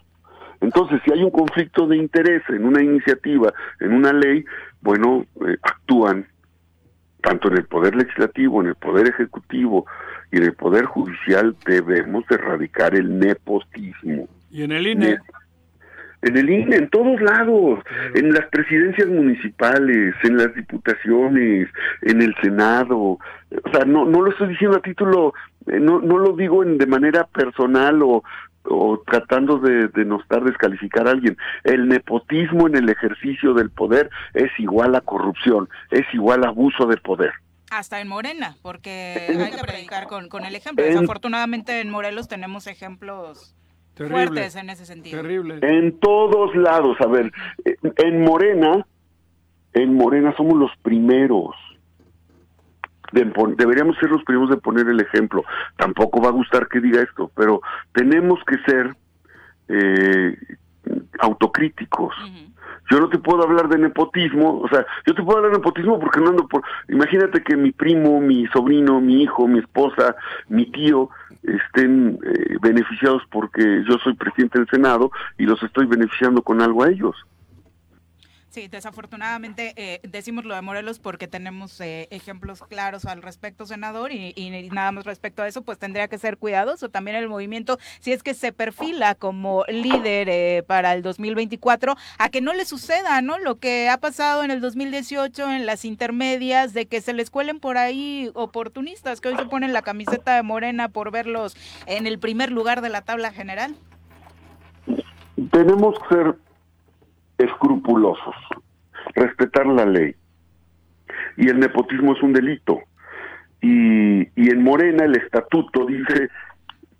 Entonces, 0.65 1.01
si 1.05 1.13
hay 1.13 1.23
un 1.23 1.31
conflicto 1.31 1.87
de 1.87 1.97
interés 1.99 2.43
en 2.49 2.65
una 2.65 2.83
iniciativa, 2.83 3.53
en 3.81 3.93
una 3.93 4.13
ley, 4.13 4.45
bueno, 4.81 5.27
eh, 5.47 5.57
actúan 5.63 6.27
tanto 7.23 7.49
en 7.49 7.59
el 7.59 7.65
poder 7.65 7.95
legislativo, 7.95 8.63
en 8.63 8.69
el 8.69 8.75
poder 8.75 9.09
ejecutivo 9.09 9.87
y 10.33 10.39
en 10.39 10.45
el 10.45 10.55
poder 10.55 10.85
judicial 10.87 11.55
debemos 11.67 12.25
erradicar 12.31 12.95
el 12.95 13.19
nepotismo. 13.19 14.29
¿Y 14.51 14.63
en 14.63 14.73
el 14.73 14.87
INE? 14.87 15.19
En 16.23 16.37
el 16.39 16.49
INE, 16.49 16.77
en 16.77 16.89
todos 16.89 17.21
lados, 17.21 17.81
en 18.15 18.33
las 18.33 18.47
presidencias 18.47 19.09
municipales, 19.09 20.15
en 20.23 20.39
las 20.39 20.55
diputaciones, 20.55 21.69
en 22.01 22.23
el 22.23 22.35
Senado. 22.41 22.99
O 22.99 23.71
sea, 23.71 23.85
no, 23.85 24.07
no 24.07 24.23
lo 24.23 24.31
estoy 24.31 24.49
diciendo 24.49 24.79
a 24.79 24.83
título, 24.83 25.35
eh, 25.67 25.79
no, 25.79 26.01
no 26.01 26.17
lo 26.19 26.35
digo 26.35 26.63
en, 26.63 26.79
de 26.79 26.87
manera 26.87 27.25
personal 27.25 28.03
o, 28.03 28.23
o 28.65 28.99
tratando 29.07 29.59
de 29.59 29.89
denostar, 29.89 30.43
descalificar 30.45 31.07
a 31.07 31.11
alguien. 31.11 31.37
El 31.65 31.89
nepotismo 31.89 32.67
en 32.67 32.77
el 32.77 32.89
ejercicio 32.89 33.55
del 33.55 33.71
poder 33.71 34.11
es 34.33 34.51
igual 34.59 34.95
a 34.95 35.01
corrupción, 35.01 35.69
es 35.91 36.05
igual 36.13 36.45
a 36.45 36.49
abuso 36.49 36.87
de 36.87 36.97
poder. 36.97 37.33
Hasta 37.71 38.01
en 38.01 38.09
Morena, 38.09 38.57
porque 38.63 39.27
En- 39.29 39.41
hay 39.41 39.51
que 39.51 39.59
predicar 39.63 40.07
con, 40.07 40.29
con 40.29 40.45
el 40.45 40.55
ejemplo. 40.55 40.85
En- 40.85 40.93
Desafortunadamente 40.95 41.81
en 41.81 41.91
Morelos 41.91 42.29
tenemos 42.29 42.67
ejemplos 42.67 43.55
Terrible. 43.95 44.17
fuertes 44.27 44.57
en 44.57 44.71
ese 44.71 44.87
sentido. 44.87 45.21
Terrible. 45.21 45.59
En 45.63 45.99
todos 45.99 46.55
lados, 46.55 46.97
a 47.01 47.07
ver, 47.07 47.33
eh, 47.65 47.77
en 47.99 48.23
Morena, 48.23 48.87
en 49.73 49.95
Morena 49.95 50.33
somos 50.37 50.55
los 50.59 50.71
primeros. 50.83 51.55
De 53.15 53.55
deberíamos 53.57 53.97
ser 53.99 54.11
los 54.11 54.25
primeros 54.25 54.51
de 54.51 54.57
poner 54.57 54.89
el 54.89 55.01
ejemplo. 55.01 55.45
Tampoco 55.77 56.21
va 56.21 56.29
a 56.29 56.33
gustar 56.33 56.69
que 56.69 56.81
diga 56.81 57.01
esto, 57.01 57.31
pero 57.35 57.61
tenemos 57.93 58.41
que 58.45 58.59
ser 58.71 58.95
eh, 59.69 60.37
autocríticos. 61.21 62.15
Yo 62.91 63.01
no 63.01 63.09
te 63.09 63.19
puedo 63.19 63.43
hablar 63.43 63.69
de 63.69 63.79
nepotismo, 63.79 64.61
o 64.61 64.69
sea, 64.69 64.85
yo 65.07 65.15
te 65.15 65.23
puedo 65.23 65.39
hablar 65.39 65.53
de 65.53 65.59
nepotismo 65.59 65.99
porque 65.99 66.21
no 66.21 66.29
ando 66.29 66.47
por... 66.47 66.63
Imagínate 66.89 67.43
que 67.43 67.57
mi 67.57 67.73
primo, 67.73 68.21
mi 68.21 68.47
sobrino, 68.49 69.01
mi 69.01 69.23
hijo, 69.23 69.49
mi 69.49 69.61
esposa, 69.61 70.15
mi 70.49 70.67
tío 70.67 71.09
estén 71.43 72.19
eh, 72.23 72.57
beneficiados 72.61 73.23
porque 73.31 73.85
yo 73.89 73.97
soy 73.99 74.15
presidente 74.15 74.59
del 74.59 74.69
Senado 74.69 75.11
y 75.39 75.45
los 75.45 75.63
estoy 75.63 75.87
beneficiando 75.87 76.43
con 76.43 76.61
algo 76.61 76.85
a 76.85 76.91
ellos. 76.91 77.17
Sí, 78.55 78.69
desafortunadamente 78.69 79.73
eh, 79.75 79.99
decimos 80.05 80.45
lo 80.45 80.55
de 80.55 80.63
Morelos 80.63 81.01
porque 81.01 81.27
tenemos 81.27 81.81
eh, 81.81 82.07
ejemplos 82.13 82.63
claros 82.63 83.05
al 83.05 83.21
respecto, 83.21 83.67
senador, 83.67 84.13
y, 84.13 84.33
nada 84.71 84.93
más 84.93 85.05
respecto 85.05 85.43
a 85.43 85.49
eso, 85.49 85.63
pues 85.63 85.77
tendría 85.77 86.07
que 86.07 86.19
ser 86.19 86.37
cuidadoso 86.39 86.89
también 86.89 87.17
el 87.17 87.29
movimiento, 87.29 87.81
si 87.99 88.13
es 88.13 88.23
que 88.23 88.33
se 88.33 88.53
perfila 88.53 89.17
como 89.17 89.65
líder 89.67 90.29
eh, 90.29 90.63
para 90.65 90.93
el 90.93 91.03
2024, 91.03 91.97
a 92.17 92.29
que 92.29 92.41
no 92.41 92.55
le 92.55 92.65
suceda, 92.65 93.21
¿no? 93.23 93.41
Lo 93.41 93.57
que 93.57 93.89
ha 93.89 93.99
pasado 93.99 94.45
en 94.45 94.53
el 94.53 94.61
2018 94.61 95.51
en 95.51 95.67
las 95.67 95.85
intermedias, 95.85 96.75
de 96.75 96.87
que 96.87 97.01
se 97.01 97.13
les 97.13 97.31
cuelen 97.31 97.59
por 97.59 97.77
ahí 97.77 98.31
oportunistas 98.35 99.21
que 99.21 99.31
hoy 99.31 99.37
se 99.37 99.47
ponen 99.47 99.73
la 99.73 99.83
camiseta 99.83 100.37
de 100.37 100.45
Morena 100.45 100.91
por 100.91 101.11
verlos 101.11 101.57
en 101.87 102.07
el 102.07 102.21
primer 102.21 102.53
lugar 102.53 102.83
de 102.83 102.91
la 102.91 103.03
tabla 103.03 103.33
general. 103.33 103.75
Tenemos 105.51 105.99
que 106.09 106.15
ser 106.15 106.37
escrupulosos, 107.39 108.35
respetar 109.15 109.67
la 109.67 109.87
ley. 109.87 110.15
Y 111.37 111.49
el 111.49 111.59
nepotismo 111.59 112.15
es 112.15 112.23
un 112.23 112.33
delito. 112.33 112.81
Y, 113.61 114.23
y 114.41 114.51
en 114.51 114.63
Morena 114.63 115.05
el 115.05 115.17
estatuto 115.17 115.87
dice 115.87 116.29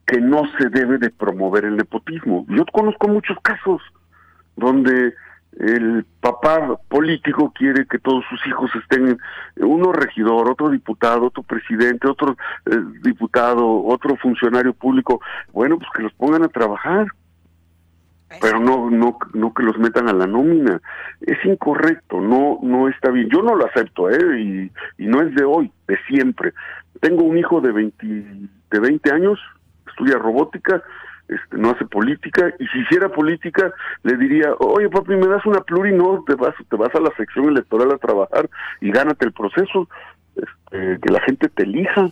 que 0.07 0.21
no 0.21 0.43
se 0.59 0.69
debe 0.69 0.99
de 0.99 1.11
promover 1.11 1.65
el 1.65 1.77
nepotismo. 1.77 2.45
Yo 2.49 2.65
conozco 2.67 3.09
muchos 3.09 3.39
casos 3.43 3.81
donde 4.57 5.15
el 5.59 6.05
papá 6.21 6.79
político 6.89 7.53
quiere 7.55 7.87
que 7.87 7.99
todos 7.99 8.25
sus 8.29 8.45
hijos 8.47 8.71
estén, 8.75 9.19
uno 9.57 9.93
regidor, 9.93 10.51
otro 10.51 10.69
diputado, 10.71 11.27
otro 11.27 11.43
presidente, 11.43 12.09
otro 12.09 12.37
eh, 12.67 12.77
diputado, 13.03 13.85
otro 13.85 14.17
funcionario 14.17 14.73
público, 14.75 15.21
bueno, 15.53 15.79
pues 15.79 15.89
que 15.95 16.03
los 16.03 16.13
pongan 16.15 16.43
a 16.43 16.49
trabajar 16.49 17.07
pero 18.41 18.61
no 18.61 18.91
no 18.91 19.19
no 19.33 19.55
que 19.55 19.63
los 19.63 19.79
metan 19.79 20.09
a 20.09 20.13
la 20.13 20.27
nómina. 20.27 20.81
Es 21.21 21.45
incorrecto 21.45 22.21
no 22.21 22.59
no 22.63 22.89
está 22.89 23.11
bien. 23.11 23.29
Yo 23.31 23.43
no 23.43 23.55
lo 23.55 23.67
acepto 23.67 24.11
eh 24.11 24.41
y, 24.41 24.73
y 25.03 25.07
no 25.07 25.23
es 25.23 25.35
de 25.35 25.45
hoy 25.45 25.71
de 25.89 25.99
siempre. 26.09 26.53
Tengo 27.01 27.25
un 27.25 27.39
hijo 27.39 27.61
de 27.61 27.73
20 27.73 28.07
de 28.71 28.81
20 28.81 29.13
años 29.13 29.39
estudia 29.87 30.19
robótica 30.19 30.83
este, 31.29 31.57
no 31.57 31.71
hace 31.71 31.87
política 31.87 32.53
y 32.59 32.67
si 32.67 32.81
hiciera 32.81 33.09
política 33.09 33.73
le 34.03 34.17
diría 34.17 34.53
oye 34.59 34.91
papi 34.91 35.17
me 35.17 35.27
das 35.27 35.45
una 35.47 35.61
pluri 35.61 35.97
te 36.27 36.35
vas 36.35 36.55
te 36.69 36.77
vas 36.77 36.95
a 36.95 37.01
la 37.01 37.11
sección 37.17 37.47
electoral 37.47 37.93
a 37.93 37.99
trabajar 37.99 38.51
y 38.81 38.91
gánate 38.91 39.25
el 39.25 39.33
proceso 39.33 39.89
este, 40.37 41.01
que 41.01 41.13
la 41.13 41.21
gente 41.21 41.49
te 41.49 41.63
elija 41.63 42.11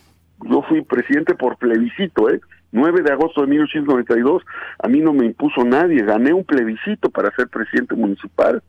yo 0.49 0.61
fui 0.63 0.81
presidente 0.81 1.35
por 1.35 1.57
plebiscito 1.57 2.29
eh 2.29 2.41
9 2.73 3.03
de 3.03 3.13
agosto 3.13 3.41
de 3.41 3.47
1892, 3.47 4.43
a 4.79 4.87
mí 4.87 4.99
no 4.99 5.13
me 5.13 5.25
impuso 5.25 5.63
nadie, 5.63 6.03
gané 6.03 6.33
un 6.33 6.43
plebiscito 6.43 7.09
para 7.09 7.31
ser 7.35 7.47
presidente 7.47 7.95
municipal 7.95 8.61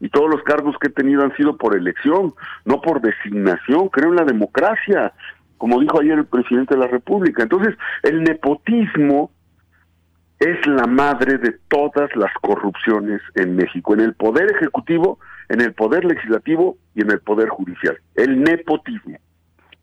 y 0.00 0.08
todos 0.10 0.30
los 0.30 0.42
cargos 0.42 0.76
que 0.80 0.88
he 0.88 0.90
tenido 0.90 1.22
han 1.22 1.34
sido 1.36 1.56
por 1.56 1.76
elección, 1.76 2.34
no 2.64 2.80
por 2.80 3.00
designación, 3.00 3.88
creo 3.88 4.10
en 4.10 4.16
la 4.16 4.24
democracia, 4.24 5.12
como 5.56 5.80
dijo 5.80 6.00
ayer 6.00 6.18
el 6.18 6.26
presidente 6.26 6.74
de 6.74 6.80
la 6.80 6.86
República. 6.86 7.42
Entonces, 7.42 7.74
el 8.02 8.22
nepotismo 8.22 9.30
es 10.38 10.64
la 10.66 10.86
madre 10.86 11.38
de 11.38 11.56
todas 11.68 12.14
las 12.14 12.32
corrupciones 12.40 13.20
en 13.34 13.56
México, 13.56 13.94
en 13.94 14.00
el 14.00 14.14
poder 14.14 14.52
ejecutivo, 14.52 15.18
en 15.48 15.60
el 15.60 15.74
poder 15.74 16.04
legislativo 16.04 16.76
y 16.94 17.02
en 17.02 17.10
el 17.10 17.20
poder 17.20 17.48
judicial. 17.48 17.98
El 18.14 18.42
nepotismo. 18.42 19.18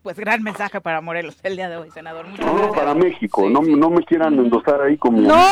Pues 0.05 0.17
gran 0.17 0.43
mensaje 0.43 0.79
para 0.81 1.01
Morelos 1.01 1.35
el 1.41 1.55
día 1.55 1.67
de 1.67 1.77
hoy, 1.77 1.89
senador. 1.89 2.27
Muchas 2.27 2.45
No, 2.45 2.51
no, 2.53 2.57
gracias. 2.59 2.77
para 2.79 2.93
México, 2.93 3.41
Sí, 3.47 3.51
no, 3.53 3.63
sí. 3.63 3.73
no 3.75 3.89
me 3.89 4.03
quieran 4.05 4.35
endosar 4.35 4.79
ahí 4.83 4.97
como... 4.99 5.19
No, 5.19 5.43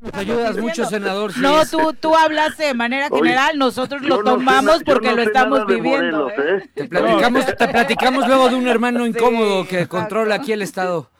Nos 0.00 0.14
ayudas 0.14 0.56
mucho, 0.56 0.86
senador. 0.86 1.34
sí 1.34 1.40
no, 1.42 1.66
tú, 1.66 1.92
tú 1.92 2.16
hablas 2.16 2.56
de 2.56 2.72
manera 2.72 3.08
Oye, 3.10 3.22
general, 3.22 3.58
nosotros 3.58 4.00
lo 4.00 4.08
no 4.08 4.16
sé 4.16 4.22
tomamos 4.30 4.82
porque 4.86 5.08
no 5.10 5.16
lo 5.16 5.22
estamos 5.24 5.66
viviendo. 5.66 6.22
Morelos, 6.24 6.32
¿eh? 6.38 6.64
¿eh? 6.64 6.70
Te 6.74 6.84
platicamos, 6.88 7.44
te 7.54 7.68
platicamos 7.68 8.26
luego 8.26 8.48
de 8.48 8.54
un 8.54 8.66
hermano 8.66 9.00
Sí, 9.04 9.10
incómodo 9.10 9.64
que 9.66 9.80
exacto. 9.80 9.98
controla 9.98 10.36
aquí 10.36 10.52
el 10.52 10.62
Estado. 10.62 11.10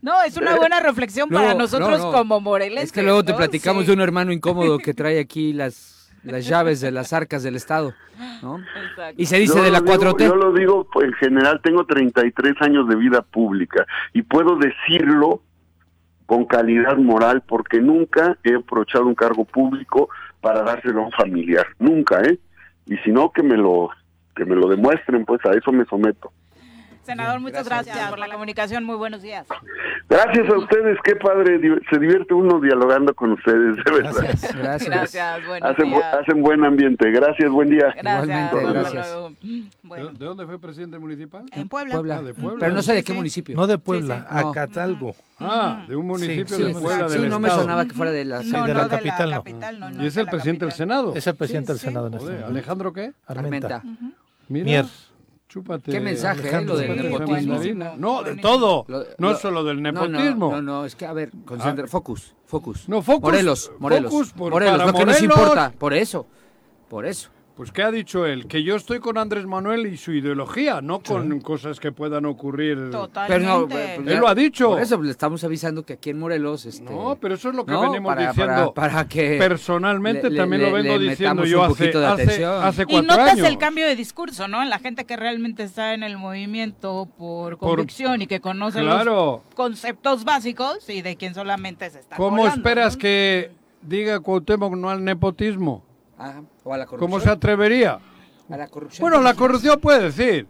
No, 0.00 0.22
es 0.22 0.38
una 0.38 0.56
buena 0.56 0.80
reflexión 0.80 1.28
para 1.28 1.52
nosotros 1.52 1.98
no, 2.00 2.06
no. 2.06 2.12
como 2.12 2.40
morelenses. 2.40 2.84
Es 2.86 2.92
que 2.92 3.02
luego 3.02 3.22
te 3.24 3.32
¿no? 3.32 3.36
platicamos 3.36 3.82
Sí. 3.82 3.88
de 3.88 3.92
un 3.92 4.00
hermano 4.00 4.32
incómodo 4.32 4.78
que 4.78 4.94
trae 4.94 5.18
aquí 5.20 5.52
las, 5.52 5.95
las 6.26 6.46
llaves 6.46 6.80
de 6.80 6.90
las 6.90 7.12
arcas 7.12 7.42
del 7.42 7.56
Estado. 7.56 7.94
Y 9.16 9.26
se 9.26 9.38
dice 9.38 9.56
Yo 9.58 9.62
de 9.64 9.70
la 9.70 9.80
digo- 9.80 9.92
4T. 9.94 10.24
Yo 10.26 10.36
lo 10.36 10.52
digo, 10.52 10.86
pues, 10.92 11.06
en 11.08 11.12
general, 11.14 11.60
tengo 11.62 11.84
33 11.86 12.54
años 12.60 12.88
de 12.88 12.96
vida 12.96 13.22
pública 13.22 13.86
y 14.12 14.22
puedo 14.22 14.56
decirlo 14.56 15.42
con 16.26 16.44
calidad 16.44 16.96
moral 16.96 17.42
porque 17.46 17.80
nunca 17.80 18.36
he 18.42 18.54
aprovechado 18.56 19.06
un 19.06 19.14
cargo 19.14 19.44
público 19.44 20.08
para 20.40 20.62
dárselo 20.62 21.02
a 21.02 21.06
un 21.06 21.12
familiar, 21.12 21.66
nunca, 21.78 22.20
¿eh? 22.22 22.38
Y 22.86 22.96
si 22.98 23.10
no, 23.12 23.30
que 23.32 23.42
me 23.42 23.56
lo 23.56 23.90
que 24.34 24.44
me 24.44 24.54
lo 24.54 24.68
demuestren, 24.68 25.24
pues 25.24 25.40
a 25.46 25.52
eso 25.52 25.72
me 25.72 25.84
someto. 25.86 26.30
Senador, 27.06 27.40
muchas 27.40 27.66
gracias, 27.68 28.10
por 28.10 28.18
la 28.18 28.28
comunicación. 28.28 28.84
Muy 28.84 28.96
buenos 28.96 29.22
días. 29.22 29.46
Gracias 30.08 30.48
a 30.48 30.58
ustedes, 30.58 30.98
qué 31.04 31.16
padre, 31.16 31.58
se 31.90 31.98
divierte 31.98 32.34
uno 32.34 32.60
dialogando 32.60 33.14
con 33.14 33.32
ustedes, 33.32 33.76
de 33.84 33.92
verdad. 33.92 34.12
Gracias. 34.22 34.56
Gracias. 34.56 34.90
Gracias, 34.90 35.46
buenos 35.46 35.70
Hacen, 35.70 35.88
días. 35.90 36.14
hacen 36.14 36.42
buen 36.42 36.64
ambiente, 36.64 37.10
gracias, 37.10 37.50
buen 37.50 37.70
día. 37.70 37.92
Gracias. 38.00 38.52
Gracias. 38.52 39.08
luego. 39.12 39.30
¿De, 39.42 39.62
Bueno, 39.82 40.08
de 40.10 40.24
dónde 40.24 40.46
fue 40.46 40.58
presidente 40.60 40.98
municipal? 40.98 41.44
en 41.52 41.68
Puebla. 41.68 41.94
Puebla. 41.94 42.16
Ah, 42.18 42.22
de 42.22 42.34
Puebla. 42.34 42.56
Pero 42.60 42.74
no 42.74 42.82
sé 42.82 42.92
de 42.92 42.98
Sí, 43.00 43.04
qué 43.04 43.12
sí. 43.12 43.16
municipio. 43.18 43.56
No 43.56 43.66
de 43.66 43.78
Puebla, 43.78 44.26
sí, 44.28 44.34
no. 44.42 44.48
Acatalgo. 44.50 45.14
Ah, 45.40 45.84
de 45.88 45.96
un 45.96 46.06
municipio 46.06 46.56
Sí, 46.56 46.62
de 46.62 46.74
sí, 46.74 46.80
Puebla 46.80 47.08
sí, 47.08 47.18
del 47.18 47.28
no 47.28 47.38
me 47.40 47.48
estado. 47.48 47.62
sonaba 47.62 47.84
que 47.86 47.92
fuera 47.94 48.12
de 48.12 48.24
la... 48.24 48.42
No, 48.42 48.66
de 48.66 48.74
no, 48.74 48.80
la 48.82 48.88
capital, 48.88 49.30
no. 49.30 49.36
capital, 49.36 49.80
no, 49.80 49.90
no, 49.90 50.02
¿Y 50.02 50.06
es 50.06 50.16
el 50.16 50.26
presidente 50.26 50.64
del 50.66 50.72
capital. 50.72 50.88
Senado? 50.88 51.14
Es 51.14 51.26
el 51.26 51.34
presidente 51.36 51.66
Sí, 51.66 51.72
del 51.72 51.78
sí. 51.80 51.86
Senado 51.86 52.06
en 52.06 52.14
este 52.14 52.24
Joder, 52.24 52.40
momento. 52.40 52.58
¿Alejandro 52.58 52.92
qué? 52.92 53.12
Armenta. 53.26 53.82
Mier. 54.48 54.84
Chúpate. 55.48 55.90
Qué 55.92 56.00
mensaje, 56.00 56.48
¿eh? 56.48 56.60
Lo 56.62 56.76
del 56.76 56.96
nepotismo. 56.96 57.58
No, 57.96 58.22
de 58.22 58.36
todo. 58.36 58.84
Lo- 58.88 59.04
no 59.18 59.30
lo- 59.30 59.36
solo 59.36 59.64
del 59.64 59.82
No, 59.82 59.92
no, 59.92 60.06
nepotismo. 60.08 60.50
No, 60.52 60.62
no, 60.62 60.84
es 60.84 60.94
que, 60.96 61.06
a 61.06 61.12
ver, 61.12 61.30
concentra, 61.44 61.86
focus, 61.86 62.34
focus. 62.46 62.88
No, 62.88 63.02
focus. 63.02 63.22
Morelos, 63.22 63.72
Morelos. 63.78 64.10
Focus 64.12 64.32
por- 64.32 64.50
Morelos, 64.50 64.86
lo 64.86 64.92
que 64.92 65.06
nos 65.06 65.22
importa. 65.22 65.72
Por 65.78 65.94
eso, 65.94 66.26
por 66.88 67.06
eso. 67.06 67.30
Pues 67.56 67.72
¿qué 67.72 67.82
ha 67.82 67.90
dicho 67.90 68.26
él? 68.26 68.46
Que 68.46 68.62
yo 68.62 68.76
estoy 68.76 68.98
con 69.00 69.16
Andrés 69.16 69.46
Manuel 69.46 69.86
y 69.86 69.96
su 69.96 70.12
ideología, 70.12 70.82
no 70.82 71.00
con 71.00 71.40
cosas 71.40 71.80
que 71.80 71.90
puedan 71.90 72.26
ocurrir. 72.26 72.90
Totalmente. 72.90 73.46
Pero 73.46 73.60
no, 73.60 73.66
pues, 73.66 73.98
Él 74.14 74.18
lo 74.20 74.28
ha 74.28 74.34
dicho. 74.34 74.68
Por 74.72 74.82
eso 74.82 75.00
le 75.00 75.10
estamos 75.10 75.42
avisando 75.42 75.82
que 75.82 75.94
aquí 75.94 76.10
en 76.10 76.18
Morelos... 76.18 76.66
Este, 76.66 76.84
No, 76.84 77.16
pero 77.18 77.34
eso 77.34 77.48
es 77.48 77.54
lo 77.54 77.64
que 77.64 77.72
no, 77.72 77.80
venimos 77.80 78.14
para- 78.14 78.28
diciendo. 78.28 78.74
Para, 78.74 78.92
para 78.92 79.08
que... 79.08 79.38
Personalmente 79.38 80.28
le- 80.28 80.36
también 80.36 80.60
le- 80.64 80.68
lo 80.68 80.74
vengo 80.76 80.98
le 80.98 81.08
diciendo 81.10 81.42
metamos 81.44 81.48
yo 81.48 81.58
un 81.60 81.64
hace, 81.64 81.74
poquito 81.78 82.00
de 82.00 82.06
hace, 82.06 82.22
atención. 82.24 82.62
hace 82.62 82.82
Y 82.82 82.84
cuatro 82.84 83.02
notas 83.16 83.32
años. 83.32 83.46
el 83.46 83.56
cambio 83.58 83.86
de 83.86 83.96
discurso, 83.96 84.48
¿no? 84.48 84.62
En 84.62 84.68
la 84.68 84.78
gente 84.78 85.06
que 85.06 85.16
realmente 85.16 85.62
está 85.62 85.94
en 85.94 86.02
el 86.02 86.18
movimiento 86.18 87.08
por 87.16 87.56
convicción 87.56 88.20
y 88.20 88.26
que 88.26 88.40
conoce 88.40 88.80
Claro. 88.82 89.42
los 89.46 89.54
conceptos 89.54 90.24
básicos 90.24 90.90
y 90.90 91.00
de 91.00 91.16
quien 91.16 91.32
solamente 91.32 91.88
se 91.88 92.00
está 92.00 92.16
¿Cómo 92.16 92.36
colando, 92.42 92.54
esperas 92.56 92.96
¿no? 92.96 93.00
que 93.00 93.50
diga 93.80 94.20
Cuauhtémoc 94.20 94.74
no 94.76 94.90
al 94.90 95.02
nepotismo? 95.02 95.85
Ah, 96.18 96.40
o 96.64 96.72
a 96.72 96.78
la 96.78 96.86
corrupción. 96.86 97.10
¿Cómo 97.10 97.20
se 97.20 97.30
atrevería? 97.30 97.98
A 98.48 98.56
la 98.56 98.68
corrupción. 98.68 99.02
Bueno, 99.02 99.22
la 99.22 99.34
corrupción 99.34 99.80
puede 99.80 100.04
decir, 100.04 100.46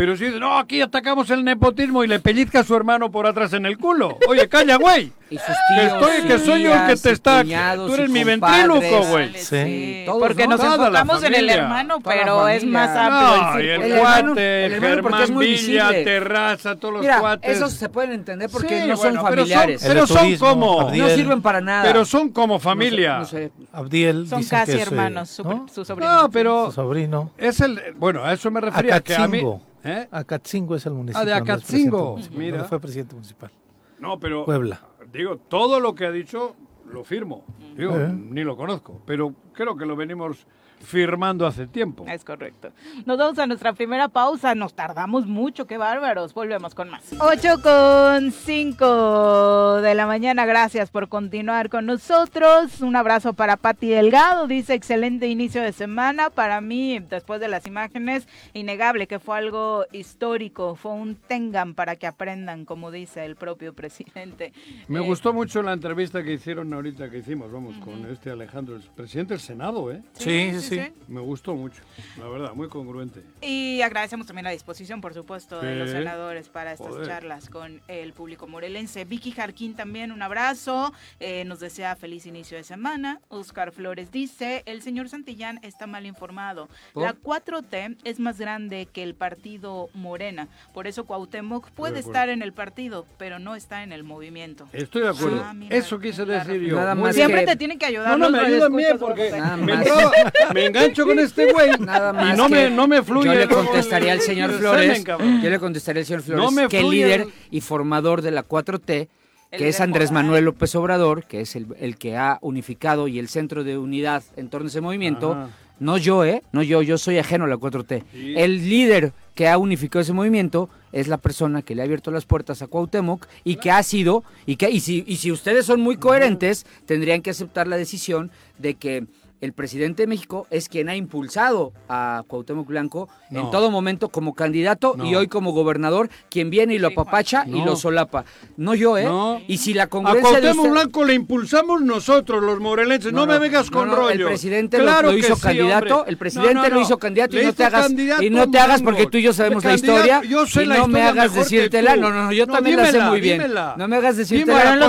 Pero 0.00 0.16
si 0.16 0.24
dice, 0.24 0.40
no, 0.40 0.56
aquí 0.58 0.80
atacamos 0.80 1.28
el 1.28 1.44
nepotismo 1.44 2.02
y 2.02 2.08
le 2.08 2.20
pellizca 2.20 2.60
a 2.60 2.64
su 2.64 2.74
hermano 2.74 3.10
por 3.10 3.26
atrás 3.26 3.52
en 3.52 3.66
el 3.66 3.76
culo. 3.76 4.16
Oye, 4.28 4.48
calla, 4.48 4.76
güey. 4.76 5.12
Y 5.28 5.36
sus 5.36 5.46
Que, 5.46 5.74
tíos, 5.80 5.92
estoy, 5.92 6.22
que 6.26 6.38
soy 6.38 6.62
yo 6.62 6.74
el 6.74 6.86
que 6.88 6.96
te 6.96 7.10
está... 7.10 7.42
cuñados, 7.42 7.86
Tú 7.86 7.94
eres 7.94 8.10
mi 8.10 8.24
ventríloco, 8.24 9.02
güey. 9.10 9.34
Sí. 9.34 10.02
Todos, 10.06 10.22
porque 10.22 10.44
¿no? 10.44 10.56
nos 10.56 10.60
Toda 10.62 10.74
enfocamos 10.86 11.22
en 11.22 11.34
el 11.34 11.50
hermano, 11.50 11.98
pero 12.02 12.48
es 12.48 12.64
más 12.64 12.96
amplio 12.96 13.42
No, 13.44 13.58
el 13.58 13.64
y 13.64 13.68
el. 13.68 13.82
El 13.82 13.92
hermano- 13.92 14.26
cuate, 14.32 14.64
el 14.66 14.72
hermano 14.72 15.02
porque 15.02 15.16
es 15.18 15.20
Germán 15.28 15.34
muy 15.34 15.46
Villa, 15.46 15.88
visible. 15.90 16.04
Terraza, 16.04 16.76
todos 16.76 16.94
los 16.94 17.02
Mira, 17.02 17.20
cuates. 17.20 17.56
esos 17.58 17.72
se 17.74 17.88
pueden 17.90 18.12
entender 18.12 18.48
porque 18.50 18.80
Sí, 18.80 18.88
no 18.88 18.96
son 18.96 19.14
bueno, 19.14 19.26
pero 19.28 19.42
son- 19.46 19.52
familiares. 19.54 19.84
Pero 19.86 20.06
son 20.06 20.16
turismo, 20.18 20.48
como... 20.48 20.80
Abdiel. 20.80 21.02
no 21.08 21.14
sirven 21.14 21.42
para 21.42 21.60
nada. 21.60 21.82
Pero 21.82 22.04
son 22.06 22.30
como 22.30 22.58
familia. 22.58 23.18
No 23.18 23.24
sé, 23.26 23.52
no 23.58 23.66
sé. 23.66 23.68
Abdiel 23.76 24.26
Son 24.28 24.38
dicen 24.38 24.58
casi 24.58 24.72
eh, 24.72 24.80
hermanos, 24.80 25.28
su, 25.28 25.44
¿no? 25.44 25.66
su 25.72 25.84
sobrino. 25.84 26.22
No, 26.22 26.30
pero 26.30 26.66
Su 26.66 26.72
sobrino. 26.72 27.30
es 27.36 27.60
el... 27.60 27.80
Bueno, 27.96 28.24
a 28.24 28.32
eso 28.32 28.50
me 28.50 28.62
refería. 28.62 28.98
que 29.00 29.14
a 29.14 29.28
mí. 29.28 29.42
¿Eh? 29.84 30.08
Acatzingo 30.10 30.74
es 30.76 30.86
el 30.86 30.92
municipio. 30.94 31.20
Ah, 31.20 31.24
de 31.24 31.34
Acatzingo, 31.34 32.18
mira. 32.32 32.64
fue 32.64 32.80
presidente 32.80 33.14
municipal. 33.14 33.50
No, 33.98 34.18
pero... 34.18 34.44
Puebla. 34.44 34.80
Digo, 35.12 35.36
todo 35.36 35.80
lo 35.80 35.94
que 35.94 36.06
ha 36.06 36.10
dicho 36.10 36.54
lo 36.90 37.04
firmo. 37.04 37.44
Digo, 37.76 37.96
Eh. 37.98 38.12
ni 38.12 38.42
lo 38.44 38.56
conozco, 38.56 39.00
pero 39.06 39.34
creo 39.52 39.76
que 39.76 39.86
lo 39.86 39.96
venimos 39.96 40.46
firmando 40.80 41.46
hace 41.46 41.66
tiempo. 41.66 42.04
Es 42.08 42.24
correcto. 42.24 42.70
Nos 43.06 43.18
vamos 43.18 43.38
a 43.38 43.46
nuestra 43.46 43.72
primera 43.72 44.08
pausa. 44.08 44.54
Nos 44.54 44.74
tardamos 44.74 45.26
mucho, 45.26 45.66
qué 45.66 45.76
bárbaros. 45.78 46.34
Volvemos 46.34 46.74
con 46.74 46.88
más. 46.90 47.14
8 47.18 47.62
con 47.62 48.32
5 48.32 49.80
de 49.82 49.94
la 49.94 50.06
mañana. 50.06 50.46
Gracias 50.46 50.90
por 50.90 51.08
continuar 51.08 51.68
con 51.70 51.86
nosotros. 51.86 52.80
Un 52.80 52.96
abrazo 52.96 53.32
para 53.34 53.56
Pati 53.56 53.88
Delgado. 53.88 54.46
Dice 54.46 54.74
excelente 54.74 55.28
inicio 55.28 55.62
de 55.62 55.72
semana. 55.72 56.30
Para 56.30 56.60
mí, 56.60 56.98
después 56.98 57.40
de 57.40 57.48
las 57.48 57.66
imágenes, 57.66 58.26
innegable 58.54 59.06
que 59.06 59.18
fue 59.18 59.38
algo 59.38 59.84
histórico. 59.92 60.74
Fue 60.76 60.92
un 60.92 61.14
tengan 61.16 61.74
para 61.74 61.96
que 61.96 62.06
aprendan, 62.06 62.64
como 62.64 62.90
dice 62.90 63.24
el 63.24 63.36
propio 63.36 63.74
presidente. 63.74 64.52
Me 64.88 65.00
Eh, 65.00 65.02
gustó 65.02 65.32
mucho 65.32 65.62
la 65.62 65.72
entrevista 65.72 66.22
que 66.22 66.32
hicieron 66.32 66.72
ahorita 66.72 67.10
que 67.10 67.18
hicimos, 67.18 67.50
vamos, 67.52 67.76
con 67.78 68.06
este 68.10 68.30
Alejandro, 68.30 68.76
el 68.76 68.82
presidente 68.82 69.34
del 69.34 69.40
Senado, 69.40 69.90
¿eh? 69.92 70.02
Sí, 70.14 70.50
sí, 70.54 70.60
sí. 70.60 70.69
Me 71.08 71.20
gustó 71.20 71.54
mucho, 71.54 71.82
la 72.18 72.28
verdad, 72.28 72.52
muy 72.54 72.68
congruente. 72.68 73.22
Y 73.40 73.80
agradecemos 73.82 74.26
también 74.26 74.44
la 74.44 74.50
disposición, 74.50 75.00
por 75.00 75.14
supuesto, 75.14 75.60
de 75.60 75.76
los 75.76 75.90
senadores 75.90 76.48
para 76.48 76.72
estas 76.72 76.88
Joder. 76.88 77.06
charlas 77.06 77.48
con 77.48 77.80
el 77.88 78.12
público 78.12 78.46
morelense. 78.46 79.04
Vicky 79.04 79.32
Jarquín 79.32 79.74
también, 79.74 80.12
un 80.12 80.22
abrazo. 80.22 80.92
eh, 81.20 81.44
nos 81.44 81.60
desea 81.60 81.96
feliz 81.96 82.26
inicio 82.26 82.56
de 82.56 82.64
semana. 82.64 83.20
Oscar 83.28 83.72
Flores 83.72 84.10
dice, 84.10 84.62
el 84.66 84.82
señor 84.82 85.08
Santillán 85.08 85.58
está 85.62 85.86
mal 85.86 86.06
informado. 86.06 86.68
¿Por? 86.92 87.02
La 87.04 87.14
4T 87.14 87.96
es 88.04 88.18
más 88.20 88.38
grande 88.38 88.86
que 88.92 89.02
el 89.02 89.14
partido 89.14 89.88
Morena. 89.94 90.48
Por 90.72 90.86
eso 90.86 91.04
Cuauhtémoc 91.04 91.70
puede 91.70 91.98
acuerdo. 92.00 92.10
estar 92.10 92.28
en 92.28 92.42
el 92.42 92.52
partido, 92.52 93.06
pero 93.18 93.38
no 93.38 93.54
está 93.54 93.82
en 93.82 93.92
el 93.92 94.04
movimiento. 94.04 94.68
Estoy 94.72 95.02
de 95.02 95.08
acuerdo. 95.08 95.42
Ah, 95.44 95.52
mira, 95.54 95.74
Eso 95.76 95.98
quise 95.98 96.24
claro. 96.24 96.44
decir 96.48 96.68
yo. 96.68 96.76
Nada 96.76 96.94
más. 96.94 97.14
Siempre 97.14 97.40
que- 97.40 97.46
te 97.46 97.56
tienen 97.56 97.78
que 97.78 97.86
ayudar. 97.86 98.18
No, 98.18 98.18
no, 98.18 98.30
me 98.30 98.46
ayudan 98.46 98.74
bien 98.76 98.98
porque 98.98 99.30
me, 99.30 99.72
entraba- 99.74 100.12
me 100.54 100.59
engancho 100.66 101.04
con 101.06 101.18
este 101.18 101.52
güey 101.52 101.70
Nada 101.78 102.12
más 102.12 102.34
y 102.34 102.36
no, 102.36 102.46
que 102.48 102.54
me, 102.54 102.70
no 102.70 102.88
me 102.88 103.02
fluye. 103.02 103.26
Yo 103.26 103.34
le 103.34 103.48
contestaría 103.48 104.12
al 104.12 104.20
señor 104.20 104.52
Flores, 104.52 105.04
yo 105.04 105.50
le 105.50 105.58
contestaría 105.58 106.00
al 106.00 106.06
señor 106.06 106.22
Flores 106.22 106.44
No 106.44 106.50
me 106.50 106.68
que 106.68 106.80
el 106.80 106.90
líder 106.90 107.26
y 107.50 107.60
formador 107.60 108.22
de 108.22 108.30
la 108.30 108.46
4T, 108.46 109.08
El 109.50 109.58
que 109.58 109.68
es 109.68 109.80
Andrés. 109.80 110.12
Manuel 110.12 110.44
López 110.44 110.74
Obrador, 110.74 111.24
que 111.24 111.40
es 111.40 111.56
el, 111.56 111.66
el 111.78 111.96
que 111.96 112.16
ha 112.16 112.38
unificado 112.42 113.08
y 113.08 113.18
el 113.18 113.28
centro 113.28 113.64
de 113.64 113.78
unidad 113.78 114.22
en 114.36 114.48
torno 114.48 114.66
a 114.66 114.68
ese 114.70 114.80
movimiento, 114.80 115.32
Ajá. 115.32 115.48
no 115.78 115.98
yo, 115.98 116.24
¿eh? 116.24 116.42
No 116.52 116.62
yo, 116.62 116.82
yo 116.82 116.98
soy 116.98 117.18
ajeno 117.18 117.44
a 117.44 117.48
la 117.48 117.56
4T. 117.56 118.04
Sí. 118.12 118.34
El 118.36 118.68
líder 118.68 119.12
que 119.34 119.48
ha 119.48 119.58
unificado 119.58 120.02
ese 120.02 120.12
movimiento 120.12 120.68
es 120.92 121.06
la 121.08 121.18
persona 121.18 121.62
que 121.62 121.74
le 121.74 121.82
ha 121.82 121.84
abierto 121.84 122.10
las 122.10 122.26
puertas 122.26 122.62
a 122.62 122.66
Cuauhtémoc 122.66 123.26
y 123.44 123.56
que 123.56 123.70
ha 123.70 123.82
sido, 123.82 124.24
y 124.44 124.56
que 124.56 124.68
y 124.70 124.80
si, 124.80 125.04
y 125.06 125.16
si 125.16 125.30
ustedes 125.30 125.64
son 125.64 125.80
muy 125.80 125.96
coherentes, 125.96 126.66
tendrían 126.84 127.22
que 127.22 127.30
aceptar 127.30 127.68
la 127.68 127.76
decisión 127.76 128.30
de 128.58 128.74
que 128.74 129.06
el 129.40 129.52
presidente 129.52 130.02
de 130.02 130.06
México 130.06 130.46
es 130.50 130.68
quien 130.68 130.88
ha 130.88 130.96
impulsado 130.96 131.72
a 131.88 132.22
Cuauhtémoc 132.26 132.66
Blanco 132.66 133.08
No. 133.30 133.40
en 133.40 133.50
todo 133.50 133.70
momento 133.70 134.08
como 134.08 134.34
candidato 134.34 134.96
y 135.02 135.14
hoy 135.14 135.28
como 135.28 135.52
gobernador, 135.52 136.10
quien 136.30 136.50
viene 136.50 136.74
y 136.74 136.78
lo 136.78 136.88
apapacha 136.88 137.44
y 137.46 137.62
lo 137.64 137.76
solapa. 137.76 138.24
No 138.56 138.74
yo, 138.74 138.98
¿eh? 138.98 139.04
No. 139.04 139.40
Y 139.48 139.58
si 139.58 139.72
la 139.74 139.84
A 139.84 139.86
congruencia 139.88 140.22
de 140.36 140.40
Cuauhtémoc 140.40 140.64
usted- 140.66 140.70
Blanco 140.72 141.04
le 141.04 141.14
impulsamos 141.14 141.80
nosotros, 141.82 142.42
los 142.42 142.60
morelenses. 142.60 143.12
No, 143.12 143.20
No, 143.20 143.32
me 143.32 143.38
vengas 143.38 143.70
con 143.70 143.88
no, 143.88 143.96
rollo. 143.96 144.10
El 144.10 144.24
presidente 144.26 144.78
lo- 144.78 144.84
Claro 144.84 145.08
lo, 145.08 145.14
que 145.14 145.20
hizo 145.20 145.36
sí, 145.36 145.42
candidato, 145.42 145.96
hombre. 145.98 146.10
el 146.10 146.16
presidente 146.16 146.54
No, 146.54 146.62
no, 146.62 146.68
lo 146.74 146.80
hizo 146.82 146.98
candidato 146.98 147.36
Le 147.36 147.42
y 147.42 147.46
no 147.46 147.52
te 147.54 147.64
hagas 147.64 147.90
y 148.20 148.30
no 148.30 148.50
te 148.50 148.58
hagas 148.58 148.82
porque 148.82 149.06
tú 149.06 149.18
y 149.18 149.22
yo 149.22 149.32
sabemos 149.32 149.64
la 149.64 149.74
historia 149.74 150.20
yo 150.28 150.46
sé 150.46 150.64
y 150.64 150.66
la 150.66 150.78
no 150.78 150.88
me 150.88 150.98
historia 151.00 151.08
hagas 151.22 151.34
decírtela. 151.34 151.96
No, 151.96 152.10
no, 152.10 152.24
no, 152.24 152.32
yo 152.32 152.46
No, 152.46 152.54
también 152.54 152.76
la 152.76 152.90
sé 152.90 153.00
muy 153.00 153.20
bien. 153.20 153.38
dímela. 153.40 153.74
No 153.78 153.88
me 153.88 153.96
hagas 153.96 154.16
decírtela. 154.16 154.60
Fueron 154.60 154.80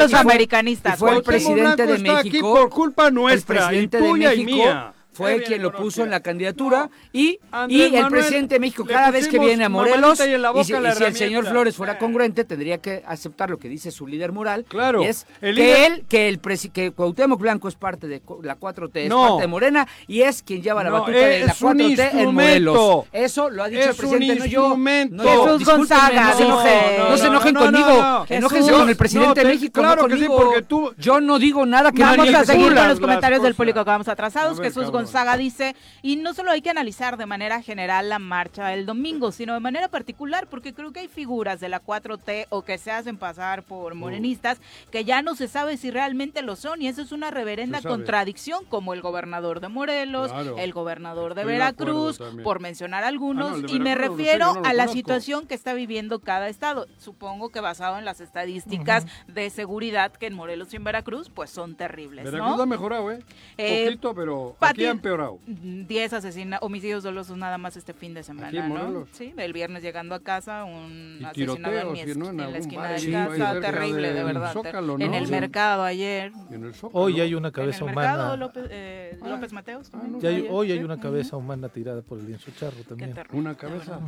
los, 0.00 0.14
americanistas. 0.14 0.98
fue 0.98 1.16
el 1.16 1.22
presidente 1.22 1.86
de 1.86 1.98
México 1.98 2.54
por 2.54 2.68
culpa 2.70 3.10
nuestra, 3.10 3.71
el 3.74 3.84
y 3.84 3.88
tuya 3.88 4.34
y 4.34 4.44
mía. 4.44 4.92
Fue 5.12 5.42
quien 5.42 5.62
lo 5.62 5.72
puso 5.72 6.02
en 6.04 6.10
la 6.10 6.20
candidatura 6.20 6.88
y, 7.12 7.38
y 7.68 7.82
el 7.82 7.92
Manuel, 7.92 8.10
presidente 8.10 8.54
de 8.54 8.60
México 8.60 8.84
cada 8.84 9.10
vez 9.10 9.28
que 9.28 9.38
viene 9.38 9.64
a 9.64 9.68
Morelos 9.68 10.18
y 10.20 10.22
en 10.34 10.42
la 10.42 10.50
y 10.50 10.52
boca 10.52 10.64
si, 10.64 10.72
la 10.72 10.90
y 10.90 10.94
si 10.96 11.04
el 11.04 11.14
señor. 11.16 11.46
Flores 11.46 11.76
fuera 11.76 11.98
congruente 11.98 12.44
tendría 12.44 12.78
que 12.78 13.02
aceptar 13.06 13.50
lo 13.50 13.58
que 13.58 13.68
dice 13.68 13.90
su 13.90 14.06
líder 14.06 14.32
moral 14.32 14.64
Claro, 14.68 15.02
y 15.02 15.06
es 15.06 15.26
el 15.40 15.56
que 15.56 15.62
líder- 15.62 15.92
él 15.92 16.04
que 16.08 16.28
el 16.28 16.40
presi- 16.40 16.70
que 16.72 16.90
Cuauhtémoc 16.92 17.40
Blanco 17.40 17.68
es 17.68 17.74
parte 17.74 18.06
de 18.06 18.22
la 18.42 18.56
4T 18.58 18.90
es 19.04 19.12
parte 19.12 19.40
de 19.42 19.46
Morena 19.46 19.86
y 20.06 20.22
es 20.22 20.42
quien 20.42 20.62
lleva 20.62 20.82
la 20.82 20.90
No, 20.90 21.00
batuta 21.00 21.18
de 21.18 21.44
la 21.44 21.52
es 21.52 21.62
un 21.62 21.78
4T 21.78 22.10
en 22.14 22.34
Morelos. 22.34 23.04
eso 23.12 23.50
lo 23.50 23.64
ha 23.64 23.68
dicho 23.68 23.82
el 23.82 23.90
Es 23.90 23.96
presidente 23.96 24.36
no 24.36 24.46
yo. 24.46 24.60
instrumento. 24.62 25.16
no 25.16 25.24
yo. 25.24 25.44
Jesús 25.58 25.64
Gonzaga 25.68 26.24
no 26.30 26.36
se 26.36 26.42
enojen, 26.44 26.72
dice- 26.72 26.98
no, 27.10 27.16
se 27.18 27.26
enojen 27.26 27.54
No, 27.54 27.60
no, 27.60 27.66
conmigo 27.66 28.26
enójense 28.28 28.72
con 28.72 28.88
el 28.88 28.96
presidente 28.96 29.40
de 29.40 29.46
México 29.46 29.80
claro 29.80 30.02
no 30.02 30.08
que 30.08 30.16
sí, 30.18 30.26
porque 30.28 30.62
tú- 30.62 30.94
yo 30.98 31.20
no 31.20 31.38
digo 31.38 31.66
nada 31.66 31.92
que 31.92 32.02
Vamos 32.02 32.32
a 32.34 32.44
seguir 32.44 32.74
con 32.74 32.88
los 32.88 33.00
comentarios 33.00 33.42
del 33.42 33.54
público 33.54 33.80
que 33.84 33.90
vamos 33.90 34.08
atrasados. 34.08 34.58
Jesús 34.60 34.84
cabrón. 34.84 35.01
Gonzaga 35.04 35.36
dice, 35.36 35.74
y 36.02 36.16
no 36.16 36.34
solo 36.34 36.50
hay 36.50 36.62
que 36.62 36.70
analizar 36.70 37.16
de 37.16 37.26
manera 37.26 37.62
general 37.62 38.08
la 38.08 38.18
marcha 38.18 38.68
del 38.68 38.86
domingo, 38.86 39.32
sino 39.32 39.54
de 39.54 39.60
manera 39.60 39.88
particular, 39.88 40.46
porque 40.48 40.72
creo 40.74 40.92
que 40.92 41.00
hay 41.00 41.08
figuras 41.08 41.60
de 41.60 41.68
la 41.68 41.80
4T 41.82 42.46
o 42.50 42.62
que 42.62 42.78
se 42.78 42.90
hacen 42.90 43.16
pasar 43.16 43.62
por 43.62 43.94
morenistas 43.94 44.60
que 44.90 45.04
ya 45.04 45.22
no 45.22 45.34
se 45.34 45.48
sabe 45.48 45.76
si 45.76 45.90
realmente 45.90 46.42
lo 46.42 46.56
son, 46.56 46.82
y 46.82 46.88
eso 46.88 47.02
es 47.02 47.12
una 47.12 47.30
reverenda 47.30 47.80
contradicción, 47.82 48.64
como 48.66 48.94
el 48.94 49.00
gobernador 49.02 49.60
de 49.60 49.68
Morelos, 49.68 50.32
Claro. 50.32 50.56
el 50.58 50.72
gobernador 50.72 51.34
de 51.34 51.42
Estoy 51.42 51.52
Veracruz, 51.54 52.18
por 52.44 52.60
mencionar 52.60 53.04
algunos, 53.04 53.52
Ah, 53.58 53.60
no, 53.62 53.68
y 53.68 53.78
me 53.80 53.94
refiero 53.94 54.54
no 54.54 54.60
a 54.64 54.72
la 54.72 54.84
conozco. 54.84 54.92
situación 54.92 55.46
que 55.46 55.54
está 55.54 55.74
viviendo 55.74 56.20
cada 56.20 56.48
estado. 56.48 56.86
Supongo 56.98 57.48
que 57.50 57.60
basado 57.60 57.98
en 57.98 58.04
las 58.04 58.20
estadísticas 58.20 59.06
de 59.26 59.50
seguridad 59.50 60.12
que 60.12 60.26
en 60.26 60.34
Morelos 60.34 60.72
y 60.72 60.76
en 60.76 60.84
Veracruz, 60.84 61.30
pues 61.30 61.50
son 61.50 61.74
terribles, 61.74 62.24
Veracruz 62.24 62.56
¿no? 62.56 62.62
ha 62.62 62.66
mejorado, 62.66 63.10
¿eh? 63.10 63.20
Eh, 63.58 63.84
Poquito, 63.86 64.14
pero 64.14 64.56
Pati- 64.60 64.91
ha 64.92 64.96
empeorado. 64.96 65.38
10 65.46 66.12
asesina 66.12 66.58
homicidios 66.60 67.02
dolosos 67.02 67.36
nada 67.36 67.58
más 67.58 67.76
este 67.76 67.92
fin 67.92 68.14
de 68.14 68.22
semana, 68.22 68.48
Aquí 68.48 68.58
en 68.58 68.68
¿no? 68.68 69.06
Sí, 69.12 69.32
el 69.36 69.52
viernes 69.52 69.82
llegando 69.82 70.14
a 70.14 70.20
casa, 70.20 70.64
un 70.64 71.18
Y 71.20 71.24
asesinado 71.24 71.78
en, 71.80 71.92
mi 71.92 72.04
¿no? 72.14 72.30
en 72.30 72.40
en 72.40 72.52
la 72.52 72.58
esquina 72.58 72.80
bar 72.82 73.00
de 73.00 73.06
ahí 73.06 73.12
casa, 73.12 73.60
terrible, 73.60 74.08
de 74.08 74.14
del 74.14 74.24
verdad. 74.24 74.52
Zócalo, 74.52 74.98
En 74.98 75.10
¿no? 75.10 75.16
el 75.16 75.26
Sí. 75.26 75.30
mercado 75.32 75.82
ayer. 75.82 76.32
En 76.50 76.64
el 76.64 76.74
Zócalo. 76.74 77.04
Hoy 77.04 77.20
hay 77.20 77.34
una 77.34 77.48
En 77.48 77.54
cabeza 77.54 77.78
el 77.84 77.94
mercado 77.94 78.24
humana. 78.24 78.36
López, 78.36 78.64
eh, 78.70 79.18
López 79.24 79.52
Mateos. 79.52 79.90
también 79.90 80.20
Ya 80.20 80.28
hay- 80.28 80.34
ayer, 80.36 80.48
hoy 80.50 80.72
hay 80.72 80.78
sí. 80.78 80.84
una 80.84 81.00
cabeza 81.00 81.36
humana 81.36 81.68
tirada 81.68 82.02
por 82.02 82.18
el 82.18 82.26
lienzo 82.26 82.50
charro 82.58 82.82
también. 82.88 83.14
Una 83.32 83.50
de 83.50 83.56
cabeza. 83.56 83.98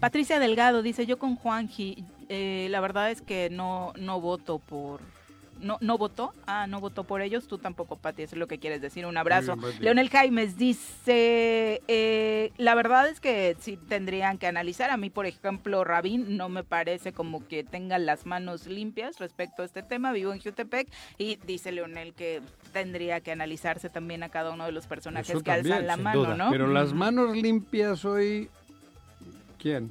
Patricia 0.00 0.38
Delgado 0.38 0.82
dice, 0.82 1.06
yo 1.06 1.18
con 1.18 1.36
Juanji, 1.36 2.04
eh, 2.28 2.66
la 2.70 2.80
verdad 2.80 3.10
es 3.10 3.22
que 3.22 3.48
no, 3.50 3.92
no 3.98 4.20
voto 4.20 4.58
por... 4.58 5.00
No, 5.60 5.78
no 5.80 5.98
votó, 5.98 6.32
ah, 6.46 6.66
no 6.66 6.80
votó 6.80 7.04
por 7.04 7.20
ellos, 7.20 7.46
tú 7.46 7.58
tampoco, 7.58 7.96
Pati, 7.96 8.22
eso 8.22 8.36
es 8.36 8.38
lo 8.38 8.46
que 8.46 8.58
quieres 8.58 8.80
decir, 8.80 9.06
un 9.06 9.16
abrazo. 9.16 9.56
Bien. 9.56 9.76
Leonel 9.80 10.08
Jaimes 10.08 10.56
dice, 10.56 11.82
eh, 11.88 12.52
la 12.56 12.74
verdad 12.74 13.08
es 13.08 13.20
que 13.20 13.56
sí 13.58 13.76
tendrían 13.76 14.38
que 14.38 14.46
analizar, 14.46 14.90
a 14.90 14.96
mí, 14.96 15.10
por 15.10 15.26
ejemplo, 15.26 15.84
Rabín 15.84 16.36
no 16.36 16.48
me 16.48 16.64
parece 16.64 17.12
como 17.12 17.46
que 17.46 17.64
tenga 17.64 17.98
las 17.98 18.26
manos 18.26 18.66
limpias 18.66 19.18
respecto 19.18 19.62
a 19.62 19.64
este 19.64 19.82
tema, 19.82 20.12
vivo 20.12 20.32
en 20.32 20.40
Jutepec, 20.40 20.88
y 21.18 21.36
dice 21.46 21.72
Leonel 21.72 22.14
que 22.14 22.40
tendría 22.72 23.20
que 23.20 23.32
analizarse 23.32 23.88
también 23.88 24.22
a 24.22 24.28
cada 24.28 24.50
uno 24.50 24.64
de 24.64 24.72
los 24.72 24.86
personajes 24.86 25.30
Eso 25.30 25.42
que 25.42 25.50
alzan 25.50 25.86
la 25.86 25.96
mano, 25.96 26.20
duda. 26.20 26.34
¿no? 26.36 26.50
Pero 26.50 26.68
las 26.68 26.92
manos 26.92 27.36
limpias 27.36 28.04
hoy... 28.04 28.48
¿Quién? 29.58 29.90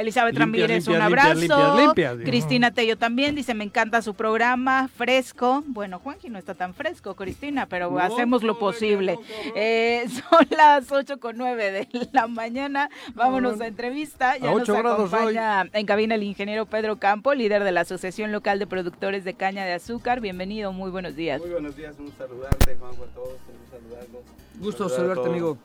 Elizabeth 0.00 0.36
Limpias, 0.38 0.68
Ramírez, 0.68 0.88
un 0.88 1.00
abrazo. 1.02 1.34
limpias, 1.34 1.58
limpias, 1.58 1.86
limpias, 1.86 2.18
digo. 2.18 2.30
Cristina 2.30 2.70
Tello 2.70 2.96
también 2.96 3.34
dice, 3.34 3.54
me 3.54 3.64
encanta 3.64 4.02
su 4.02 4.14
programa, 4.14 4.88
fresco. 4.88 5.62
Bueno, 5.66 5.98
Juanji 5.98 6.30
no 6.30 6.38
está 6.38 6.54
tan 6.54 6.74
fresco, 6.74 7.14
Cristina, 7.16 7.66
pero 7.66 7.90
No, 7.90 7.98
hacemos 7.98 8.42
lo 8.42 8.58
posible. 8.58 9.14
no. 9.14 9.20
Eh, 9.54 10.06
son 10.30 10.46
las 10.56 10.90
8 10.90 11.18
con 11.18 11.36
9 11.36 11.70
de 11.70 12.08
la 12.12 12.26
mañana. 12.26 12.90
Vámonos 13.14 13.60
a 13.60 13.66
entrevista. 13.66 14.36
Ya 14.36 14.50
A 14.50 14.52
nos 14.52 14.62
ocho 14.62 14.74
grados 14.74 15.12
acompaña 15.12 15.66
en 15.72 15.86
cabina 15.86 16.14
el 16.14 16.22
ingeniero 16.22 16.66
Pedro 16.66 16.96
Campo, 16.96 17.34
líder 17.34 17.64
de 17.64 17.72
la 17.72 17.80
Asociación 17.82 18.32
Local 18.32 18.58
de 18.58 18.66
Productores 18.66 19.24
de 19.24 19.34
Caña 19.34 19.64
de 19.64 19.72
Azúcar. 19.74 20.20
Bienvenido, 20.20 20.72
muy 20.72 20.90
buenos 20.90 21.16
días. 21.16 21.40
Muy 21.40 21.50
buenos 21.50 21.76
días, 21.76 21.94
un 21.98 22.12
saludarte, 22.16 22.76
Juanjo, 22.76 23.04
a 23.04 23.06
todos, 23.08 23.28
un 23.30 23.70
saludarlos. 23.70 24.22
Gusto 24.60 24.88
saludarte, 24.88 25.28
amigo. 25.28 25.58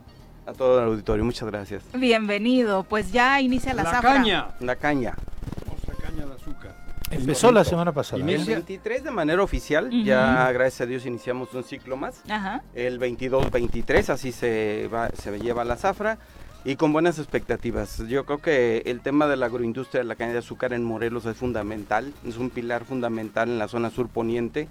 A 0.46 0.54
todo 0.54 0.80
el 0.80 0.86
auditorio. 0.86 1.24
Muchas 1.26 1.50
gracias. 1.50 1.84
Bienvenido, 1.94 2.84
pues 2.84 3.12
ya 3.12 3.40
inicia 3.42 3.74
la, 3.74 3.84
La 3.84 3.92
zafra. 3.92 4.14
caña. 4.14 4.48
La 4.60 4.76
caña. 4.76 5.16
Famosa 5.66 5.94
caña 6.02 6.26
de 6.26 6.34
azúcar. 6.34 6.76
Empezó 7.12 7.52
la 7.52 7.64
semana 7.64 7.92
pasada. 7.92 8.22
El 8.24 8.30
Inicia. 8.30 8.56
23 8.56 9.04
de 9.04 9.12
manera 9.12 9.44
oficial, 9.44 9.92
ya 10.04 10.52
gracias 10.52 10.82
a 10.82 10.86
Dios 10.88 11.06
iniciamos 11.06 11.54
un 11.54 11.64
ciclo 11.64 11.96
más. 11.96 12.22
Ajá. 12.28 12.64
El 12.74 13.00
22-23, 13.00 14.10
así 14.10 14.32
se, 14.32 14.90
va, 14.92 15.10
se 15.10 15.38
lleva 15.40 15.64
la 15.64 15.76
zafra 15.76 16.18
y 16.66 16.76
con 16.76 16.92
buenas 16.92 17.20
expectativas. 17.20 18.00
Yo 18.08 18.26
creo 18.26 18.40
que 18.40 18.82
el 18.88 19.02
tema 19.02 19.28
de 19.28 19.38
la 19.38 19.46
agroindustria 19.46 20.02
de 20.02 20.08
la 20.08 20.16
caña 20.16 20.32
de 20.34 20.40
azúcar 20.40 20.74
en 20.74 20.84
Morelos 20.84 21.26
es 21.28 21.38
fundamental, 21.38 22.12
es 22.26 22.38
un 22.38 22.50
pilar 22.50 22.84
fundamental 22.84 23.48
en 23.48 23.60
la 23.60 23.68
zona 23.68 23.92
sur 23.92 24.08
poniente. 24.10 24.68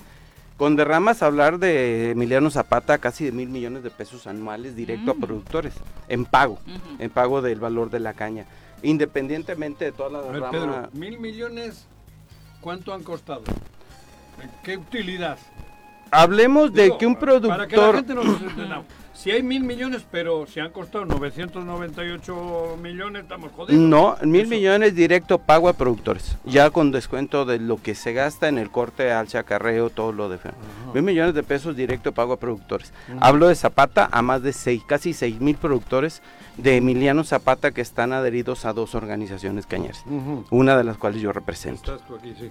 Con 0.63 0.77
derramas, 0.77 1.25
hablar 1.25 1.59
de 1.59 2.13
Emiliano 2.13 2.49
Zapata, 2.49 2.99
casi 2.99 3.25
de 3.25 3.33
mil 3.33 3.49
millones 3.49 3.83
de 3.83 3.91
pesos 3.91 4.29
anuales 4.29 4.77
directo 4.77 5.11
a 5.11 5.15
productores, 5.15 5.75
en 6.07 6.25
pago, 6.25 6.61
en 7.01 7.11
pago 7.11 7.43
del 7.43 7.59
valor 7.59 7.91
de 7.91 7.99
la 7.99 8.15
caña. 8.15 8.47
Independientemente 8.85 9.87
de 9.87 9.91
toda 9.91 10.11
la 10.11 10.19
A 10.21 10.23
ver, 10.23 10.35
derrama, 10.35 10.51
Pedro, 10.53 10.89
mil 10.93 11.19
millones, 11.19 11.89
¿cuánto 12.61 12.95
han 12.95 13.03
costado? 13.03 13.43
¿Qué 14.63 14.77
utilidad? 14.77 15.37
hablemos 16.13 16.73
de 16.73 16.97
que 16.97 17.07
un 17.07 17.17
Para 17.17 17.67
que 17.67 17.77
la 17.77 17.91
productor... 17.91 17.95
gente 17.97 18.15
nos 18.15 18.41
entienda. 18.41 18.83
Si 19.15 19.31
hay 19.31 19.43
mil 19.43 19.63
millones, 19.63 20.05
pero 20.11 20.47
si 20.47 20.59
han 20.61 20.71
costado 20.71 21.05
998 21.05 22.77
millones, 22.83 23.23
estamos 23.23 23.53
jodidos. 23.53 23.81
No, 23.81 24.17
mil 24.23 24.43
Eso. 24.43 24.51
millones 24.51 24.95
directo 24.95 25.39
pago 25.39 25.69
a 25.69 25.75
productores, 25.75 26.37
ya 26.45 26.71
con 26.71 26.91
descuento 26.91 27.45
de 27.45 27.59
lo 27.59 27.77
que 27.81 27.95
se 27.95 28.13
gasta 28.13 28.49
en 28.49 28.59
el 28.59 28.71
corte, 28.71 29.13
alza, 29.13 29.41
acarreo, 29.41 29.91
todo 29.91 30.13
lo 30.13 30.29
de 30.29 30.39
fe- 30.39 30.51
Mil 30.95 31.03
millones 31.03 31.35
de 31.35 31.43
pesos 31.43 31.77
directo 31.77 32.13
pago 32.13 32.33
a 32.35 32.37
productores. 32.39 32.93
Hablo 33.21 33.49
de 33.49 33.55
Zapata 33.55 34.09
a 34.11 34.23
más 34.23 34.43
de 34.43 34.53
seis, 34.53 34.83
casi 34.87 35.13
seis 35.13 35.41
mil 35.41 35.57
productores 35.57 36.23
de 36.57 36.77
Emiliano 36.77 37.25
Zapata 37.25 37.71
que 37.71 37.81
están 37.81 38.13
adheridos 38.13 38.65
a 38.65 38.73
dos 38.73 38.95
organizaciones 38.95 39.67
cañeras, 39.67 40.05
una 40.51 40.77
de 40.77 40.85
las 40.85 40.97
cuales 40.97 41.21
yo 41.23 41.33
represento. 41.33 41.95
Estás 41.95 42.07
tú 42.09 42.17
aquí, 42.17 42.35
sí. 42.39 42.51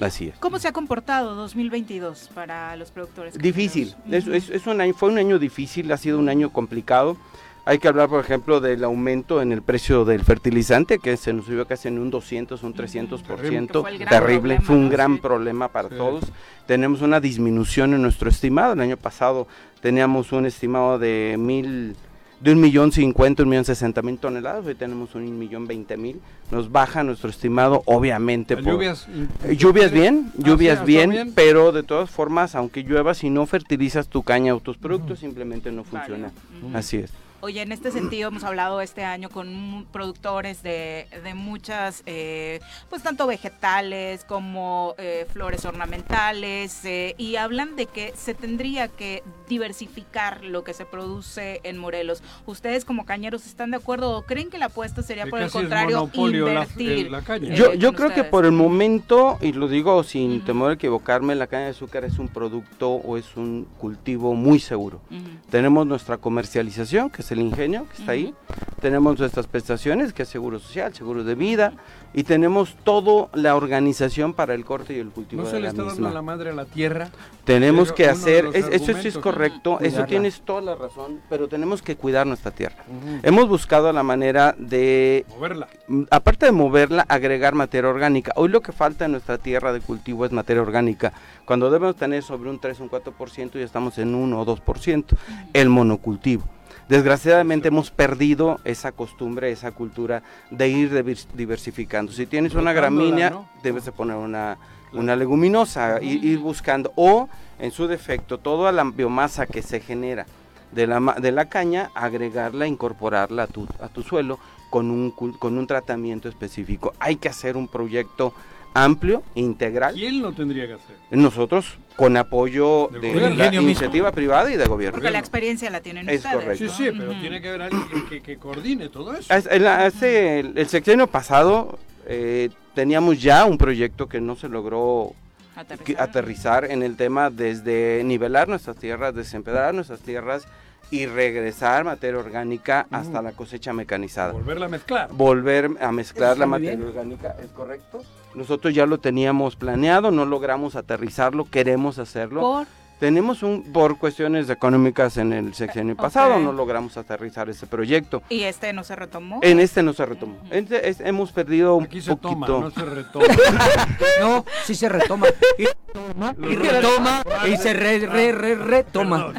Así 0.00 0.28
es. 0.28 0.38
¿Cómo 0.38 0.58
se 0.58 0.68
ha 0.68 0.72
comportado 0.72 1.34
2022 1.34 2.30
para 2.34 2.76
los 2.76 2.90
productores? 2.90 3.36
Difícil, 3.36 3.94
es, 4.10 4.26
es- 4.26 4.50
es 4.50 4.66
un 4.66 4.80
año, 4.80 4.94
fue 4.94 5.08
un 5.10 5.18
año 5.18 5.38
difícil, 5.38 5.90
ha 5.92 5.96
sido 5.96 6.18
un 6.18 6.28
año 6.28 6.50
complicado. 6.50 7.16
Hay 7.64 7.78
que 7.78 7.88
hablar, 7.88 8.08
por 8.08 8.20
ejemplo, 8.24 8.60
del 8.60 8.82
aumento 8.82 9.42
en 9.42 9.52
el 9.52 9.60
precio 9.60 10.06
del 10.06 10.24
fertilizante, 10.24 10.98
que 10.98 11.18
se 11.18 11.34
nos 11.34 11.44
subió 11.44 11.66
casi 11.66 11.88
en 11.88 11.98
un 11.98 12.10
200, 12.10 12.62
un 12.62 12.72
300%. 12.72 13.66
Que 13.68 13.80
fue 13.80 13.90
el 13.90 13.98
gran 13.98 14.08
Terrible, 14.08 14.38
problema, 14.56 14.60
fue 14.64 14.76
un 14.76 14.84
¿no? 14.84 14.90
gran 14.90 15.14
Sí. 15.16 15.20
problema 15.20 15.68
para 15.68 15.88
Sí. 15.90 15.94
todos. 15.96 16.24
Tenemos 16.66 17.02
una 17.02 17.20
disminución 17.20 17.92
en 17.92 18.00
nuestro 18.00 18.30
estimado. 18.30 18.72
El 18.72 18.80
año 18.80 18.96
pasado 18.96 19.48
teníamos 19.82 20.32
un 20.32 20.46
estimado 20.46 20.98
de 20.98 21.36
mil 21.38 21.94
de 22.40 22.52
un 22.52 22.60
millón 22.60 22.92
cincuenta, 22.92 23.42
un 23.42 23.48
millón 23.48 23.64
sesenta 23.64 24.00
mil 24.02 24.16
toneladas, 24.18 24.64
hoy 24.64 24.74
tenemos 24.74 25.14
un 25.14 25.38
millón 25.38 25.66
veinte 25.66 25.96
mil, 25.96 26.20
nos 26.52 26.70
baja 26.70 27.02
nuestro 27.02 27.30
estimado, 27.30 27.82
obviamente. 27.86 28.56
Por- 28.56 28.64
lluvias. 28.74 29.08
eh, 29.44 29.56
Lluvias 29.56 29.90
bien, 29.90 30.30
Ah, 30.30 30.42
lluvias 30.44 30.78
sí, 30.80 30.84
bien, 30.86 31.32
pero 31.34 31.72
de 31.72 31.82
todas 31.82 32.10
formas, 32.10 32.54
aunque 32.54 32.82
llueva, 32.84 33.14
si 33.14 33.28
no 33.30 33.44
fertilizas 33.46 34.08
tu 34.08 34.22
caña 34.22 34.54
o 34.54 34.60
tus 34.60 34.76
productos, 34.78 35.18
simplemente 35.18 35.72
no 35.72 35.82
funciona. 35.84 36.30
Así 36.74 36.98
es. 36.98 37.10
Oye, 37.40 37.62
en 37.62 37.70
este 37.70 37.92
sentido 37.92 38.28
hemos 38.30 38.42
hablado 38.42 38.80
este 38.80 39.04
año 39.04 39.28
con 39.30 39.86
productores 39.92 40.60
de, 40.64 41.06
de 41.22 41.34
muchas, 41.34 42.02
eh, 42.04 42.58
pues 42.90 43.04
tanto 43.04 43.28
vegetales 43.28 44.24
como 44.24 44.96
eh, 44.98 45.24
flores 45.32 45.64
ornamentales, 45.64 46.84
eh, 46.84 47.14
y 47.16 47.36
hablan 47.36 47.76
de 47.76 47.86
que 47.86 48.12
se 48.16 48.34
tendría 48.34 48.88
que 48.88 49.22
diversificar 49.48 50.42
lo 50.42 50.64
que 50.64 50.74
se 50.74 50.84
produce 50.84 51.60
en 51.62 51.78
Morelos. 51.78 52.24
¿Ustedes 52.44 52.84
como 52.84 53.06
cañeros 53.06 53.46
están 53.46 53.70
de 53.70 53.76
acuerdo 53.76 54.16
o 54.18 54.22
creen 54.22 54.50
que 54.50 54.58
la 54.58 54.66
apuesta 54.66 55.02
sería 55.04 55.24
Que 55.24 55.30
por 55.30 55.40
el 55.40 55.50
contrario 55.52 55.96
monopolio 56.00 56.46
la- 56.46 56.52
invertir? 56.64 57.08
la 57.10 57.22
caña. 57.22 57.54
eh, 57.54 57.56
Yo, 57.56 57.72
yo 57.74 57.92
creo 57.92 58.08
que 58.08 58.14
ustedes? 58.14 58.30
por 58.30 58.46
el 58.46 58.52
momento, 58.52 59.38
y 59.40 59.52
lo 59.52 59.68
digo 59.68 60.02
sin 60.02 60.38
Ujú. 60.38 60.44
temor 60.44 60.70
a 60.70 60.74
equivocarme, 60.74 61.36
la 61.36 61.46
caña 61.46 61.66
de 61.66 61.70
azúcar 61.70 62.04
es 62.04 62.18
un 62.18 62.26
producto 62.26 62.90
o 62.94 63.16
es 63.16 63.36
un 63.36 63.68
cultivo 63.78 64.34
muy 64.34 64.58
seguro. 64.58 65.00
Ujú. 65.08 65.20
Tenemos 65.50 65.86
nuestra 65.86 66.16
comercialización, 66.16 67.10
que 67.10 67.22
es 67.28 67.32
el 67.32 67.40
ingenio, 67.40 67.86
que 67.90 67.98
está 68.00 68.12
ahí. 68.12 68.34
Tenemos 68.80 69.18
nuestras 69.18 69.46
prestaciones, 69.46 70.12
que 70.12 70.22
es 70.22 70.28
seguro 70.28 70.58
social, 70.58 70.94
seguro 70.94 71.24
de 71.24 71.34
vida. 71.34 71.72
Y 72.14 72.22
tenemos 72.24 72.74
toda 72.84 73.28
la 73.34 73.54
organización 73.54 74.32
para 74.32 74.54
el 74.54 74.64
corte 74.64 74.94
y 74.96 74.98
el 74.98 75.10
cultivo 75.10 75.42
¿No 75.42 75.48
de 75.48 75.50
se 75.54 75.56
le 75.58 75.62
la 75.64 75.68
está 75.70 75.82
dando 75.82 75.94
misma. 75.96 76.10
la 76.14 76.22
madre 76.22 76.50
a 76.50 76.52
la 76.54 76.64
tierra? 76.64 77.08
Tenemos 77.44 77.92
que 77.92 78.06
hacer, 78.08 78.46
es- 78.54 78.66
eso 78.68 78.92
sí 79.00 79.08
es 79.08 79.18
correcto, 79.18 79.78
eso 79.80 80.04
tienes 80.04 80.40
toda 80.42 80.60
la 80.62 80.74
razón, 80.74 81.20
pero 81.28 81.48
tenemos 81.48 81.82
que 81.82 81.96
cuidar 81.96 82.26
nuestra 82.26 82.50
tierra. 82.50 82.76
Hemos 83.22 83.48
buscado 83.48 83.92
la 83.92 84.02
manera 84.02 84.54
de, 84.58 85.26
Moverla. 85.28 85.68
aparte 86.10 86.46
de 86.46 86.52
moverla, 86.52 87.04
agregar 87.08 87.54
materia 87.54 87.90
orgánica. 87.90 88.32
Hoy 88.36 88.48
lo 88.48 88.60
que 88.62 88.72
falta 88.72 89.04
en 89.04 89.12
nuestra 89.12 89.36
tierra 89.38 89.72
de 89.72 89.80
cultivo 89.80 90.24
es 90.24 90.32
materia 90.32 90.62
orgánica. 90.62 91.12
Cuando 91.44 91.70
debemos 91.70 91.96
tener 91.96 92.22
sobre 92.22 92.48
un 92.50 92.58
3 92.58 92.80
o 92.80 92.84
un 92.84 92.90
4%, 92.90 93.58
ya 93.58 93.64
estamos 93.64 93.98
en 93.98 94.14
1 94.14 94.40
o 94.40 94.44
2%. 94.46 95.16
El 95.52 95.68
monocultivo. 95.68 96.44
Desgraciadamente 96.88 97.68
hemos 97.68 97.90
perdido 97.90 98.58
esa 98.64 98.92
costumbre, 98.92 99.50
esa 99.50 99.72
cultura 99.72 100.22
de 100.50 100.68
ir 100.68 100.90
divers- 100.90 101.26
diversificando. 101.34 102.12
Si 102.12 102.26
tienes 102.26 102.54
una 102.54 102.72
gramínea, 102.72 103.30
¿no? 103.30 103.48
debes 103.62 103.84
de 103.84 103.92
poner 103.92 104.16
una, 104.16 104.56
una 104.92 105.14
leguminosa, 105.14 106.00
y 106.02 106.26
ir 106.26 106.38
buscando. 106.38 106.92
O, 106.96 107.28
en 107.58 107.70
su 107.72 107.86
defecto, 107.86 108.38
toda 108.38 108.72
la 108.72 108.84
biomasa 108.84 109.46
que 109.46 109.60
se 109.62 109.80
genera 109.80 110.26
de 110.72 110.86
la, 110.86 110.98
ma- 111.00 111.14
de 111.14 111.30
la 111.32 111.46
caña, 111.48 111.90
agregarla, 111.94 112.66
incorporarla 112.66 113.42
a 113.44 113.46
tu, 113.48 113.66
a 113.80 113.88
tu 113.88 114.02
suelo 114.02 114.38
con 114.70 114.90
un, 114.90 115.14
cul- 115.14 115.38
con 115.38 115.58
un 115.58 115.66
tratamiento 115.66 116.28
específico. 116.28 116.94
Hay 117.00 117.16
que 117.16 117.28
hacer 117.28 117.56
un 117.56 117.68
proyecto 117.68 118.32
amplio, 118.74 119.22
integral. 119.34 119.94
¿Quién 119.94 120.22
lo 120.22 120.32
tendría 120.32 120.66
que 120.66 120.74
hacer? 120.74 120.96
Nosotros, 121.10 121.78
con 121.98 122.16
apoyo 122.16 122.88
De 122.92 123.00
de, 123.00 123.12
la 123.14 123.28
Ingenio 123.28 123.50
mismo. 123.60 123.62
iniciativa 123.62 124.12
privada 124.12 124.48
y 124.52 124.56
de 124.56 124.66
gobierno. 124.66 124.98
Porque 124.98 125.10
la 125.10 125.18
experiencia 125.18 125.68
la 125.68 125.80
tienen 125.80 126.08
Es 126.08 126.18
ustedes. 126.24 126.34
correcto. 126.44 126.68
Sí, 126.68 126.84
sí, 126.84 126.90
pero 126.96 127.10
tiene 127.20 127.40
que 127.42 127.48
haber 127.48 127.62
alguien 127.62 127.82
que, 127.88 128.04
que- 128.08 128.22
que 128.22 128.36
coordine 128.36 128.88
todo 128.88 129.14
eso. 129.16 129.34
Hace- 129.34 129.56
el, 129.56 129.66
hace 129.66 130.38
el, 130.38 130.56
el 130.56 130.68
sexenio 130.68 131.08
pasado 131.08 131.76
eh, 132.06 132.50
teníamos 132.74 133.20
ya 133.20 133.44
un 133.46 133.58
proyecto 133.58 134.08
que 134.08 134.20
no 134.20 134.36
se 134.36 134.48
logró 134.48 135.12
que- 135.54 135.60
Aterrizar. 135.96 136.00
aterrizar 136.08 136.64
en 136.70 136.84
el 136.84 136.96
tema 136.96 137.30
desde 137.30 138.02
nivelar 138.04 138.46
nuestras 138.48 138.76
tierras, 138.76 139.12
desempedrar 139.12 139.74
nuestras 139.74 139.98
tierras 139.98 140.46
y 140.90 141.06
regresar 141.06 141.84
materia 141.84 142.18
orgánica 142.18 142.86
hasta 142.90 143.22
la 143.22 143.32
cosecha 143.32 143.72
mecanizada. 143.72 144.32
Volverla 144.32 144.66
a 144.66 144.68
mezclar. 144.68 145.08
Volver 145.12 145.70
a 145.80 145.92
mezclar 145.92 146.38
la 146.38 146.46
materia 146.46 146.76
bien. 146.76 146.88
orgánica, 146.88 147.36
¿es 147.42 147.50
correcto? 147.50 148.02
Nosotros 148.34 148.74
ya 148.74 148.86
lo 148.86 148.98
teníamos 148.98 149.56
planeado, 149.56 150.10
no 150.10 150.24
logramos 150.24 150.76
aterrizarlo, 150.76 151.44
queremos 151.44 151.98
hacerlo. 151.98 152.40
Por 152.40 152.66
Tenemos 152.98 153.44
un, 153.44 153.62
por 153.72 153.96
cuestiones 153.96 154.50
económicas 154.50 155.16
en 155.18 155.32
el 155.32 155.54
sexenio 155.54 155.94
pasado, 155.94 156.34
ok. 156.34 156.40
no 156.42 156.52
logramos 156.52 156.96
aterrizar 156.96 157.48
ese 157.48 157.66
proyecto. 157.68 158.22
y 158.28 158.42
este 158.42 158.72
no 158.72 158.82
se 158.82 158.96
retomó. 158.96 159.38
En 159.42 159.60
este 159.60 159.84
no 159.84 159.92
se 159.92 160.04
retomó. 160.04 160.36
Este 160.50 160.88
es- 160.88 160.98
hemos 161.00 161.30
perdido 161.30 161.76
un 161.76 161.84
Aquí 161.84 162.00
se 162.00 162.16
toma, 162.16 162.46
poquito. 162.46 162.60
no 162.60 162.70
se 162.72 162.84
retoma. 162.84 163.26
No, 164.20 164.44
sí 164.64 164.74
se 164.74 164.88
retoma. 164.88 165.28
Y 165.58 165.64
retoma, 165.66 166.34
y 166.38 166.56
retoma, 166.56 167.22
y 167.48 167.56
se 167.56 167.72
re, 167.72 168.00
re, 168.00 168.32
re, 168.32 168.54
retoma. 168.56 169.32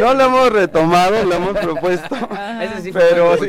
No 0.00 0.14
lo 0.14 0.24
hemos 0.24 0.52
retomado, 0.52 1.24
lo 1.24 1.34
hemos 1.34 1.58
propuesto. 1.58 2.16
Ese 2.62 2.82
sí 2.82 2.92
fue 2.92 3.02
pero 3.10 3.36
sí, 3.38 3.48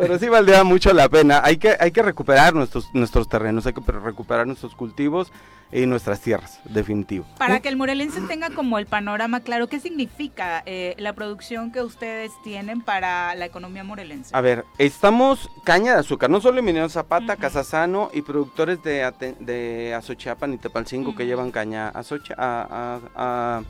pero 0.00 0.18
sí 0.18 0.28
valdría 0.28 0.64
mucho 0.64 0.92
la 0.92 1.08
pena. 1.08 1.40
Hay 1.44 1.56
que, 1.58 1.76
hay 1.78 1.90
que 1.92 2.02
recuperar 2.02 2.54
nuestros, 2.54 2.86
nuestros 2.94 3.28
terrenos, 3.28 3.66
hay 3.66 3.72
que 3.72 3.80
recuperar 3.92 4.46
nuestros 4.46 4.74
cultivos 4.74 5.32
y 5.72 5.86
nuestras 5.86 6.20
tierras, 6.20 6.58
definitivo. 6.64 7.24
Para 7.38 7.60
que 7.60 7.68
el 7.68 7.76
morelense 7.76 8.20
tenga 8.22 8.50
como 8.50 8.78
el 8.78 8.86
panorama 8.86 9.38
claro, 9.38 9.68
¿qué 9.68 9.78
significa 9.78 10.64
eh, 10.66 10.96
la 10.98 11.12
producción 11.12 11.70
que 11.70 11.80
ustedes 11.82 12.32
tienen 12.42 12.80
para 12.80 13.34
la 13.36 13.44
economía 13.46 13.84
morelense? 13.84 14.34
A 14.36 14.40
ver, 14.40 14.64
estamos 14.78 15.48
caña 15.64 15.92
de 15.92 16.00
azúcar, 16.00 16.28
no 16.28 16.40
solo 16.40 16.58
Emiliano 16.58 16.88
Zapata, 16.88 17.34
Ujú. 17.34 17.42
Casasano 17.42 18.10
y 18.12 18.22
productores 18.22 18.82
de, 18.82 19.12
de 19.38 19.94
Azochiapan 19.94 20.54
y 20.54 20.58
Tepalcingo 20.58 21.10
que 21.14 21.22
Ujú. 21.22 21.28
llevan 21.28 21.52
caña 21.52 21.88
a, 21.88 22.00
Azocha- 22.00 22.34
a, 22.36 22.98
a, 23.14 23.58
a 23.58 23.62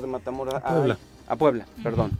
de 0.00 0.06
Matamoros, 0.06 0.54
A 0.54 0.60
Puebla. 0.60 0.98
a 1.28 1.36
Puebla, 1.36 1.66
perdón. 1.82 2.12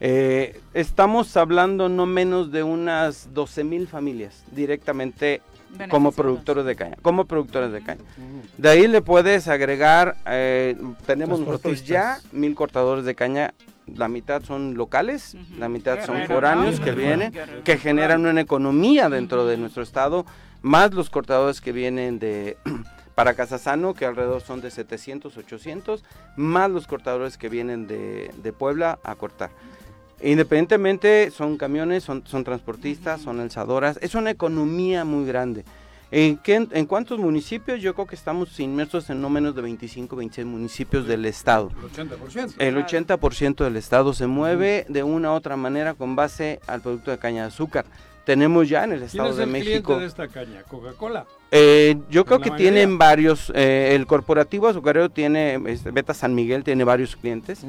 Eh, 0.00 0.60
estamos 0.74 1.36
hablando 1.36 1.88
no 1.88 2.06
menos 2.06 2.52
de 2.52 2.62
unas 2.62 3.34
12 3.34 3.64
mil 3.64 3.88
familias 3.88 4.44
directamente 4.52 5.42
como 5.90 6.12
productores 6.12 6.64
de 6.64 6.76
caña, 6.76 6.96
como 7.02 7.24
productores 7.26 7.72
de 7.72 7.82
caña. 7.82 8.00
De 8.56 8.68
ahí 8.68 8.86
le 8.86 9.02
puedes 9.02 9.48
agregar, 9.48 10.16
eh, 10.26 10.76
tenemos 11.04 11.40
nosotros 11.40 11.84
ya 11.84 12.20
mil 12.32 12.54
cortadores 12.54 13.04
de 13.04 13.14
caña, 13.14 13.54
la 13.86 14.08
mitad 14.08 14.42
son 14.42 14.74
locales, 14.74 15.36
la 15.58 15.68
mitad 15.68 16.04
son 16.04 16.16
Guerrero, 16.16 16.34
foráneos 16.34 16.78
¿no? 16.78 16.84
que 16.84 16.92
vienen, 16.92 17.32
Guerrero. 17.32 17.64
que 17.64 17.76
generan 17.76 18.24
una 18.24 18.40
economía 18.40 19.08
dentro 19.08 19.46
de 19.46 19.56
nuestro 19.56 19.82
estado, 19.82 20.24
más 20.62 20.94
los 20.94 21.10
cortadores 21.10 21.60
que 21.60 21.72
vienen 21.72 22.18
de 22.18 22.56
para 23.14 23.34
Casasano, 23.34 23.94
que 23.94 24.06
alrededor 24.06 24.42
son 24.42 24.60
de 24.60 24.70
700, 24.70 25.36
800, 25.36 26.04
más 26.36 26.70
los 26.70 26.86
cortadores 26.86 27.36
que 27.36 27.48
vienen 27.48 27.86
de, 27.86 28.30
de 28.42 28.52
Puebla 28.52 28.98
a 29.02 29.14
cortar. 29.16 29.50
Independientemente, 30.20 31.30
son 31.30 31.56
camiones, 31.56 32.04
son, 32.04 32.22
son 32.26 32.44
transportistas, 32.44 33.20
son 33.20 33.40
alzadoras, 33.40 33.98
es 34.02 34.14
una 34.14 34.30
economía 34.30 35.04
muy 35.04 35.26
grande. 35.26 35.64
¿En, 36.10 36.38
qué- 36.38 36.66
¿En 36.72 36.86
cuántos 36.86 37.18
municipios? 37.18 37.82
Yo 37.82 37.92
creo 37.94 38.06
que 38.06 38.14
estamos 38.14 38.58
inmersos 38.60 39.10
en 39.10 39.20
no 39.20 39.28
menos 39.28 39.54
de 39.54 39.60
25, 39.62 40.16
26 40.16 40.46
municipios 40.46 41.06
del 41.06 41.26
estado. 41.26 41.70
El 41.70 42.08
80%. 42.08 42.54
El 42.58 42.76
80% 42.76 43.64
del 43.64 43.76
estado 43.76 44.14
se 44.14 44.26
mueve 44.26 44.86
de 44.88 45.02
una 45.02 45.32
u 45.32 45.34
otra 45.34 45.56
manera 45.56 45.94
con 45.94 46.16
base 46.16 46.60
al 46.66 46.80
producto 46.80 47.10
de 47.10 47.18
caña 47.18 47.42
de 47.42 47.48
azúcar. 47.48 47.84
Tenemos 48.24 48.68
ya 48.68 48.84
en 48.84 48.92
el 48.92 48.98
¿Quién 49.00 49.06
estado 49.08 49.30
es 49.30 49.36
de 49.36 49.44
el 49.44 49.50
México. 49.50 49.94
cliente 49.96 50.00
de 50.00 50.06
esta 50.06 50.28
caña? 50.28 50.62
¿Coca-Cola? 50.62 51.26
Eh, 51.50 51.96
yo 52.10 52.26
creo 52.26 52.40
que 52.40 52.50
mayoría. 52.50 52.72
tienen 52.72 52.98
varios. 52.98 53.50
eh, 53.54 53.94
el 53.94 54.06
corporativo 54.06 54.68
azucarero 54.68 55.08
tiene, 55.08 55.58
este, 55.66 55.90
Beta 55.90 56.12
San 56.12 56.34
Miguel 56.34 56.62
tiene 56.62 56.84
varios 56.84 57.16
clientes. 57.16 57.64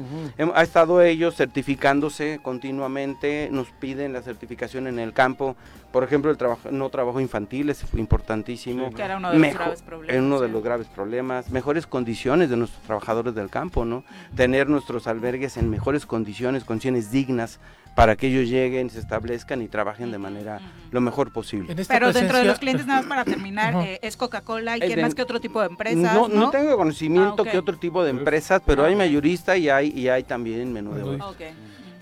Ha 0.54 0.62
estado 0.62 1.00
ellos 1.00 1.34
certificándose 1.36 2.40
continuamente, 2.42 3.48
nos 3.50 3.68
piden 3.70 4.12
la 4.12 4.20
certificación 4.22 4.86
en 4.86 4.98
el 4.98 5.12
campo. 5.14 5.56
Por 5.92 6.04
ejemplo, 6.04 6.30
el 6.30 6.36
trabajo, 6.36 6.70
no 6.70 6.88
trabajo 6.90 7.20
infantil 7.20 7.70
es 7.70 7.82
importantísimo. 7.94 8.90
Que 8.94 9.02
era 9.02 9.16
uno 9.16 9.28
de 9.32 9.38
los 9.38 9.40
Mejo- 9.42 9.58
graves 9.58 9.82
problemas, 9.82 10.14
en 10.16 10.24
uno 10.24 10.40
de 10.40 10.48
los 10.48 10.62
graves 10.62 10.86
problemas. 10.86 11.50
Mejores 11.50 11.86
condiciones 11.86 12.50
de 12.50 12.56
nuestros 12.56 12.82
trabajadores 12.82 13.34
del 13.34 13.48
campo, 13.50 13.84
¿no? 13.84 14.04
Tener 14.36 14.68
nuestros 14.68 15.06
albergues 15.06 15.56
en 15.56 15.68
mejores 15.70 16.06
condiciones, 16.06 16.64
condiciones 16.64 17.10
dignas 17.10 17.58
para 17.94 18.16
que 18.16 18.28
ellos 18.28 18.48
lleguen, 18.48 18.88
se 18.90 18.98
establezcan 18.98 19.60
y 19.62 19.68
trabajen 19.68 20.10
de 20.10 20.18
manera 20.18 20.60
lo 20.90 21.00
mejor 21.00 21.32
posible. 21.32 21.74
Pero 21.88 22.12
dentro 22.12 22.38
de 22.38 22.44
los 22.44 22.58
clientes, 22.58 22.86
nada 22.86 23.00
más 23.02 23.08
para 23.08 23.24
terminar, 23.24 23.74
eh, 23.86 23.98
es 24.02 24.16
Coca-Cola 24.16 24.76
y 24.76 24.80
Es 24.80 24.86
quién 24.86 24.96
de- 24.96 25.02
más 25.02 25.14
que 25.14 25.22
otro 25.22 25.40
tipo 25.40 25.60
de 25.60 25.66
empresas. 25.66 25.98
No, 26.14 26.28
No, 26.28 26.34
no 26.46 26.50
tengo 26.50 26.76
conocimiento 26.76 27.44
Ah, 27.46 27.50
que 27.50 27.58
otro 27.58 27.76
tipo 27.76 28.02
de 28.04 28.10
empresas, 28.10 28.62
pero 28.64 28.84
hay 28.84 28.94
mayorista 28.94 29.56
y 29.56 29.68
hay 29.68 29.88
y 29.94 30.08
hay 30.08 30.22
también 30.22 30.72
menú 30.72 30.94
de. 30.94 31.02
Ok. 31.22 31.40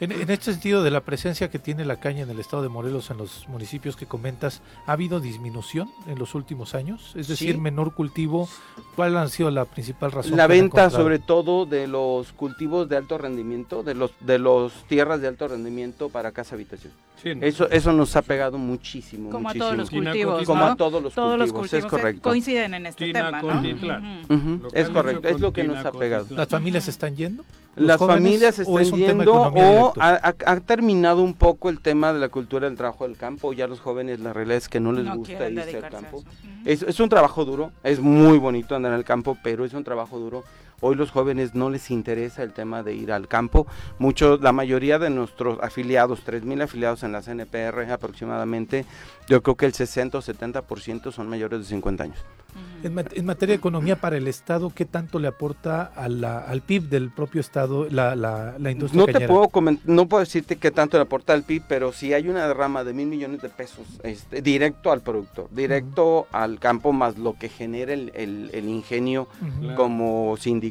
En, 0.00 0.12
en 0.12 0.30
este 0.30 0.52
sentido 0.52 0.82
de 0.84 0.90
la 0.92 1.00
presencia 1.00 1.50
que 1.50 1.58
tiene 1.58 1.84
la 1.84 1.98
caña 1.98 2.22
en 2.22 2.30
el 2.30 2.38
estado 2.38 2.62
de 2.62 2.68
Morelos 2.68 3.10
en 3.10 3.16
los 3.18 3.48
municipios 3.48 3.96
que 3.96 4.06
comentas, 4.06 4.62
¿ha 4.86 4.92
habido 4.92 5.18
disminución 5.18 5.90
en 6.06 6.18
los 6.18 6.34
últimos 6.36 6.74
años? 6.74 7.12
Es 7.16 7.26
decir, 7.26 7.54
Sí. 7.54 7.60
menor 7.60 7.94
cultivo. 7.94 8.48
¿Cuál 8.94 9.16
ha 9.16 9.26
sido 9.28 9.50
la 9.50 9.64
principal 9.64 10.12
razón? 10.12 10.36
La 10.36 10.46
venta 10.46 10.88
sobre 10.90 11.18
todo 11.18 11.66
de 11.66 11.88
los 11.88 12.32
cultivos 12.32 12.88
de 12.88 12.96
alto 12.96 13.18
rendimiento, 13.18 13.82
de 13.82 13.94
los 13.94 14.12
de 14.20 14.38
los 14.38 14.72
tierras 14.88 15.20
de 15.20 15.28
alto 15.28 15.48
rendimiento 15.48 16.08
para 16.10 16.30
casa 16.32 16.54
habitación. 16.54 16.92
Sí, 17.22 17.34
¿no? 17.34 17.44
Eso 17.44 17.68
eso 17.70 17.92
nos 17.92 18.14
ha 18.16 18.22
pegado 18.22 18.58
muchísimo, 18.58 19.30
Como 19.30 19.48
a 19.48 19.52
muchísimo. 19.52 19.64
todos 19.64 19.76
los 19.76 19.90
cultivos, 19.90 20.44
Como 20.46 20.60
¿no? 20.64 20.70
a 20.72 20.76
todos 20.76 21.02
los 21.02 21.14
Todos 21.14 21.38
los 21.38 21.52
cultivos, 21.52 21.70
cultivos 21.70 21.84
es 21.84 21.90
correcto. 21.90 22.22
coinciden 22.28 22.74
en 22.74 22.86
este 22.86 23.06
Tina 23.06 23.26
tema, 23.40 23.42
¿no? 23.42 24.68
Es 24.72 24.88
correcto, 24.90 25.28
es 25.28 25.40
lo 25.40 25.52
que 25.52 25.64
nos 25.64 25.84
ha 25.84 25.92
pegado. 25.92 26.26
¿Las 26.30 26.48
familias 26.48 26.86
están 26.88 27.16
yendo? 27.16 27.44
¿Los 27.76 27.86
Las 27.86 27.98
jóvenes, 27.98 28.22
familias 28.24 28.58
están 28.58 28.78
es 28.80 28.90
yendo 28.92 29.32
o 29.34 29.92
ha, 30.00 30.08
ha- 30.14 30.34
ha 30.46 30.60
terminado 30.60 31.22
un 31.22 31.34
poco 31.34 31.68
el 31.70 31.80
tema 31.80 32.12
de 32.12 32.18
la 32.18 32.28
cultura 32.28 32.66
del 32.68 32.76
trabajo 32.76 33.06
del 33.06 33.16
campo. 33.16 33.52
Ya 33.52 33.68
los 33.68 33.78
jóvenes, 33.78 34.18
la 34.18 34.32
realidad 34.32 34.56
es 34.56 34.68
que 34.68 34.80
no 34.80 34.90
les 34.92 35.04
No 35.04 35.14
gusta 35.16 35.48
irse 35.48 35.76
al 35.76 35.84
a 35.84 35.88
campo. 35.88 36.18
eso. 36.18 36.26
Ujú. 36.28 36.48
Es, 36.64 36.82
es 36.82 36.98
un 36.98 37.08
trabajo 37.08 37.44
duro, 37.44 37.70
es 37.84 38.00
muy 38.00 38.38
bonito 38.38 38.74
andar 38.74 38.92
en 38.92 38.98
el 38.98 39.04
campo, 39.04 39.38
pero 39.44 39.64
es 39.64 39.74
un 39.74 39.84
trabajo 39.84 40.18
duro. 40.18 40.42
Hoy 40.80 40.94
los 40.94 41.10
jóvenes 41.10 41.54
no 41.54 41.70
les 41.70 41.90
interesa 41.90 42.42
el 42.42 42.52
tema 42.52 42.82
de 42.82 42.94
ir 42.94 43.10
al 43.12 43.26
campo. 43.28 43.66
Muchos, 43.98 44.40
la 44.40 44.52
mayoría 44.52 44.98
de 44.98 45.10
nuestros 45.10 45.58
afiliados, 45.62 46.24
3.000 46.24 46.62
afiliados 46.62 47.02
en 47.02 47.12
la 47.12 47.22
CNPR 47.22 47.90
aproximadamente, 47.90 48.84
yo 49.28 49.42
creo 49.42 49.56
que 49.56 49.66
el 49.66 49.72
60 49.74 50.18
o 50.18 50.22
70% 50.22 51.10
son 51.12 51.28
mayores 51.28 51.60
de 51.60 51.64
50 51.66 52.04
años. 52.04 52.18
En, 52.82 52.94
mat- 52.94 53.12
en 53.14 53.26
materia 53.26 53.52
de 53.52 53.58
economía 53.58 53.96
para 53.96 54.16
el 54.16 54.26
Estado, 54.26 54.70
¿qué 54.74 54.84
tanto 54.84 55.18
le 55.18 55.28
aporta 55.28 55.82
a 55.82 56.08
la- 56.08 56.38
al 56.38 56.62
PIB 56.62 56.88
del 56.88 57.10
propio 57.10 57.40
Estado 57.40 57.86
la, 57.90 58.16
la, 58.16 58.54
la 58.58 58.70
industria 58.70 59.00
No 59.00 59.06
te 59.06 59.26
puedo 59.28 59.50
no 59.84 60.08
puedo 60.08 60.20
decirte 60.24 60.56
qué 60.56 60.70
tanto 60.70 60.96
le 60.96 61.02
aporta 61.02 61.34
al 61.34 61.42
PIB, 61.42 61.62
pero 61.68 61.92
si 61.92 62.14
hay 62.14 62.28
una 62.28 62.46
derrama 62.48 62.84
de 62.84 62.94
mil 62.94 63.06
millones 63.06 63.42
de 63.42 63.48
pesos 63.50 63.86
este, 64.02 64.40
directo 64.42 64.90
al 64.92 65.02
productor, 65.02 65.48
directo 65.50 66.26
al 66.32 66.58
campo 66.58 66.92
más 66.92 67.18
lo 67.18 67.34
que 67.34 67.48
genera 67.48 67.92
el, 67.92 68.12
el- 68.14 68.50
el 68.54 68.68
ingenio 68.68 69.28
como 69.76 70.36
sindicato, 70.38 70.67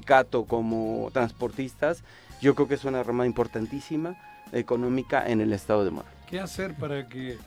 como 0.48 1.10
transportistas, 1.14 2.04
yo 2.42 2.56
creo 2.56 2.68
que 2.68 2.76
es 2.76 2.86
una 2.86 3.04
rama 3.04 3.26
importantísima 3.26 4.16
económica 4.52 5.28
en 5.28 5.42
el 5.42 5.54
estado 5.54 5.84
de 5.84 5.92
Morelos. 5.92 6.14
¿Qué 6.30 6.40
hacer 6.40 6.76
para 6.76 7.08
que 7.08 7.38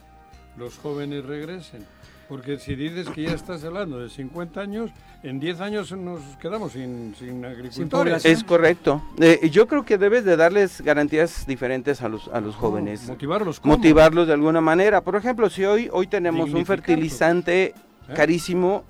los 0.57 0.77
jóvenes 0.77 1.25
regresen? 1.25 1.85
Porque 2.27 2.57
si 2.59 2.75
dices 2.75 3.09
que 3.09 3.23
ya 3.23 3.33
estás 3.33 3.61
hablando 3.65 3.99
de 3.99 4.09
50 4.09 4.61
años, 4.61 4.89
en 5.21 5.41
10 5.41 5.59
años 5.59 5.91
nos 5.91 6.21
quedamos 6.37 6.71
sin, 6.71 7.13
sin 7.19 7.43
agricultores. 7.43 8.23
Es 8.23 8.43
correcto. 8.45 9.03
Eh, 9.19 9.49
yo 9.51 9.67
creo 9.67 9.83
que 9.83 9.97
debes 9.97 10.23
de 10.23 10.37
darles 10.37 10.79
garantías 10.81 11.45
diferentes 11.45 12.01
a 12.01 12.07
los, 12.07 12.29
a 12.29 12.39
los 12.39 12.55
jóvenes. 12.55 13.05
Motivarlos. 13.07 13.59
¿cómo? 13.59 13.75
motivarlos 13.75 14.27
de 14.27 14.33
alguna 14.33 14.61
manera. 14.61 15.01
Por 15.01 15.17
ejemplo, 15.17 15.49
si 15.49 15.65
hoy, 15.65 15.89
hoy 15.91 16.07
tenemos 16.07 16.53
un 16.53 16.65
fertilizante 16.65 17.63
¿Eh? 17.65 18.13
carísimo, 18.15 18.85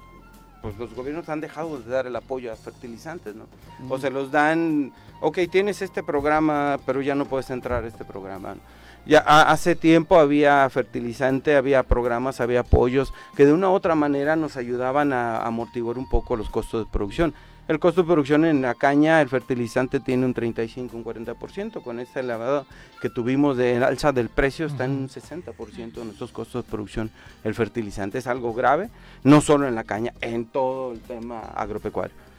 pues 0.61 0.77
los 0.77 0.93
gobiernos 0.93 1.27
han 1.29 1.41
dejado 1.41 1.79
de 1.79 1.89
dar 1.89 2.07
el 2.07 2.15
apoyo 2.15 2.51
a 2.51 2.55
fertilizantes, 2.55 3.35
¿no? 3.35 3.45
O 3.89 3.97
se 3.97 4.09
los 4.11 4.31
dan, 4.31 4.91
ok, 5.21 5.39
tienes 5.51 5.81
este 5.81 6.03
programa, 6.03 6.79
pero 6.85 7.01
ya 7.01 7.15
no 7.15 7.25
puedes 7.25 7.49
entrar 7.49 7.83
a 7.83 7.87
este 7.87 8.05
programa. 8.05 8.55
¿no? 8.55 8.61
Ya 9.07 9.23
ha- 9.25 9.51
hace 9.51 9.75
tiempo 9.75 10.19
había 10.19 10.69
fertilizante, 10.69 11.55
había 11.55 11.81
programas, 11.83 12.39
había 12.39 12.59
apoyos 12.59 13.11
que 13.35 13.45
de 13.45 13.53
una 13.53 13.69
u 13.69 13.73
otra 13.73 13.95
manera 13.95 14.35
nos 14.35 14.57
ayudaban 14.57 15.11
a 15.13 15.41
amortiguar 15.43 15.97
un 15.97 16.07
poco 16.07 16.35
los 16.35 16.49
costos 16.51 16.85
de 16.85 16.91
producción. 16.91 17.33
El 17.67 17.79
costo 17.79 18.01
de 18.01 18.07
producción 18.07 18.43
en 18.43 18.61
la 18.61 18.73
caña, 18.73 19.21
el 19.21 19.29
fertilizante 19.29 19.99
tiene 19.99 20.25
un 20.25 20.33
35, 20.33 20.97
un 20.97 21.05
40%. 21.05 21.81
Con 21.83 21.99
esta 21.99 22.19
elevada 22.19 22.65
que 23.01 23.09
tuvimos 23.09 23.55
de 23.55 23.77
alza 23.77 24.11
del 24.11 24.29
precio, 24.29 24.65
está 24.65 24.85
en 24.85 24.91
un 24.91 25.09
60% 25.09 25.93
de 25.93 26.05
nuestros 26.05 26.31
costos 26.31 26.65
de 26.65 26.69
producción. 26.69 27.11
El 27.43 27.53
fertilizante 27.53 28.17
es 28.17 28.27
algo 28.27 28.53
grave, 28.53 28.89
no 29.23 29.41
solo 29.41 29.67
en 29.67 29.75
la 29.75 29.83
caña, 29.83 30.13
en 30.21 30.45
todo 30.45 30.91
el 30.91 30.99
tema 31.01 31.39
agropecuario. 31.55 32.30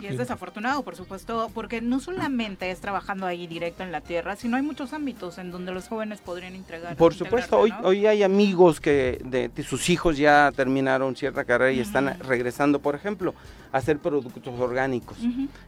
Y 0.00 0.06
es 0.06 0.18
desafortunado, 0.18 0.82
por 0.82 0.96
supuesto, 0.96 1.50
porque 1.54 1.80
no 1.80 2.00
solamente 2.00 2.70
es 2.70 2.80
trabajando 2.80 3.26
ahí 3.26 3.46
directo 3.46 3.82
en 3.82 3.92
la 3.92 4.00
tierra, 4.00 4.36
sino 4.36 4.56
hay 4.56 4.62
muchos 4.62 4.92
ámbitos 4.92 5.38
en 5.38 5.50
donde 5.50 5.72
los 5.72 5.88
jóvenes 5.88 6.20
podrían 6.20 6.54
entregar. 6.54 6.96
Por 6.96 7.14
supuesto, 7.14 7.58
hoy, 7.58 7.70
¿no? 7.70 7.88
hoy 7.88 8.06
hay 8.06 8.22
amigos 8.22 8.80
que 8.80 9.20
de, 9.24 9.48
de 9.48 9.62
sus 9.62 9.90
hijos 9.90 10.16
ya 10.16 10.52
terminaron 10.54 11.16
cierta 11.16 11.44
carrera 11.44 11.72
y 11.72 11.80
están 11.80 12.18
regresando, 12.20 12.78
por 12.78 12.94
ejemplo, 12.94 13.34
a 13.72 13.78
hacer 13.78 13.98
productos 13.98 14.58
orgánicos. 14.58 15.18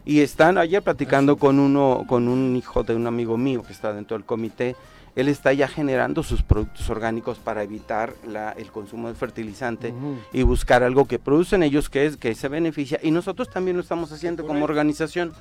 Y 0.04 0.20
están 0.20 0.58
ayer 0.58 0.82
platicando 0.82 1.36
con 1.36 1.58
uno, 1.58 2.04
con 2.06 2.28
un 2.28 2.56
hijo 2.56 2.82
de 2.82 2.94
un 2.94 3.06
amigo 3.06 3.36
mío 3.36 3.62
que 3.62 3.72
está 3.72 3.92
dentro 3.92 4.16
del 4.16 4.24
comité. 4.24 4.76
Él 5.16 5.28
está 5.28 5.52
ya 5.52 5.66
generando 5.68 6.22
sus 6.22 6.42
productos 6.42 6.88
orgánicos 6.90 7.38
para 7.38 7.62
evitar 7.62 8.14
la- 8.26 8.52
el 8.52 8.70
consumo 8.70 9.08
de 9.08 9.14
fertilizante 9.14 9.92
y 10.32 10.42
buscar 10.42 10.82
algo 10.82 11.06
que 11.06 11.18
producen 11.18 11.62
ellos 11.62 11.88
que 11.90 12.06
es 12.06 12.16
que 12.16 12.34
se 12.34 12.48
beneficia. 12.48 12.98
Y 13.02 13.10
nosotros 13.10 13.50
también 13.50 13.76
lo 13.76 13.82
estamos 13.82 14.12
haciendo 14.12 14.46
como 14.46 14.64
organización. 14.64 15.32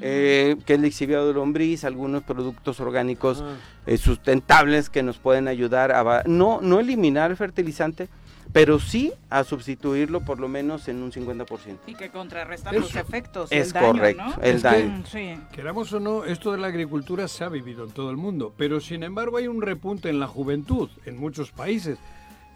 Eh, 0.00 0.56
que 0.66 0.72
es 0.74 0.78
el 0.80 0.84
exhibido 0.84 1.28
de 1.28 1.32
lombriz 1.32 1.84
algunos 1.84 2.24
productos 2.24 2.80
orgánicos 2.80 3.40
Ah. 3.40 3.54
eh, 3.86 3.96
sustentables 3.96 4.90
que 4.90 5.04
nos 5.04 5.18
pueden 5.18 5.46
ayudar 5.46 5.92
a 5.92 6.24
no 6.26 6.58
no 6.60 6.80
eliminar 6.80 7.30
el 7.30 7.36
fertilizante 7.36 8.08
pero 8.56 8.80
sí 8.80 9.12
a 9.28 9.44
sustituirlo 9.44 10.22
por 10.22 10.40
lo 10.40 10.48
menos 10.48 10.88
en 10.88 11.02
un 11.02 11.12
50%. 11.12 11.76
Y 11.86 11.94
que 11.94 12.08
contrarrestan 12.08 12.74
Eso. 12.74 12.84
los 12.84 12.96
efectos. 12.96 13.52
Es 13.52 13.66
el 13.66 13.72
daño, 13.74 13.92
correcto, 13.92 14.22
¿no? 14.24 14.34
el 14.42 14.56
Es 14.56 14.62
que- 14.62 14.68
daño. 14.68 15.02
Sí. 15.06 15.34
Queramos 15.52 15.92
o 15.92 16.00
no, 16.00 16.24
esto 16.24 16.52
de 16.52 16.58
la 16.58 16.68
agricultura 16.68 17.28
se 17.28 17.44
ha 17.44 17.50
vivido 17.50 17.84
en 17.84 17.90
todo 17.90 18.10
el 18.10 18.16
mundo, 18.16 18.54
pero 18.56 18.80
sin 18.80 19.02
embargo 19.02 19.36
hay 19.36 19.46
un 19.46 19.60
repunte 19.60 20.08
en 20.08 20.20
la 20.20 20.26
juventud 20.26 20.88
en 21.04 21.18
muchos 21.18 21.50
países 21.52 21.98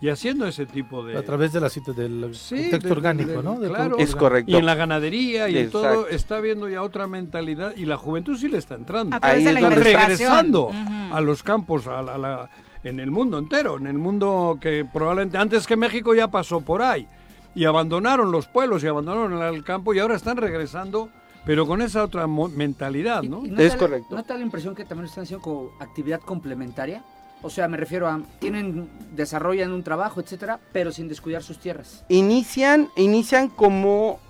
y 0.00 0.08
haciendo 0.08 0.46
ese 0.46 0.64
tipo 0.64 1.04
de... 1.04 1.18
A 1.18 1.22
través 1.22 1.52
de 1.52 1.60
la 1.60 1.68
cita 1.68 1.92
del 1.92 2.34
Sí, 2.34 2.56
contexto 2.56 2.88
de- 2.88 2.92
orgánico, 2.92 3.30
de- 3.32 3.42
¿no? 3.42 3.60
Del 3.60 3.70
claro. 3.70 3.98
Es 3.98 4.16
correcto. 4.16 4.50
Y 4.50 4.56
en 4.56 4.64
la 4.64 4.74
ganadería 4.74 5.50
y 5.50 5.58
en 5.58 5.70
todo 5.70 6.08
está 6.08 6.40
viendo 6.40 6.66
ya 6.70 6.80
otra 6.82 7.06
mentalidad 7.06 7.74
y 7.76 7.84
la 7.84 7.98
juventud 7.98 8.38
sí 8.38 8.48
le 8.48 8.56
está 8.56 8.76
entrando. 8.76 9.14
A 9.16 9.20
través 9.20 9.38
Ahí 9.38 9.44
de 9.44 9.52
la 9.60 9.68
está 9.68 9.74
regresando 9.82 10.68
Ujú. 10.68 11.14
a 11.14 11.20
los 11.20 11.42
campos, 11.42 11.86
a 11.86 12.00
la- 12.00 12.14
a 12.14 12.18
la- 12.18 12.50
en 12.84 13.00
el 13.00 13.10
mundo 13.10 13.38
entero, 13.38 13.76
en 13.76 13.86
el 13.86 13.98
mundo 13.98 14.58
que 14.60 14.84
probablemente 14.90 15.38
antes 15.38 15.66
que 15.66 15.76
México 15.76 16.14
ya 16.14 16.28
pasó 16.28 16.60
por 16.60 16.82
ahí 16.82 17.06
y 17.54 17.64
abandonaron 17.64 18.30
los 18.32 18.46
pueblos 18.46 18.82
y 18.84 18.86
abandonaron 18.86 19.42
el 19.54 19.64
campo 19.64 19.92
y 19.92 19.98
ahora 19.98 20.16
están 20.16 20.36
regresando, 20.36 21.08
pero 21.44 21.66
con 21.66 21.82
esa 21.82 22.04
otra 22.04 22.26
mo- 22.26 22.48
mentalidad, 22.48 23.22
¿no? 23.22 23.44
Y- 23.44 23.50
y 23.50 23.62
Es 23.62 23.76
correcto. 23.76 24.14
¿No 24.14 24.22
te 24.22 24.32
da 24.32 24.38
la 24.38 24.44
impresión 24.44 24.74
que 24.74 24.84
también 24.84 25.06
están 25.08 25.24
haciendo 25.24 25.42
como 25.42 25.70
actividad 25.80 26.20
complementaria? 26.20 27.02
O 27.42 27.48
sea, 27.50 27.68
me 27.68 27.76
refiero 27.78 28.06
a, 28.06 28.20
tienen, 28.38 28.88
desarrollan 29.14 29.72
un 29.72 29.82
trabajo, 29.82 30.20
etcétera, 30.20 30.60
pero 30.72 30.92
sin 30.92 31.08
descuidar 31.08 31.42
sus 31.42 31.58
tierras. 31.58 32.04
Inician 32.08 32.88
inician 32.96 33.48
como 33.48 34.20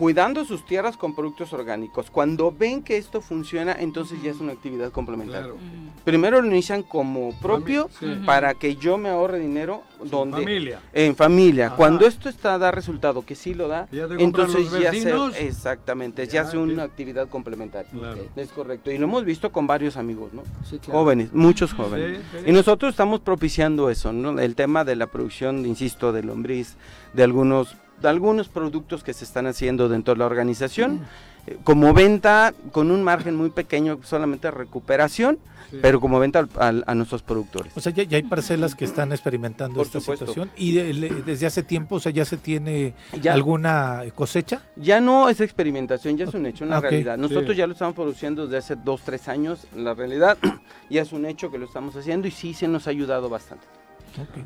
cuidando 0.00 0.46
sus 0.46 0.64
tierras 0.64 0.96
con 0.96 1.14
productos 1.14 1.52
orgánicos. 1.52 2.10
Cuando 2.10 2.50
ven 2.50 2.82
que 2.82 2.96
esto 2.96 3.20
funciona, 3.20 3.76
entonces 3.78 4.22
ya 4.22 4.30
es 4.30 4.40
una 4.40 4.52
actividad 4.52 4.92
complementaria. 4.92 5.42
Claro. 5.52 5.58
Primero 6.04 6.40
lo 6.40 6.46
inician 6.46 6.82
como 6.82 7.38
propio 7.38 7.90
sí. 8.00 8.06
para 8.24 8.54
que 8.54 8.76
yo 8.76 8.96
me 8.96 9.10
ahorre 9.10 9.38
dinero 9.38 9.82
donde 10.02 10.38
Familia. 10.38 10.80
en 10.94 11.14
familia. 11.14 11.66
Ajá. 11.66 11.76
Cuando 11.76 12.06
esto 12.06 12.30
está 12.30 12.56
da 12.56 12.70
resultado, 12.70 13.26
que 13.26 13.34
sí 13.34 13.52
lo 13.52 13.68
da, 13.68 13.88
Ya 13.92 14.06
entonces 14.18 14.70
ya 14.70 14.90
se 14.90 15.46
exactamente, 15.46 16.24
Ya, 16.26 16.32
ya 16.32 16.40
hace 16.48 16.56
una 16.56 16.76
sí. 16.76 16.80
actividad 16.80 17.28
complementaria. 17.28 17.90
Claro. 17.90 18.22
Es 18.36 18.48
correcto. 18.52 18.90
Y 18.90 18.96
lo 18.96 19.04
hemos 19.04 19.26
visto 19.26 19.52
con 19.52 19.66
varios 19.66 19.98
amigos, 19.98 20.32
¿no? 20.32 20.44
Sí, 20.64 20.78
claro. 20.78 21.00
Jóvenes, 21.00 21.34
muchos 21.34 21.74
jóvenes. 21.74 22.20
Sí, 22.32 22.38
sí. 22.38 22.44
Y 22.46 22.52
nosotros 22.52 22.92
estamos 22.92 23.20
propiciando 23.20 23.90
eso, 23.90 24.14
¿no? 24.14 24.40
El 24.40 24.54
tema 24.54 24.82
de 24.86 24.96
la 24.96 25.08
producción, 25.08 25.66
insisto, 25.66 26.10
de 26.14 26.22
lombriz, 26.22 26.78
de 27.12 27.22
algunos, 27.22 27.76
algunos 28.08 28.48
productos 28.48 29.02
que 29.04 29.12
se 29.12 29.24
están 29.24 29.46
haciendo 29.46 29.88
dentro 29.88 30.14
de 30.14 30.18
la 30.18 30.26
organización, 30.26 31.00
eh, 31.46 31.58
como 31.64 31.92
venta 31.94 32.52
con 32.72 32.90
un 32.90 33.02
margen 33.02 33.34
muy 33.36 33.50
pequeño, 33.50 33.98
solamente 34.04 34.50
recuperación, 34.50 35.38
Sí. 35.70 35.78
pero 35.80 36.00
como 36.00 36.18
venta 36.18 36.40
al- 36.40 36.48
al- 36.58 36.84
a 36.86 36.94
nuestros 36.96 37.22
productores. 37.22 37.72
O 37.76 37.80
sea, 37.80 37.92
ya, 37.92 38.02
ya 38.02 38.16
hay 38.16 38.24
parcelas 38.24 38.74
que 38.74 38.84
están 38.84 39.12
experimentando 39.12 39.76
Por 39.76 39.86
esta 39.86 40.00
supuesto. 40.00 40.26
situación 40.26 40.50
y 40.56 40.72
de- 40.72 40.92
le- 40.94 41.08
desde 41.22 41.46
hace 41.46 41.62
tiempo, 41.62 41.96
o 41.96 42.00
sea, 42.00 42.10
ya 42.10 42.24
se 42.24 42.36
tiene 42.36 42.94
Ya. 43.22 43.34
alguna 43.34 44.02
cosecha. 44.16 44.62
Ya 44.74 45.00
no 45.00 45.28
es 45.28 45.40
experimentación, 45.40 46.16
ya 46.16 46.24
es 46.24 46.34
un 46.34 46.46
hecho, 46.46 46.64
una 46.64 46.80
realidad. 46.80 47.16
Nosotros 47.18 47.50
Sí. 47.52 47.56
ya 47.56 47.66
lo 47.68 47.74
estamos 47.74 47.94
produciendo 47.94 48.46
desde 48.46 48.56
hace 48.58 48.76
dos, 48.76 49.02
tres 49.02 49.28
años, 49.28 49.66
la 49.76 49.94
realidad 49.94 50.38
ya 50.90 51.02
es 51.02 51.12
un 51.12 51.24
hecho 51.24 51.50
que 51.52 51.58
lo 51.58 51.66
estamos 51.66 51.94
haciendo 51.94 52.26
y 52.26 52.32
sí 52.32 52.52
se 52.52 52.66
nos 52.66 52.86
ha 52.88 52.90
ayudado 52.90 53.28
bastante. 53.28 53.64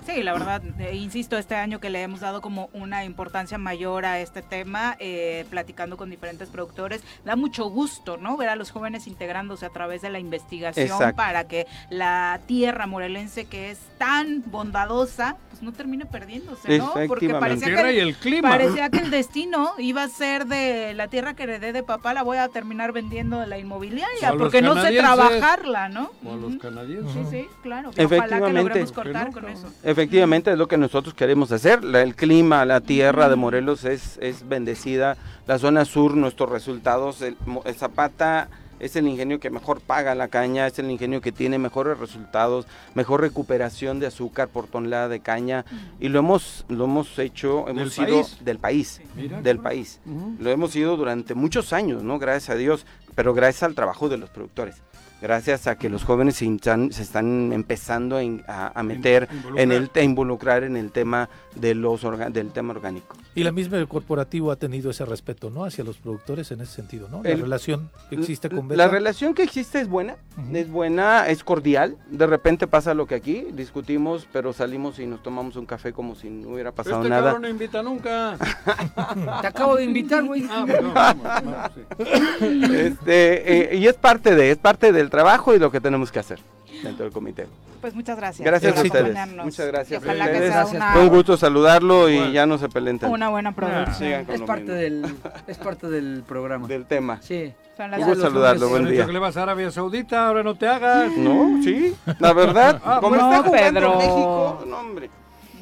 Sí, 0.07 0.23
la 0.23 0.33
verdad, 0.33 0.63
eh, 0.79 0.95
insisto, 0.95 1.37
este 1.39 1.55
año 1.55 1.81
que 1.81 1.91
le 1.91 2.03
hemos 2.03 2.21
dado 2.21 2.41
como 2.41 2.69
una 2.73 3.05
importancia 3.05 3.59
mayor 3.59 4.05
a 4.05 4.21
este 4.21 4.43
tema, 4.43 4.97
eh, 4.99 5.45
platicando 5.51 5.97
con 5.97 6.11
diferentes 6.11 6.49
productores, 6.49 7.03
da 7.25 7.37
mucho 7.37 7.69
gusto, 7.71 8.17
¿no? 8.17 8.37
Ver 8.37 8.49
a 8.49 8.57
los 8.57 8.71
jóvenes 8.71 9.07
integrándose 9.07 9.67
a 9.67 9.71
través 9.71 10.03
de 10.03 10.11
la 10.11 10.19
investigación 10.19 10.87
Exacto. 10.87 11.17
para 11.17 11.47
que 11.49 11.67
la 11.91 12.41
tierra 12.47 12.87
morelense 12.87 13.47
que 13.47 13.71
es 13.71 13.79
tan 13.99 14.43
bondadosa, 14.47 15.37
pues 15.51 15.63
no 15.63 15.73
termine 15.73 16.07
perdiéndose, 16.07 16.79
¿no? 16.79 16.93
Porque 16.93 17.27
Efectivamente. 17.27 17.41
parecía 17.41 17.67
Tierra 17.67 17.89
que, 17.91 17.95
y 17.97 18.01
el, 18.01 18.15
clima. 18.17 18.49
parecía 18.51 18.91
que 18.91 18.99
el 18.99 19.11
destino 19.11 19.71
iba 19.79 20.03
a 20.03 20.09
ser 20.09 20.47
de 20.47 20.95
la 20.95 21.09
tierra 21.09 21.35
que 21.35 21.45
heredé 21.45 21.73
de 21.73 21.83
papá, 21.83 22.15
la 22.15 22.23
voy 22.23 22.39
a 22.39 22.49
terminar 22.49 22.93
vendiendo 22.93 23.41
de 23.41 23.47
la 23.47 23.59
inmobiliaria, 23.59 24.33
porque 24.39 24.63
no 24.63 24.75
sé 24.83 24.93
trabajarla, 24.97 25.89
¿no? 25.89 26.11
O 26.25 26.33
a 26.33 26.37
los 26.37 26.57
canadienses. 26.57 27.29
Sí, 27.31 27.43
sí, 27.43 27.49
claro. 27.63 27.91
que 27.91 28.05
Ojalá 28.05 28.21
que 28.21 28.35
Efectivamente. 28.35 28.63
logremos 28.63 28.93
¿Por 28.93 29.05
qué 29.05 29.13
cortar 29.13 29.27
no, 29.27 29.33
con? 29.33 29.54
Eso. 29.55 29.69
Efectivamente 29.83 30.53
es 30.53 30.59
lo 30.59 30.69
que 30.69 30.77
nosotros 30.77 31.15
queremos 31.15 31.51
hacer. 31.53 31.83
La- 31.85 32.03
el 32.03 32.15
clima, 32.15 32.65
la 32.65 32.81
tierra 32.81 33.29
de 33.29 33.37
Morelos 33.37 33.85
es, 33.85 34.19
es 34.21 34.49
bendecida. 34.49 35.17
La 35.47 35.59
zona 35.59 35.85
sur, 35.85 36.15
nuestros 36.17 36.51
resultados, 36.51 37.23
el, 37.23 37.37
Mo- 37.47 37.63
el 37.65 37.75
Zapata 37.75 38.49
es 38.81 38.97
el 38.97 39.07
ingenio 39.07 39.39
que 39.41 39.51
mejor 39.51 39.81
paga 39.81 40.15
la 40.15 40.29
caña, 40.29 40.67
es 40.67 40.79
el 40.79 40.91
ingenio 40.91 41.21
que 41.21 41.33
tiene 41.33 41.59
mejores 41.59 41.97
resultados, 41.99 42.67
mejor 42.95 43.21
recuperación 43.21 43.99
de 44.01 44.09
azúcar 44.09 44.49
por 44.49 44.67
tonelada 44.67 45.09
de 45.09 45.21
caña 45.21 45.65
y 46.01 46.09
lo 46.09 46.19
hemos 46.19 46.67
lo 46.69 46.85
hemos 46.85 47.19
hecho, 47.19 47.67
hemos 47.69 47.83
¿Del 47.85 47.91
sido 47.93 48.23
país? 48.23 48.39
del 48.45 48.59
país, 48.59 49.01
Mira, 49.17 49.41
del 49.41 49.59
país. 49.61 50.01
Lo 50.39 50.51
hemos 50.51 50.75
ido 50.77 50.97
durante 50.97 51.35
muchos 51.35 51.73
años, 51.73 52.03
¿no? 52.03 52.19
Gracias 52.19 52.51
a 52.51 52.57
Dios, 52.59 52.85
pero 53.15 53.33
gracias 53.33 53.63
al 53.63 53.75
trabajo 53.75 54.09
de 54.09 54.19
los 54.19 54.29
productores. 54.31 54.77
Gracias 55.25 55.67
a 55.67 55.77
que 55.79 55.89
los 55.89 56.05
jóvenes 56.05 56.37
se, 56.37 56.45
hinchan- 56.45 56.91
se 56.93 57.01
están 57.03 57.51
empezando 57.55 58.19
a, 58.47 58.79
a 58.79 58.83
meter 58.83 59.27
en 59.57 59.73
el 59.73 59.91
a 59.95 60.03
involucrar 60.03 60.65
en 60.65 60.77
el 60.77 60.91
tema 60.93 61.31
de 61.55 61.75
los 61.75 62.05
orga- 62.05 62.31
del 62.31 62.51
tema 62.51 62.73
orgánico. 62.75 63.17
Y 63.37 63.43
la 63.43 63.51
misma 63.51 63.79
el 63.79 63.89
corporativo 63.89 64.53
ha 64.53 64.57
tenido 64.57 64.91
ese 64.91 65.05
respeto, 65.05 65.51
¿no? 65.51 65.65
Hacia 65.65 65.83
los 65.83 65.97
productores 65.99 66.53
en 66.53 66.61
ese 66.61 66.73
sentido, 66.73 67.09
¿no? 67.11 67.23
La 67.25 67.31
El- 67.31 67.41
relación 67.41 67.91
que 68.09 68.15
existe 68.17 68.49
con 68.49 68.69
La 68.69 68.85
Beta. 68.85 68.89
relación 68.89 69.35
que 69.35 69.43
existe 69.43 69.81
es 69.81 69.89
buena, 69.89 70.17
es 70.53 70.71
buena, 70.71 71.27
es 71.29 71.43
cordial. 71.43 71.97
De 72.11 72.27
repente 72.29 72.67
pasa 72.69 72.95
lo 72.95 73.07
que 73.07 73.17
aquí, 73.17 73.49
discutimos, 73.53 74.29
pero 74.33 74.53
salimos 74.53 74.99
y 75.01 75.07
nos 75.07 75.23
tomamos 75.23 75.57
un 75.57 75.67
café 75.67 75.93
como 75.93 76.15
si 76.15 76.31
no 76.31 76.51
hubiera 76.51 76.71
pasado 76.73 76.99
este 76.99 77.09
nada. 77.09 77.25
cabrón 77.25 77.43
no 77.43 77.49
invita 77.49 77.83
nunca. 77.83 78.37
Te 79.41 79.47
acabo 79.49 79.77
de 79.77 79.85
invitar, 79.85 80.23
güey. 80.25 80.47
Ah, 80.49 80.65
perdón, 80.67 80.95
vamos, 80.95 81.23
vamos, 81.25 81.57
sí. 81.75 82.65
Este, 82.75 83.73
eh, 83.75 83.77
y 83.77 83.87
es 83.87 83.95
parte 83.95 84.35
de, 84.35 84.53
es 84.53 84.59
parte 84.59 84.93
del 84.93 85.11
trabajo 85.11 85.55
y 85.55 85.59
lo 85.59 85.71
que 85.73 85.81
tenemos 85.81 86.13
que 86.13 86.21
hacer 86.21 86.39
dentro 86.85 87.05
del 87.05 87.13
comité. 87.13 87.47
Pues 87.81 87.95
muchas 87.95 88.17
gracias. 88.17 88.45
Gracias 88.47 88.79
a 88.79 88.83
ustedes. 88.83 89.17
Muchas 89.45 89.67
gracias 89.67 90.03
Y 90.03 90.05
ojalá 90.05 90.25
a 90.25 90.27
que 90.29 90.33
ustedes. 90.35 90.53
sea 90.53 90.61
Gracias. 90.63 90.83
una, 90.83 90.93
Fue 90.93 91.03
un 91.03 91.09
gusto 91.09 91.37
saludarlo 91.37 92.09
y 92.09 92.33
ya 92.33 92.47
no 92.47 92.57
se 92.59 92.69
peleen 92.69 92.99
tanto 92.99 93.15
una 93.15 93.29
buena 93.29 93.53
producción. 93.53 93.95
sigan 93.95 94.25
con 94.25 94.35
Es 94.37 94.41
parte 94.43 94.73
del, 94.73 95.05
es 95.47 95.59
parte 95.59 95.89
del 95.89 96.23
programa. 96.27 96.67
del 96.67 96.87
tema. 96.87 97.19
Sí. 97.21 97.53
Son 97.77 97.87
Un 97.87 97.91
las 97.91 98.01
gusto 98.01 98.15
los 98.15 98.23
saludarlo, 98.33 98.69
buen 98.69 98.87
día. 98.89 99.05
que 99.05 99.13
le 99.13 99.19
vas 99.19 99.37
a 99.37 99.43
Arabia 99.43 99.71
Saudita, 99.71 100.29
ahora 100.29 100.43
no 100.45 100.55
te 100.55 100.67
hagas. 100.69 101.11
No, 101.17 101.61
sí, 101.63 101.95
la 102.21 102.33
verdad, 102.33 102.81
Ah, 102.85 102.99
como 103.03 103.17
no, 103.17 103.33
está 103.33 103.49
jugando 103.49 103.81
Pedro. 103.81 103.97
México, 103.99 104.65
no 104.69 104.79
hombre, 104.79 105.11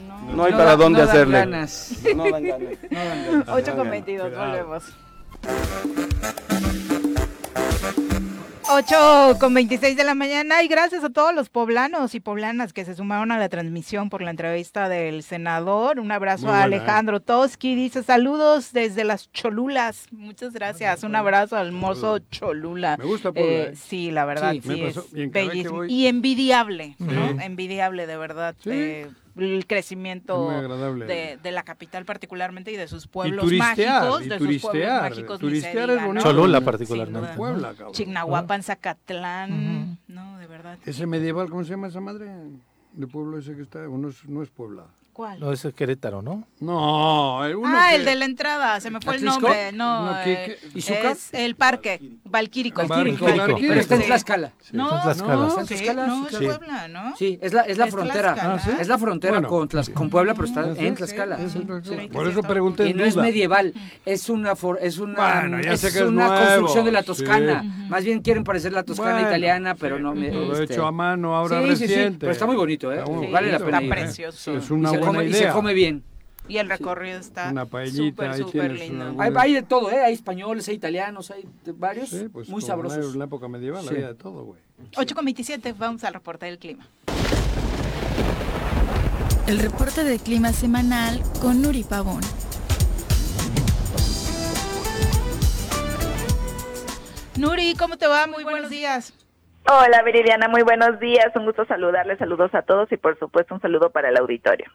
No. 0.07 0.33
no 0.37 0.45
hay 0.45 0.53
No 0.53 0.59
para 0.59 0.71
da- 0.71 0.77
dónde 0.77 0.99
no 1.01 1.07
dan 1.07 1.17
hacerle. 1.17 1.39
ganas. 1.39 1.93
No 2.15 2.25
dan 2.31 2.45
ganas. 2.45 2.79
No 2.91 2.99
dan 2.99 3.25
ganas. 3.27 3.49
8 3.49 3.77
con 3.77 3.91
22, 3.91 4.29
Cuidado. 4.29 4.49
volvemos. 4.51 4.85
8 8.75 9.37
con 9.39 9.53
26 9.53 9.97
de 9.99 10.05
la 10.05 10.15
mañana 10.15 10.63
y 10.63 10.69
gracias 10.69 11.05
a 11.05 11.11
todos 11.11 11.35
los 11.35 11.51
poblanos 11.51 12.15
y 12.15 12.21
poblanas 12.21 12.73
que 12.73 12.87
se 12.87 12.95
sumaron 12.95 13.31
a 13.31 13.39
la 13.39 13.51
transmisión 13.51 14.09
por 14.09 14.23
la 14.23 14.31
entrevista 14.31 14.89
del 14.89 15.23
senador. 15.23 16.01
Un 16.01 16.11
abrazo 16.11 16.47
Muy 16.47 16.55
a 16.55 16.61
buena, 16.61 16.77
¿eh? 16.77 16.79
Alejandro 16.79 17.21
Toski, 17.21 17.75
dice 17.75 18.03
saludos 18.03 18.73
desde 18.73 19.05
las 19.05 19.31
Cholulas. 19.33 20.07
Muchas 20.11 20.55
gracias. 20.55 21.03
Un 21.03 21.15
abrazo 21.17 21.57
al 21.57 21.67
hermoso 21.67 22.19
Cholula. 22.31 22.97
Me 22.97 23.05
gusta 23.05 23.31
Puebla, 23.33 23.53
Eh, 23.71 23.77
sí, 23.77 24.11
la 24.11 24.25
verdad, 24.25 24.53
Sí. 24.53 24.83
es 24.83 25.31
bellísimo. 25.31 25.85
Y 25.85 26.07
envidiable, 26.07 26.97
¿no? 26.99 27.43
Envidiable, 27.43 28.07
de 28.07 28.17
verdad. 28.17 28.55
Sí. 28.65 28.71
eh, 28.73 29.11
el 29.37 29.67
crecimiento 29.67 30.51
de, 30.51 31.39
de 31.43 31.53
la 31.53 31.63
capital 31.63 32.05
particularmente 32.05 32.73
y 32.73 32.77
de 32.77 32.89
sus 32.89 33.05
Y 33.05 33.09
pueblos 33.09 33.45
turistear, 33.45 34.03
mágicos, 34.03 34.27
y 34.27 34.29
de 34.29 34.39
sus 34.39 34.63
pueblos 34.63 35.01
mágicos, 35.03 35.39
Turistear 35.41 35.89
diga, 35.89 35.95
es 35.95 36.01
¿no? 36.01 36.07
bonito. 36.09 36.25
Cholula 36.29 36.61
particularmente. 36.61 37.21
duda. 37.21 37.37
Puebla, 37.37 37.69
cabrón. 37.75 37.93
Chignahuapan, 37.93 38.63
Zacatlán, 38.63 39.99
no, 40.07 40.39
de 40.39 40.47
verdad. 40.47 40.79
Ese 40.85 41.07
medieval, 41.07 41.49
¿cómo 41.51 41.65
se 41.65 41.71
llama 41.71 41.89
esa 41.89 42.01
madre? 42.01 42.31
De 42.93 43.07
pueblo 43.07 43.39
ese 43.39 43.57
que 43.57 43.63
está, 43.63 43.89
o 43.89 43.97
no 43.97 44.09
es, 44.09 44.25
no 44.27 44.43
es 44.43 44.51
Puebla. 44.51 44.87
¿Cuál? 45.13 45.41
No, 45.41 45.53
ese 45.53 45.69
es 45.69 45.75
Querétaro, 45.75 46.23
¿no? 46.23 46.45
No, 46.61 47.45
el 47.45 47.57
uno 47.57 47.69
ah, 47.77 47.89
que- 47.91 47.97
el 47.97 48.05
de 48.07 48.15
la 48.15 48.25
entrada, 48.25 48.81
se 48.81 48.91
me 48.91 48.99
fue 48.99 49.17
el 49.17 49.25
nombre. 49.25 49.71
No, 49.73 50.07
No, 50.07 50.25
¿qué- 50.25 50.33
eh, 50.33 50.59
qué? 50.73 50.79
¿Izuca? 50.79 51.11
es 51.11 51.29
el 51.35 51.55
parque, 51.55 52.01
Valquírico. 52.25 52.87
Valquírico. 52.87 53.27
Valquírico. 53.27 53.59
Pero 53.61 53.81
está 53.81 53.95
en 53.97 54.01
Sí. 54.01 54.07
Tlaxcala. 54.07 54.53
No, 54.73 54.85
Está 54.87 54.97
en 54.97 55.03
Tlaxcala. 55.03 55.35
no, 55.37 55.49
Está 55.49 55.61
en 55.61 55.67
sí, 55.67 55.75
Tlaxcala, 55.75 56.07
no, 56.07 56.29
sí, 56.31 56.35
es. 56.37 56.57
Puebla, 56.57 56.89
¿no? 56.89 57.17
Sí, 57.19 57.39
es 57.43 57.53
la, 57.53 57.61
es 57.63 57.77
la 57.77 57.85
Es 57.85 57.91
frontera. 57.93 58.37
Ah, 58.41 58.59
¿sí? 58.59 58.71
Es 58.81 58.89
la 58.89 58.97
frontera 58.97 59.33
Bueno. 59.35 59.49
con, 59.49 59.69
Tlax- 59.69 59.93
con 59.93 60.09
Puebla, 60.09 60.33
pero 60.33 60.47
está 60.47 60.65
sí, 60.75 60.87
en 60.87 60.93
sí, 60.95 60.97
Tlaxcala. 60.97 61.37
sí, 61.37 61.51
sí. 61.51 61.59
Por 62.11 62.25
Sí, 62.27 62.31
eso 62.33 62.43
pregunté 62.43 62.89
Y 62.89 62.95
no 62.95 63.05
es 63.05 63.15
medieval, 63.17 63.75
es 64.07 64.31
una 64.31 64.57
for- 64.57 64.79
es 64.81 64.97
una, 64.99 65.41
Bueno, 65.41 65.61
ya 65.61 65.73
es 65.73 65.81
sé 65.81 65.93
que 65.93 65.99
es 65.99 66.05
una 66.07 66.29
construcción 66.29 66.87
de 66.87 66.93
la 66.93 67.01
sí. 67.01 67.07
Toscana. 67.09 67.63
Más 67.91 68.03
bien 68.03 68.23
quieren 68.23 68.45
parecer 68.45 68.73
la 68.73 68.83
Toscana 68.83 69.13
Bueno, 69.13 69.29
italiana, 69.29 69.75
pero 69.75 69.99
no 69.99 70.15
me 70.15 70.31
Todo 70.31 70.53
este, 70.55 70.73
hecho 70.73 70.87
a 70.87 70.93
mano, 70.93 71.37
ahora 71.37 71.61
sí, 71.61 71.69
sí, 71.69 71.77
sí, 71.77 71.87
reciente. 71.89 72.19
pero 72.21 72.33
está 72.33 72.47
muy 72.47 72.57
bonito, 72.57 72.91
¿eh? 72.91 73.05
Vale 73.31 73.53
la 73.53 73.59
pena. 73.59 73.79
Está 73.79 73.83
¿eh? 73.83 73.89
precioso. 73.91 74.57
Es 74.57 74.71
una 74.71 74.91
y 74.95 75.02
buena 75.05 75.19
come, 75.21 75.31
y 75.31 75.33
se 75.35 75.49
come 75.49 75.75
bien. 75.75 76.03
Y 76.49 76.57
el 76.59 76.69
recorrido 76.69 77.19
está 77.21 77.51
Una 77.51 77.67
paellita, 77.67 78.03
súper, 78.05 78.31
ahí 78.31 78.39
súper 78.41 78.73
lindo. 78.73 79.13
una- 79.13 79.25
Hay, 79.25 79.33
hay 79.37 79.55
de 79.55 79.63
todo, 79.63 79.91
¿eh? 79.93 80.03
Hay 80.03 80.13
españoles, 80.15 80.67
hay 80.69 80.75
italianos, 80.75 81.31
hay 81.31 81.45
varios 81.67 82.09
Sí, 82.11 82.29
pues 82.33 82.49
muy 82.49 82.61
sabrosos. 82.63 83.13
En 83.13 83.19
la 83.21 83.27
época 83.27 83.47
medieval 83.49 83.83
Sí. 83.83 83.91
había 83.91 84.09
de 84.09 84.15
todo, 84.15 84.45
güey. 84.45 84.61
8 84.97 85.15
con 85.15 85.25
27, 85.25 85.73
vamos 85.79 86.03
al 86.05 86.15
reporte 86.15 86.47
del 86.47 86.59
clima. 86.59 86.87
El 89.47 89.59
reporte 89.61 90.03
de 90.05 90.19
clima 90.19 90.53
semanal 90.53 91.23
con 91.41 91.63
Nuri 91.63 91.85
Pavón. 91.85 92.23
Nuri, 97.39 97.75
¿cómo 97.79 97.97
te 97.97 98.07
va? 98.07 98.27
Muy 98.27 98.45
buenos 98.45 98.71
días. 98.71 99.15
Hola 99.69 100.03
Viridiana, 100.03 100.49
muy 100.49 100.63
buenos 100.63 100.99
días, 100.99 101.27
un 101.37 101.45
gusto 101.47 101.65
saludarles, 101.67 102.19
saludos 102.19 102.53
a 102.53 102.63
todos 102.63 102.91
y 102.91 102.97
por 102.97 103.17
supuesto 103.19 103.55
un 103.55 103.61
saludo 103.61 103.91
para 103.91 104.09
el 104.09 104.17
auditorio. 104.17 104.67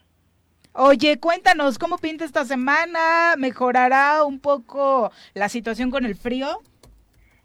Oye, 0.79 1.19
cuéntanos, 1.19 1.79
¿cómo 1.79 1.97
pinta 1.97 2.23
esta 2.23 2.45
semana? 2.45 3.33
¿Mejorará 3.35 4.23
un 4.23 4.39
poco 4.39 5.11
la 5.33 5.49
situación 5.49 5.89
con 5.89 6.05
el 6.05 6.13
frío? 6.13 6.61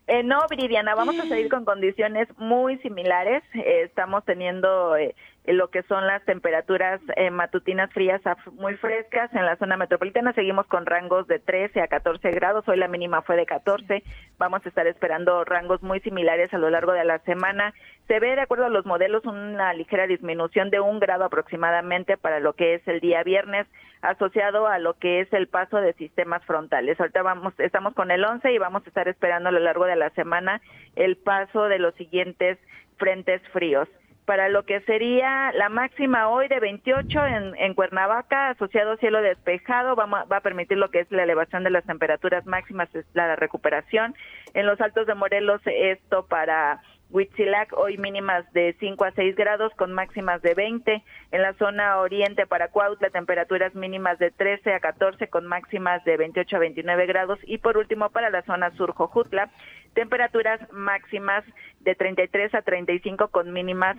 Eh, 0.06 0.22
no, 0.22 0.40
Viridiana, 0.50 0.94
vamos 0.94 1.18
a 1.18 1.22
seguir 1.22 1.48
con 1.50 1.64
condiciones 1.64 2.28
muy 2.36 2.76
similares. 2.80 3.42
Eh, 3.54 3.84
estamos 3.84 4.22
teniendo 4.26 4.96
eh, 4.96 5.14
lo 5.44 5.70
que 5.70 5.82
son 5.84 6.06
las 6.06 6.24
temperaturas 6.24 7.00
eh, 7.16 7.30
matutinas 7.30 7.92
frías 7.92 8.20
muy 8.52 8.76
frescas. 8.76 9.32
En 9.34 9.44
la 9.44 9.56
zona 9.56 9.76
metropolitana 9.76 10.32
seguimos 10.34 10.66
con 10.66 10.86
rangos 10.86 11.26
de 11.26 11.40
13 11.40 11.80
a 11.80 11.88
14 11.88 12.30
grados. 12.30 12.68
Hoy 12.68 12.76
la 12.76 12.86
mínima 12.86 13.22
fue 13.22 13.36
de 13.36 13.44
14. 13.44 14.04
Vamos 14.38 14.64
a 14.64 14.68
estar 14.68 14.86
esperando 14.86 15.44
rangos 15.44 15.82
muy 15.82 15.98
similares 16.00 16.54
a 16.54 16.58
lo 16.58 16.70
largo 16.70 16.92
de 16.92 17.04
la 17.04 17.18
semana. 17.20 17.74
Se 18.06 18.20
ve, 18.20 18.36
de 18.36 18.42
acuerdo 18.42 18.66
a 18.66 18.70
los 18.70 18.86
modelos, 18.86 19.24
una 19.24 19.72
ligera 19.74 20.06
disminución 20.06 20.70
de 20.70 20.78
un 20.78 21.00
grado 21.00 21.24
aproximadamente 21.24 22.16
para 22.16 22.38
lo 22.38 22.52
que 22.52 22.74
es 22.74 22.86
el 22.86 23.00
día 23.00 23.24
viernes, 23.24 23.66
asociado 24.00 24.68
a 24.68 24.78
lo 24.78 24.94
que 24.94 25.20
es 25.20 25.32
el 25.32 25.48
paso 25.48 25.78
de 25.78 25.92
sistemas 25.94 26.44
frontales. 26.44 27.00
Ahorita 27.00 27.22
vamos, 27.22 27.52
estamos 27.58 27.94
con 27.94 28.12
el 28.12 28.24
11 28.24 28.52
y 28.52 28.58
vamos 28.58 28.84
a 28.84 28.88
estar 28.88 29.08
esperando 29.08 29.48
a 29.48 29.52
lo 29.52 29.60
largo 29.60 29.86
de 29.86 29.96
la 29.96 30.10
semana 30.10 30.60
el 30.94 31.16
paso 31.16 31.64
de 31.64 31.80
los 31.80 31.94
siguientes 31.94 32.58
frentes 32.96 33.42
fríos 33.52 33.88
para 34.32 34.48
lo 34.48 34.64
que 34.64 34.80
sería 34.86 35.52
la 35.52 35.68
máxima 35.68 36.30
hoy 36.30 36.48
de 36.48 36.58
28 36.58 37.26
en, 37.26 37.74
Cuernavaca, 37.74 38.48
asociado 38.48 38.96
cielo 38.96 39.20
despejado, 39.20 39.94
vamos 39.94 40.20
a- 40.20 40.24
va 40.24 40.38
a 40.38 40.40
permitir 40.40 40.78
lo 40.78 40.90
que 40.90 41.00
es 41.00 41.12
la 41.12 41.24
elevación 41.24 41.64
de 41.64 41.68
las 41.68 41.84
temperaturas 41.84 42.46
máximas, 42.46 42.88
es 42.94 43.04
la 43.12 43.36
recuperación. 43.36 44.14
En 44.54 44.64
los 44.64 44.80
altos 44.80 45.06
de 45.06 45.14
Morelos, 45.14 45.60
esto 45.66 46.24
para 46.28 46.80
Huitzilac, 47.10 47.74
hoy 47.76 47.98
mínimas 47.98 48.50
de 48.54 48.74
5 48.80 49.04
a 49.04 49.10
6 49.10 49.36
grados 49.36 49.70
con 49.74 49.92
máximas 49.92 50.40
de 50.40 50.54
20. 50.54 51.02
En 51.30 51.42
la 51.42 51.52
zona 51.58 51.98
oriente 51.98 52.46
para 52.46 52.68
Cuautla, 52.68 53.10
temperaturas 53.10 53.74
mínimas 53.74 54.18
de 54.18 54.30
13 54.30 54.72
a 54.72 54.80
14 54.80 55.28
con 55.28 55.46
máximas 55.46 56.02
de 56.04 56.16
28 56.16 56.56
a 56.56 56.60
29 56.60 57.04
grados. 57.04 57.38
Y 57.42 57.58
por 57.58 57.76
último, 57.76 58.08
para 58.08 58.30
la 58.30 58.40
zona 58.44 58.70
sur 58.70 58.94
Jojutla, 58.94 59.50
temperaturas 59.92 60.58
máximas 60.72 61.44
de 61.80 61.94
33 61.94 62.54
a 62.54 62.62
35 62.62 63.28
con 63.28 63.52
mínimas 63.52 63.98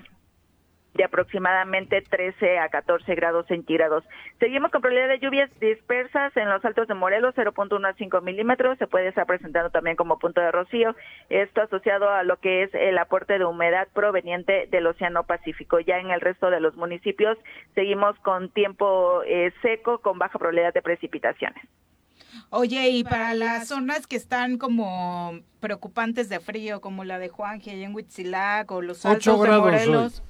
de 0.94 1.03
aproximadamente 1.03 2.02
13 2.02 2.60
a 2.60 2.70
14 2.70 3.15
grados 3.15 3.45
centígrados. 3.48 4.03
Seguimos 4.40 4.72
con 4.72 4.82
probabilidad 4.82 5.10
de 5.10 5.20
lluvias 5.20 5.49
dispersas 5.60 6.36
en 6.38 6.49
los 6.49 6.64
altos 6.64 6.88
de 6.88 6.94
Morelos, 6.94 7.36
0.1 7.36 7.90
a 7.90 7.94
5 7.94 8.22
milímetros. 8.22 8.78
Se 8.78 8.88
puede 8.88 9.07
estar 9.07 9.26
presentando 9.26 9.70
también 9.70 9.95
como 9.95 10.20
punto 10.20 10.41
de 10.41 10.52
rocío. 10.52 10.95
Esto 11.30 11.61
asociado 11.61 12.10
a 12.10 12.24
lo 12.24 12.38
que 12.38 12.64
es 12.64 12.74
el 12.74 12.98
aporte 12.98 13.38
de 13.38 13.45
humedad 13.45 13.88
proveniente 13.94 14.68
del 14.70 14.88
Océano 14.88 15.24
Pacífico. 15.24 15.80
Ya 15.80 15.98
en 15.98 16.11
el 16.11 16.22
resto 16.22 16.49
de 16.49 16.60
los 16.60 16.76
municipios 16.76 17.38
seguimos 17.74 18.18
con 18.20 18.49
tiempo 18.49 19.24
eh, 19.26 19.52
seco, 19.61 19.99
con 19.99 20.20
baja 20.20 20.38
probabilidad 20.38 20.74
de 20.74 20.82
precipitaciones. 20.82 21.64
Oye, 22.49 22.90
y 22.90 23.03
para 23.03 23.34
las 23.34 23.68
zonas 23.68 24.07
que 24.07 24.15
están 24.15 24.57
como 24.57 25.40
preocupantes 25.60 26.30
de 26.30 26.40
frío, 26.40 26.82
como 26.82 27.03
la 27.03 27.20
de 27.20 27.30
Juanje 27.30 27.72
allá 27.72 27.86
en 27.86 27.95
Huitzilac 27.95 28.72
o 28.72 28.82
los 28.82 29.06
altos 29.06 29.41
de 29.41 29.48
grados 29.48 29.64
Morelos. 29.64 30.24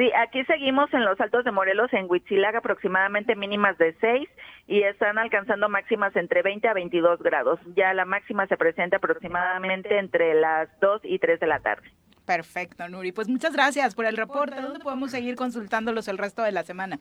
Sí, 0.00 0.10
aquí 0.16 0.42
seguimos 0.46 0.90
en 0.94 1.04
los 1.04 1.20
altos 1.20 1.44
de 1.44 1.50
Morelos, 1.50 1.92
en 1.92 2.06
Huitzilac 2.10 2.54
aproximadamente 2.54 3.36
mínimas 3.36 3.76
de 3.76 3.94
6 4.00 4.30
y 4.66 4.80
están 4.80 5.18
alcanzando 5.18 5.68
máximas 5.68 6.16
entre 6.16 6.40
20 6.40 6.68
a 6.68 6.72
22 6.72 7.22
grados. 7.22 7.60
Ya 7.76 7.92
la 7.92 8.06
máxima 8.06 8.46
se 8.46 8.56
presenta 8.56 8.96
aproximadamente 8.96 9.98
entre 9.98 10.32
las 10.32 10.70
2 10.80 11.02
y 11.04 11.18
3 11.18 11.38
de 11.38 11.46
la 11.46 11.60
tarde. 11.60 11.86
Perfecto, 12.24 12.88
Nuri. 12.88 13.12
Pues 13.12 13.28
muchas 13.28 13.52
gracias 13.52 13.94
por 13.94 14.06
el 14.06 14.16
reporte. 14.16 14.62
¿Dónde 14.62 14.80
podemos 14.80 15.10
seguir 15.10 15.36
consultándolos 15.36 16.08
el 16.08 16.16
resto 16.16 16.42
de 16.44 16.52
la 16.52 16.62
semana? 16.62 16.98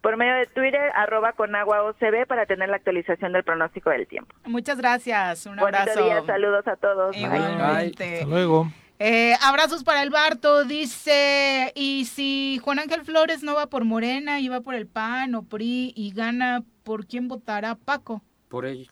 Por 0.00 0.16
medio 0.16 0.32
de 0.36 0.46
Twitter, 0.46 0.90
arroba 0.94 1.32
con 1.32 1.54
agua 1.54 1.82
OCB 1.82 2.26
para 2.26 2.46
tener 2.46 2.70
la 2.70 2.76
actualización 2.76 3.34
del 3.34 3.44
pronóstico 3.44 3.90
del 3.90 4.06
tiempo. 4.06 4.34
Muchas 4.46 4.78
gracias. 4.78 5.44
Un 5.44 5.56
Bonito 5.56 5.80
abrazo. 5.80 6.02
día, 6.02 6.24
saludos 6.24 6.66
a 6.66 6.76
todos. 6.76 7.14
Bye. 7.14 7.26
Igualmente. 7.26 8.14
Hasta 8.20 8.26
luego. 8.26 8.68
Eh, 9.00 9.34
abrazos 9.40 9.84
para 9.84 10.02
el 10.02 10.10
Barto, 10.10 10.64
dice, 10.64 11.72
y 11.76 12.04
si 12.06 12.58
Juan 12.64 12.80
Ángel 12.80 13.04
Flores 13.04 13.44
no 13.44 13.54
va 13.54 13.68
por 13.68 13.84
Morena 13.84 14.40
y 14.40 14.48
va 14.48 14.60
por 14.60 14.74
el 14.74 14.88
PAN 14.88 15.36
o 15.36 15.44
PRI 15.44 15.92
y 15.94 16.10
gana, 16.10 16.64
¿por 16.82 17.06
quién 17.06 17.28
votará 17.28 17.76
Paco? 17.76 18.22
Por 18.48 18.66
ello. 18.66 18.90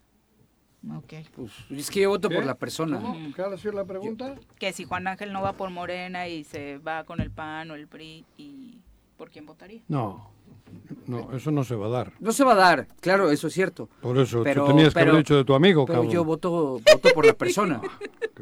Ok. 0.95 1.15
Pues, 1.35 1.51
es 1.70 1.91
que 1.91 2.03
yo 2.03 2.11
voto 2.11 2.28
¿Qué? 2.28 2.37
por 2.37 2.45
la 2.45 2.55
persona. 2.55 3.01
¿Cómo? 3.01 3.35
¿Qué 3.35 3.43
ha 3.43 3.57
sido 3.57 3.73
la 3.73 3.85
pregunta? 3.85 4.37
Que 4.61 4.73
si 4.73 4.85
Juan 4.85 5.09
Ángel 5.09 5.33
no 5.33 5.43
va 5.43 5.55
por 5.55 5.70
Morena 5.70 6.28
y 6.28 6.45
se 6.45 6.78
va 6.78 7.03
con 7.03 7.20
el 7.20 7.33
PAN 7.33 7.73
o 7.73 7.74
el 7.74 7.89
PRI, 7.89 8.24
¿y 8.37 8.78
por 9.16 9.31
quién 9.31 9.45
votaría? 9.45 9.83
No, 9.89 10.31
no, 11.06 11.30
eso 11.36 11.51
no 11.51 11.64
se 11.64 11.74
va 11.74 11.86
a 11.86 11.90
dar. 11.90 12.12
No 12.20 12.32
se 12.32 12.44
va 12.44 12.52
a 12.52 12.56
dar, 12.56 12.86
claro, 13.01 13.30
eso 13.30 13.47
es 13.48 13.55
cierto. 13.55 13.88
Por 14.01 14.18
eso, 14.18 14.43
Pero- 14.43 14.62
tú 14.64 14.68
tenías 14.68 14.88
que 14.88 14.94
pero- 15.01 15.10
haber 15.12 15.22
dicho 15.24 15.36
de 15.36 15.44
tu 15.44 15.55
amigo, 15.55 15.84
Pero 15.86 15.98
cabrón. 16.01 16.12
yo 16.12 16.24
voto, 16.24 16.51
voto 16.93 17.09
por 17.14 17.26
la 17.26 17.32
persona. 17.34 17.80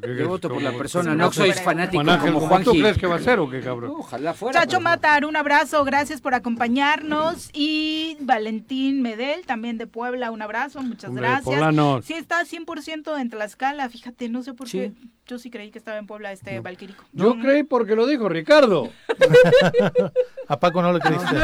¿Qué 0.03 0.17
Yo 0.19 0.29
voto 0.29 0.49
por 0.49 0.61
la 0.61 0.73
persona, 0.73 1.15
no 1.15 1.31
soy 1.33 1.53
fanático 1.53 2.03
Juan 2.03 2.17
Ángel, 2.19 2.33
como 2.33 2.49
¿cómo 2.49 2.59
tú 2.61 2.65
Juanji. 2.71 2.81
crees 2.83 2.99
que 2.99 3.07
va 3.07 3.15
a 3.17 3.21
ser 3.21 3.39
o 3.39 3.49
qué, 3.49 3.61
cabrón? 3.61 3.93
Ojalá 3.97 4.35
fuera. 4.35 4.59
Chacho 4.61 4.79
pero- 4.79 4.81
Matar, 4.81 5.25
un 5.25 5.37
abrazo, 5.37 5.85
gracias 5.85 6.21
por 6.21 6.35
acompañarnos. 6.35 7.49
Y 7.53 8.17
Valentín 8.21 9.03
Medel, 9.03 9.47
también 9.47 9.79
de 9.79 9.87
Puebla, 9.87 10.31
un 10.33 10.43
abrazo, 10.43 10.83
muchas 10.83 11.11
Hombre, 11.11 11.23
gracias. 11.29 11.45
poblanos. 11.45 12.05
Sí, 12.05 12.15
está 12.15 12.45
100% 12.45 13.17
en 13.19 13.31
Tlaxcala, 13.31 13.89
fíjate, 13.89 14.29
no 14.29 14.43
sé 14.43 14.53
por 14.53 14.69
Sí. 14.69 14.79
qué. 14.79 14.93
Yo 15.27 15.39
sí 15.39 15.49
creí 15.49 15.71
que 15.71 15.79
estaba 15.79 15.97
en 15.97 16.07
Puebla 16.07 16.33
este 16.33 16.61
Valquirico. 16.61 17.03
Yo 17.13 17.39
creí 17.39 17.63
porque 17.63 17.95
lo 17.97 18.07
dijo 18.07 18.29
Ricardo. 18.29 18.91
A 20.49 20.59
Paco 20.59 20.83
no 20.83 20.93
le 20.93 21.01
creíste. 21.01 21.37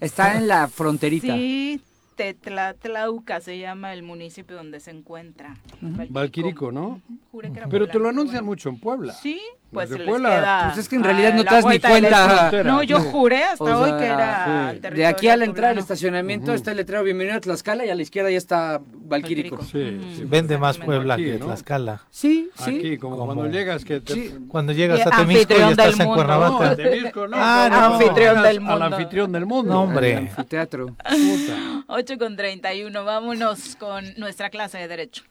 Está 0.00 0.36
en 0.36 0.48
la 0.48 0.68
fronterita. 0.68 1.34
Sí, 1.34 1.80
Tetla- 2.16 2.74
Tlauca 2.74 3.40
se 3.40 3.58
llama 3.58 3.92
el 3.92 4.02
municipio 4.02 4.56
donde 4.56 4.80
se 4.80 4.90
encuentra. 4.90 5.56
Valquirico, 5.80 6.70
¿no? 6.70 7.00
Juré 7.32 7.50
que 7.52 7.58
era 7.58 7.68
Pero 7.68 7.88
te 7.88 7.98
lo 7.98 8.08
anuncian 8.08 8.44
bueno. 8.44 8.46
mucho 8.52 8.68
en 8.68 8.78
Puebla. 8.78 9.12
Sí, 9.14 9.40
pues 9.74 9.88
se 9.90 9.98
les 9.98 10.08
queda 10.08 10.62
Pues 10.68 10.78
es 10.78 10.88
que 10.88 10.96
en 10.96 11.04
realidad 11.04 11.34
no 11.34 11.44
te 11.44 11.54
das 11.54 11.66
ni 11.66 11.78
cuenta. 11.78 12.50
No, 12.64 12.82
yo 12.82 13.00
juré 13.00 13.44
hasta 13.44 13.64
O 13.64 13.82
hoy 13.82 13.90
sea, 13.90 13.98
que 13.98 14.06
era 14.06 14.44
sí. 14.72 14.78
territorio 14.80 14.96
De 14.98 15.06
aquí 15.06 15.28
a 15.28 15.36
la 15.36 15.44
entrada 15.44 15.68
del 15.68 15.76
poblano. 15.76 15.80
estacionamiento 15.80 16.54
está 16.54 16.70
el 16.70 16.78
letrero 16.78 17.02
Bienvenido 17.02 17.36
a 17.36 17.40
Tlaxcala 17.40 17.84
y 17.84 17.90
a 17.90 17.94
la 17.94 18.02
izquierda 18.02 18.30
ya 18.30 18.38
está. 18.38 18.80
Valquirico. 19.06 19.62
Sí, 19.64 20.00
sí. 20.16 20.24
Vende 20.24 20.56
más. 20.56 20.78
Puebla 20.78 21.14
Aquí, 21.14 21.24
que 21.24 21.38
¿no? 21.38 21.46
Tlaxcala. 21.46 22.02
Sí, 22.10 22.50
sí. 22.64 22.78
Aquí, 22.78 22.98
como, 22.98 23.16
Como- 23.18 23.34
cuando 23.34 23.52
llegas 23.52 23.84
que 23.84 24.00
te... 24.00 24.14
Sí. 24.14 24.34
Cuando 24.48 24.72
llegas 24.72 24.98
Y 24.98 25.02
a 25.02 25.10
Temisco 25.10 25.54
y 25.58 25.62
estás 25.70 26.00
en. 26.00 26.06
Cuernavaca. 26.06 26.70
No, 26.70 26.76
Temisco, 26.76 27.28
no. 27.28 27.36
Ah, 27.38 27.68
no. 27.70 27.76
Anfitrión 27.94 28.36
del 28.42 28.46
Al 28.46 28.60
mundo. 28.60 28.84
anfitrión 28.84 29.32
del 29.32 29.46
mundo. 29.46 29.72
No, 29.72 29.82
hombre. 29.82 30.16
Anfiteatro. 30.16 30.86
Puta. 30.86 31.84
8 31.88 32.18
con 32.18 32.36
31, 32.36 33.04
vámonos 33.04 33.76
con 33.76 34.04
nuestra 34.16 34.50
clase 34.50 34.78
de 34.78 34.88
Derecho. 34.88 35.22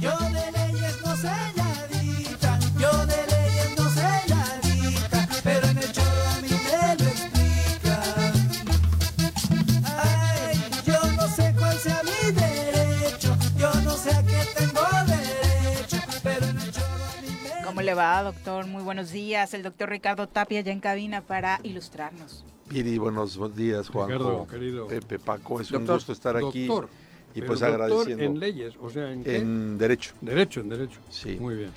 Yo 0.00 0.10
de 0.18 0.59
va, 18.00 18.22
doctor? 18.22 18.66
Muy 18.66 18.82
buenos 18.82 19.12
días. 19.12 19.52
El 19.52 19.62
doctor 19.62 19.90
Ricardo 19.90 20.26
Tapia 20.26 20.62
ya 20.62 20.72
en 20.72 20.80
cabina 20.80 21.20
para 21.20 21.60
ilustrarnos. 21.62 22.46
Piri, 22.66 22.96
buenos 22.96 23.38
días, 23.54 23.90
Juanjo. 23.90 24.12
Ricardo, 24.12 24.46
querido. 24.46 24.86
Pepe, 24.86 25.18
Paco, 25.18 25.60
es 25.60 25.68
Doctor, 25.68 25.90
un 25.90 25.96
gusto 25.96 26.12
estar 26.12 26.34
aquí. 26.34 26.66
Doctor. 26.66 26.88
Y 27.34 27.42
pues 27.42 27.60
doctor 27.60 27.82
agradeciendo. 27.82 28.24
en 28.24 28.40
leyes, 28.40 28.74
o 28.80 28.88
sea, 28.88 29.12
¿en 29.12 29.22
qué? 29.22 29.36
En 29.36 29.76
Derecho. 29.76 30.14
Derecho, 30.22 30.60
en 30.60 30.70
derecho. 30.70 30.98
Sí. 31.10 31.36
Muy 31.38 31.56
bien. 31.56 31.70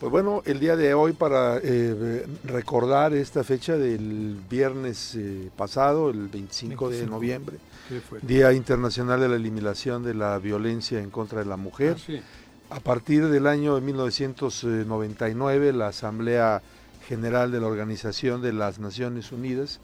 Pues 0.00 0.10
bueno, 0.10 0.42
el 0.46 0.58
día 0.60 0.76
de 0.76 0.94
hoy 0.94 1.12
para 1.12 1.58
eh, 1.62 2.26
recordar 2.44 3.12
esta 3.12 3.44
fecha 3.44 3.76
del 3.76 4.38
viernes 4.48 5.14
eh, 5.14 5.50
pasado, 5.56 6.08
el 6.08 6.28
25 6.28 6.86
de 6.88 6.96
25. 6.96 7.14
noviembre, 7.14 7.56
¿Qué 7.88 8.00
fue? 8.00 8.20
Día 8.22 8.52
Internacional 8.52 9.20
de 9.20 9.28
la 9.28 9.36
Eliminación 9.36 10.02
de 10.02 10.14
la 10.14 10.38
Violencia 10.38 11.00
en 11.00 11.10
contra 11.10 11.40
de 11.40 11.46
la 11.46 11.56
Mujer. 11.58 11.96
Ah, 11.98 12.02
sí. 12.04 12.20
A 12.68 12.80
partir 12.80 13.28
del 13.28 13.46
año 13.46 13.80
1999, 13.80 15.72
la 15.72 15.88
Asamblea 15.88 16.62
General 17.06 17.52
de 17.52 17.60
la 17.60 17.68
Organización 17.68 18.42
de 18.42 18.52
las 18.52 18.80
Naciones 18.80 19.30
Unidas 19.30 19.78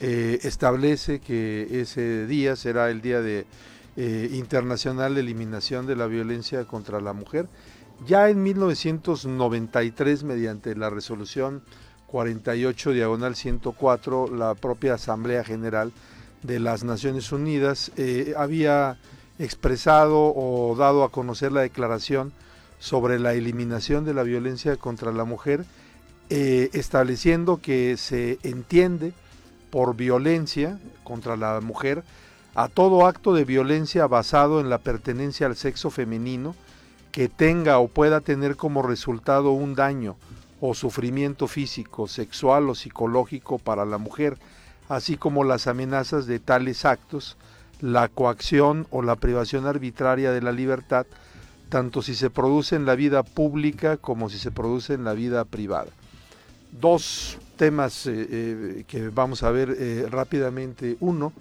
eh, 0.00 0.40
establece 0.42 1.20
que 1.20 1.80
ese 1.80 2.26
día 2.26 2.56
será 2.56 2.90
el 2.90 3.00
Día 3.02 3.20
de, 3.20 3.46
eh, 3.96 4.30
Internacional 4.32 5.14
de 5.14 5.20
Eliminación 5.20 5.86
de 5.86 5.94
la 5.94 6.08
Violencia 6.08 6.64
contra 6.64 7.00
la 7.00 7.12
Mujer. 7.12 7.46
Ya 8.04 8.28
en 8.28 8.42
1993, 8.42 10.24
mediante 10.24 10.74
la 10.74 10.90
resolución 10.90 11.62
48 12.08 12.90
diagonal 12.90 13.36
104, 13.36 14.34
la 14.34 14.56
propia 14.56 14.94
Asamblea 14.94 15.44
General 15.44 15.92
de 16.42 16.58
las 16.58 16.82
Naciones 16.82 17.30
Unidas 17.30 17.92
eh, 17.96 18.34
había 18.36 18.98
expresado 19.38 20.32
o 20.34 20.74
dado 20.76 21.04
a 21.04 21.10
conocer 21.10 21.52
la 21.52 21.62
declaración 21.62 22.32
sobre 22.78 23.18
la 23.18 23.34
eliminación 23.34 24.04
de 24.04 24.14
la 24.14 24.22
violencia 24.22 24.76
contra 24.76 25.12
la 25.12 25.24
mujer, 25.24 25.64
eh, 26.30 26.70
estableciendo 26.72 27.60
que 27.60 27.96
se 27.96 28.38
entiende 28.42 29.12
por 29.70 29.96
violencia 29.96 30.78
contra 31.02 31.36
la 31.36 31.60
mujer 31.60 32.04
a 32.54 32.68
todo 32.68 33.06
acto 33.06 33.34
de 33.34 33.44
violencia 33.44 34.06
basado 34.06 34.60
en 34.60 34.70
la 34.70 34.78
pertenencia 34.78 35.46
al 35.46 35.56
sexo 35.56 35.90
femenino 35.90 36.54
que 37.10 37.28
tenga 37.28 37.78
o 37.78 37.88
pueda 37.88 38.20
tener 38.20 38.56
como 38.56 38.82
resultado 38.82 39.50
un 39.50 39.74
daño 39.74 40.16
o 40.60 40.74
sufrimiento 40.74 41.46
físico, 41.48 42.08
sexual 42.08 42.70
o 42.70 42.74
psicológico 42.74 43.58
para 43.58 43.84
la 43.84 43.98
mujer, 43.98 44.38
así 44.88 45.16
como 45.16 45.44
las 45.44 45.66
amenazas 45.66 46.26
de 46.26 46.38
tales 46.38 46.84
actos, 46.84 47.36
la 47.80 48.08
coacción 48.08 48.86
o 48.90 49.02
la 49.02 49.16
privación 49.16 49.66
arbitraria 49.66 50.32
de 50.32 50.42
la 50.42 50.52
libertad, 50.52 51.06
tanto 51.68 52.02
si 52.02 52.14
se 52.14 52.30
produce 52.30 52.76
en 52.76 52.86
la 52.86 52.94
vida 52.94 53.22
pública 53.22 53.96
como 53.96 54.30
si 54.30 54.38
se 54.38 54.50
produce 54.50 54.94
en 54.94 55.04
la 55.04 55.14
vida 55.14 55.44
privada. 55.44 55.90
Dos 56.72 57.38
temas 57.56 58.06
eh, 58.06 58.26
eh, 58.30 58.84
que 58.86 59.08
vamos 59.08 59.42
a 59.42 59.50
ver 59.50 59.76
eh, 59.78 60.06
rápidamente. 60.10 60.96
Uno, 61.00 61.32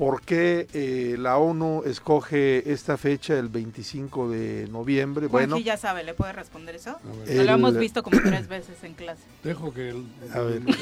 ¿por 0.00 0.22
qué 0.22 0.66
eh, 0.72 1.16
la 1.18 1.36
ONU 1.36 1.82
escoge 1.84 2.72
esta 2.72 2.96
fecha, 2.96 3.38
el 3.38 3.50
25 3.50 4.30
de 4.30 4.66
noviembre? 4.72 5.26
Bueno, 5.26 5.56
Bueno, 5.56 5.66
ya 5.66 5.76
sabe, 5.76 6.04
¿le 6.04 6.14
puede 6.14 6.32
responder 6.32 6.74
eso? 6.76 6.96
No 7.04 7.12
lo 7.42 7.52
hemos 7.52 7.76
visto 7.76 8.02
como 8.02 8.18
tres 8.18 8.48
veces 8.48 8.82
en 8.82 8.94
clase. 8.94 9.20
Dejo 9.44 9.74
que 9.74 9.90
el, 9.90 10.06
A 10.32 10.40
ver, 10.40 10.62
el 10.62 10.74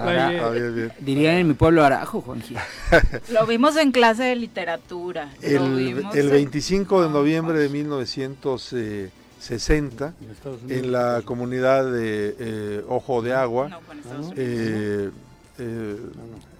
a 0.38 0.48
ver, 0.50 0.72
bien. 0.72 0.92
Dirían 1.00 1.36
en 1.36 1.48
mi 1.48 1.54
pueblo 1.54 1.82
Arajo, 1.82 2.20
Juanji. 2.20 2.54
Lo 3.32 3.46
vimos 3.46 3.74
en 3.78 3.90
clase 3.90 4.24
de 4.24 4.36
literatura. 4.36 5.30
El, 5.40 5.74
vimos 5.74 6.14
el 6.14 6.26
en- 6.26 6.32
25 6.32 7.04
de 7.04 7.08
noviembre 7.08 7.58
de 7.58 7.70
1960, 7.70 10.12
En 10.20 10.36
en 10.70 10.92
la 10.92 11.22
comunidad 11.24 11.90
de 11.90 12.36
eh, 12.38 12.84
Ojo 12.86 13.22
de 13.22 13.32
Agua, 13.32 13.70
No, 13.70 13.80
fue 13.80 13.94
en 13.94 14.00
Estados 14.00 14.26
Unidos. 14.26 14.38
eh, 14.38 15.10
eh, 15.58 15.96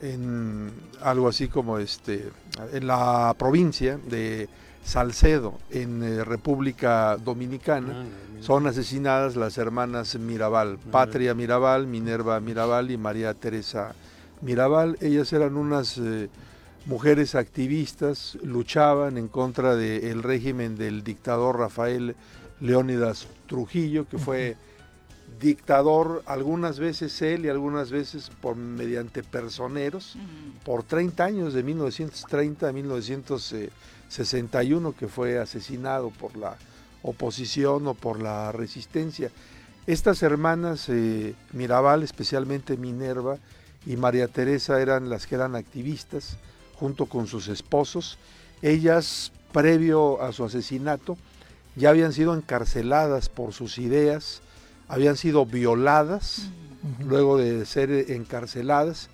en 0.02 0.70
algo 1.02 1.28
así 1.28 1.48
como 1.48 1.78
este, 1.78 2.30
en 2.72 2.86
la 2.86 3.34
provincia 3.36 3.98
de 4.08 4.48
Salcedo, 4.84 5.58
en 5.70 6.02
eh, 6.02 6.24
República 6.24 7.16
Dominicana, 7.16 8.04
son 8.40 8.66
asesinadas 8.66 9.34
las 9.36 9.56
hermanas 9.58 10.16
Mirabal, 10.16 10.78
Patria 10.90 11.34
Mirabal, 11.34 11.86
Minerva 11.86 12.38
Mirabal 12.40 12.90
y 12.90 12.98
María 12.98 13.32
Teresa 13.34 13.94
Mirabal. 14.42 14.98
Ellas 15.00 15.32
eran 15.32 15.56
unas 15.56 15.96
eh, 15.98 16.28
mujeres 16.86 17.34
activistas, 17.34 18.36
luchaban 18.42 19.16
en 19.16 19.28
contra 19.28 19.74
del 19.74 20.22
régimen 20.22 20.76
del 20.76 21.02
dictador 21.02 21.58
Rafael 21.58 22.14
Leónidas 22.60 23.26
Trujillo, 23.46 24.06
que 24.06 24.18
fue 24.18 24.56
dictador 25.40 26.22
algunas 26.26 26.78
veces 26.78 27.22
él 27.22 27.46
y 27.46 27.48
algunas 27.48 27.90
veces 27.90 28.30
por 28.40 28.56
mediante 28.56 29.22
personeros 29.22 30.16
por 30.64 30.82
30 30.82 31.24
años 31.24 31.54
de 31.54 31.62
1930 31.62 32.68
a 32.68 32.72
1961 32.72 34.96
que 34.96 35.08
fue 35.08 35.38
asesinado 35.38 36.10
por 36.10 36.36
la 36.36 36.56
oposición 37.02 37.86
o 37.86 37.94
por 37.94 38.20
la 38.20 38.52
resistencia. 38.52 39.30
Estas 39.86 40.22
hermanas 40.22 40.88
eh, 40.88 41.34
Mirabal, 41.52 42.02
especialmente 42.02 42.78
Minerva 42.78 43.36
y 43.84 43.96
María 43.96 44.28
Teresa 44.28 44.80
eran 44.80 45.10
las 45.10 45.26
que 45.26 45.34
eran 45.34 45.56
activistas 45.56 46.38
junto 46.76 47.04
con 47.06 47.26
sus 47.26 47.48
esposos. 47.48 48.16
Ellas, 48.62 49.32
previo 49.52 50.22
a 50.22 50.32
su 50.32 50.44
asesinato, 50.44 51.18
ya 51.76 51.90
habían 51.90 52.14
sido 52.14 52.34
encarceladas 52.34 53.28
por 53.28 53.52
sus 53.52 53.76
ideas, 53.78 54.40
habían 54.88 55.16
sido 55.16 55.46
violadas 55.46 56.48
luego 57.06 57.38
de 57.38 57.64
ser 57.66 57.90
encarceladas 58.10 59.08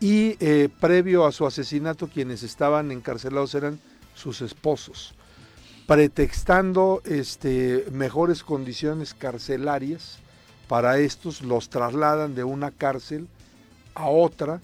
y 0.00 0.36
eh, 0.40 0.68
previo 0.80 1.24
a 1.24 1.32
su 1.32 1.46
asesinato 1.46 2.08
quienes 2.08 2.42
estaban 2.42 2.92
encarcelados 2.92 3.54
eran 3.54 3.80
sus 4.14 4.42
esposos 4.42 5.14
pretextando 5.86 7.02
este, 7.04 7.86
mejores 7.92 8.42
condiciones 8.42 9.14
carcelarias. 9.14 10.18
Para 10.68 10.98
estos 10.98 11.42
los 11.42 11.68
trasladan 11.68 12.34
de 12.34 12.42
una 12.42 12.70
cárcel 12.70 13.28
a 13.94 14.06
otra 14.06 14.60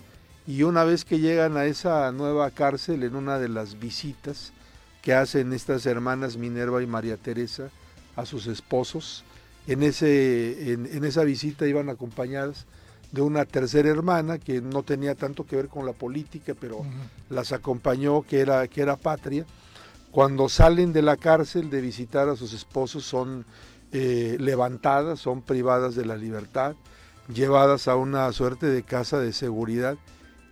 y 0.47 0.62
una 0.62 0.85
vez 0.85 1.05
que 1.05 1.19
llegan 1.19 1.59
a 1.59 1.66
esa 1.66 2.11
nueva 2.11 2.51
cárcel 2.51 3.03
en 3.03 3.16
una 3.16 3.39
de 3.39 3.51
las 3.51 3.78
visitas 3.78 4.53
que 5.03 5.12
hacen 5.12 5.53
estas 5.53 5.85
hermanas 5.85 6.39
Minerva 6.39 6.82
y 6.82 6.87
María 6.87 7.19
Teresa 7.19 7.69
a 8.16 8.24
sus 8.24 8.47
esposos 8.47 9.24
en, 9.70 9.82
ese, 9.84 10.72
en, 10.72 10.86
en 10.86 11.05
esa 11.05 11.22
visita 11.22 11.66
iban 11.66 11.88
acompañadas 11.88 12.66
de 13.12 13.22
una 13.22 13.44
tercera 13.44 13.88
hermana 13.88 14.38
que 14.38 14.60
no 14.60 14.82
tenía 14.82 15.14
tanto 15.14 15.47
que 15.47 15.56
ver 15.56 15.68
con 15.68 15.86
la 15.86 15.92
política, 15.92 16.55
pero 16.59 16.84
las 17.28 17.52
acompañó, 17.52 18.22
que 18.22 18.40
era, 18.40 18.66
que 18.68 18.82
era 18.82 18.97
Patria. 18.97 19.47
Cuando 20.10 20.48
salen 20.48 20.92
de 20.92 21.02
la 21.02 21.16
cárcel 21.16 21.70
de 21.70 21.80
visitar 21.80 22.28
a 22.28 22.36
sus 22.36 22.52
esposos 22.52 23.05
son 23.05 23.44
eh, 23.92 24.36
levantadas, 24.40 25.20
son 25.20 25.42
privadas 25.42 25.94
de 25.94 26.05
la 26.05 26.16
libertad, 26.16 26.74
llevadas 27.32 27.88
a 27.88 27.97
una 27.97 28.30
suerte 28.32 28.66
de 28.66 28.82
casa 28.82 29.18
de 29.18 29.32
seguridad 29.32 29.97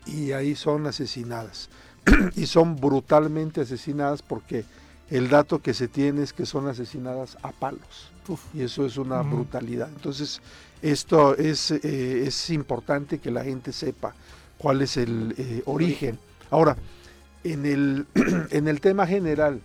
y 0.06 0.32
ahí 0.32 0.54
son 0.54 0.86
asesinadas. 0.86 1.70
y 2.36 2.46
son 2.46 2.76
brutalmente 2.76 3.62
asesinadas 3.62 4.22
porque 4.22 4.64
el 5.10 5.28
dato 5.28 5.60
que 5.60 5.74
se 5.74 5.88
tiene 5.88 6.22
es 6.22 6.32
que 6.32 6.46
son 6.46 6.68
asesinadas 6.68 7.36
a 7.42 7.52
palos. 7.52 8.12
Y 8.54 8.62
eso 8.62 8.84
es 8.84 8.96
una 8.96 9.22
brutalidad. 9.22 9.88
Entonces, 9.88 10.40
esto 10.82 11.36
es, 11.36 11.70
eh, 11.70 12.26
es 12.26 12.50
importante 12.50 13.18
que 13.18 13.30
la 13.30 13.44
gente 13.44 13.72
sepa 13.72 14.14
cuál 14.56 14.82
es 14.82 14.96
el 14.96 15.34
eh, 15.36 15.62
origen. 15.66 16.18
Ahora, 16.50 16.76
en 17.44 17.66
el, 17.66 18.06
en 18.50 18.68
el 18.68 18.80
tema 18.80 19.06
general, 19.06 19.60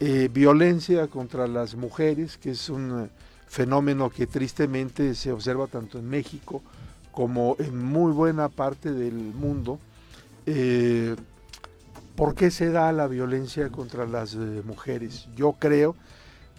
eh, 0.00 0.28
violencia 0.32 1.06
contra 1.08 1.46
las 1.46 1.74
mujeres, 1.74 2.38
que 2.38 2.50
es 2.50 2.68
un 2.68 3.10
fenómeno 3.48 4.10
que 4.10 4.26
tristemente 4.26 5.14
se 5.14 5.32
observa 5.32 5.66
tanto 5.66 5.98
en 5.98 6.08
México 6.08 6.62
como 7.12 7.56
en 7.58 7.84
muy 7.84 8.12
buena 8.12 8.48
parte 8.48 8.92
del 8.92 9.14
mundo. 9.14 9.78
¿Por 12.14 12.34
qué 12.34 12.50
se 12.50 12.70
da 12.70 12.90
la 12.92 13.06
violencia 13.06 13.68
contra 13.68 14.06
las 14.06 14.34
mujeres? 14.34 15.28
Yo 15.36 15.56
creo, 15.58 15.94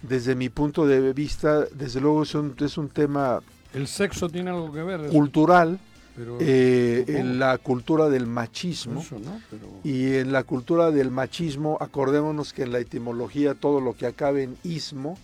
desde 0.02 0.36
mi 0.36 0.50
punto 0.50 0.86
de 0.88 1.14
vista, 1.14 1.66
desde 1.66 2.00
luego 2.02 2.24
es 2.24 2.34
un, 2.36 2.56
es 2.60 2.78
un 2.78 2.90
tema 2.90 3.42
El 3.74 3.88
sexo 3.88 4.30
tiene 4.30 4.50
algo 4.50 4.72
que 4.72 4.84
ver. 4.84 5.02
eso. 5.02 5.12
cultural, 5.12 5.80
Pero- 6.16 6.38
eh, 6.42 7.06
en 7.08 7.40
la 7.40 7.58
cultura 7.58 8.10
del 8.10 8.26
machismo. 8.28 9.02
Eso, 9.02 9.20
¿no? 9.20 9.40
Pero- 9.50 9.68
Y 9.84 10.16
en 10.16 10.32
la 10.32 10.44
cultura 10.44 10.92
del 10.92 11.12
machismo, 11.12 11.78
acordémonos 11.80 12.52
que 12.54 12.64
en 12.64 12.72
la 12.72 12.80
etimología 12.80 13.54
todo 13.56 13.80
lo 13.82 13.94
que 13.96 14.06
acabe 14.08 14.44
en 14.44 14.58
ismo 14.64 15.18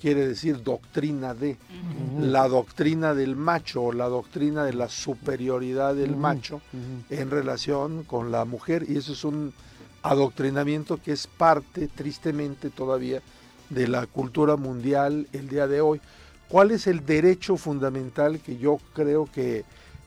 quiere 0.00 0.26
decir 0.28 0.62
doctrina 0.62 1.34
de. 1.34 1.56
La 2.20 2.46
doctrina 2.48 3.14
del 3.14 3.34
macho 3.34 3.82
o 3.82 3.92
la 3.92 4.08
doctrina 4.08 4.64
de 4.64 4.72
la 4.74 4.88
superioridad 4.88 5.94
del 5.96 6.14
macho 6.16 6.60
en 7.10 7.30
relación 7.30 8.04
con 8.04 8.30
la 8.30 8.44
mujer. 8.44 8.84
Y 8.88 8.96
eso 8.96 9.12
es 9.12 9.24
un 9.24 9.52
adoctrinamiento 10.02 10.98
que 11.02 11.12
es 11.12 11.26
parte, 11.26 11.88
tristemente 11.88 12.70
todavía, 12.70 13.20
de 13.70 13.88
la 13.88 14.06
cultura 14.06 14.56
mundial 14.56 15.26
el 15.32 15.48
día 15.48 15.66
de 15.66 15.80
hoy. 15.80 16.00
¿Cuál 16.48 16.70
es 16.70 16.86
el 16.86 17.04
derecho 17.04 17.56
fundamental 17.56 18.40
que 18.40 18.56
yo 18.56 18.78
creo 18.94 19.26
que 19.32 19.64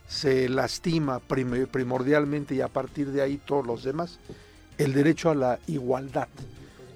se 0.07 0.49
lastima 0.49 1.19
prim- 1.19 1.67
primordialmente 1.67 2.55
y 2.55 2.61
a 2.61 2.67
partir 2.67 3.11
de 3.11 3.21
ahí 3.21 3.37
todos 3.45 3.65
los 3.65 3.83
demás? 3.83 4.19
El 4.77 4.93
derecho 4.93 5.29
a 5.29 5.35
la 5.35 5.59
igualdad 5.67 6.27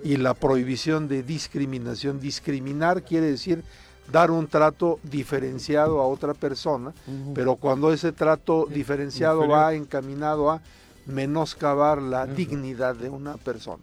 y 0.04 0.18
la 0.18 0.34
prohibición 0.34 1.08
de 1.08 1.22
discriminación. 1.24 2.20
Discriminar 2.20 3.04
quiere 3.04 3.28
decir 3.28 3.64
dar 4.12 4.32
un 4.32 4.48
trato 4.48 5.00
diferenciado 5.04 6.00
a 6.00 6.08
otra 6.08 6.34
persona, 6.34 6.94
pero 7.34 7.56
cuando 7.56 7.92
ese 7.94 8.12
trato 8.12 8.68
diferenciado 8.70 9.42
inferior. 9.42 9.58
va 9.60 9.74
encaminado 9.74 10.50
a 10.52 10.62
menoscabar 11.06 12.02
la 12.02 12.26
dignidad 12.26 12.96
de 12.96 13.10
una 13.10 13.36
persona. 13.38 13.82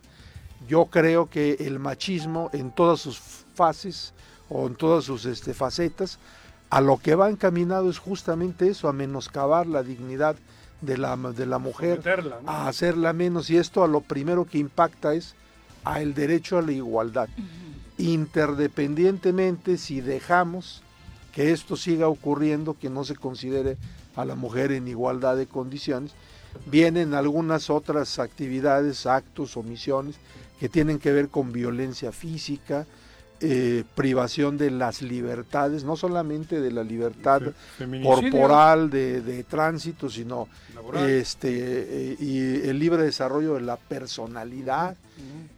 Yo 0.69 0.87
creo 0.87 1.29
que 1.29 1.57
el 1.61 1.79
machismo 1.79 2.51
en 2.53 2.71
todas 2.71 3.01
sus 3.01 3.19
fases 3.55 4.13
o 4.49 4.67
en 4.67 4.75
todas 4.75 5.05
sus 5.05 5.25
este, 5.25 5.55
facetas, 5.55 6.19
a 6.71 6.81
lo 6.81 6.99
que 6.99 7.15
va 7.15 7.31
encaminado 7.31 7.91
es 7.91 7.99
justamente 7.99 8.69
eso, 8.69 8.89
a 8.89 8.93
menoscabar 8.93 9.67
la 9.67 9.83
dignidad 9.83 10.37
de 10.81 10.99
la, 10.99 11.17
de 11.17 11.47
la 11.47 11.59
mujer, 11.59 12.03
a 12.47 12.69
hacerla 12.69 13.13
menos. 13.13 13.51
Y 13.51 13.57
esto 13.57 13.85
a 13.85 13.89
lo 13.89 14.01
primero 14.01 14.45
que 14.45 14.59
impacta 14.59 15.15
es 15.15 15.35
a 15.85 16.01
el 16.01 16.15
derecho 16.15 16.59
a 16.59 16.63
la 16.63 16.73
igualdad. 16.73 17.29
Interdependientemente 17.99 19.77
si 19.77 20.01
dejamos 20.01 20.83
que 21.33 21.53
esto 21.53 21.77
siga 21.77 22.09
ocurriendo, 22.09 22.77
que 22.79 22.91
no 22.91 23.05
se 23.05 23.17
considere 23.17 23.77
a 24.17 24.25
la 24.25 24.35
mujer 24.35 24.73
en 24.73 24.89
igualdad 24.89 25.37
de 25.37 25.47
condiciones, 25.47 26.13
vienen 26.67 27.15
algunas 27.15 27.71
otras 27.71 28.19
actividades, 28.19 29.07
actos, 29.07 29.57
omisiones 29.57 30.17
que 30.63 30.69
tienen 30.69 31.01
que 31.01 31.11
ver 31.11 31.29
con 31.29 31.51
violencia 31.51 32.13
física, 32.13 32.87
eh, 33.41 33.83
privación 33.97 34.57
de 34.57 34.71
las 34.71 35.03
libertades, 35.03 35.83
no 35.83 35.97
solamente 35.97 36.61
de 36.61 36.71
la 36.71 36.85
libertad 36.85 37.43
corporal, 38.01 38.89
de, 38.89 39.23
de 39.23 39.43
tránsito, 39.43 40.09
sino 40.09 40.47
Laboral. 40.73 41.11
este, 41.11 41.49
eh, 42.13 42.17
y 42.21 42.69
el 42.69 42.79
libre 42.79 43.03
desarrollo 43.03 43.55
de 43.55 43.63
la 43.63 43.77
personalidad, 43.77 44.97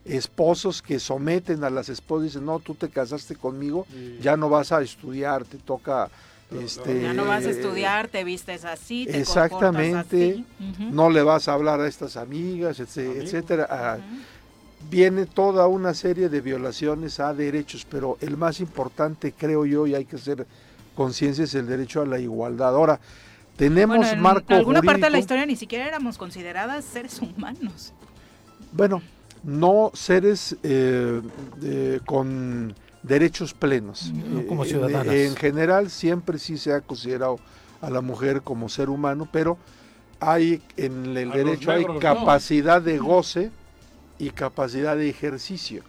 esposos 0.07 0.81
que 0.81 0.99
someten 0.99 1.65
a 1.65 1.69
las 1.69 1.91
esposas 1.91 2.25
y 2.25 2.29
dicen, 2.29 2.47
no, 2.47 2.59
tú 2.61 2.75
te 2.75 2.89
casaste 2.89 3.37
conmigo, 3.37 3.87
ya 4.23 4.39
no 4.39 4.49
vas 4.49 4.73
a 4.73 4.81
estudiar, 4.81 5.45
te 5.45 5.59
toca... 5.59 6.09
Este, 6.51 7.03
Ya 7.03 7.13
no 7.15 7.25
vas 7.27 7.45
a 7.47 7.51
estudiar, 7.51 8.09
te 8.09 8.23
vistes 8.23 8.65
así, 8.65 9.07
te 9.07 9.19
Exactamente, 9.19 10.35
así. 10.35 10.45
No 10.91 11.11
le 11.11 11.23
vas 11.23 11.49
a 11.49 11.55
hablar 11.55 11.81
a 11.81 11.89
estas 11.89 12.17
amigas, 12.17 12.79
etc- 12.81 13.17
etcétera. 13.17 13.99
Viene 14.91 15.27
toda 15.27 15.67
una 15.67 15.95
serie 15.95 16.29
de 16.29 16.41
violaciones 16.41 17.19
a 17.21 17.33
derechos, 17.35 17.87
pero 17.89 18.17
el 18.21 18.37
más 18.37 18.61
importante, 18.61 19.33
creo 19.37 19.65
yo, 19.67 19.87
y 19.87 19.95
hay 19.95 20.05
que 20.05 20.17
hacer 20.17 20.47
conciencia, 20.95 21.45
es 21.45 21.55
el 21.55 21.67
derecho 21.67 22.03
a 22.03 22.07
la 22.07 22.19
igualdad. 22.19 22.75
Ahora, 22.75 23.01
tenemos 23.57 23.97
Bueno, 23.97 24.13
en 24.13 24.21
marco 24.21 24.55
alguna 24.55 24.83
parte 24.83 25.03
de 25.03 25.11
la 25.11 25.19
historia 25.19 25.47
ni 25.47 25.57
siquiera 25.57 25.87
éramos 25.87 26.19
consideradas 26.19 26.85
seres 26.85 27.21
humanos. 27.21 27.93
Bueno, 28.73 29.03
no 29.43 29.91
seres 29.95 30.57
eh, 30.63 31.21
de- 31.61 32.01
con 32.05 32.75
derechos 33.03 33.55
plenos. 33.55 34.13
No 34.13 34.41
Eh, 34.41 34.47
como 34.47 34.65
en- 34.65 34.71
ciudadanas. 34.71 35.15
En, 35.15 35.37
general 35.37 35.91
siempre 35.91 36.39
sí 36.39 36.57
se 36.59 36.73
ha 36.73 36.81
considerado 36.81 37.39
a 37.81 37.91
la 37.91 38.01
mujer 38.01 38.43
como 38.43 38.69
ser 38.69 38.91
humano, 38.91 39.29
pero 39.31 39.57
hay 40.21 40.63
en 40.77 41.17
el 41.17 41.31
A 41.33 41.37
derecho 41.37 41.71
hay 41.71 41.85
no. 41.85 41.99
capacidad 41.99 42.81
de 42.81 42.99
goce 42.99 43.51
y 44.19 44.31
capacidad 44.31 44.97
de 44.97 45.09
ejercicio. 45.09 45.83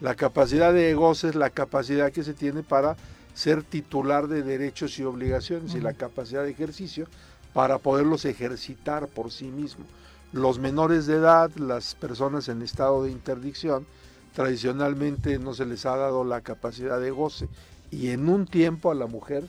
La 0.00 0.14
capacidad 0.14 0.72
de 0.72 0.94
goce 0.94 1.28
es 1.28 1.34
la 1.34 1.50
capacidad 1.50 2.12
que 2.12 2.22
se 2.22 2.34
tiene 2.34 2.62
para 2.62 2.96
ser 3.34 3.62
titular 3.62 4.28
de 4.28 4.42
derechos 4.42 4.98
y 4.98 5.04
obligaciones 5.04 5.74
y 5.74 5.80
la 5.80 5.94
capacidad 5.94 6.44
de 6.44 6.50
ejercicio 6.50 7.06
para 7.52 7.78
poderlos 7.78 8.24
ejercitar 8.24 9.08
por 9.08 9.30
sí 9.30 9.46
mismo. 9.46 9.84
Los 10.32 10.58
menores 10.58 11.06
de 11.06 11.14
edad, 11.14 11.50
las 11.56 11.94
personas 11.94 12.48
en 12.48 12.62
estado 12.62 13.04
de 13.04 13.10
interdicción, 13.10 13.86
tradicionalmente 14.34 15.38
no 15.38 15.54
se 15.54 15.66
les 15.66 15.86
ha 15.86 15.96
dado 15.96 16.24
la 16.24 16.42
capacidad 16.42 17.00
de 17.00 17.10
goce 17.10 17.48
y 17.90 18.10
en 18.10 18.28
un 18.28 18.46
tiempo 18.46 18.90
a 18.90 18.94
la 18.94 19.06
mujer 19.06 19.44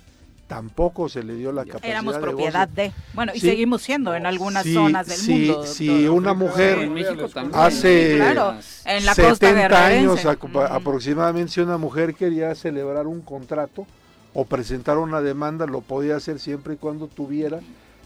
tampoco 0.50 1.08
se 1.08 1.22
le 1.24 1.36
dio 1.36 1.52
la 1.54 1.64
capacidad 1.64 1.92
Éramos 1.92 2.18
propiedad 2.18 2.68
de. 2.68 2.92
Bueno, 3.14 3.32
y 3.36 3.40
seguimos 3.40 3.84
siendo 3.84 4.16
en 4.16 4.26
algunas 4.26 4.64
Sí, 4.64 4.74
zonas 4.74 5.08
del 5.08 5.18
sí, 5.18 5.32
mundo. 5.48 5.66
Si 5.66 6.08
una 6.08 6.34
mujer 6.34 6.80
En 6.80 6.94
México 6.94 7.30
también. 7.30 7.58
hace 7.62 8.16
claro, 8.18 8.56
en 8.86 9.06
la 9.06 9.16
costa 9.16 9.34
70 9.48 9.86
años 9.86 10.16
guerrerense. 10.16 10.28
acu- 10.28 10.68
aproximadamente, 10.70 11.52
si 11.54 11.62
una 11.62 11.78
mujer 11.78 12.16
quería 12.16 12.54
celebrar 12.56 13.06
un 13.06 13.22
contrato 13.22 13.86
o 14.34 14.44
presentar 14.44 14.98
una 14.98 15.22
demanda, 15.22 15.68
lo 15.68 15.82
podía 15.82 16.16
hacer 16.16 16.40
siempre 16.40 16.74
y 16.74 16.78
cuando 16.78 17.08
tuviera 17.08 17.60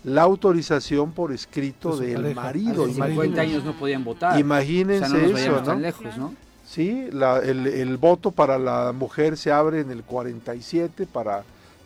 la 0.04 0.24
autorización 0.24 1.14
por 1.14 1.32
escrito 1.32 1.96
del 1.96 2.22
pareja. 2.22 2.42
marido. 2.42 2.84
Hace 2.84 2.94
50 2.96 3.14
imagínense. 3.16 3.40
años 3.40 3.64
no 3.64 3.72
podían 3.74 4.04
votar. 4.04 4.38
Imagínense 4.38 5.06
O 5.06 5.08
sea, 5.08 5.08
no 5.08 5.16
nos 5.16 5.26
eso, 5.28 5.34
vayamos 5.34 5.62
¿no? 5.62 5.66
tan 5.68 5.82
lejos, 5.82 6.18
¿no? 6.18 6.34
Sí, 6.68 7.08
la- 7.12 7.40
el, 7.40 7.68
el 7.68 7.96
voto 7.98 8.32
para 8.32 8.58
la 8.60 8.92
mujer 8.92 9.38
se 9.38 9.50
abre 9.52 9.80
en 9.80 9.92
el 9.92 10.04
47 10.04 11.06
para 11.06 11.44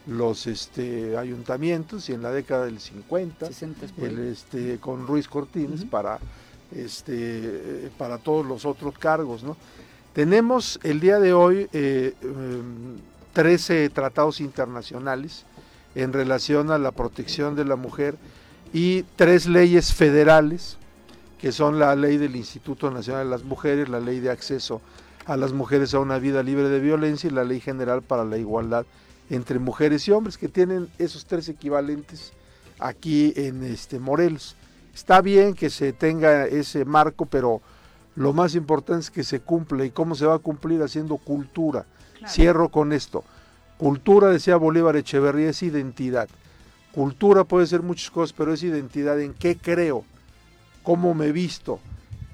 los 0.07 0.47
este, 0.47 1.17
ayuntamientos 1.17 2.09
y 2.09 2.13
en 2.13 2.21
la 2.21 2.31
década 2.31 2.65
del 2.65 2.79
50 2.79 3.45
60 3.45 3.85
es 3.85 3.91
por 3.91 4.05
ahí. 4.05 4.13
el, 4.13 4.19
este, 4.27 4.77
con 4.79 5.05
Ruiz 5.05 5.27
Cortines 5.27 5.83
para, 5.85 6.19
este, 6.71 7.89
para 7.97 8.17
todos 8.17 8.45
los 8.45 8.65
otros 8.65 8.97
cargos. 8.97 9.43
¿no? 9.43 9.57
Tenemos 10.13 10.79
el 10.83 10.99
día 10.99 11.19
de 11.19 11.33
hoy 11.33 11.67
eh, 11.73 12.13
em, 12.21 12.97
13 13.33 13.89
tratados 13.89 14.39
internacionales 14.39 15.45
en 15.93 16.13
relación 16.13 16.71
a 16.71 16.77
la 16.77 16.91
protección 16.91 17.55
de 17.55 17.65
la 17.65 17.75
mujer 17.75 18.17
y 18.73 19.03
tres 19.15 19.47
leyes 19.47 19.93
federales 19.93 20.77
que 21.39 21.51
son 21.51 21.79
la 21.79 21.95
ley 21.95 22.17
del 22.17 22.35
Instituto 22.35 22.89
Nacional 22.89 23.25
de 23.25 23.31
las 23.31 23.43
Mujeres, 23.43 23.89
la 23.89 23.99
ley 23.99 24.19
de 24.19 24.31
acceso 24.31 24.81
a 25.25 25.37
las 25.37 25.53
mujeres 25.53 25.93
a 25.93 25.99
una 25.99 26.17
vida 26.17 26.41
libre 26.41 26.69
de 26.69 26.79
violencia 26.79 27.29
y 27.29 27.33
la 27.33 27.43
ley 27.43 27.59
general 27.59 28.01
para 28.01 28.23
la 28.23 28.37
igualdad 28.37 28.85
entre 29.29 29.59
mujeres 29.59 30.07
y 30.07 30.11
hombres, 30.11 30.37
que 30.37 30.47
tienen 30.47 30.89
esos 30.97 31.25
tres 31.25 31.49
equivalentes 31.49 32.33
aquí 32.79 33.33
en 33.35 33.63
este 33.63 33.99
Morelos. 33.99 34.55
Está 34.93 35.21
bien 35.21 35.53
que 35.53 35.69
se 35.69 35.93
tenga 35.93 36.45
ese 36.45 36.85
marco, 36.85 37.25
pero 37.25 37.61
lo 38.15 38.33
más 38.33 38.55
importante 38.55 39.01
es 39.01 39.11
que 39.11 39.23
se 39.23 39.39
cumpla 39.39 39.85
y 39.85 39.91
cómo 39.91 40.15
se 40.15 40.25
va 40.25 40.35
a 40.35 40.39
cumplir 40.39 40.81
haciendo 40.81 41.17
cultura. 41.17 41.85
Cierro 42.27 42.69
con 42.69 42.91
esto. 42.91 43.23
Cultura, 43.77 44.29
decía 44.29 44.57
Bolívar 44.57 44.95
Echeverría, 44.95 45.51
es 45.51 45.61
identidad. 45.61 46.27
Cultura 46.91 47.43
puede 47.43 47.67
ser 47.67 47.83
muchas 47.83 48.09
cosas, 48.09 48.33
pero 48.35 48.53
es 48.53 48.63
identidad 48.63 49.21
en 49.21 49.35
qué 49.35 49.55
creo, 49.55 50.03
cómo 50.81 51.13
me 51.13 51.31
visto, 51.31 51.79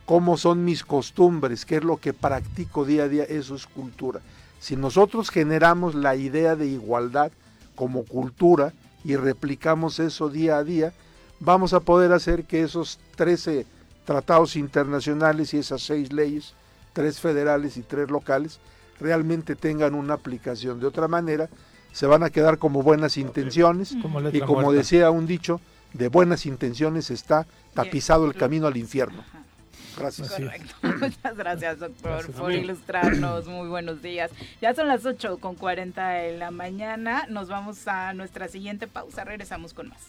cómo 0.05 0.37
son 0.37 0.63
mis 0.63 0.85
costumbres, 0.85 1.65
qué 1.65 1.77
es 1.77 1.83
lo 1.83 1.97
que 1.97 2.13
practico 2.13 2.85
día 2.85 3.03
a 3.03 3.09
día, 3.09 3.23
eso 3.23 3.55
es 3.55 3.67
cultura. 3.67 4.21
Si 4.63 4.77
nosotros 4.77 5.29
generamos 5.29 5.93
la 5.93 6.15
idea 6.15 6.55
de 6.55 6.67
igualdad 6.67 7.33
como 7.75 8.05
cultura 8.05 8.71
y 9.03 9.17
replicamos 9.17 9.99
eso 9.99 10.29
día 10.29 10.55
a 10.55 10.63
día, 10.63 10.93
vamos 11.41 11.73
a 11.73 11.81
poder 11.81 12.13
hacer 12.13 12.45
que 12.45 12.63
esos 12.63 12.97
13 13.17 13.65
tratados 14.05 14.55
internacionales 14.55 15.53
y 15.53 15.57
esas 15.57 15.81
seis 15.81 16.13
leyes, 16.13 16.53
tres 16.93 17.19
federales 17.19 17.75
y 17.75 17.81
tres 17.81 18.09
locales, 18.09 18.61
realmente 19.01 19.57
tengan 19.57 19.95
una 19.95 20.13
aplicación. 20.13 20.79
De 20.79 20.87
otra 20.87 21.09
manera, 21.09 21.49
se 21.91 22.05
van 22.05 22.23
a 22.23 22.29
quedar 22.29 22.57
como 22.57 22.83
buenas 22.83 23.17
intenciones 23.17 23.93
Como 24.01 24.21
y 24.29 24.39
como 24.39 24.61
muerta. 24.61 24.77
decía 24.77 25.11
un 25.11 25.27
dicho, 25.27 25.59
de 25.91 26.07
buenas 26.07 26.45
intenciones 26.45 27.11
está 27.11 27.45
tapizado 27.73 28.25
el 28.27 28.33
camino 28.33 28.67
al 28.67 28.77
infierno. 28.77 29.25
Gracias. 29.97 30.29
Correcto. 30.29 30.75
Muchas 30.99 31.37
gracias, 31.37 31.79
doctor, 31.79 32.11
Gracias, 32.11 32.35
por 32.37 32.51
amigo. 32.51 32.63
ilustrarnos. 32.63 33.47
Muy 33.47 33.67
buenos 33.67 34.01
días. 34.01 34.31
Ya 34.61 34.73
son 34.73 34.87
las 34.87 35.05
8 35.05 35.37
con 35.39 35.55
40 35.55 36.09
de 36.09 36.37
la 36.37 36.51
mañana. 36.51 37.25
Nos 37.29 37.47
vamos 37.49 37.87
a 37.87 38.13
nuestra 38.13 38.47
siguiente 38.47 38.87
pausa. 38.87 39.23
Regresamos 39.23 39.73
con 39.73 39.89
más. 39.89 39.99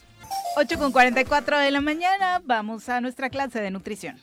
8 0.56 0.78
con 0.78 0.92
44 0.92 1.58
de 1.58 1.70
la 1.70 1.80
mañana. 1.80 2.40
Vamos 2.44 2.88
a 2.88 3.00
nuestra 3.00 3.30
clase 3.30 3.60
de 3.60 3.70
nutrición. 3.70 4.18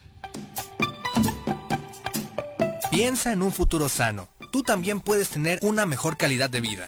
Piensa 2.90 3.32
en 3.32 3.42
un 3.42 3.52
futuro 3.52 3.88
sano. 3.88 4.28
Tú 4.52 4.64
también 4.64 5.00
puedes 5.00 5.30
tener 5.30 5.60
una 5.62 5.86
mejor 5.86 6.18
calidad 6.18 6.50
de 6.50 6.60
vida. 6.60 6.88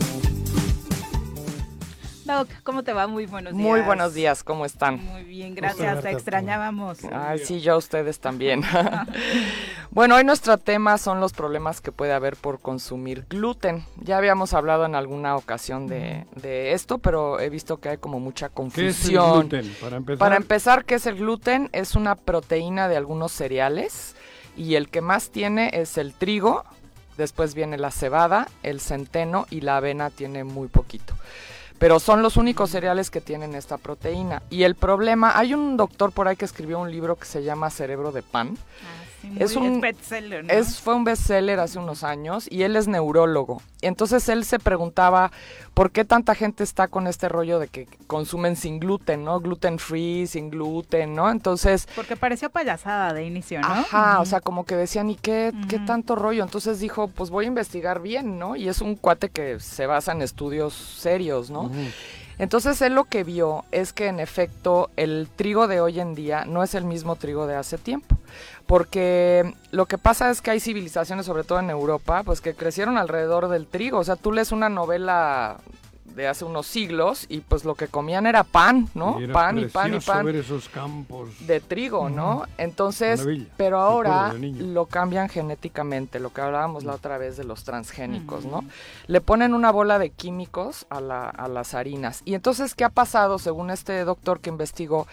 Doc, 2.31 2.47
¿cómo 2.63 2.83
te 2.83 2.93
va? 2.93 3.07
Muy 3.07 3.25
buenos 3.25 3.53
días. 3.53 3.61
Muy 3.61 3.81
buenos 3.81 4.13
días, 4.13 4.43
¿cómo 4.43 4.65
están? 4.65 5.03
Muy 5.03 5.23
bien, 5.23 5.53
gracias. 5.53 6.01
Te 6.01 6.11
extrañábamos. 6.11 6.99
Ay, 7.11 7.39
sí, 7.39 7.59
yo 7.59 7.73
a 7.73 7.77
ustedes 7.77 8.19
también. 8.19 8.63
bueno, 9.91 10.15
hoy 10.15 10.23
nuestro 10.23 10.57
tema 10.57 10.97
son 10.97 11.19
los 11.19 11.33
problemas 11.33 11.81
que 11.81 11.91
puede 11.91 12.13
haber 12.13 12.37
por 12.37 12.59
consumir 12.59 13.25
gluten. 13.29 13.85
Ya 13.97 14.17
habíamos 14.17 14.53
hablado 14.53 14.85
en 14.85 14.95
alguna 14.95 15.35
ocasión 15.35 15.87
de, 15.87 16.25
de 16.35 16.71
esto, 16.71 16.99
pero 16.99 17.39
he 17.39 17.49
visto 17.49 17.79
que 17.79 17.89
hay 17.89 17.97
como 17.97 18.19
mucha 18.19 18.47
¿Qué 18.47 18.55
confusión. 18.55 18.93
es 18.93 19.53
el 19.53 19.61
gluten? 19.61 19.75
Para 19.81 19.97
empezar. 19.97 20.17
Para 20.17 20.35
empezar, 20.37 20.85
¿qué 20.85 20.95
es 20.95 21.05
el 21.05 21.17
gluten? 21.17 21.69
Es 21.73 21.95
una 21.95 22.15
proteína 22.15 22.87
de 22.87 22.95
algunos 22.95 23.33
cereales 23.33 24.15
y 24.55 24.75
el 24.75 24.89
que 24.89 25.01
más 25.01 25.31
tiene 25.31 25.71
es 25.73 25.97
el 25.97 26.13
trigo, 26.13 26.63
después 27.17 27.55
viene 27.55 27.77
la 27.77 27.91
cebada, 27.91 28.47
el 28.63 28.79
centeno 28.79 29.47
y 29.49 29.61
la 29.61 29.77
avena 29.77 30.09
tiene 30.09 30.43
muy 30.43 30.67
poquito. 30.67 31.13
Pero 31.81 31.99
son 31.99 32.21
los 32.21 32.37
únicos 32.37 32.69
cereales 32.69 33.09
que 33.09 33.21
tienen 33.21 33.55
esta 33.55 33.79
proteína. 33.79 34.43
Y 34.51 34.61
el 34.65 34.75
problema, 34.75 35.35
hay 35.35 35.55
un 35.55 35.77
doctor 35.77 36.11
por 36.11 36.27
ahí 36.27 36.35
que 36.35 36.45
escribió 36.45 36.77
un 36.77 36.91
libro 36.91 37.15
que 37.15 37.25
se 37.25 37.41
llama 37.41 37.71
Cerebro 37.71 38.11
de 38.11 38.21
Pan. 38.21 38.55
Sí, 39.21 39.31
Es 39.39 39.55
un- 39.55 39.79
bestseller, 39.81 40.43
¿no? 40.45 40.51
Es, 40.53 40.79
fue 40.79 40.95
un 40.95 41.03
bestseller 41.03 41.59
hace 41.59 41.77
unos 41.77 42.03
años 42.03 42.47
y 42.49 42.63
él 42.63 42.75
es 42.75 42.87
neurólogo. 42.87 43.61
Entonces 43.81 44.27
él 44.29 44.45
se 44.45 44.57
preguntaba 44.59 45.31
por 45.73 45.91
qué 45.91 46.05
tanta 46.05 46.33
gente 46.35 46.63
está 46.63 46.87
con 46.87 47.07
este 47.07 47.29
rollo 47.29 47.59
de 47.59 47.67
que 47.67 47.87
consumen 48.07 48.55
sin 48.55 48.79
gluten, 48.79 49.23
¿no? 49.23 49.39
Gluten 49.39 49.79
free, 49.79 50.27
sin 50.27 50.49
gluten, 50.49 51.13
¿no? 51.15 51.29
Entonces, 51.31 51.87
Porque 51.95 52.15
pareció 52.15 52.49
payasada 52.49 53.13
de 53.13 53.25
inicio, 53.25 53.61
¿no? 53.61 53.67
ajá, 53.67 54.19
o 54.21 54.25
sea, 54.25 54.41
como 54.41 54.65
que 54.65 54.75
decían, 54.75 55.09
¿y 55.09 55.15
qué, 55.15 55.51
qué 55.69 55.79
tanto 55.79 56.15
rollo? 56.15 56.43
Entonces 56.43 56.79
dijo, 56.79 57.07
pues 57.07 57.29
voy 57.29 57.45
a 57.45 57.47
investigar 57.47 58.01
bien, 58.01 58.37
¿no? 58.39 58.55
Y 58.55 58.67
es 58.69 58.81
un 58.81 58.95
cuate 58.95 59.29
que 59.29 59.59
se 59.59 59.85
basa 59.85 60.11
en 60.11 60.21
estudios 60.21 60.73
serios, 60.73 61.49
¿no? 61.49 61.71
Entonces 62.41 62.81
él 62.81 62.95
lo 62.95 63.03
que 63.03 63.23
vio 63.23 63.65
es 63.71 63.93
que 63.93 64.07
en 64.07 64.19
efecto 64.19 64.89
el 64.97 65.27
trigo 65.35 65.67
de 65.67 65.79
hoy 65.79 65.99
en 65.99 66.15
día 66.15 66.43
no 66.43 66.63
es 66.63 66.73
el 66.73 66.85
mismo 66.85 67.15
trigo 67.15 67.45
de 67.45 67.53
hace 67.53 67.77
tiempo. 67.77 68.17
Porque 68.65 69.53
lo 69.69 69.85
que 69.85 69.99
pasa 69.99 70.31
es 70.31 70.41
que 70.41 70.49
hay 70.49 70.59
civilizaciones, 70.59 71.27
sobre 71.27 71.43
todo 71.43 71.59
en 71.59 71.69
Europa, 71.69 72.23
pues 72.23 72.41
que 72.41 72.55
crecieron 72.55 72.97
alrededor 72.97 73.47
del 73.47 73.67
trigo. 73.67 73.99
O 73.99 74.03
sea, 74.03 74.15
tú 74.15 74.31
lees 74.31 74.51
una 74.51 74.69
novela 74.69 75.57
de 76.15 76.27
hace 76.27 76.45
unos 76.45 76.67
siglos 76.67 77.25
y 77.29 77.39
pues 77.39 77.65
lo 77.65 77.75
que 77.75 77.87
comían 77.87 78.25
era 78.25 78.43
pan, 78.43 78.89
¿no? 78.93 79.19
Y 79.19 79.23
era 79.23 79.33
pan 79.33 79.57
y 79.59 79.65
pan 79.65 79.93
y 79.93 79.99
pan 79.99 80.25
ver 80.25 80.35
esos 80.35 80.69
campos. 80.69 81.29
de 81.47 81.59
trigo, 81.59 82.09
¿no? 82.09 82.45
Entonces, 82.57 83.19
pero 83.57 83.79
ahora 83.79 84.29
lo 84.61 84.85
cambian 84.85 85.29
genéticamente, 85.29 86.19
lo 86.19 86.31
que 86.33 86.41
hablábamos 86.41 86.83
la 86.83 86.93
otra 86.93 87.17
vez 87.17 87.37
de 87.37 87.43
los 87.43 87.63
transgénicos, 87.63 88.45
¿no? 88.45 88.63
Le 89.07 89.21
ponen 89.21 89.53
una 89.53 89.71
bola 89.71 89.99
de 89.99 90.09
químicos 90.09 90.85
a, 90.89 90.99
la- 91.01 91.29
a 91.29 91.47
las 91.47 91.73
harinas. 91.73 92.21
Y 92.25 92.33
entonces, 92.35 92.75
¿qué 92.75 92.83
ha 92.83 92.89
pasado, 92.89 93.39
según 93.39 93.69
este 93.69 94.03
doctor 94.03 94.39
que 94.39 94.49
investigó? 94.49 95.07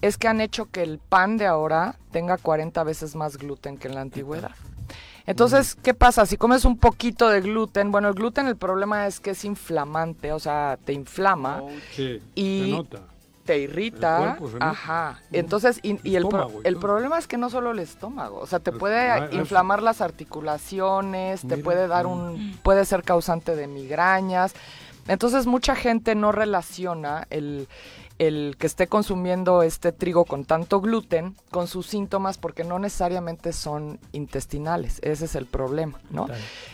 Es 0.00 0.16
que 0.16 0.28
han 0.28 0.40
hecho 0.40 0.66
que 0.70 0.82
el 0.82 0.98
pan 0.98 1.38
de 1.38 1.46
ahora 1.46 1.96
tenga 2.12 2.36
40 2.38 2.84
veces 2.84 3.16
más 3.16 3.36
gluten 3.36 3.76
que 3.78 3.88
en 3.88 3.94
la 3.96 4.00
antigüedad. 4.02 4.52
Entonces, 5.28 5.76
¿qué 5.82 5.92
pasa? 5.92 6.24
Si 6.24 6.38
comes 6.38 6.64
un 6.64 6.78
poquito 6.78 7.28
de 7.28 7.42
gluten, 7.42 7.92
bueno, 7.92 8.08
el 8.08 8.14
gluten 8.14 8.46
el 8.46 8.56
problema 8.56 9.06
es 9.06 9.20
que 9.20 9.30
es 9.32 9.44
inflamante, 9.44 10.32
o 10.32 10.38
sea, 10.38 10.78
te 10.82 10.94
inflama 10.94 11.62
Sí, 11.94 12.22
y 12.34 12.62
se 12.64 12.70
nota. 12.70 13.00
te 13.44 13.58
irrita. 13.58 14.16
El 14.16 14.24
cuerpo 14.24 14.46
se 14.48 14.52
nota. 14.54 14.70
Ajá. 14.70 15.20
Entonces, 15.30 15.80
y, 15.82 15.98
y 16.02 16.16
el, 16.16 16.24
estómago 16.24 16.62
problema 16.80 17.18
es 17.18 17.26
que 17.26 17.36
no 17.36 17.50
solo 17.50 17.72
el 17.72 17.78
estómago, 17.78 18.38
o 18.38 18.46
sea, 18.46 18.60
te 18.60 18.72
puede 18.72 19.10
ah, 19.10 19.26
eso. 19.26 19.34
inflamar 19.36 19.82
las 19.82 20.00
articulaciones, 20.00 21.46
te 21.46 21.58
puede 21.58 21.88
dar 21.88 22.06
un, 22.06 22.58
puede 22.62 22.86
ser 22.86 23.02
causante 23.02 23.54
de 23.54 23.66
migrañas. 23.66 24.54
Entonces, 25.08 25.46
mucha 25.46 25.76
gente 25.76 26.14
no 26.14 26.32
relaciona 26.32 27.26
el 27.28 27.68
el 28.18 28.56
que 28.58 28.66
esté 28.66 28.88
consumiendo 28.88 29.62
este 29.62 29.92
trigo 29.92 30.24
con 30.24 30.44
tanto 30.44 30.80
gluten 30.80 31.36
con 31.50 31.68
sus 31.68 31.86
síntomas 31.86 32.36
porque 32.36 32.64
no 32.64 32.78
necesariamente 32.78 33.52
son 33.52 33.98
intestinales, 34.12 34.98
ese 35.02 35.26
es 35.26 35.34
el 35.34 35.46
problema, 35.46 36.00
¿no? 36.10 36.26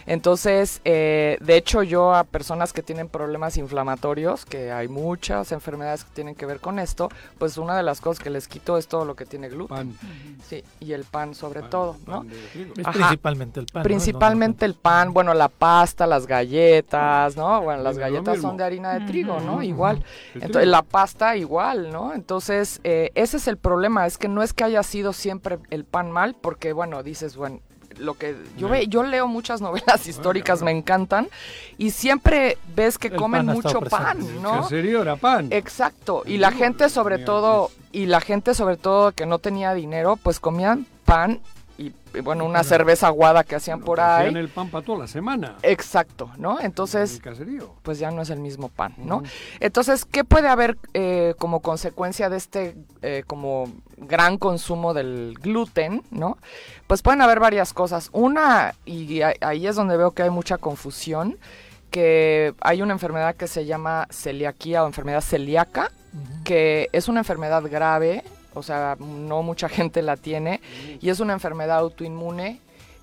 Entonces, 0.07 0.81
eh, 0.85 1.37
de 1.41 1.57
hecho 1.57 1.83
yo 1.83 2.15
a 2.15 2.25
personas 2.25 2.73
que 2.73 2.83
tienen 2.83 3.09
problemas 3.09 3.57
inflamatorios, 3.59 4.47
que 4.47 4.73
hay 4.73 4.89
muchas 4.89 5.53
enfermedades 5.53 6.05
que 6.05 6.11
tienen 6.15 6.35
que 6.35 6.47
ver 6.47 6.61
con 6.61 6.79
esto, 6.79 7.11
pues 7.39 7.59
una 7.59 7.77
de 7.77 7.83
las 7.83 8.01
cosas 8.01 8.23
que 8.23 8.31
les 8.31 8.49
quito 8.49 8.79
es 8.79 8.89
todo 8.89 9.05
lo 9.05 9.15
que 9.15 9.27
tiene 9.27 9.49
gluten. 9.49 9.97
Sí, 10.49 10.65
y 10.81 10.93
el 10.93 11.05
pan 11.05 11.35
sobre 11.35 11.63
todo, 11.63 11.97
¿no? 12.07 12.25
Es 12.77 12.87
principalmente 12.87 13.61
el 13.61 13.67
pan. 13.67 13.81
¿no? 13.81 13.85
Principalmente 13.85 14.65
el 14.65 14.75
pan, 14.75 15.13
bueno, 15.13 15.35
la 15.35 15.49
pasta, 15.49 16.07
las 16.07 16.27
galletas, 16.27 17.37
¿no? 17.37 17.61
Bueno, 17.63 17.83
las 17.83 17.99
galletas 17.99 18.41
son 18.41 18.57
de 18.57 18.65
harina 18.65 18.99
de 18.99 19.07
trigo, 19.07 19.41
¿no? 19.41 19.63
Igual. 19.63 20.03
Entonces, 20.35 20.69
la 20.69 20.83
pasta 20.83 21.34
igual, 21.37 21.91
¿no? 21.91 22.15
Entonces, 22.15 22.81
eh, 22.85 23.11
ese 23.15 23.37
es 23.37 23.49
el 23.49 23.57
problema, 23.57 24.07
es 24.07 24.19
que 24.19 24.29
no 24.29 24.43
es 24.43 24.53
que 24.53 24.65
haya 24.65 24.83
sido 24.83 25.13
siempre 25.13 25.59
el 25.71 25.85
pan 25.85 26.11
mal, 26.11 26.35
porque, 26.35 26.73
bueno, 26.73 27.03
dices, 27.03 27.37
bueno, 27.37 27.61
lo 27.99 28.15
que 28.15 28.37
yo 28.57 28.69
ve, 28.69 28.87
yo 28.89 29.03
leo 29.03 29.27
muchas 29.27 29.61
novelas 29.61 30.07
históricas, 30.07 30.63
me 30.63 30.71
encantan, 30.71 31.29
y 31.79 31.91
siempre 31.91 32.59
ves 32.75 32.99
que 32.99 33.11
comen 33.11 33.47
pan 33.47 33.55
mucho 33.57 33.81
pan. 33.81 34.43
¿no? 34.43 34.63
Caserío 34.63 35.03
era 35.03 35.17
pan. 35.17 35.49
Exacto, 35.51 36.23
y 36.27 36.39
la 36.39 36.51
gente 36.51 36.89
sobre 36.89 37.19
todo, 37.19 37.71
y 37.93 38.07
la 38.07 38.21
gente 38.21 38.55
sobre 38.55 38.77
todo 38.77 39.13
que 39.13 39.27
no 39.27 39.39
tenía 39.39 39.75
dinero, 39.75 40.17
pues 40.23 40.41
comían 40.41 40.87
pan 41.05 41.41
bueno, 42.23 42.45
una 42.45 42.63
cerveza 42.63 43.09
aguada 43.09 43.45
que 43.45 43.57
hacían 43.57 43.81
por 43.81 44.01
ahí. 44.01 44.27
Hacían 44.27 44.37
el 44.37 44.49
pan 44.49 44.69
para 44.69 44.85
toda 44.85 44.99
la 45.01 45.07
semana. 45.07 45.57
Exacto, 45.63 46.31
¿no? 46.39 46.61
Entonces, 46.61 47.21
pues 47.83 47.99
ya 47.99 48.11
no 48.11 48.23
es 48.23 48.31
el 48.31 48.41
mismo 48.41 48.69
pan, 48.69 48.95
¿no? 48.99 49.23
Entonces, 49.61 50.05
¿qué 50.05 50.25
puede 50.25 50.49
haber 50.49 50.77
eh, 50.95 51.35
como 51.39 51.61
consecuencia 51.61 52.29
de 52.29 52.37
este 52.37 52.77
eh, 53.03 53.25
como 53.27 53.73
gran 53.97 54.39
consumo 54.39 54.95
del 54.95 55.37
gluten, 55.41 56.03
¿no? 56.11 56.39
Pues 56.87 57.03
pueden 57.03 57.21
haber 57.23 57.41
varias 57.41 57.73
cosas. 57.73 58.11
Una, 58.13 58.75
y 58.85 59.21
ahí 59.23 59.67
es 59.67 59.77
donde 59.77 59.97
veo 59.97 60.13
que 60.13 60.23
hay 60.23 60.31
mucha 60.31 60.59
confusión, 60.59 61.39
que 61.91 62.55
hay 62.61 62.83
una 62.83 62.93
enfermedad 62.93 63.37
que 63.37 63.47
se 63.47 63.67
llama 63.67 64.07
celiaquía 64.11 64.83
o 64.83 64.87
enfermedad 64.87 65.21
celíaca, 65.21 65.91
que 66.45 66.89
es 66.93 67.09
una 67.09 67.21
enfermedad 67.21 67.63
grave, 67.71 68.23
o 68.55 68.63
sea, 68.63 68.97
no 68.99 69.43
mucha 69.43 69.69
gente 69.71 70.03
la 70.03 70.17
tiene, 70.17 70.61
y 71.01 71.11
es 71.11 71.21
una 71.21 71.33
enfermedad 71.33 71.79
autoinmune 71.79 72.61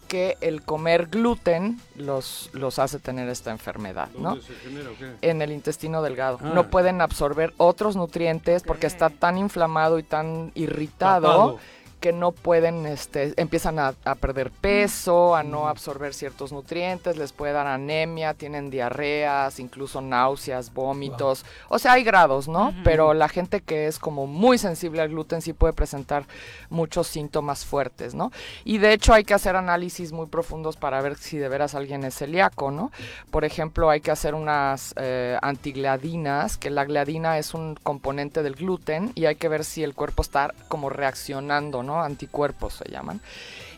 que 0.08 0.36
el 0.42 0.62
comer 0.62 1.08
gluten 1.08 1.80
los, 1.96 2.50
los 2.52 2.80
hace 2.80 3.00
tener 3.00 3.30
esta 3.30 3.50
enfermedad, 3.50 4.10
¿no? 4.18 4.32
¿Dónde 4.32 4.44
se 4.44 4.56
genera 4.56 4.90
o 4.90 4.94
qué? 4.98 5.14
En 5.22 5.42
el 5.42 5.54
intestino 5.54 6.02
delgado. 6.02 6.38
Ah. 6.42 6.52
No 6.54 6.70
pueden 6.70 7.00
absorber 7.00 7.54
otros 7.56 7.96
nutrientes 7.96 8.62
porque 8.64 8.88
está 8.88 9.10
tan 9.10 9.38
inflamado 9.38 10.00
y 10.00 10.04
tan 10.04 10.52
irritado 10.54 11.22
Tapado. 11.22 11.60
Que 12.02 12.12
no 12.12 12.32
pueden, 12.32 12.86
este, 12.88 13.34
empiezan 13.38 13.80
a, 13.80 13.94
a 14.04 14.16
perder 14.16 14.52
peso, 14.52 15.36
a 15.36 15.44
no 15.44 15.68
absorber 15.68 16.14
ciertos 16.14 16.52
nutrientes, 16.52 17.16
les 17.16 17.32
puede 17.32 17.54
dar 17.54 17.68
anemia, 17.68 18.34
tienen 18.34 18.72
diarreas, 18.72 19.60
incluso 19.60 20.02
náuseas, 20.02 20.74
vómitos. 20.74 21.46
O 21.70 21.78
sea, 21.78 21.94
hay 21.94 22.04
grados, 22.04 22.48
¿no? 22.48 22.74
Pero 22.84 23.14
la 23.14 23.30
gente 23.30 23.62
que 23.62 23.88
es 23.88 24.00
como 24.00 24.26
muy 24.26 24.58
sensible 24.58 25.02
al 25.02 25.10
gluten 25.10 25.42
sí 25.44 25.54
puede 25.54 25.74
presentar 25.74 26.26
muchos 26.70 27.08
síntomas 27.08 27.66
fuertes, 27.66 28.16
¿no? 28.16 28.32
Y 28.64 28.80
de 28.80 28.94
hecho 28.94 29.14
hay 29.14 29.24
que 29.24 29.36
hacer 29.36 29.56
análisis 29.56 30.12
muy 30.12 30.26
profundos 30.26 30.78
para 30.78 31.02
ver 31.02 31.18
si 31.18 31.38
de 31.38 31.50
veras 31.50 31.76
alguien 31.76 32.04
es 32.04 32.16
celíaco, 32.16 32.72
¿no? 32.72 32.92
Por 33.30 33.46
ejemplo, 33.46 33.92
hay 33.92 34.02
que 34.02 34.10
hacer 34.10 34.34
unas 34.34 34.96
eh, 34.98 35.38
antigliadinas, 35.44 36.58
que 36.58 36.72
la 36.72 36.84
gliadina 36.84 37.38
es 37.38 37.54
un 37.54 37.76
componente 37.76 38.42
del 38.42 38.56
gluten 38.56 39.12
y 39.14 39.26
hay 39.26 39.36
que 39.36 39.50
ver 39.50 39.64
si 39.64 39.84
el 39.84 39.94
cuerpo 39.94 40.24
está 40.24 40.54
como 40.68 40.90
reaccionando, 40.90 41.84
¿no? 41.84 41.91
Anticuerpos 42.00 42.76
se 42.76 42.90
llaman. 42.92 43.20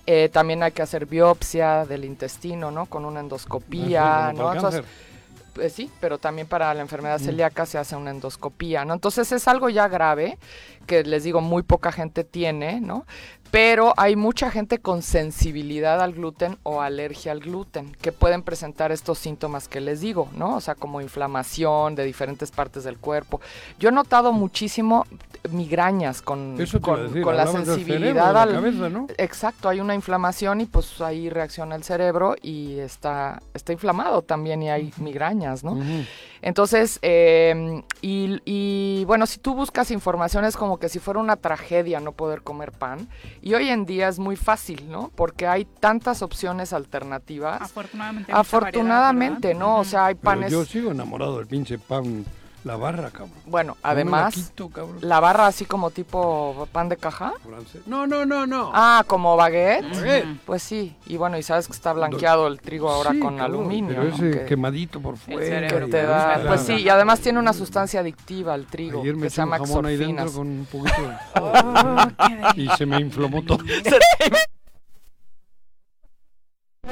Eh, 0.06 0.30
también 0.34 0.61
hay 0.64 0.73
que 0.73 0.81
hacer 0.81 1.06
biopsia 1.06 1.85
del 1.85 2.03
intestino, 2.03 2.72
¿no? 2.72 2.85
Con 2.88 3.06
una 3.06 3.22
endoscopía, 3.22 4.30
sí, 4.31 4.38
¿no? 4.38 4.53
Entonces, 4.53 4.84
pues 5.53 5.72
sí, 5.72 5.90
pero 5.99 6.18
también 6.18 6.48
para 6.48 6.73
la 6.73 6.81
enfermedad 6.81 7.19
Mm. 7.22 7.23
celíaca 7.26 7.65
se 7.65 7.77
hace 7.77 7.95
una 7.95 8.11
endoscopía, 8.11 8.84
¿no? 8.85 8.94
Entonces 8.94 9.31
es 9.31 9.48
algo 9.48 9.69
ya 9.69 9.88
grave 9.88 10.38
que 10.88 11.03
les 11.03 11.23
digo 11.23 11.40
muy 11.41 11.61
poca 11.64 11.91
gente 11.91 12.23
tiene, 12.23 12.81
¿no? 12.81 13.06
Pero 13.52 13.94
hay 13.98 14.15
mucha 14.15 14.49
gente 14.49 14.80
con 14.80 15.03
sensibilidad 15.03 16.02
al 16.02 16.14
gluten 16.14 16.57
o 16.64 16.81
alergia 16.81 17.31
al 17.31 17.40
gluten 17.40 17.95
que 18.02 18.11
pueden 18.11 18.41
presentar 18.41 18.91
estos 18.91 19.19
síntomas 19.19 19.68
que 19.68 19.80
les 19.80 20.02
digo, 20.02 20.27
¿no? 20.35 20.56
O 20.56 20.60
sea, 20.60 20.73
como 20.73 21.02
inflamación 21.02 21.94
de 21.94 22.03
diferentes 22.03 22.49
partes 22.49 22.84
del 22.84 22.98
cuerpo. 22.98 23.40
Yo 23.80 23.90
he 23.90 23.91
notado 23.91 24.34
muchísimo 24.34 25.06
migrañas 25.52 26.22
con, 26.22 26.60
Eso 26.60 26.80
con, 26.80 27.07
decir, 27.07 27.24
con 27.24 27.36
la 27.36 27.48
sensibilidad 27.48 28.34
la 28.34 28.44
al 28.44 28.52
cabeza, 28.53 28.90
¿no? 28.90 29.07
Exacto, 29.18 29.70
hay 29.70 29.80
una 29.80 29.95
inflamación 29.95 30.61
y 30.61 30.65
pues 30.65 31.02
ahí 31.02 31.30
reacciona 31.30 31.76
el 31.76 31.84
cerebro 31.84 32.36
y 32.41 32.80
está, 32.80 33.41
está 33.53 33.74
inflamado 33.74 34.22
también 34.22 34.64
y 34.64 34.70
hay 34.70 34.94
migrañas, 34.98 35.64
¿no? 35.64 35.78
Entonces, 36.41 36.99
eh, 37.02 37.82
y, 38.02 38.41
y, 38.44 39.06
bueno, 39.06 39.26
si 39.26 39.40
tú 39.40 39.56
buscas 39.56 39.91
información 39.91 40.44
es 40.44 40.57
como 40.57 40.78
que 40.78 40.90
si 40.90 40.99
fuera 40.99 41.22
una 41.22 41.38
tragedia 41.38 42.02
no 42.02 42.11
poder 42.11 42.41
comer 42.41 42.72
pan. 42.72 43.07
Y 43.41 43.53
hoy 43.53 43.70
en 43.70 43.86
día 43.86 44.10
es 44.10 44.20
muy 44.20 44.36
fácil, 44.36 44.90
¿no? 44.90 45.10
Porque 45.15 45.48
hay 45.48 45.65
tantas 45.65 46.22
opciones 46.22 46.74
alternativas. 46.74 47.61
Afortunadamente. 47.61 48.34
variedad, 49.48 49.60
¿no? 49.60 49.80
O 49.80 49.84
sea, 49.86 50.07
hay 50.07 50.15
Pero 50.15 50.24
panes... 50.24 50.52
yo 50.52 50.65
sigo 50.65 50.91
enamorado 50.91 51.38
del 51.38 51.48
pinche 51.48 51.78
pan, 51.78 52.26
la 52.64 52.76
barra, 52.77 53.10
cabrón. 53.11 53.31
Bueno, 53.45 53.77
la 53.84 53.90
además, 53.90 54.34
quito, 54.34 54.69
cabrón. 54.69 54.98
la 55.02 55.19
barra 55.19 55.48
así 55.48 55.65
como 55.65 55.91
tipo 55.91 56.68
pan 56.72 56.88
de 56.90 56.98
caja. 56.98 57.34
No, 57.85 58.07
no, 58.07 58.26
no, 58.26 58.45
no. 58.48 58.72
Ah, 58.73 59.03
como 59.06 59.35
baguette. 59.35 59.84
Baguette. 59.94 60.27
Pues 60.45 60.64
sí, 60.64 60.95
y 61.06 61.18
bueno, 61.18 61.38
y 61.38 61.44
sabes 61.44 61.68
que 61.68 61.73
está 61.73 61.91
blanqueado 61.94 62.48
el 62.48 62.60
trigo 62.61 62.90
ahora 62.90 63.11
Sí, 63.11 63.19
con 63.19 63.38
cabrón, 63.38 63.60
aluminio. 63.61 64.02
Ese 64.03 64.31
Que- 64.31 64.45
quemadito 64.45 64.99
por 65.02 65.18
fuera. 65.18 65.68
que 65.68 65.85
y 65.85 65.90
te 65.90 66.03
da- 66.03 66.38
la- 66.38 66.48
pues 66.49 66.61
sí, 66.61 66.73
y 66.76 66.90
además 66.90 67.19
tiene 67.19 67.40
una 67.40 67.53
sustancia 67.53 67.99
adictiva 67.99 68.56
el 68.56 68.65
trigo 68.65 69.02
Ayer 69.02 69.15
me 69.15 69.23
que 69.23 69.30
se 69.30 69.38
llama 69.38 69.57
jamón 69.60 69.85
ahí 69.85 69.98
dentro 69.98 70.26
exorfinas. 70.26 70.31
con 70.31 70.48
un 70.48 70.65
poquito 70.65 71.14
Oh, 71.41 72.53
y 72.56 72.68
se 72.77 72.85
me 72.85 72.99
inflamó 72.99 73.41
todo. 73.44 73.60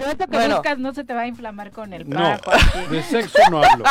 Pero 0.02 0.12
esto 0.12 0.26
que 0.28 0.38
Bueno. 0.38 0.56
buscas 0.56 0.80
no 0.80 0.94
se 0.94 1.04
te 1.04 1.14
va 1.14 1.22
a 1.22 1.28
inflamar 1.28 1.72
con 1.72 1.94
el 1.94 2.10
No, 2.10 2.38
de 2.92 3.04
sexo 3.04 3.38
no 3.50 3.64
hablo. 3.64 3.86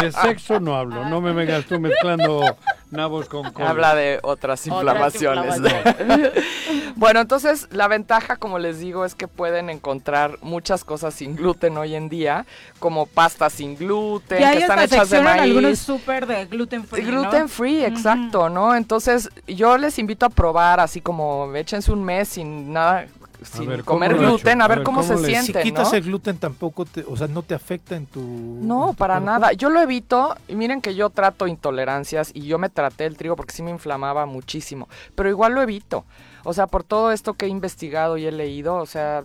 De 0.00 0.12
sexo 0.12 0.60
no 0.60 0.76
hablo. 0.76 1.04
No 1.06 1.20
me 1.20 1.32
vengas 1.32 1.64
tú 1.64 1.78
mezclando 1.80 2.56
nabos 2.90 3.28
con 3.28 3.50
cola. 3.52 3.70
Habla 3.70 3.94
de 3.94 4.18
otras 4.22 4.66
Otras 4.66 4.66
inflamaciones. 4.66 5.60
bueno, 6.96 7.20
entonces 7.20 7.68
la 7.70 7.88
ventaja, 7.88 8.36
como 8.36 8.58
les 8.58 8.80
digo, 8.80 9.04
es 9.04 9.14
que 9.14 9.28
pueden 9.28 9.70
encontrar 9.70 10.38
muchas 10.42 10.84
cosas 10.84 11.14
sin 11.14 11.36
gluten 11.36 11.76
hoy 11.78 11.94
en 11.94 12.08
día, 12.08 12.46
como 12.78 13.06
pastas 13.06 13.52
sin 13.52 13.76
gluten, 13.76 14.38
Que 14.38 14.58
están 14.58 14.80
hechas 14.80 15.10
de 15.10 15.18
en 15.18 15.26
algunos 15.26 15.62
maíz. 15.62 15.78
súper 15.78 16.26
de 16.26 16.46
gluten 16.46 16.84
free, 16.84 17.02
¿no? 17.02 17.22
Gluten 17.22 17.48
free, 17.48 17.84
exacto, 17.84 18.48
¿no? 18.48 18.74
Entonces, 18.74 19.28
yo 19.46 19.78
les 19.78 19.98
invito 19.98 20.26
a 20.26 20.30
probar, 20.30 20.80
así 20.80 21.00
como 21.00 21.54
échense 21.54 21.92
un 21.92 22.04
mes 22.04 22.28
sin 22.28 22.72
nada, 22.72 23.06
sin 23.42 23.68
ver, 23.68 23.84
comer 23.84 24.10
¿cómo 24.12 24.22
lo 24.22 24.28
he 24.28 24.30
gluten, 24.32 24.60
a 24.60 24.64
A 24.64 24.68
ver 24.68 24.82
cómo, 24.82 25.02
¿cómo 25.02 25.16
se 25.16 25.24
siente, 25.24 25.62
Si 25.62 25.68
quitas 25.68 25.90
¿no? 25.90 25.98
el 25.98 26.04
gluten 26.04 26.38
tampoco, 26.38 26.84
te, 26.84 27.04
o 27.06 27.16
sea, 27.16 27.26
no 27.26 27.42
te 27.42 27.54
afecta 27.54 27.96
en 27.96 28.06
tu... 28.06 28.20
No, 28.20 28.94
para 28.94 29.20
nada. 29.20 29.52
Yo 29.52 29.70
lo 29.70 29.80
evito. 29.80 30.36
Y 30.48 30.54
miren 30.54 30.80
que 30.80 30.94
yo 30.94 31.10
trato 31.10 31.46
intolerancias 31.46 32.30
y 32.34 32.42
yo 32.42 32.58
me 32.58 32.68
traté 32.68 33.06
el 33.06 33.16
trigo 33.16 33.36
porque 33.36 33.52
sí 33.52 33.62
me 33.62 33.70
inflamaba 33.70 34.26
muchísimo. 34.26 34.88
Pero 35.14 35.28
igual 35.28 35.54
lo 35.54 35.62
evito. 35.62 36.04
O 36.44 36.52
sea, 36.52 36.66
por 36.66 36.84
todo 36.84 37.12
esto 37.12 37.34
que 37.34 37.46
he 37.46 37.48
investigado 37.48 38.16
y 38.16 38.26
he 38.26 38.32
leído, 38.32 38.76
o 38.76 38.86
sea, 38.86 39.22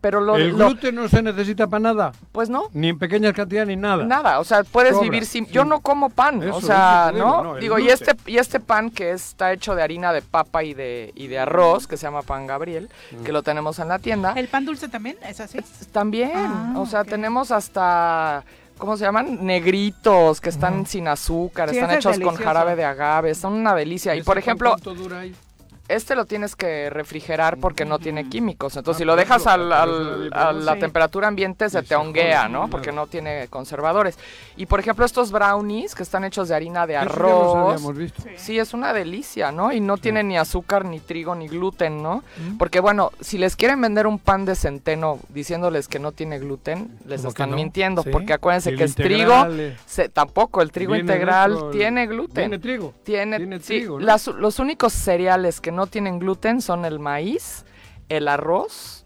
pero 0.00 0.20
lo, 0.20 0.36
El 0.36 0.50
lo- 0.50 0.66
gluten 0.68 0.94
no 0.94 1.08
se 1.08 1.22
necesita 1.22 1.66
para 1.66 1.80
nada. 1.80 2.12
Pues 2.32 2.48
no. 2.48 2.68
Ni 2.72 2.88
en 2.90 2.98
pequeñas 2.98 3.32
cantidades 3.32 3.68
ni 3.68 3.76
nada. 3.76 4.04
Nada, 4.04 4.38
o 4.40 4.44
sea, 4.44 4.62
puedes 4.64 4.92
Sobra, 4.92 5.04
vivir 5.04 5.26
sin... 5.26 5.46
sí. 5.46 5.52
Yo 5.52 5.64
no 5.64 5.80
como 5.80 6.10
pan, 6.10 6.42
Eso, 6.42 6.56
o 6.56 6.60
sea, 6.60 7.12
¿no? 7.16 7.56
digo, 7.56 7.78
y 7.78 7.88
este, 7.88 8.14
y 8.26 8.38
este 8.38 8.60
pan 8.60 8.90
que 8.90 9.10
está 9.12 9.52
hecho 9.52 9.74
de 9.74 9.82
harina 9.82 10.12
de 10.12 10.22
papa 10.22 10.62
y 10.62 10.74
de, 10.74 11.12
y 11.16 11.26
de 11.28 11.38
arroz, 11.38 11.86
que 11.86 11.96
se 11.96 12.02
llama 12.04 12.22
pan 12.22 12.46
Gabriel, 12.46 12.88
Mm. 13.12 13.24
que 13.24 13.32
lo 13.32 13.42
tenemos 13.42 13.78
en 13.78 13.88
la 13.88 13.98
tienda, 13.98 14.32
¿El 14.36 14.48
pan 14.48 14.64
dulce 14.64 14.88
también 14.88 15.16
es 15.28 15.40
así? 15.40 15.58
también, 15.92 16.30
Ah, 16.34 16.74
o 16.76 16.86
sea, 16.86 17.04
tenemos 17.04 17.50
hasta... 17.50 18.44
¿Cómo 18.78 18.98
se 18.98 19.04
llaman? 19.04 19.38
Negritos, 19.46 20.40
que 20.42 20.50
están 20.50 20.84
sin 20.84 21.08
azúcar, 21.08 21.70
Sí, 21.70 21.76
están 21.78 21.90
es 21.92 21.96
hechos 22.04 22.18
con 22.20 22.36
jarabe 22.36 22.76
de 22.76 22.84
agave, 22.84 23.34
son 23.34 23.54
una 23.54 23.74
delicia. 23.74 24.14
Y 24.14 24.18
¿Ese 24.18 24.26
por 24.26 24.36
ejemplo, 24.36 24.68
cuánto 24.70 24.94
dura 24.94 25.20
ahí? 25.20 25.34
Este 25.88 26.14
lo 26.16 26.24
tienes 26.24 26.56
que 26.56 26.90
refrigerar 26.90 27.58
porque 27.58 27.84
no 27.84 27.98
tiene 27.98 28.28
químicos. 28.28 28.76
Entonces, 28.76 28.98
Ah, 28.98 29.02
si 29.02 29.04
lo 29.04 29.16
dejas 29.16 29.46
al- 29.46 29.72
a 29.72 30.52
la 30.52 30.76
temperatura 30.78 31.28
ambiente, 31.28 31.68
se 31.70 31.82
te 31.82 31.94
honguea, 31.94 32.48
¿no? 32.48 32.68
Porque 32.68 32.92
no 32.92 33.06
tiene 33.06 33.48
conservadores. 33.48 34.18
Y, 34.56 34.66
por 34.66 34.80
ejemplo, 34.80 35.04
estos 35.04 35.30
brownies 35.32 35.94
que 35.94 36.02
están 36.02 36.24
hechos 36.24 36.48
de 36.48 36.54
harina 36.54 36.86
de 36.86 36.96
arroz. 36.96 37.82
Sí, 38.36 38.58
es 38.58 38.74
una 38.74 38.92
delicia, 38.92 39.52
¿no? 39.52 39.72
Y 39.72 39.80
no 39.80 39.96
tiene 39.96 40.22
ni 40.22 40.36
azúcar, 40.38 40.84
ni 40.84 41.00
trigo, 41.00 41.34
ni 41.34 41.48
gluten, 41.48 42.02
¿no? 42.02 42.22
Porque, 42.58 42.80
bueno, 42.80 43.12
si 43.20 43.38
les 43.38 43.56
quieren 43.56 43.80
vender 43.80 44.06
un 44.06 44.18
pan 44.18 44.44
de 44.44 44.54
centeno 44.54 45.18
diciéndoles 45.28 45.88
que 45.88 45.98
no 45.98 46.12
tiene 46.12 46.38
gluten, 46.38 46.90
les 47.06 47.20
¿Cómo 47.20 47.28
que 47.34 47.42
están 47.42 47.50
no? 47.50 47.56
mintiendo. 47.56 48.02
Sí. 48.02 48.10
Porque 48.10 48.32
acuérdense 48.32 48.74
que 48.74 48.84
es 48.84 48.94
trigo. 48.94 49.34
se- 49.86 50.08
tampoco, 50.08 50.62
el 50.62 50.70
trigo 50.72 50.94
integral 50.96 51.70
tiene 51.72 52.06
gluten. 52.06 52.34
Tiene 52.34 52.58
trigo. 52.58 52.94
Tiene, 53.04 53.36
Tiene 53.38 53.58
sí, 53.60 53.64
trigo, 53.66 53.98
¿no? 54.00 54.04
las- 54.06 54.26
los 54.26 54.58
únicos 54.58 54.92
cereales 54.92 55.60
que 55.60 55.72
no 55.76 55.86
tienen 55.86 56.18
gluten 56.18 56.60
son 56.60 56.84
el 56.84 56.98
maíz, 56.98 57.64
el 58.08 58.28
arroz, 58.28 59.04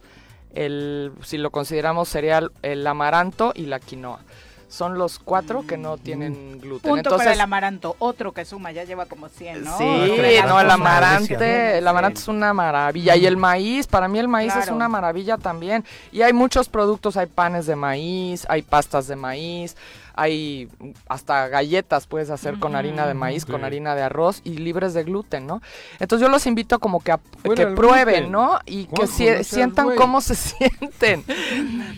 el, 0.54 1.12
si 1.22 1.38
lo 1.38 1.50
consideramos 1.50 2.08
cereal, 2.08 2.52
el 2.62 2.86
amaranto 2.86 3.52
y 3.54 3.66
la 3.66 3.80
quinoa. 3.80 4.20
Son 4.68 4.96
los 4.96 5.18
cuatro 5.18 5.66
que 5.66 5.76
no 5.76 5.98
tienen 5.98 6.60
gluten. 6.60 6.88
Punto 6.90 6.96
Entonces, 6.98 7.18
para 7.18 7.34
el 7.34 7.40
amaranto, 7.40 7.96
otro 7.98 8.30
que 8.30 8.44
suma, 8.44 8.70
ya 8.70 8.84
lleva 8.84 9.06
como 9.06 9.28
100, 9.28 9.64
¿no? 9.64 9.76
Sí, 9.76 9.84
las 9.84 10.46
no, 10.46 10.60
el 10.60 10.66
cosas. 10.66 10.70
amarante, 10.70 11.78
el 11.78 11.88
amarante 11.88 12.20
es 12.20 12.28
una 12.28 12.54
maravilla. 12.54 13.16
Y 13.16 13.26
el 13.26 13.36
maíz, 13.36 13.88
para 13.88 14.06
mí 14.06 14.20
el 14.20 14.28
maíz 14.28 14.54
es 14.54 14.68
una 14.68 14.88
maravilla 14.88 15.38
también. 15.38 15.84
Y 16.12 16.22
hay 16.22 16.32
muchos 16.32 16.68
productos, 16.68 17.16
hay 17.16 17.26
panes 17.26 17.66
de 17.66 17.74
maíz, 17.74 18.46
hay 18.48 18.62
pastas 18.62 19.08
de 19.08 19.16
maíz, 19.16 19.76
hay 20.14 20.68
hasta 21.08 21.48
galletas 21.48 22.06
puedes 22.06 22.30
hacer 22.30 22.58
con 22.58 22.76
harina 22.76 23.06
de 23.06 23.14
maíz, 23.14 23.44
con 23.46 23.64
harina 23.64 23.94
de 23.94 24.02
arroz 24.02 24.40
y 24.44 24.50
libres 24.58 24.94
de 24.94 25.04
gluten, 25.04 25.46
¿no? 25.46 25.60
Entonces 25.98 26.26
yo 26.26 26.30
los 26.30 26.46
invito 26.46 26.78
como 26.78 27.00
que, 27.00 27.12
a- 27.12 27.20
que 27.54 27.66
prueben, 27.68 28.06
gluten. 28.30 28.32
¿no? 28.32 28.58
Y 28.66 28.86
que 28.86 29.06
si- 29.06 29.44
sientan 29.44 29.94
cómo 29.96 30.20
se 30.20 30.34
sienten. 30.36 31.24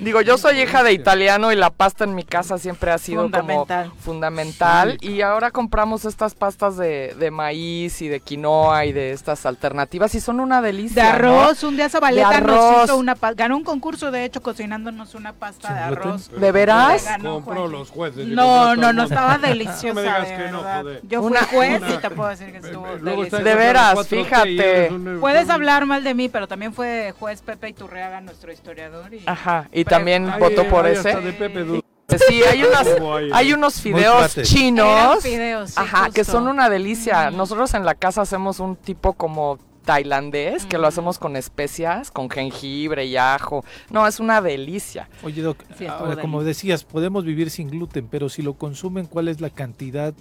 Digo, 0.00 0.20
yo 0.20 0.38
soy 0.38 0.60
hija 0.60 0.82
de 0.82 0.92
italiano 0.92 1.52
y 1.52 1.56
la 1.56 1.70
pasta 1.70 2.04
en 2.04 2.14
mi 2.14 2.24
casa 2.24 2.58
siempre 2.58 2.90
ha 2.90 2.98
sido 2.98 3.22
Fundamental. 3.22 3.88
como 3.90 4.00
fundamental. 4.00 4.98
Y 5.00 5.20
ahora 5.22 5.50
compramos 5.50 6.04
estas 6.04 6.34
pastas 6.34 6.76
de, 6.76 7.14
de 7.18 7.30
maíz 7.30 8.00
y 8.02 8.08
de 8.08 8.20
quinoa 8.20 8.84
y 8.86 8.92
de 8.92 9.12
estas 9.12 9.46
alternativas 9.46 10.14
y 10.14 10.20
son 10.20 10.40
una 10.40 10.60
De 10.60 10.68
delicia. 10.68 11.18
¿no? 11.18 11.40
arroz, 11.42 11.62
un 11.64 11.76
día 11.76 11.88
Zabaleta 11.88 12.30
De 12.30 12.40
nos 12.42 12.56
arroz. 12.56 12.84
hizo 12.84 12.96
una 12.96 13.16
ganó 13.36 13.56
un 13.56 13.64
concurso 13.64 14.10
de 14.10 14.24
hecho 14.24 14.42
cocinándonos 14.42 15.14
una 15.14 15.32
pasta 15.32 15.72
de 15.74 15.80
arroz. 15.80 16.30
¿De 16.30 16.52
veras? 16.52 17.04
Ganó 17.04 17.40
los 17.68 17.90
jueces. 17.90 18.11
Y 18.16 18.26
No, 18.26 18.74
no, 18.76 18.92
no, 18.92 19.04
estaba 19.04 19.38
deliciosa, 19.38 19.88
No 19.88 19.94
me 19.94 20.02
digas 20.02 20.28
de 20.28 20.36
que 20.36 20.50
no, 20.50 20.58
verdad. 20.58 20.82
joder. 20.82 21.00
Yo 21.08 21.20
fui 21.22 21.30
Una- 21.30 21.42
juez 21.44 21.82
una- 21.82 21.94
y 21.94 21.98
te 21.98 22.10
puedo 22.10 22.28
decir 22.30 22.52
que 22.52 22.58
estuvo 22.58 22.86
deliciosa. 22.96 23.42
De 23.44 23.54
veras, 23.54 23.94
4T 23.94 24.04
y 24.20 24.24
fíjate. 24.24 24.92
Puedes 25.20 25.50
hablar 25.50 25.86
mal 25.86 26.04
de 26.04 26.14
mí, 26.14 26.28
pero 26.28 26.46
también 26.48 26.72
fue 26.72 27.14
juez 27.18 27.42
Pepe 27.42 27.68
Iturriaga, 27.70 28.20
nuestro 28.20 28.52
historiador. 28.52 29.12
Y 29.14 29.22
Ajá, 29.26 29.68
y 29.72 29.84
también 29.84 30.28
Ay, 30.30 30.40
votó 30.40 30.68
por 30.68 30.86
ay, 30.86 30.92
ese. 30.92 31.10
hasta 31.10 31.20
de 31.20 31.32
Pepe 31.32 31.64
Du- 31.64 31.82
Sí, 32.28 32.42
hay, 32.42 32.62
unas, 32.62 32.86
ahí, 32.86 33.30
hay 33.32 33.48
¿no? 33.52 33.56
unos 33.56 33.80
fideos 33.80 34.34
chinos. 34.42 35.22
fideos, 35.22 35.70
sí, 35.70 35.76
Ajá, 35.80 36.10
que 36.12 36.24
son 36.24 36.46
una 36.46 36.68
delicia. 36.68 37.30
Nosotros 37.30 37.72
en 37.72 37.86
la 37.86 37.94
casa 37.94 38.20
hacemos 38.20 38.60
un 38.60 38.76
tipo 38.76 39.14
como 39.14 39.58
tailandés, 39.82 40.66
que 40.66 40.78
lo 40.78 40.86
hacemos 40.86 41.18
con 41.18 41.36
especias, 41.36 42.10
con 42.10 42.30
jengibre 42.30 43.06
y 43.06 43.16
ajo. 43.16 43.64
No, 43.90 44.06
es 44.06 44.20
una 44.20 44.40
delicia. 44.40 45.08
Oye, 45.22 45.42
Doc, 45.42 45.62
Sí, 45.76 45.86
ahora, 45.86 46.20
como 46.20 46.42
decías, 46.44 46.84
podemos 46.84 47.24
vivir 47.24 47.50
sin 47.50 47.68
gluten, 47.68 48.08
pero 48.10 48.28
si 48.28 48.42
lo 48.42 48.54
consumen, 48.54 49.06
¿cuál 49.06 49.28
es 49.28 49.40
la 49.40 49.50
cantidad? 49.50 50.14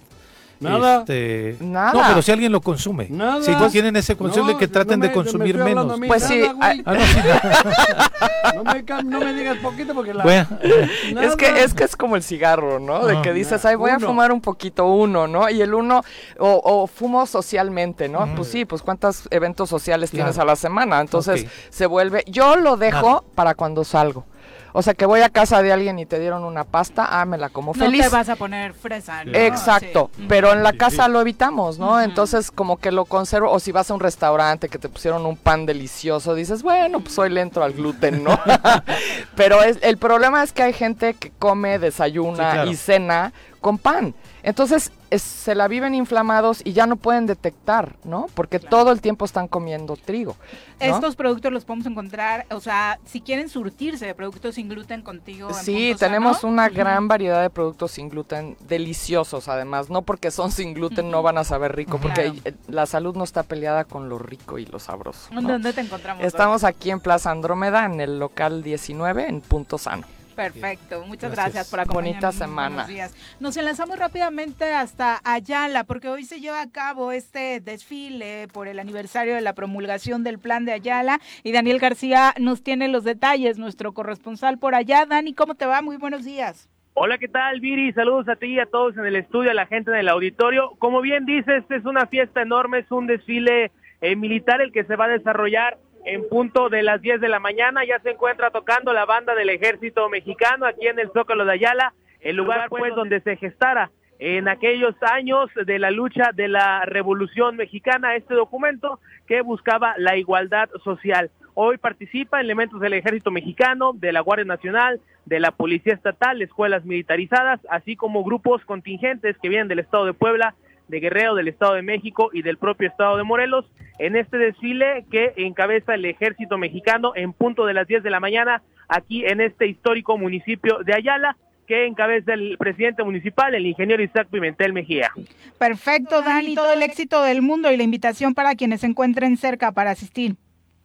Nada. 0.70 0.98
Este, 1.00 1.56
Nada. 1.60 1.92
No, 1.92 2.02
pero 2.08 2.22
si 2.22 2.32
alguien 2.32 2.52
lo 2.52 2.60
consume. 2.60 3.06
Nada. 3.10 3.42
Si 3.42 3.50
no 3.52 3.68
tienen 3.70 3.96
ese 3.96 4.16
consumo, 4.16 4.52
No, 4.52 4.58
que 4.58 4.68
traten 4.68 4.98
no 4.98 5.02
me- 5.04 5.08
de 5.08 5.14
consumir 5.14 5.56
me 5.58 5.64
menos. 5.64 5.92
a 5.92 5.96
mí, 5.96 6.06
Pues 6.08 6.22
nada, 6.22 6.34
sí. 6.34 6.82
Ah, 6.84 6.92
no, 6.94 7.00
sí, 7.00 8.54
No 8.56 8.64
me, 8.72 8.84
cam- 8.84 9.04
no 9.04 9.20
me 9.20 9.32
digas 9.34 9.56
poquito 9.58 9.94
porque 9.94 10.14
la... 10.14 10.24
Bueno. 10.24 10.46
Es 11.22 11.36
que, 11.36 11.62
es 11.62 11.74
que 11.74 11.84
es 11.84 11.96
como 11.96 12.16
el 12.16 12.22
cigarro, 12.22 12.78
¿no? 12.78 13.06
De 13.06 13.16
Ah. 13.16 13.22
que 13.22 13.32
dices, 13.32 13.64
ay, 13.64 13.76
voy 13.76 13.90
a 13.90 13.98
fumar 14.00 14.32
un 14.32 14.40
poquito 14.40 14.86
uno, 14.86 15.26
¿no? 15.28 15.48
Y 15.50 15.60
el 15.62 15.74
uno, 15.74 16.02
o, 16.38 16.60
o 16.64 16.86
fumo 16.86 17.26
socialmente, 17.26 18.08
¿no? 18.08 18.28
Pues 18.34 18.48
sí, 18.48 18.64
pues 18.64 18.82
cuántos 18.82 19.28
eventos 19.30 19.68
sociales 19.68 20.10
tienes 20.10 20.38
a 20.38 20.44
la 20.44 20.56
semana. 20.56 21.00
Entonces 21.00 21.46
se 21.70 21.86
vuelve, 21.86 22.24
yo 22.26 22.56
lo 22.56 22.76
dejo 22.76 23.06
Nada. 23.08 23.22
para 23.34 23.54
cuando 23.54 23.84
salgo. 23.84 24.24
O 24.72 24.82
sea, 24.82 24.94
que 24.94 25.04
voy 25.06 25.20
a 25.20 25.28
casa 25.28 25.62
de 25.62 25.72
alguien 25.72 25.98
y 25.98 26.06
te 26.06 26.18
dieron 26.18 26.44
una 26.44 26.64
pasta, 26.64 27.06
ah, 27.20 27.24
me 27.26 27.36
la 27.38 27.48
como 27.50 27.72
no 27.74 27.84
feliz. 27.84 28.02
te 28.02 28.08
vas 28.08 28.28
a 28.28 28.36
poner 28.36 28.72
fresa. 28.74 29.24
¿no? 29.24 29.32
Exacto, 29.36 30.10
Sí. 30.16 30.26
pero 30.28 30.52
en 30.52 30.62
la 30.62 30.72
casa 30.72 31.08
lo 31.08 31.20
evitamos, 31.20 31.78
¿no? 31.78 32.00
Entonces 32.00 32.50
como 32.50 32.78
que 32.78 32.90
lo 32.92 33.04
conservo, 33.04 33.50
o 33.50 33.60
si 33.60 33.70
vas 33.72 33.90
a 33.90 33.94
un 33.94 34.00
restaurante 34.00 34.68
que 34.68 34.78
te 34.78 34.88
pusieron 34.88 35.26
un 35.26 35.36
pan 35.36 35.66
delicioso, 35.66 36.34
dices, 36.34 36.62
bueno, 36.62 37.00
pues 37.00 37.18
hoy 37.18 37.30
le 37.30 37.40
entro 37.42 37.64
al 37.64 37.72
gluten, 37.72 38.24
¿no? 38.24 38.38
pero 39.36 39.62
es, 39.62 39.78
el 39.82 39.98
problema 39.98 40.42
es 40.42 40.52
que 40.52 40.62
hay 40.62 40.72
gente 40.72 41.14
que 41.14 41.30
come, 41.38 41.78
desayuna 41.78 42.50
Sí, 42.50 42.54
claro. 42.56 42.70
y 42.70 42.76
cena 42.76 43.32
con 43.60 43.78
pan. 43.78 44.14
Entonces 44.42 44.90
es- 45.12 45.22
se 45.22 45.54
la 45.54 45.68
viven 45.68 45.94
inflamados 45.94 46.60
y 46.64 46.72
ya 46.72 46.86
no 46.86 46.96
pueden 46.96 47.26
detectar, 47.26 47.96
¿no? 48.04 48.26
Porque 48.34 48.58
todo 48.58 48.90
el 48.92 49.00
tiempo 49.00 49.24
están 49.24 49.46
comiendo 49.48 49.96
trigo. 49.96 50.36
¿no? 50.80 50.86
Estos 50.86 51.14
productos 51.16 51.52
los 51.52 51.64
podemos 51.64 51.86
encontrar, 51.86 52.46
o 52.50 52.60
sea, 52.60 52.98
si 53.04 53.20
quieren 53.20 53.48
surtirse 53.48 54.06
de 54.06 54.14
productos 54.14 54.54
sin 54.56 54.68
gluten 54.68 55.02
contigo. 55.02 55.48
en 55.50 55.54
Sí, 55.54 55.94
tenemos 55.98 56.40
Sano, 56.40 56.52
una 56.52 56.68
gran 56.68 57.06
variedad 57.08 57.40
de 57.42 57.50
productos 57.50 57.92
sin 57.92 58.08
gluten, 58.08 58.56
deliciosos 58.68 59.48
además, 59.48 59.90
no 59.90 60.02
porque 60.02 60.30
son 60.30 60.50
sin 60.50 60.74
gluten 60.74 61.10
no 61.10 61.22
van 61.22 61.38
a 61.38 61.44
saber 61.44 61.76
rico, 61.76 61.98
porque 61.98 62.22
Claro. 62.32 62.38
eh, 62.44 62.54
la 62.68 62.86
salud 62.86 63.14
no 63.16 63.24
está 63.24 63.42
peleada 63.42 63.84
con 63.84 64.08
lo 64.08 64.18
rico 64.18 64.58
y 64.58 64.66
lo 64.66 64.78
sabroso. 64.78 65.28
¿no? 65.32 65.42
¿Dónde 65.42 65.72
te 65.72 65.82
encontramos? 65.82 66.24
Estamos 66.24 66.64
aquí 66.64 66.90
en 66.90 67.00
Plaza 67.00 67.30
Andrómeda, 67.30 67.84
en 67.84 68.00
el 68.00 68.18
local 68.18 68.62
19, 68.62 69.28
en 69.28 69.40
Punto 69.40 69.78
Sano. 69.78 70.06
Perfecto, 70.34 71.04
muchas 71.06 71.32
Gracias. 71.32 71.54
gracias, 71.54 71.70
por 71.70 71.80
acompañarnos. 71.80 72.20
Bonita 72.22 72.32
semana. 72.32 72.68
buenos 72.68 72.88
días. 72.88 73.36
Nos 73.40 73.56
enlazamos 73.56 73.98
rápidamente 73.98 74.72
hasta 74.72 75.20
Ayala, 75.24 75.84
porque 75.84 76.08
hoy 76.08 76.24
se 76.24 76.40
lleva 76.40 76.60
a 76.60 76.70
cabo 76.70 77.12
este 77.12 77.60
desfile 77.60 78.48
por 78.52 78.68
el 78.68 78.78
aniversario 78.78 79.34
de 79.34 79.40
la 79.40 79.54
promulgación 79.54 80.24
del 80.24 80.38
plan 80.38 80.64
de 80.64 80.72
Ayala 80.72 81.20
y 81.42 81.52
Daniel 81.52 81.78
García 81.78 82.34
nos 82.38 82.62
tiene 82.62 82.88
los 82.88 83.04
detalles, 83.04 83.58
nuestro 83.58 83.92
corresponsal 83.92 84.58
por 84.58 84.74
allá. 84.74 85.06
Dani, 85.06 85.34
¿cómo 85.34 85.54
te 85.54 85.66
va? 85.66 85.82
Muy 85.82 85.96
buenos 85.96 86.24
días. 86.24 86.68
Hola, 86.94 87.16
¿qué 87.16 87.28
tal, 87.28 87.60
Viri? 87.60 87.92
Saludos 87.94 88.28
a 88.28 88.36
ti 88.36 88.46
y 88.48 88.60
a 88.60 88.66
todos 88.66 88.96
en 88.98 89.06
el 89.06 89.16
estudio, 89.16 89.50
a 89.50 89.54
la 89.54 89.66
gente 89.66 89.90
en 89.90 89.96
el 89.96 90.08
auditorio. 90.08 90.72
Como 90.78 91.00
bien 91.00 91.24
dices, 91.24 91.64
es 91.70 91.84
una 91.86 92.06
fiesta 92.06 92.42
enorme, 92.42 92.80
es 92.80 92.90
un 92.90 93.06
desfile 93.06 93.70
eh, 94.02 94.14
militar 94.14 94.60
el 94.60 94.72
que 94.72 94.84
se 94.84 94.96
va 94.96 95.06
a 95.06 95.08
desarrollar 95.08 95.78
en 96.04 96.28
punto 96.28 96.68
de 96.68 96.82
las 96.82 97.00
10 97.00 97.20
de 97.20 97.28
la 97.28 97.38
mañana. 97.38 97.84
Ya 97.84 97.98
se 98.00 98.10
encuentra 98.10 98.50
tocando 98.50 98.92
la 98.92 99.04
banda 99.04 99.34
del 99.34 99.50
ejército 99.50 100.08
mexicano 100.08 100.66
aquí 100.66 100.86
en 100.86 100.98
el 100.98 101.10
Zócalo 101.12 101.44
de 101.44 101.52
Ayala, 101.52 101.94
el 102.20 102.36
lugar 102.36 102.68
pues 102.68 102.94
donde 102.94 103.20
se 103.20 103.36
gestara 103.36 103.90
en 104.18 104.46
aquellos 104.46 104.94
años 105.02 105.50
de 105.66 105.78
la 105.80 105.90
lucha 105.90 106.30
de 106.32 106.46
la 106.46 106.84
Revolución 106.84 107.56
Mexicana 107.56 108.14
este 108.14 108.34
documento 108.34 109.00
que 109.26 109.42
buscaba 109.42 109.94
la 109.98 110.16
igualdad 110.16 110.68
social. 110.84 111.30
Hoy 111.54 111.76
participa 111.76 112.40
elementos 112.40 112.80
del 112.80 112.92
Ejército 112.92 113.30
Mexicano, 113.30 113.92
de 113.94 114.12
la 114.12 114.20
Guardia 114.20 114.44
Nacional, 114.44 115.00
de 115.26 115.40
la 115.40 115.50
Policía 115.50 115.94
Estatal, 115.94 116.40
escuelas 116.40 116.84
militarizadas, 116.84 117.60
así 117.68 117.96
como 117.96 118.24
grupos 118.24 118.64
contingentes 118.64 119.36
que 119.38 119.48
vienen 119.48 119.68
del 119.68 119.80
Estado 119.80 120.06
de 120.06 120.14
Puebla, 120.14 120.54
de 120.92 121.00
Guerrero, 121.00 121.34
del 121.34 121.48
Estado 121.48 121.72
de 121.72 121.82
México 121.82 122.28
y 122.34 122.42
del 122.42 122.58
propio 122.58 122.86
Estado 122.86 123.16
de 123.16 123.24
Morelos, 123.24 123.64
en 123.98 124.14
este 124.14 124.36
desfile 124.36 125.06
que 125.10 125.32
encabeza 125.36 125.94
el 125.94 126.04
Ejército 126.04 126.58
Mexicano 126.58 127.12
en 127.16 127.32
punto 127.32 127.64
de 127.64 127.72
las 127.72 127.88
10 127.88 128.02
de 128.02 128.10
la 128.10 128.20
mañana, 128.20 128.62
aquí 128.88 129.24
en 129.24 129.40
este 129.40 129.66
histórico 129.66 130.18
municipio 130.18 130.80
de 130.84 130.94
Ayala, 130.94 131.38
que 131.66 131.86
encabeza 131.86 132.34
el 132.34 132.58
presidente 132.58 133.02
municipal, 133.04 133.54
el 133.54 133.64
ingeniero 133.64 134.02
Isaac 134.02 134.28
Pimentel 134.30 134.74
Mejía. 134.74 135.10
Perfecto, 135.58 136.20
Dani, 136.20 136.54
todo 136.54 136.74
el 136.74 136.82
éxito 136.82 137.22
del 137.22 137.40
mundo 137.40 137.72
y 137.72 137.78
la 137.78 137.84
invitación 137.84 138.34
para 138.34 138.54
quienes 138.54 138.82
se 138.82 138.88
encuentren 138.88 139.38
cerca 139.38 139.72
para 139.72 139.92
asistir. 139.92 140.36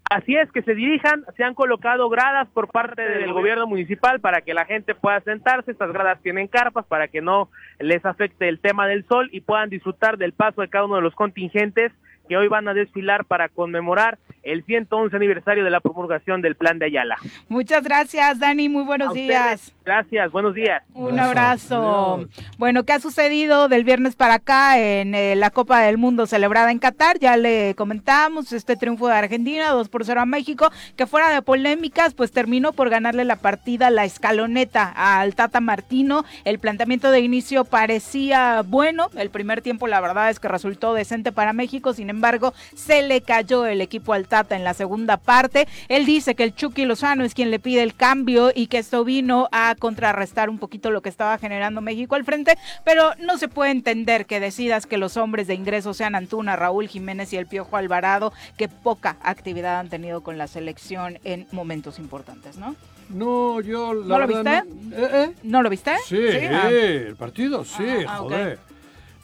Así 0.09 0.35
es 0.37 0.49
que 0.51 0.61
se 0.61 0.73
dirijan, 0.73 1.25
se 1.35 1.43
han 1.43 1.53
colocado 1.53 2.07
gradas 2.09 2.47
por 2.53 2.69
parte 2.69 3.01
del 3.01 3.33
gobierno 3.33 3.67
municipal 3.67 4.21
para 4.21 4.41
que 4.41 4.53
la 4.53 4.65
gente 4.65 4.95
pueda 4.95 5.19
sentarse, 5.21 5.71
estas 5.71 5.91
gradas 5.91 6.21
tienen 6.21 6.47
carpas 6.47 6.85
para 6.85 7.09
que 7.09 7.21
no 7.21 7.49
les 7.79 8.05
afecte 8.05 8.47
el 8.47 8.59
tema 8.59 8.87
del 8.87 9.05
sol 9.05 9.27
y 9.33 9.41
puedan 9.41 9.69
disfrutar 9.69 10.17
del 10.17 10.31
paso 10.31 10.61
de 10.61 10.69
cada 10.69 10.85
uno 10.85 10.95
de 10.95 11.01
los 11.01 11.13
contingentes 11.13 11.91
que 12.29 12.37
hoy 12.37 12.47
van 12.47 12.67
a 12.69 12.73
desfilar 12.73 13.25
para 13.25 13.49
conmemorar 13.49 14.17
el 14.47 14.63
111 14.63 15.15
aniversario 15.15 15.63
de 15.65 15.69
la 15.69 15.81
promulgación 15.81 16.41
del 16.41 16.55
Plan 16.55 16.79
de 16.79 16.85
Ayala. 16.85 17.17
Muchas 17.49 17.83
gracias, 17.83 18.39
Dani. 18.39 18.69
Muy 18.69 18.83
A 18.83 18.85
buenos 18.85 19.07
ustedes, 19.09 19.27
días. 19.27 19.75
Gracias, 19.83 20.31
buenos 20.31 20.55
días. 20.55 20.83
Un 20.93 21.19
abrazo. 21.19 22.25
Bueno, 22.57 22.83
¿qué 22.83 22.93
ha 22.93 22.99
sucedido 22.99 23.67
del 23.67 23.83
viernes 23.83 24.15
para 24.15 24.35
acá 24.35 24.79
en 24.79 25.13
eh, 25.15 25.35
la 25.35 25.49
Copa 25.49 25.81
del 25.81 25.97
Mundo 25.97 26.27
celebrada 26.27 26.71
en 26.71 26.79
Qatar? 26.79 27.19
Ya 27.19 27.35
le 27.35 27.75
comentamos 27.75 28.53
este 28.53 28.77
triunfo 28.77 29.07
de 29.09 29.15
Argentina, 29.15 29.71
2 29.71 29.89
por 29.89 30.05
0 30.05 30.21
a 30.21 30.25
México, 30.25 30.71
que 30.95 31.07
fuera 31.07 31.29
de 31.29 31.41
polémicas, 31.41 32.13
pues 32.13 32.31
terminó 32.31 32.71
por 32.71 32.89
ganarle 32.89 33.25
la 33.25 33.35
partida 33.35 33.89
la 33.89 34.05
escaloneta 34.05 34.93
al 34.95 35.35
Tata 35.35 35.59
Martino. 35.59 36.23
El 36.45 36.59
planteamiento 36.59 37.11
de 37.11 37.19
inicio 37.19 37.65
parecía 37.65 38.63
bueno. 38.65 39.09
El 39.17 39.29
primer 39.29 39.61
tiempo, 39.61 39.87
la 39.87 39.99
verdad 39.99 40.29
es 40.29 40.39
que 40.39 40.47
resultó 40.47 40.93
decente 40.93 41.33
para 41.33 41.51
México. 41.51 41.93
Sin 41.93 42.09
embargo, 42.09 42.53
se 42.75 43.01
le 43.01 43.19
cayó 43.21 43.65
el 43.65 43.81
equipo 43.81 44.13
al 44.13 44.27
Tata 44.27 44.36
en 44.51 44.63
la 44.63 44.73
segunda 44.73 45.17
parte. 45.17 45.67
Él 45.89 46.05
dice 46.05 46.35
que 46.35 46.43
el 46.43 46.53
Chucky 46.55 46.85
Lozano 46.85 47.23
es 47.23 47.33
quien 47.33 47.49
le 47.51 47.59
pide 47.59 47.81
el 47.83 47.95
cambio 47.95 48.51
y 48.53 48.67
que 48.67 48.77
esto 48.77 49.03
vino 49.03 49.47
a 49.51 49.75
contrarrestar 49.77 50.49
un 50.49 50.59
poquito 50.59 50.91
lo 50.91 51.01
que 51.01 51.09
estaba 51.09 51.37
generando 51.37 51.81
México 51.81 52.15
al 52.15 52.23
frente, 52.25 52.57
pero 52.85 53.11
no 53.19 53.37
se 53.37 53.47
puede 53.47 53.71
entender 53.71 54.25
que 54.25 54.39
decidas 54.39 54.85
que 54.85 54.97
los 54.97 55.17
hombres 55.17 55.47
de 55.47 55.55
ingreso 55.55 55.93
sean 55.93 56.15
Antuna, 56.15 56.55
Raúl 56.55 56.87
Jiménez 56.87 57.33
y 57.33 57.37
el 57.37 57.47
Piojo 57.47 57.77
Alvarado, 57.77 58.31
que 58.57 58.67
poca 58.67 59.17
actividad 59.23 59.79
han 59.79 59.89
tenido 59.89 60.21
con 60.21 60.37
la 60.37 60.47
selección 60.47 61.19
en 61.23 61.47
momentos 61.51 61.99
importantes, 61.99 62.57
¿no? 62.57 62.75
No, 63.09 63.61
yo 63.61 63.93
la 63.93 64.05
¿No 64.05 64.19
lo 64.19 64.27
verdad 64.27 64.63
viste? 64.65 64.95
no- 64.97 64.97
¿Eh, 65.05 65.09
eh? 65.13 65.31
¿No 65.43 65.61
lo 65.61 65.69
viste? 65.69 65.91
Sí, 66.05 66.17
Ah. 66.51 66.69
el 66.69 67.15
partido, 67.15 67.63
sí, 67.63 67.83
Ah, 68.07 68.21
ok. 68.21 68.29
joder. 68.31 68.59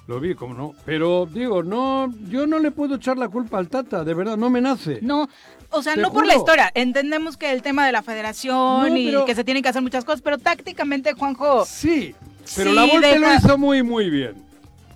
Lo 0.07 0.19
vi, 0.19 0.35
como 0.35 0.53
no. 0.53 0.73
Pero 0.85 1.27
digo, 1.31 1.63
no, 1.63 2.13
yo 2.29 2.45
no 2.45 2.59
le 2.59 2.71
puedo 2.71 2.95
echar 2.95 3.17
la 3.17 3.29
culpa 3.29 3.57
al 3.57 3.69
Tata, 3.69 4.03
de 4.03 4.13
verdad, 4.13 4.35
no 4.35 4.49
me 4.49 4.59
nace. 4.59 4.99
No, 5.01 5.29
o 5.69 5.81
sea, 5.81 5.95
Te 5.95 6.01
no 6.01 6.11
por 6.11 6.25
la 6.25 6.35
historia. 6.35 6.71
Entendemos 6.75 7.37
que 7.37 7.51
el 7.51 7.61
tema 7.61 7.85
de 7.85 7.93
la 7.93 8.01
federación 8.01 8.89
No, 8.89 8.97
y 8.97 9.05
pero- 9.07 9.25
que 9.25 9.33
se 9.35 9.43
tienen 9.43 9.63
que 9.63 9.69
hacer 9.69 9.81
muchas 9.81 10.03
cosas, 10.03 10.21
pero 10.21 10.37
tácticamente, 10.37 11.13
Juanjo. 11.13 11.65
Sí, 11.65 12.13
Pero 12.55 12.71
sí 12.71 12.75
la 12.75 12.85
Volpe 12.85 13.19
lo 13.19 13.33
hizo 13.33 13.57
muy, 13.57 13.81
muy 13.81 14.09
bien. 14.09 14.35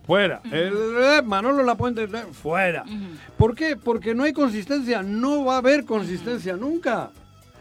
Fuera. 0.06 0.42
El 0.46 0.74
eh, 1.02 1.22
Manolo 1.24 1.64
Lapuente, 1.64 2.08
fuera. 2.08 2.86
¿Por 3.38 3.56
qué? 3.56 3.76
Porque 3.76 4.16
no 4.16 4.24
hay 4.24 4.32
consistencia. 4.32 5.04
No 5.04 5.44
va 5.44 5.56
a 5.56 5.58
haber 5.58 5.84
consistencia 5.84 6.56
nunca. 6.56 7.12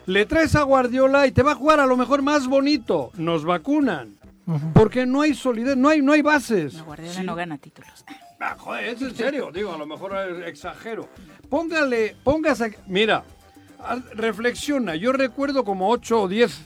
Le 0.07 0.27
traes 0.27 0.55
a 0.55 0.63
Guardiola 0.63 1.27
y 1.27 1.33
te 1.33 1.43
va 1.43 1.53
a 1.53 1.57
jugar 1.57 1.81
a 1.81 1.87
lo 1.87 1.97
mejor 1.97 2.23
más 2.23 2.47
bonito. 2.47 3.11
Nos 3.17 3.45
vacunan. 3.45 4.16
Porque 4.75 5.07
no 5.07 5.23
hay 5.23 5.35
solidez, 5.35 5.77
no 5.77 5.89
hay, 5.89 6.01
no 6.03 6.13
hay 6.13 6.23
bases. 6.23 6.75
No, 6.75 6.85
Guardiola 6.85 7.13
Sí. 7.15 7.23
no 7.25 7.35
gana 7.35 7.59
títulos. 7.59 8.05
Ah, 8.39 8.55
joder, 8.59 8.85
es 8.85 9.01
en 9.01 9.17
serio, 9.17 9.51
digo, 9.51 9.73
a 9.73 9.79
lo 9.79 9.87
mejor 9.87 10.13
eh, 10.15 10.47
exagero. 10.51 11.09
Póngale, 11.49 12.15
póngase, 12.23 12.77
mira, 12.87 13.25
reflexiona, 14.15 14.95
yo 14.95 15.13
recuerdo 15.13 15.65
como 15.65 15.89
8 15.91 16.21
o 16.23 16.29
10 16.29 16.61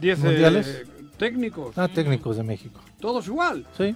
10 0.00 0.18
¿Mundiales? 0.18 0.82
técnicos, 1.18 1.78
Ah, 1.78 1.86
técnicos 1.88 2.36
de 2.36 2.42
México. 2.42 2.80
todos 3.00 3.26
igual, 3.28 3.64
Sí. 3.76 3.94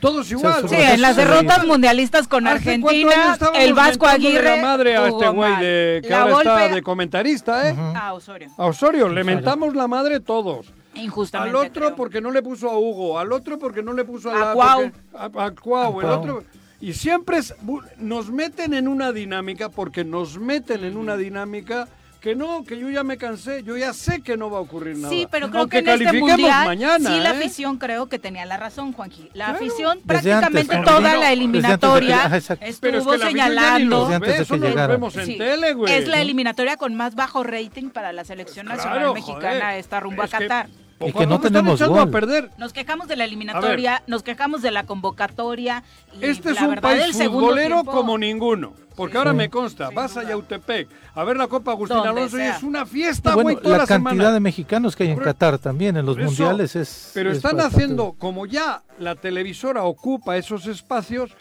todos 0.00 0.30
igual. 0.32 0.68
Sí, 0.68 0.74
en 0.74 1.00
las 1.00 1.14
derrotas 1.16 1.64
mundialistas 1.64 2.26
con 2.28 2.46
¿Hace 2.48 2.80
cuántos 2.80 2.90
años 2.90 3.40
Argentina, 3.40 3.62
el 3.62 3.74
Vasco 3.74 4.06
Aguirre. 4.06 4.56
la 4.56 4.62
madre 4.62 4.96
a 4.96 5.06
este 5.08 5.28
güey 5.28 5.56
de 5.58 6.00
que 6.02 6.10
La 6.10 6.22
ahora 6.22 6.38
está 6.38 6.68
Volpe- 6.68 6.74
de 6.74 6.82
comentarista, 6.82 7.70
¿eh? 7.70 7.74
Ah, 7.78 8.12
Osorio. 8.12 8.50
A 8.58 8.66
Osorio, 8.66 9.08
le 9.08 9.22
mentamos 9.24 9.74
la 9.76 9.86
madre 9.86 10.18
todos. 10.20 10.72
Injustamente. 10.96 11.58
Al 11.58 11.66
otro 11.66 11.94
porque 11.96 12.20
no 12.20 12.30
le 12.30 12.42
puso 12.42 12.70
a 12.70 12.78
Hugo, 12.78 13.18
al 13.18 13.32
otro 13.32 13.58
porque 13.58 13.82
no 13.82 13.92
le 13.92 14.04
puso 14.04 14.30
a, 14.30 14.34
A 14.34 14.38
la- 14.48 14.52
Cuau. 14.54 14.82
porque- 14.82 14.98
a, 15.40 15.44
a 15.46 15.50
Cuau, 15.52 16.00
A 16.00 16.02
el 16.02 16.08
Cuau. 16.08 16.20
otro. 16.20 16.44
Y 16.80 16.92
siempre 16.92 17.38
es- 17.38 17.54
nos 17.98 18.30
meten 18.30 18.74
en 18.74 18.88
una 18.88 19.12
dinámica, 19.12 19.68
porque 19.70 20.04
nos 20.04 20.38
meten 20.38 20.84
en 20.84 20.96
una 20.96 21.16
dinámica 21.16 21.88
que 22.20 22.34
no, 22.34 22.64
que 22.64 22.78
yo 22.78 22.88
ya 22.88 23.04
me 23.04 23.18
cansé, 23.18 23.62
yo 23.64 23.76
ya 23.76 23.92
sé 23.92 24.22
que 24.22 24.38
no 24.38 24.50
va 24.50 24.56
a 24.56 24.60
ocurrir 24.62 24.96
nada. 24.96 25.10
Sí, 25.10 25.28
pero 25.30 25.48
creo 25.50 25.60
Aunque 25.60 25.82
que 25.82 25.90
en 25.90 25.94
este 25.94 26.04
califiquemos 26.06 26.38
mundial 26.40 26.66
mañana, 26.66 27.10
sí 27.10 27.20
la 27.20 27.30
¿eh? 27.34 27.36
afición 27.36 27.76
creo 27.76 28.06
que 28.08 28.18
tenía 28.18 28.46
la 28.46 28.56
razón, 28.56 28.94
Juanji. 28.94 29.28
La 29.34 29.44
Claro. 29.48 29.56
afición 29.58 29.98
Desde 30.04 30.30
prácticamente 30.30 30.76
toda 30.86 31.00
la 31.00 31.12
de 31.12 31.20
que- 31.26 31.32
eliminatoria 31.34 32.24
estuvo 32.36 32.58
Pero 32.80 32.98
es 32.98 33.06
que 33.06 33.26
señalando. 33.26 33.90
los 33.98 34.08
Desde 34.08 34.14
antes 34.16 34.30
ve, 34.30 34.36
de 34.38 34.42
eso 34.42 34.54
que 34.54 34.58
no 34.60 34.64
los 34.64 34.70
llegara. 34.74 34.92
vemos 34.94 35.16
en 35.16 35.26
Sí, 35.26 35.36
tele, 35.38 35.74
güey. 35.74 35.92
Es 35.94 36.08
la 36.08 36.20
eliminatoria 36.22 36.76
con 36.78 36.94
más 36.94 37.14
bajo 37.14 37.42
rating 37.44 37.90
para 37.90 38.12
la 38.14 38.24
selección 38.24 38.66
nacional 38.66 38.98
Claro, 39.00 39.14
mexicana 39.14 39.60
joder. 39.66 39.78
esta 39.80 40.00
rumbo 40.00 40.22
Es 40.22 40.32
a 40.32 40.38
que 40.38 40.44
Qatar. 40.48 40.66
poco 40.68 40.83
Y 41.00 41.12
que 41.12 41.26
no 41.26 41.34
están 41.36 41.52
tenemos 41.52 41.82
gol. 41.82 41.98
a 41.98 42.06
perder. 42.06 42.50
Nos 42.56 42.72
quejamos 42.72 43.08
de 43.08 43.16
la 43.16 43.24
eliminatoria, 43.24 44.02
nos 44.06 44.22
quejamos 44.22 44.62
de 44.62 44.70
la 44.70 44.84
convocatoria. 44.84 45.82
Y 46.20 46.24
Este 46.24 46.50
es 46.50 46.56
la 46.56 46.62
un 46.62 46.68
verdad, 46.76 46.82
país 46.82 47.16
futbolero 47.16 47.74
tiempo- 47.82 47.90
como 47.92 48.16
ninguno. 48.16 48.72
Porque 48.96 49.18
ahora 49.18 49.32
Sí. 49.32 49.36
me 49.38 49.50
consta, 49.50 49.88
Sin 49.88 49.96
vas 49.96 50.16
a. 50.16 50.22
Yautepec 50.22 50.88
a 51.16 51.24
ver 51.24 51.36
la 51.36 51.48
Copa 51.48 51.72
Agustín 51.72 51.96
Donde 51.96 52.10
Alonso 52.10 52.38
y 52.38 52.42
es 52.42 52.62
una 52.62 52.86
fiesta, 52.86 53.30
Y 53.30 53.34
bueno, 53.34 53.50
güey, 53.50 53.56
toda 53.56 53.76
la 53.78 53.82
la, 53.82 53.86
cantidad 53.88 54.10
semana. 54.12 54.32
de 54.32 54.40
mexicanos 54.40 54.94
que 54.94 55.02
hay 55.02 55.10
en 55.10 55.18
Qatar 55.18 55.58
también 55.58 55.96
en 55.96 56.06
los 56.06 56.16
eso, 56.16 56.26
mundiales 56.26 56.76
es. 56.76 57.10
Pero 57.12 57.30
es 57.32 57.38
están 57.38 57.56
bastante- 57.56 57.76
haciendo, 57.76 58.12
como 58.16 58.46
ya 58.46 58.82
la 59.00 59.16
televisora 59.16 59.82
ocupa 59.82 60.36
esos 60.36 60.66
espacios, 60.68 61.32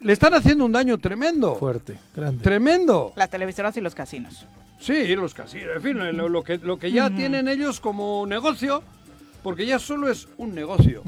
le 0.00 0.12
están 0.12 0.34
haciendo 0.34 0.64
un 0.64 0.72
daño 0.72 0.98
tremendo. 0.98 1.54
fuerte, 1.54 1.98
grande. 2.16 2.42
Tremendo. 2.42 3.12
Las 3.14 3.30
televisoras 3.30 3.76
y 3.76 3.80
los 3.80 3.94
casinos. 3.94 4.44
Sí, 4.78 5.14
los 5.16 5.34
casinos. 5.34 5.76
En 5.76 5.82
fin, 5.82 6.16
lo, 6.16 6.28
lo 6.28 6.42
que, 6.44 6.58
lo 6.58 6.78
que 6.78 6.90
ya 6.92 7.10
tienen 7.10 7.48
ellos 7.48 7.80
como 7.80 8.24
negocio, 8.26 8.82
porque 9.42 9.66
ya 9.66 9.78
solo 9.78 10.08
es 10.10 10.28
un 10.36 10.54
negocio. 10.54 11.02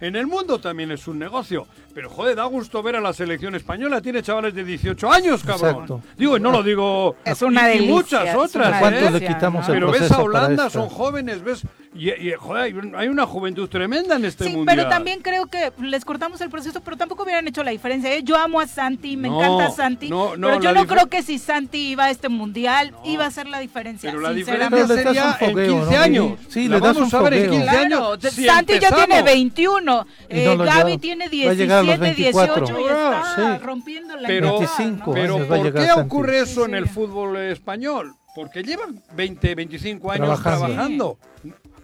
En 0.00 0.16
el 0.16 0.26
mundo 0.26 0.58
también 0.60 0.90
es 0.92 1.06
un 1.08 1.18
negocio. 1.18 1.66
Pero 1.94 2.08
joder, 2.08 2.36
da 2.36 2.44
gusto 2.46 2.82
ver 2.82 2.96
a 2.96 3.00
la 3.00 3.12
selección 3.12 3.54
española. 3.54 4.00
Tiene 4.00 4.22
chavales 4.22 4.54
de 4.54 4.64
18 4.64 5.12
años, 5.12 5.42
cabrón. 5.44 5.70
Exacto. 5.72 6.00
Digo, 6.16 6.36
y 6.38 6.40
no 6.40 6.50
lo 6.50 6.62
digo. 6.62 7.16
Es 7.24 7.42
una 7.42 7.74
y- 7.74 7.86
muchas 7.86 8.28
es 8.28 8.34
otras. 8.34 8.68
una 8.68 8.76
¿eh? 8.76 8.80
¿Cuánto 8.80 9.10
le 9.10 9.26
quitamos 9.26 9.68
el 9.68 9.74
Pero 9.74 9.90
ves 9.92 10.10
a 10.10 10.22
Holanda, 10.22 10.70
son 10.70 10.88
jóvenes, 10.88 11.42
ves. 11.42 11.62
Y, 11.94 12.08
y, 12.10 12.32
joder, 12.32 12.62
hay 12.62 12.72
un- 12.72 12.94
hay 12.96 13.08
una 13.08 13.26
juventud 13.26 13.68
tremenda 13.68 14.16
en 14.16 14.24
este 14.24 14.44
Sí, 14.44 14.56
mundial. 14.56 14.74
pero 14.78 14.88
también 14.88 15.20
creo 15.20 15.44
que 15.48 15.72
les 15.82 16.06
cortamos 16.06 16.40
el 16.40 16.48
proceso, 16.48 16.80
pero 16.80 16.96
tampoco 16.96 17.24
hubieran 17.24 17.46
hecho 17.46 17.62
la 17.62 17.70
diferencia. 17.70 18.14
¿eh? 18.14 18.22
Yo 18.24 18.38
amo 18.38 18.60
a 18.60 18.66
Santi, 18.66 19.18
me 19.18 19.28
No, 19.28 19.36
encanta 19.58 19.70
Santi, 19.76 20.08
no, 20.08 20.34
no, 20.38 20.46
pero 20.48 20.60
yo 20.62 20.72
no 20.72 20.86
creo 20.86 21.08
que 21.08 21.22
si 21.22 21.38
Santi 21.38 21.90
iba 21.90 22.04
a 22.04 22.10
este 22.10 22.30
mundial 22.30 22.94
iba 23.04 23.24
a 23.24 23.26
hacer 23.28 23.46
la 23.46 23.58
diferencia. 23.58 24.10
Pero 24.10 24.22
la 24.22 24.32
sinceramente. 24.32 24.76
diferencia 24.76 24.96
Pero 24.96 25.12
le 25.12 25.20
das 25.20 25.38
sería 25.38 25.48
fogueo, 25.50 25.64
en 25.66 25.80
15 25.80 25.94
¿no? 25.96 26.02
años. 26.02 26.38
Sí, 26.48 26.68
La 26.68 26.76
le 26.76 26.80
das 26.80 26.94
vamos 26.96 27.12
un 27.12 27.18
a 27.18 27.22
ver 27.22 27.34
en 27.34 27.44
fogueo. 27.44 27.60
15 27.60 27.71
Claro, 27.72 28.12
años. 28.12 28.18
si 28.34 28.44
Santi 28.44 28.72
ya 28.72 28.76
empezamos. 28.88 29.06
tiene 29.06 29.22
21, 29.22 30.06
Y 30.28 30.38
eh, 30.40 30.44
no 30.56 30.64
Gaby 30.64 30.98
tiene 30.98 31.24
va 31.26 31.50
a 31.50 31.54
llegar 31.54 31.78
a 31.78 31.82
los 31.82 32.00
17, 32.00 32.22
24. 32.22 32.66
18 32.66 32.80
y 32.80 32.84
está 32.84 33.34
Sí. 33.58 33.64
rompiendo 33.64 34.16
la 34.16 34.28
Pero, 34.28 34.58
25 34.58 35.12
pero 35.12 35.34
años 35.36 35.46
¿por 35.48 35.72
qué 35.72 35.86
Santi. 35.86 36.00
ocurre 36.00 36.38
eso 36.40 36.64
Sí, 36.64 36.70
en 36.70 36.74
el 36.76 36.88
fútbol 36.88 37.36
español? 37.38 38.14
Porque 38.34 38.62
llevan 38.62 39.02
20, 39.14 39.54
25 39.54 40.10
años 40.10 40.26
Trabajando. 40.40 40.66
trabajando. 40.66 41.18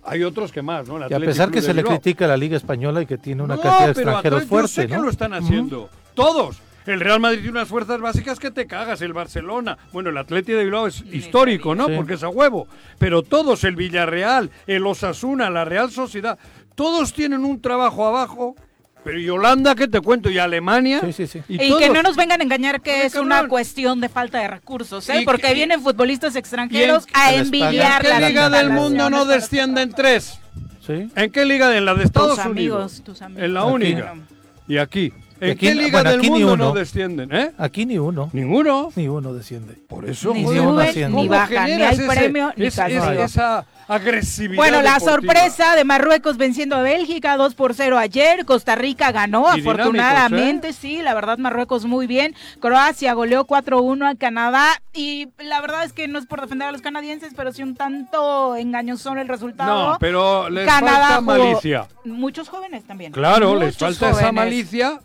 Hay 0.04 0.22
otros 0.22 0.50
que 0.52 0.62
más, 0.62 0.88
¿no? 0.88 0.96
El 1.04 1.10
Y 1.10 1.14
a 1.14 1.18
pesar 1.20 1.50
que 1.50 1.60
se 1.60 1.74
le 1.74 1.84
critica 1.84 2.24
a 2.24 2.28
la 2.28 2.36
Liga 2.38 2.56
Española 2.56 3.02
y 3.02 3.06
que 3.06 3.18
tiene 3.18 3.42
una 3.42 3.56
no, 3.56 3.60
cantidad 3.60 3.88
de 3.88 3.94
pero 3.94 4.10
extranjeros 4.12 4.42
Athletic, 4.42 4.50
yo 4.62 4.66
sé 4.68 4.74
fuerte, 4.74 4.88
que 4.92 4.96
¿no? 4.96 5.02
lo 5.02 5.10
están 5.10 5.34
haciendo. 5.34 5.90
Todos. 6.14 6.56
El 6.88 7.00
Real 7.00 7.20
Madrid 7.20 7.38
tiene 7.38 7.52
unas 7.58 7.68
fuerzas 7.68 8.00
básicas 8.00 8.38
que 8.38 8.50
te 8.50 8.66
cagas, 8.66 9.00
el 9.02 9.12
Barcelona. 9.12 9.76
Bueno, 9.92 10.10
el 10.10 10.16
Atleti 10.18 10.52
de 10.52 10.64
Bilbao 10.64 10.86
es 10.86 11.02
histórico, 11.12 11.74
¿no? 11.74 11.86
Sí. 11.86 11.92
Porque 11.96 12.14
es 12.14 12.22
a 12.22 12.28
huevo. 12.28 12.66
Pero 12.98 13.22
todos, 13.22 13.64
el 13.64 13.76
Villarreal, 13.76 14.50
el 14.66 14.86
Osasuna, 14.86 15.50
la 15.50 15.64
Real 15.64 15.90
Sociedad, 15.90 16.38
todos 16.74 17.12
tienen 17.12 17.44
un 17.44 17.60
trabajo 17.60 18.06
abajo. 18.06 18.56
Pero 19.04 19.20
y 19.20 19.28
Holanda, 19.30 19.74
¿qué 19.74 19.86
te 19.86 20.00
cuento? 20.00 20.28
Y 20.28 20.38
Alemania. 20.38 21.00
Sí, 21.00 21.12
sí, 21.12 21.26
sí. 21.26 21.42
Y, 21.48 21.58
que 21.76 21.88
no 21.88 22.02
nos 22.02 22.16
vengan 22.16 22.40
a 22.40 22.44
engañar 22.44 22.80
que 22.80 22.90
Oye, 22.90 23.06
es 23.06 23.14
una 23.14 23.46
cuestión 23.46 24.00
de 24.00 24.08
falta 24.08 24.38
de 24.40 24.48
recursos, 24.48 25.08
¿eh? 25.08 25.22
Y 25.22 25.24
porque 25.24 25.42
que- 25.48 25.54
vienen 25.54 25.80
futbolistas 25.80 26.34
extranjeros 26.36 27.06
en- 27.06 27.12
a 27.14 27.32
envidiar 27.34 28.04
¿En 28.04 28.10
las 28.10 28.20
qué 28.20 28.28
liga 28.28 28.50
del 28.50 28.70
mundo 28.70 29.08
no 29.08 29.24
descienden 29.24 29.92
tres? 29.92 30.40
Sí. 30.84 31.10
¿En 31.14 31.30
qué 31.30 31.44
liga? 31.44 31.76
En 31.76 31.84
la 31.84 31.94
de 31.94 32.04
Estados 32.04 32.36
Tus 32.36 32.46
Unidos. 32.46 32.82
amigos, 32.92 33.04
tus 33.04 33.22
amigos. 33.22 33.44
En 33.44 33.54
la 33.54 33.60
Aquí. 33.60 33.70
única. 33.72 34.14
Y 34.66 34.78
aquí. 34.78 35.12
¿En 35.40 35.50
Aquí- 35.52 35.66
qué 35.68 35.74
liga 35.74 36.02
bueno, 36.02 36.10
del 36.10 36.22
mundo 36.30 36.52
uno. 36.54 36.56
no 36.66 36.72
descienden? 36.72 37.32
¿Eh? 37.34 37.52
Aquí 37.58 37.86
ni 37.86 37.98
uno. 37.98 38.30
Ninguno. 38.32 38.90
Ni 38.96 39.08
uno 39.08 39.32
desciende. 39.32 39.74
Por 39.88 40.08
eso, 40.08 40.32
Ni 40.34 40.44
joder, 40.44 40.62
suben, 40.92 41.10
¿cómo 41.10 41.22
ni 41.22 41.28
bajan, 41.28 41.64
ni 41.66 41.82
hay 41.82 41.94
ese- 41.94 42.06
premio, 42.06 42.52
ni 42.56 42.66
ese- 42.66 42.86
esa, 42.96 43.14
esa 43.24 43.66
agresividad 43.88 44.56
Bueno, 44.56 44.82
la 44.82 44.94
deportiva? 44.98 45.12
sorpresa 45.34 45.74
de 45.76 45.84
Marruecos 45.84 46.36
venciendo 46.36 46.76
a 46.76 46.82
Bélgica 46.82 47.36
2 47.36 47.54
por 47.54 47.72
0 47.74 47.96
ayer. 47.98 48.44
Costa 48.44 48.74
Rica 48.74 49.12
ganó, 49.12 49.46
Y 49.56 49.60
afortunadamente, 49.60 50.72
sí, 50.74 51.00
la 51.02 51.14
verdad 51.14 51.38
Marruecos 51.38 51.86
muy 51.86 52.06
bien. 52.06 52.34
Croacia 52.60 53.14
goleó 53.14 53.44
4-1 53.46 54.06
a 54.06 54.14
Canadá 54.14 54.66
y 54.92 55.28
la 55.38 55.60
verdad 55.60 55.84
es 55.84 55.92
que 55.92 56.06
no 56.08 56.18
es 56.18 56.26
por 56.26 56.40
defender 56.40 56.68
a 56.68 56.72
los 56.72 56.82
canadienses, 56.82 57.32
pero 57.36 57.52
sí 57.52 57.62
un 57.62 57.74
tanto 57.76 58.56
engañoso 58.56 59.12
el 59.14 59.28
resultado. 59.28 59.92
No, 59.92 59.98
pero 59.98 60.50
les 60.50 60.66
Canadá 60.66 61.06
falta 61.08 61.20
malicia. 61.22 61.86
Muchos 62.04 62.48
jóvenes 62.48 62.84
también. 62.84 63.12
Claro, 63.12 63.54
les 63.54 63.74
Muchos 63.74 63.98
falta 63.98 64.10
esa 64.10 64.26
jóvenes. 64.28 64.34
malicia. 64.34 65.00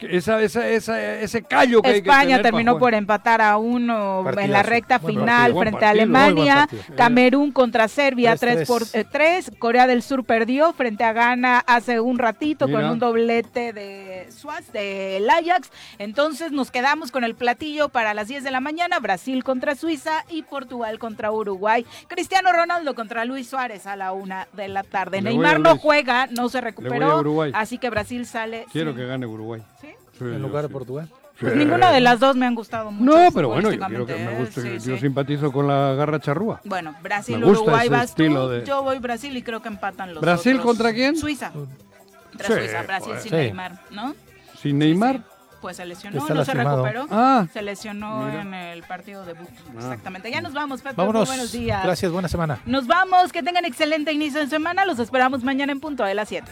Esa, 0.00 0.42
esa, 0.42 0.68
esa- 0.68 1.20
ese 1.20 1.42
callo 1.42 1.80
que 1.80 1.88
hay 1.88 2.02
que 2.02 2.08
España 2.10 2.36
tener 2.36 2.42
terminó 2.42 2.78
por 2.78 2.92
empatar 2.94 3.40
a 3.40 3.56
uno 3.56 4.28
en 4.38 4.52
la 4.52 4.62
recta 4.62 4.98
final 4.98 5.52
partido, 5.52 5.60
frente 5.60 5.76
a 5.78 5.80
partido, 5.88 6.02
Alemania. 6.02 6.54
partido. 6.70 6.96
Camerún 6.96 7.50
contra 7.52 7.88
Serbia 7.88 8.36
3 8.36 8.60
3-3. 8.60 8.66
por 8.66 8.84
3. 9.10 9.52
Corea 9.58 9.86
del 9.86 10.02
Sur 10.02 10.24
perdió 10.24 10.72
frente 10.74 11.02
a 11.04 11.12
Ghana 11.14 11.64
hace 11.66 12.00
un 12.00 12.18
ratito 12.18 12.70
con 12.70 12.84
un 12.84 12.98
doblete 12.98 13.72
de 13.72 14.26
Suaz 14.30 14.70
del 14.72 15.28
Ajax. 15.30 15.70
Entonces 15.98 16.52
nos 16.52 16.70
quedamos 16.70 17.10
con 17.10 17.24
el 17.24 17.34
platillo 17.34 17.88
para 17.88 18.12
las 18.12 18.28
10 18.28 18.44
de 18.44 18.50
la 18.50 18.60
mañana. 18.60 18.98
Brasil 19.00 19.44
contra 19.44 19.74
Suiza 19.76 20.24
y 20.28 20.42
Portugal 20.42 20.98
contra 20.98 21.32
Uruguay. 21.32 21.86
Cristiano 22.08 22.52
Ronaldo 22.52 22.94
contra 22.94 23.24
Luis 23.24 23.48
Suárez 23.48 23.86
a 23.86 23.96
la 23.96 24.12
una 24.12 24.46
de 24.52 24.68
la 24.68 24.82
tarde. 24.82 25.22
Le 25.22 25.30
Neymar 25.30 25.58
no 25.60 25.76
juega, 25.78 26.26
no 26.26 26.48
se 26.50 26.60
recuperó. 26.60 27.20
Uruguay. 27.20 27.52
Así 27.54 27.78
que 27.78 27.88
Brasil 27.88 28.26
sale. 28.26 28.66
Quiero 28.72 28.90
sin- 28.90 29.00
que 29.00 29.06
gane 29.06 29.26
Uruguay. 29.26 29.62
¿Sí? 29.80 29.85
En 30.20 30.42
lugar 30.42 30.62
de 30.62 30.68
Portugal. 30.68 31.08
Pues 31.38 31.54
ninguna 31.54 31.90
de 31.92 32.00
las 32.00 32.18
dos 32.18 32.34
me 32.34 32.46
han 32.46 32.54
gustado 32.54 32.90
mucho. 32.90 33.04
No, 33.18 33.30
pero 33.32 33.48
bueno, 33.50 33.70
yo 33.70 33.78
quiero 33.86 34.06
que 34.06 34.14
me 34.14 34.32
¿eh? 34.32 34.38
guste. 34.38 34.62
Sí, 34.62 34.88
yo 34.88 34.94
sí. 34.96 35.00
simpatizo 35.00 35.52
con 35.52 35.66
la 35.66 35.92
garra 35.94 36.18
charrúa. 36.18 36.60
Bueno, 36.64 36.94
Brasil, 37.02 37.38
Me 37.38 37.44
gusta 37.44 37.62
Uruguay 37.62 37.88
vas 37.90 38.14
tú, 38.14 38.22
de- 38.48 38.64
yo 38.64 38.82
voy 38.82 38.98
Brasil 38.98 39.36
y 39.36 39.42
creo 39.42 39.60
que 39.60 39.68
empatan 39.68 40.14
los 40.14 40.22
¿Brasil 40.22 40.54
otros. 40.54 40.66
contra 40.66 40.94
quién? 40.94 41.14
Suiza. 41.16 41.50
Contra 41.50 42.46
Sí, 42.48 42.54
Suiza, 42.54 42.82
Brasil 42.84 43.08
pues. 43.12 43.22
sin 43.22 43.30
Sí. 43.32 43.36
Neymar, 43.36 43.80
¿no? 43.90 44.14
Sin 44.60 44.78
Neymar. 44.78 45.20
Pues 45.60 45.78
se 45.78 45.84
lesionó, 45.86 46.18
está 46.20 46.34
no 46.34 46.44
se 46.44 46.52
recuperó. 46.54 47.06
Ah. 47.10 47.46
se 47.52 47.60
lesionó 47.60 48.26
Mira. 48.26 48.42
en 48.42 48.54
el 48.54 48.82
partido 48.84 49.24
debut. 49.24 49.48
Ah. 49.68 49.72
Exactamente. 49.78 50.30
Ya 50.30 50.40
nos 50.40 50.52
vamos, 50.54 50.80
Pepe. 50.80 50.94
Vámonos. 50.96 51.28
Muy 51.28 51.36
buenos 51.36 51.52
días. 51.52 51.82
Gracias, 51.82 52.12
buena 52.12 52.28
semana. 52.28 52.60
Nos 52.66 52.86
vamos, 52.86 53.32
que 53.32 53.42
tengan 53.42 53.64
excelente 53.64 54.12
inicio 54.12 54.40
de 54.40 54.46
semana. 54.46 54.84
Los 54.86 54.98
esperamos 55.00 55.42
mañana 55.44 55.72
en 55.72 55.80
punto 55.80 56.04
de 56.04 56.14
las 56.14 56.28
7. 56.28 56.46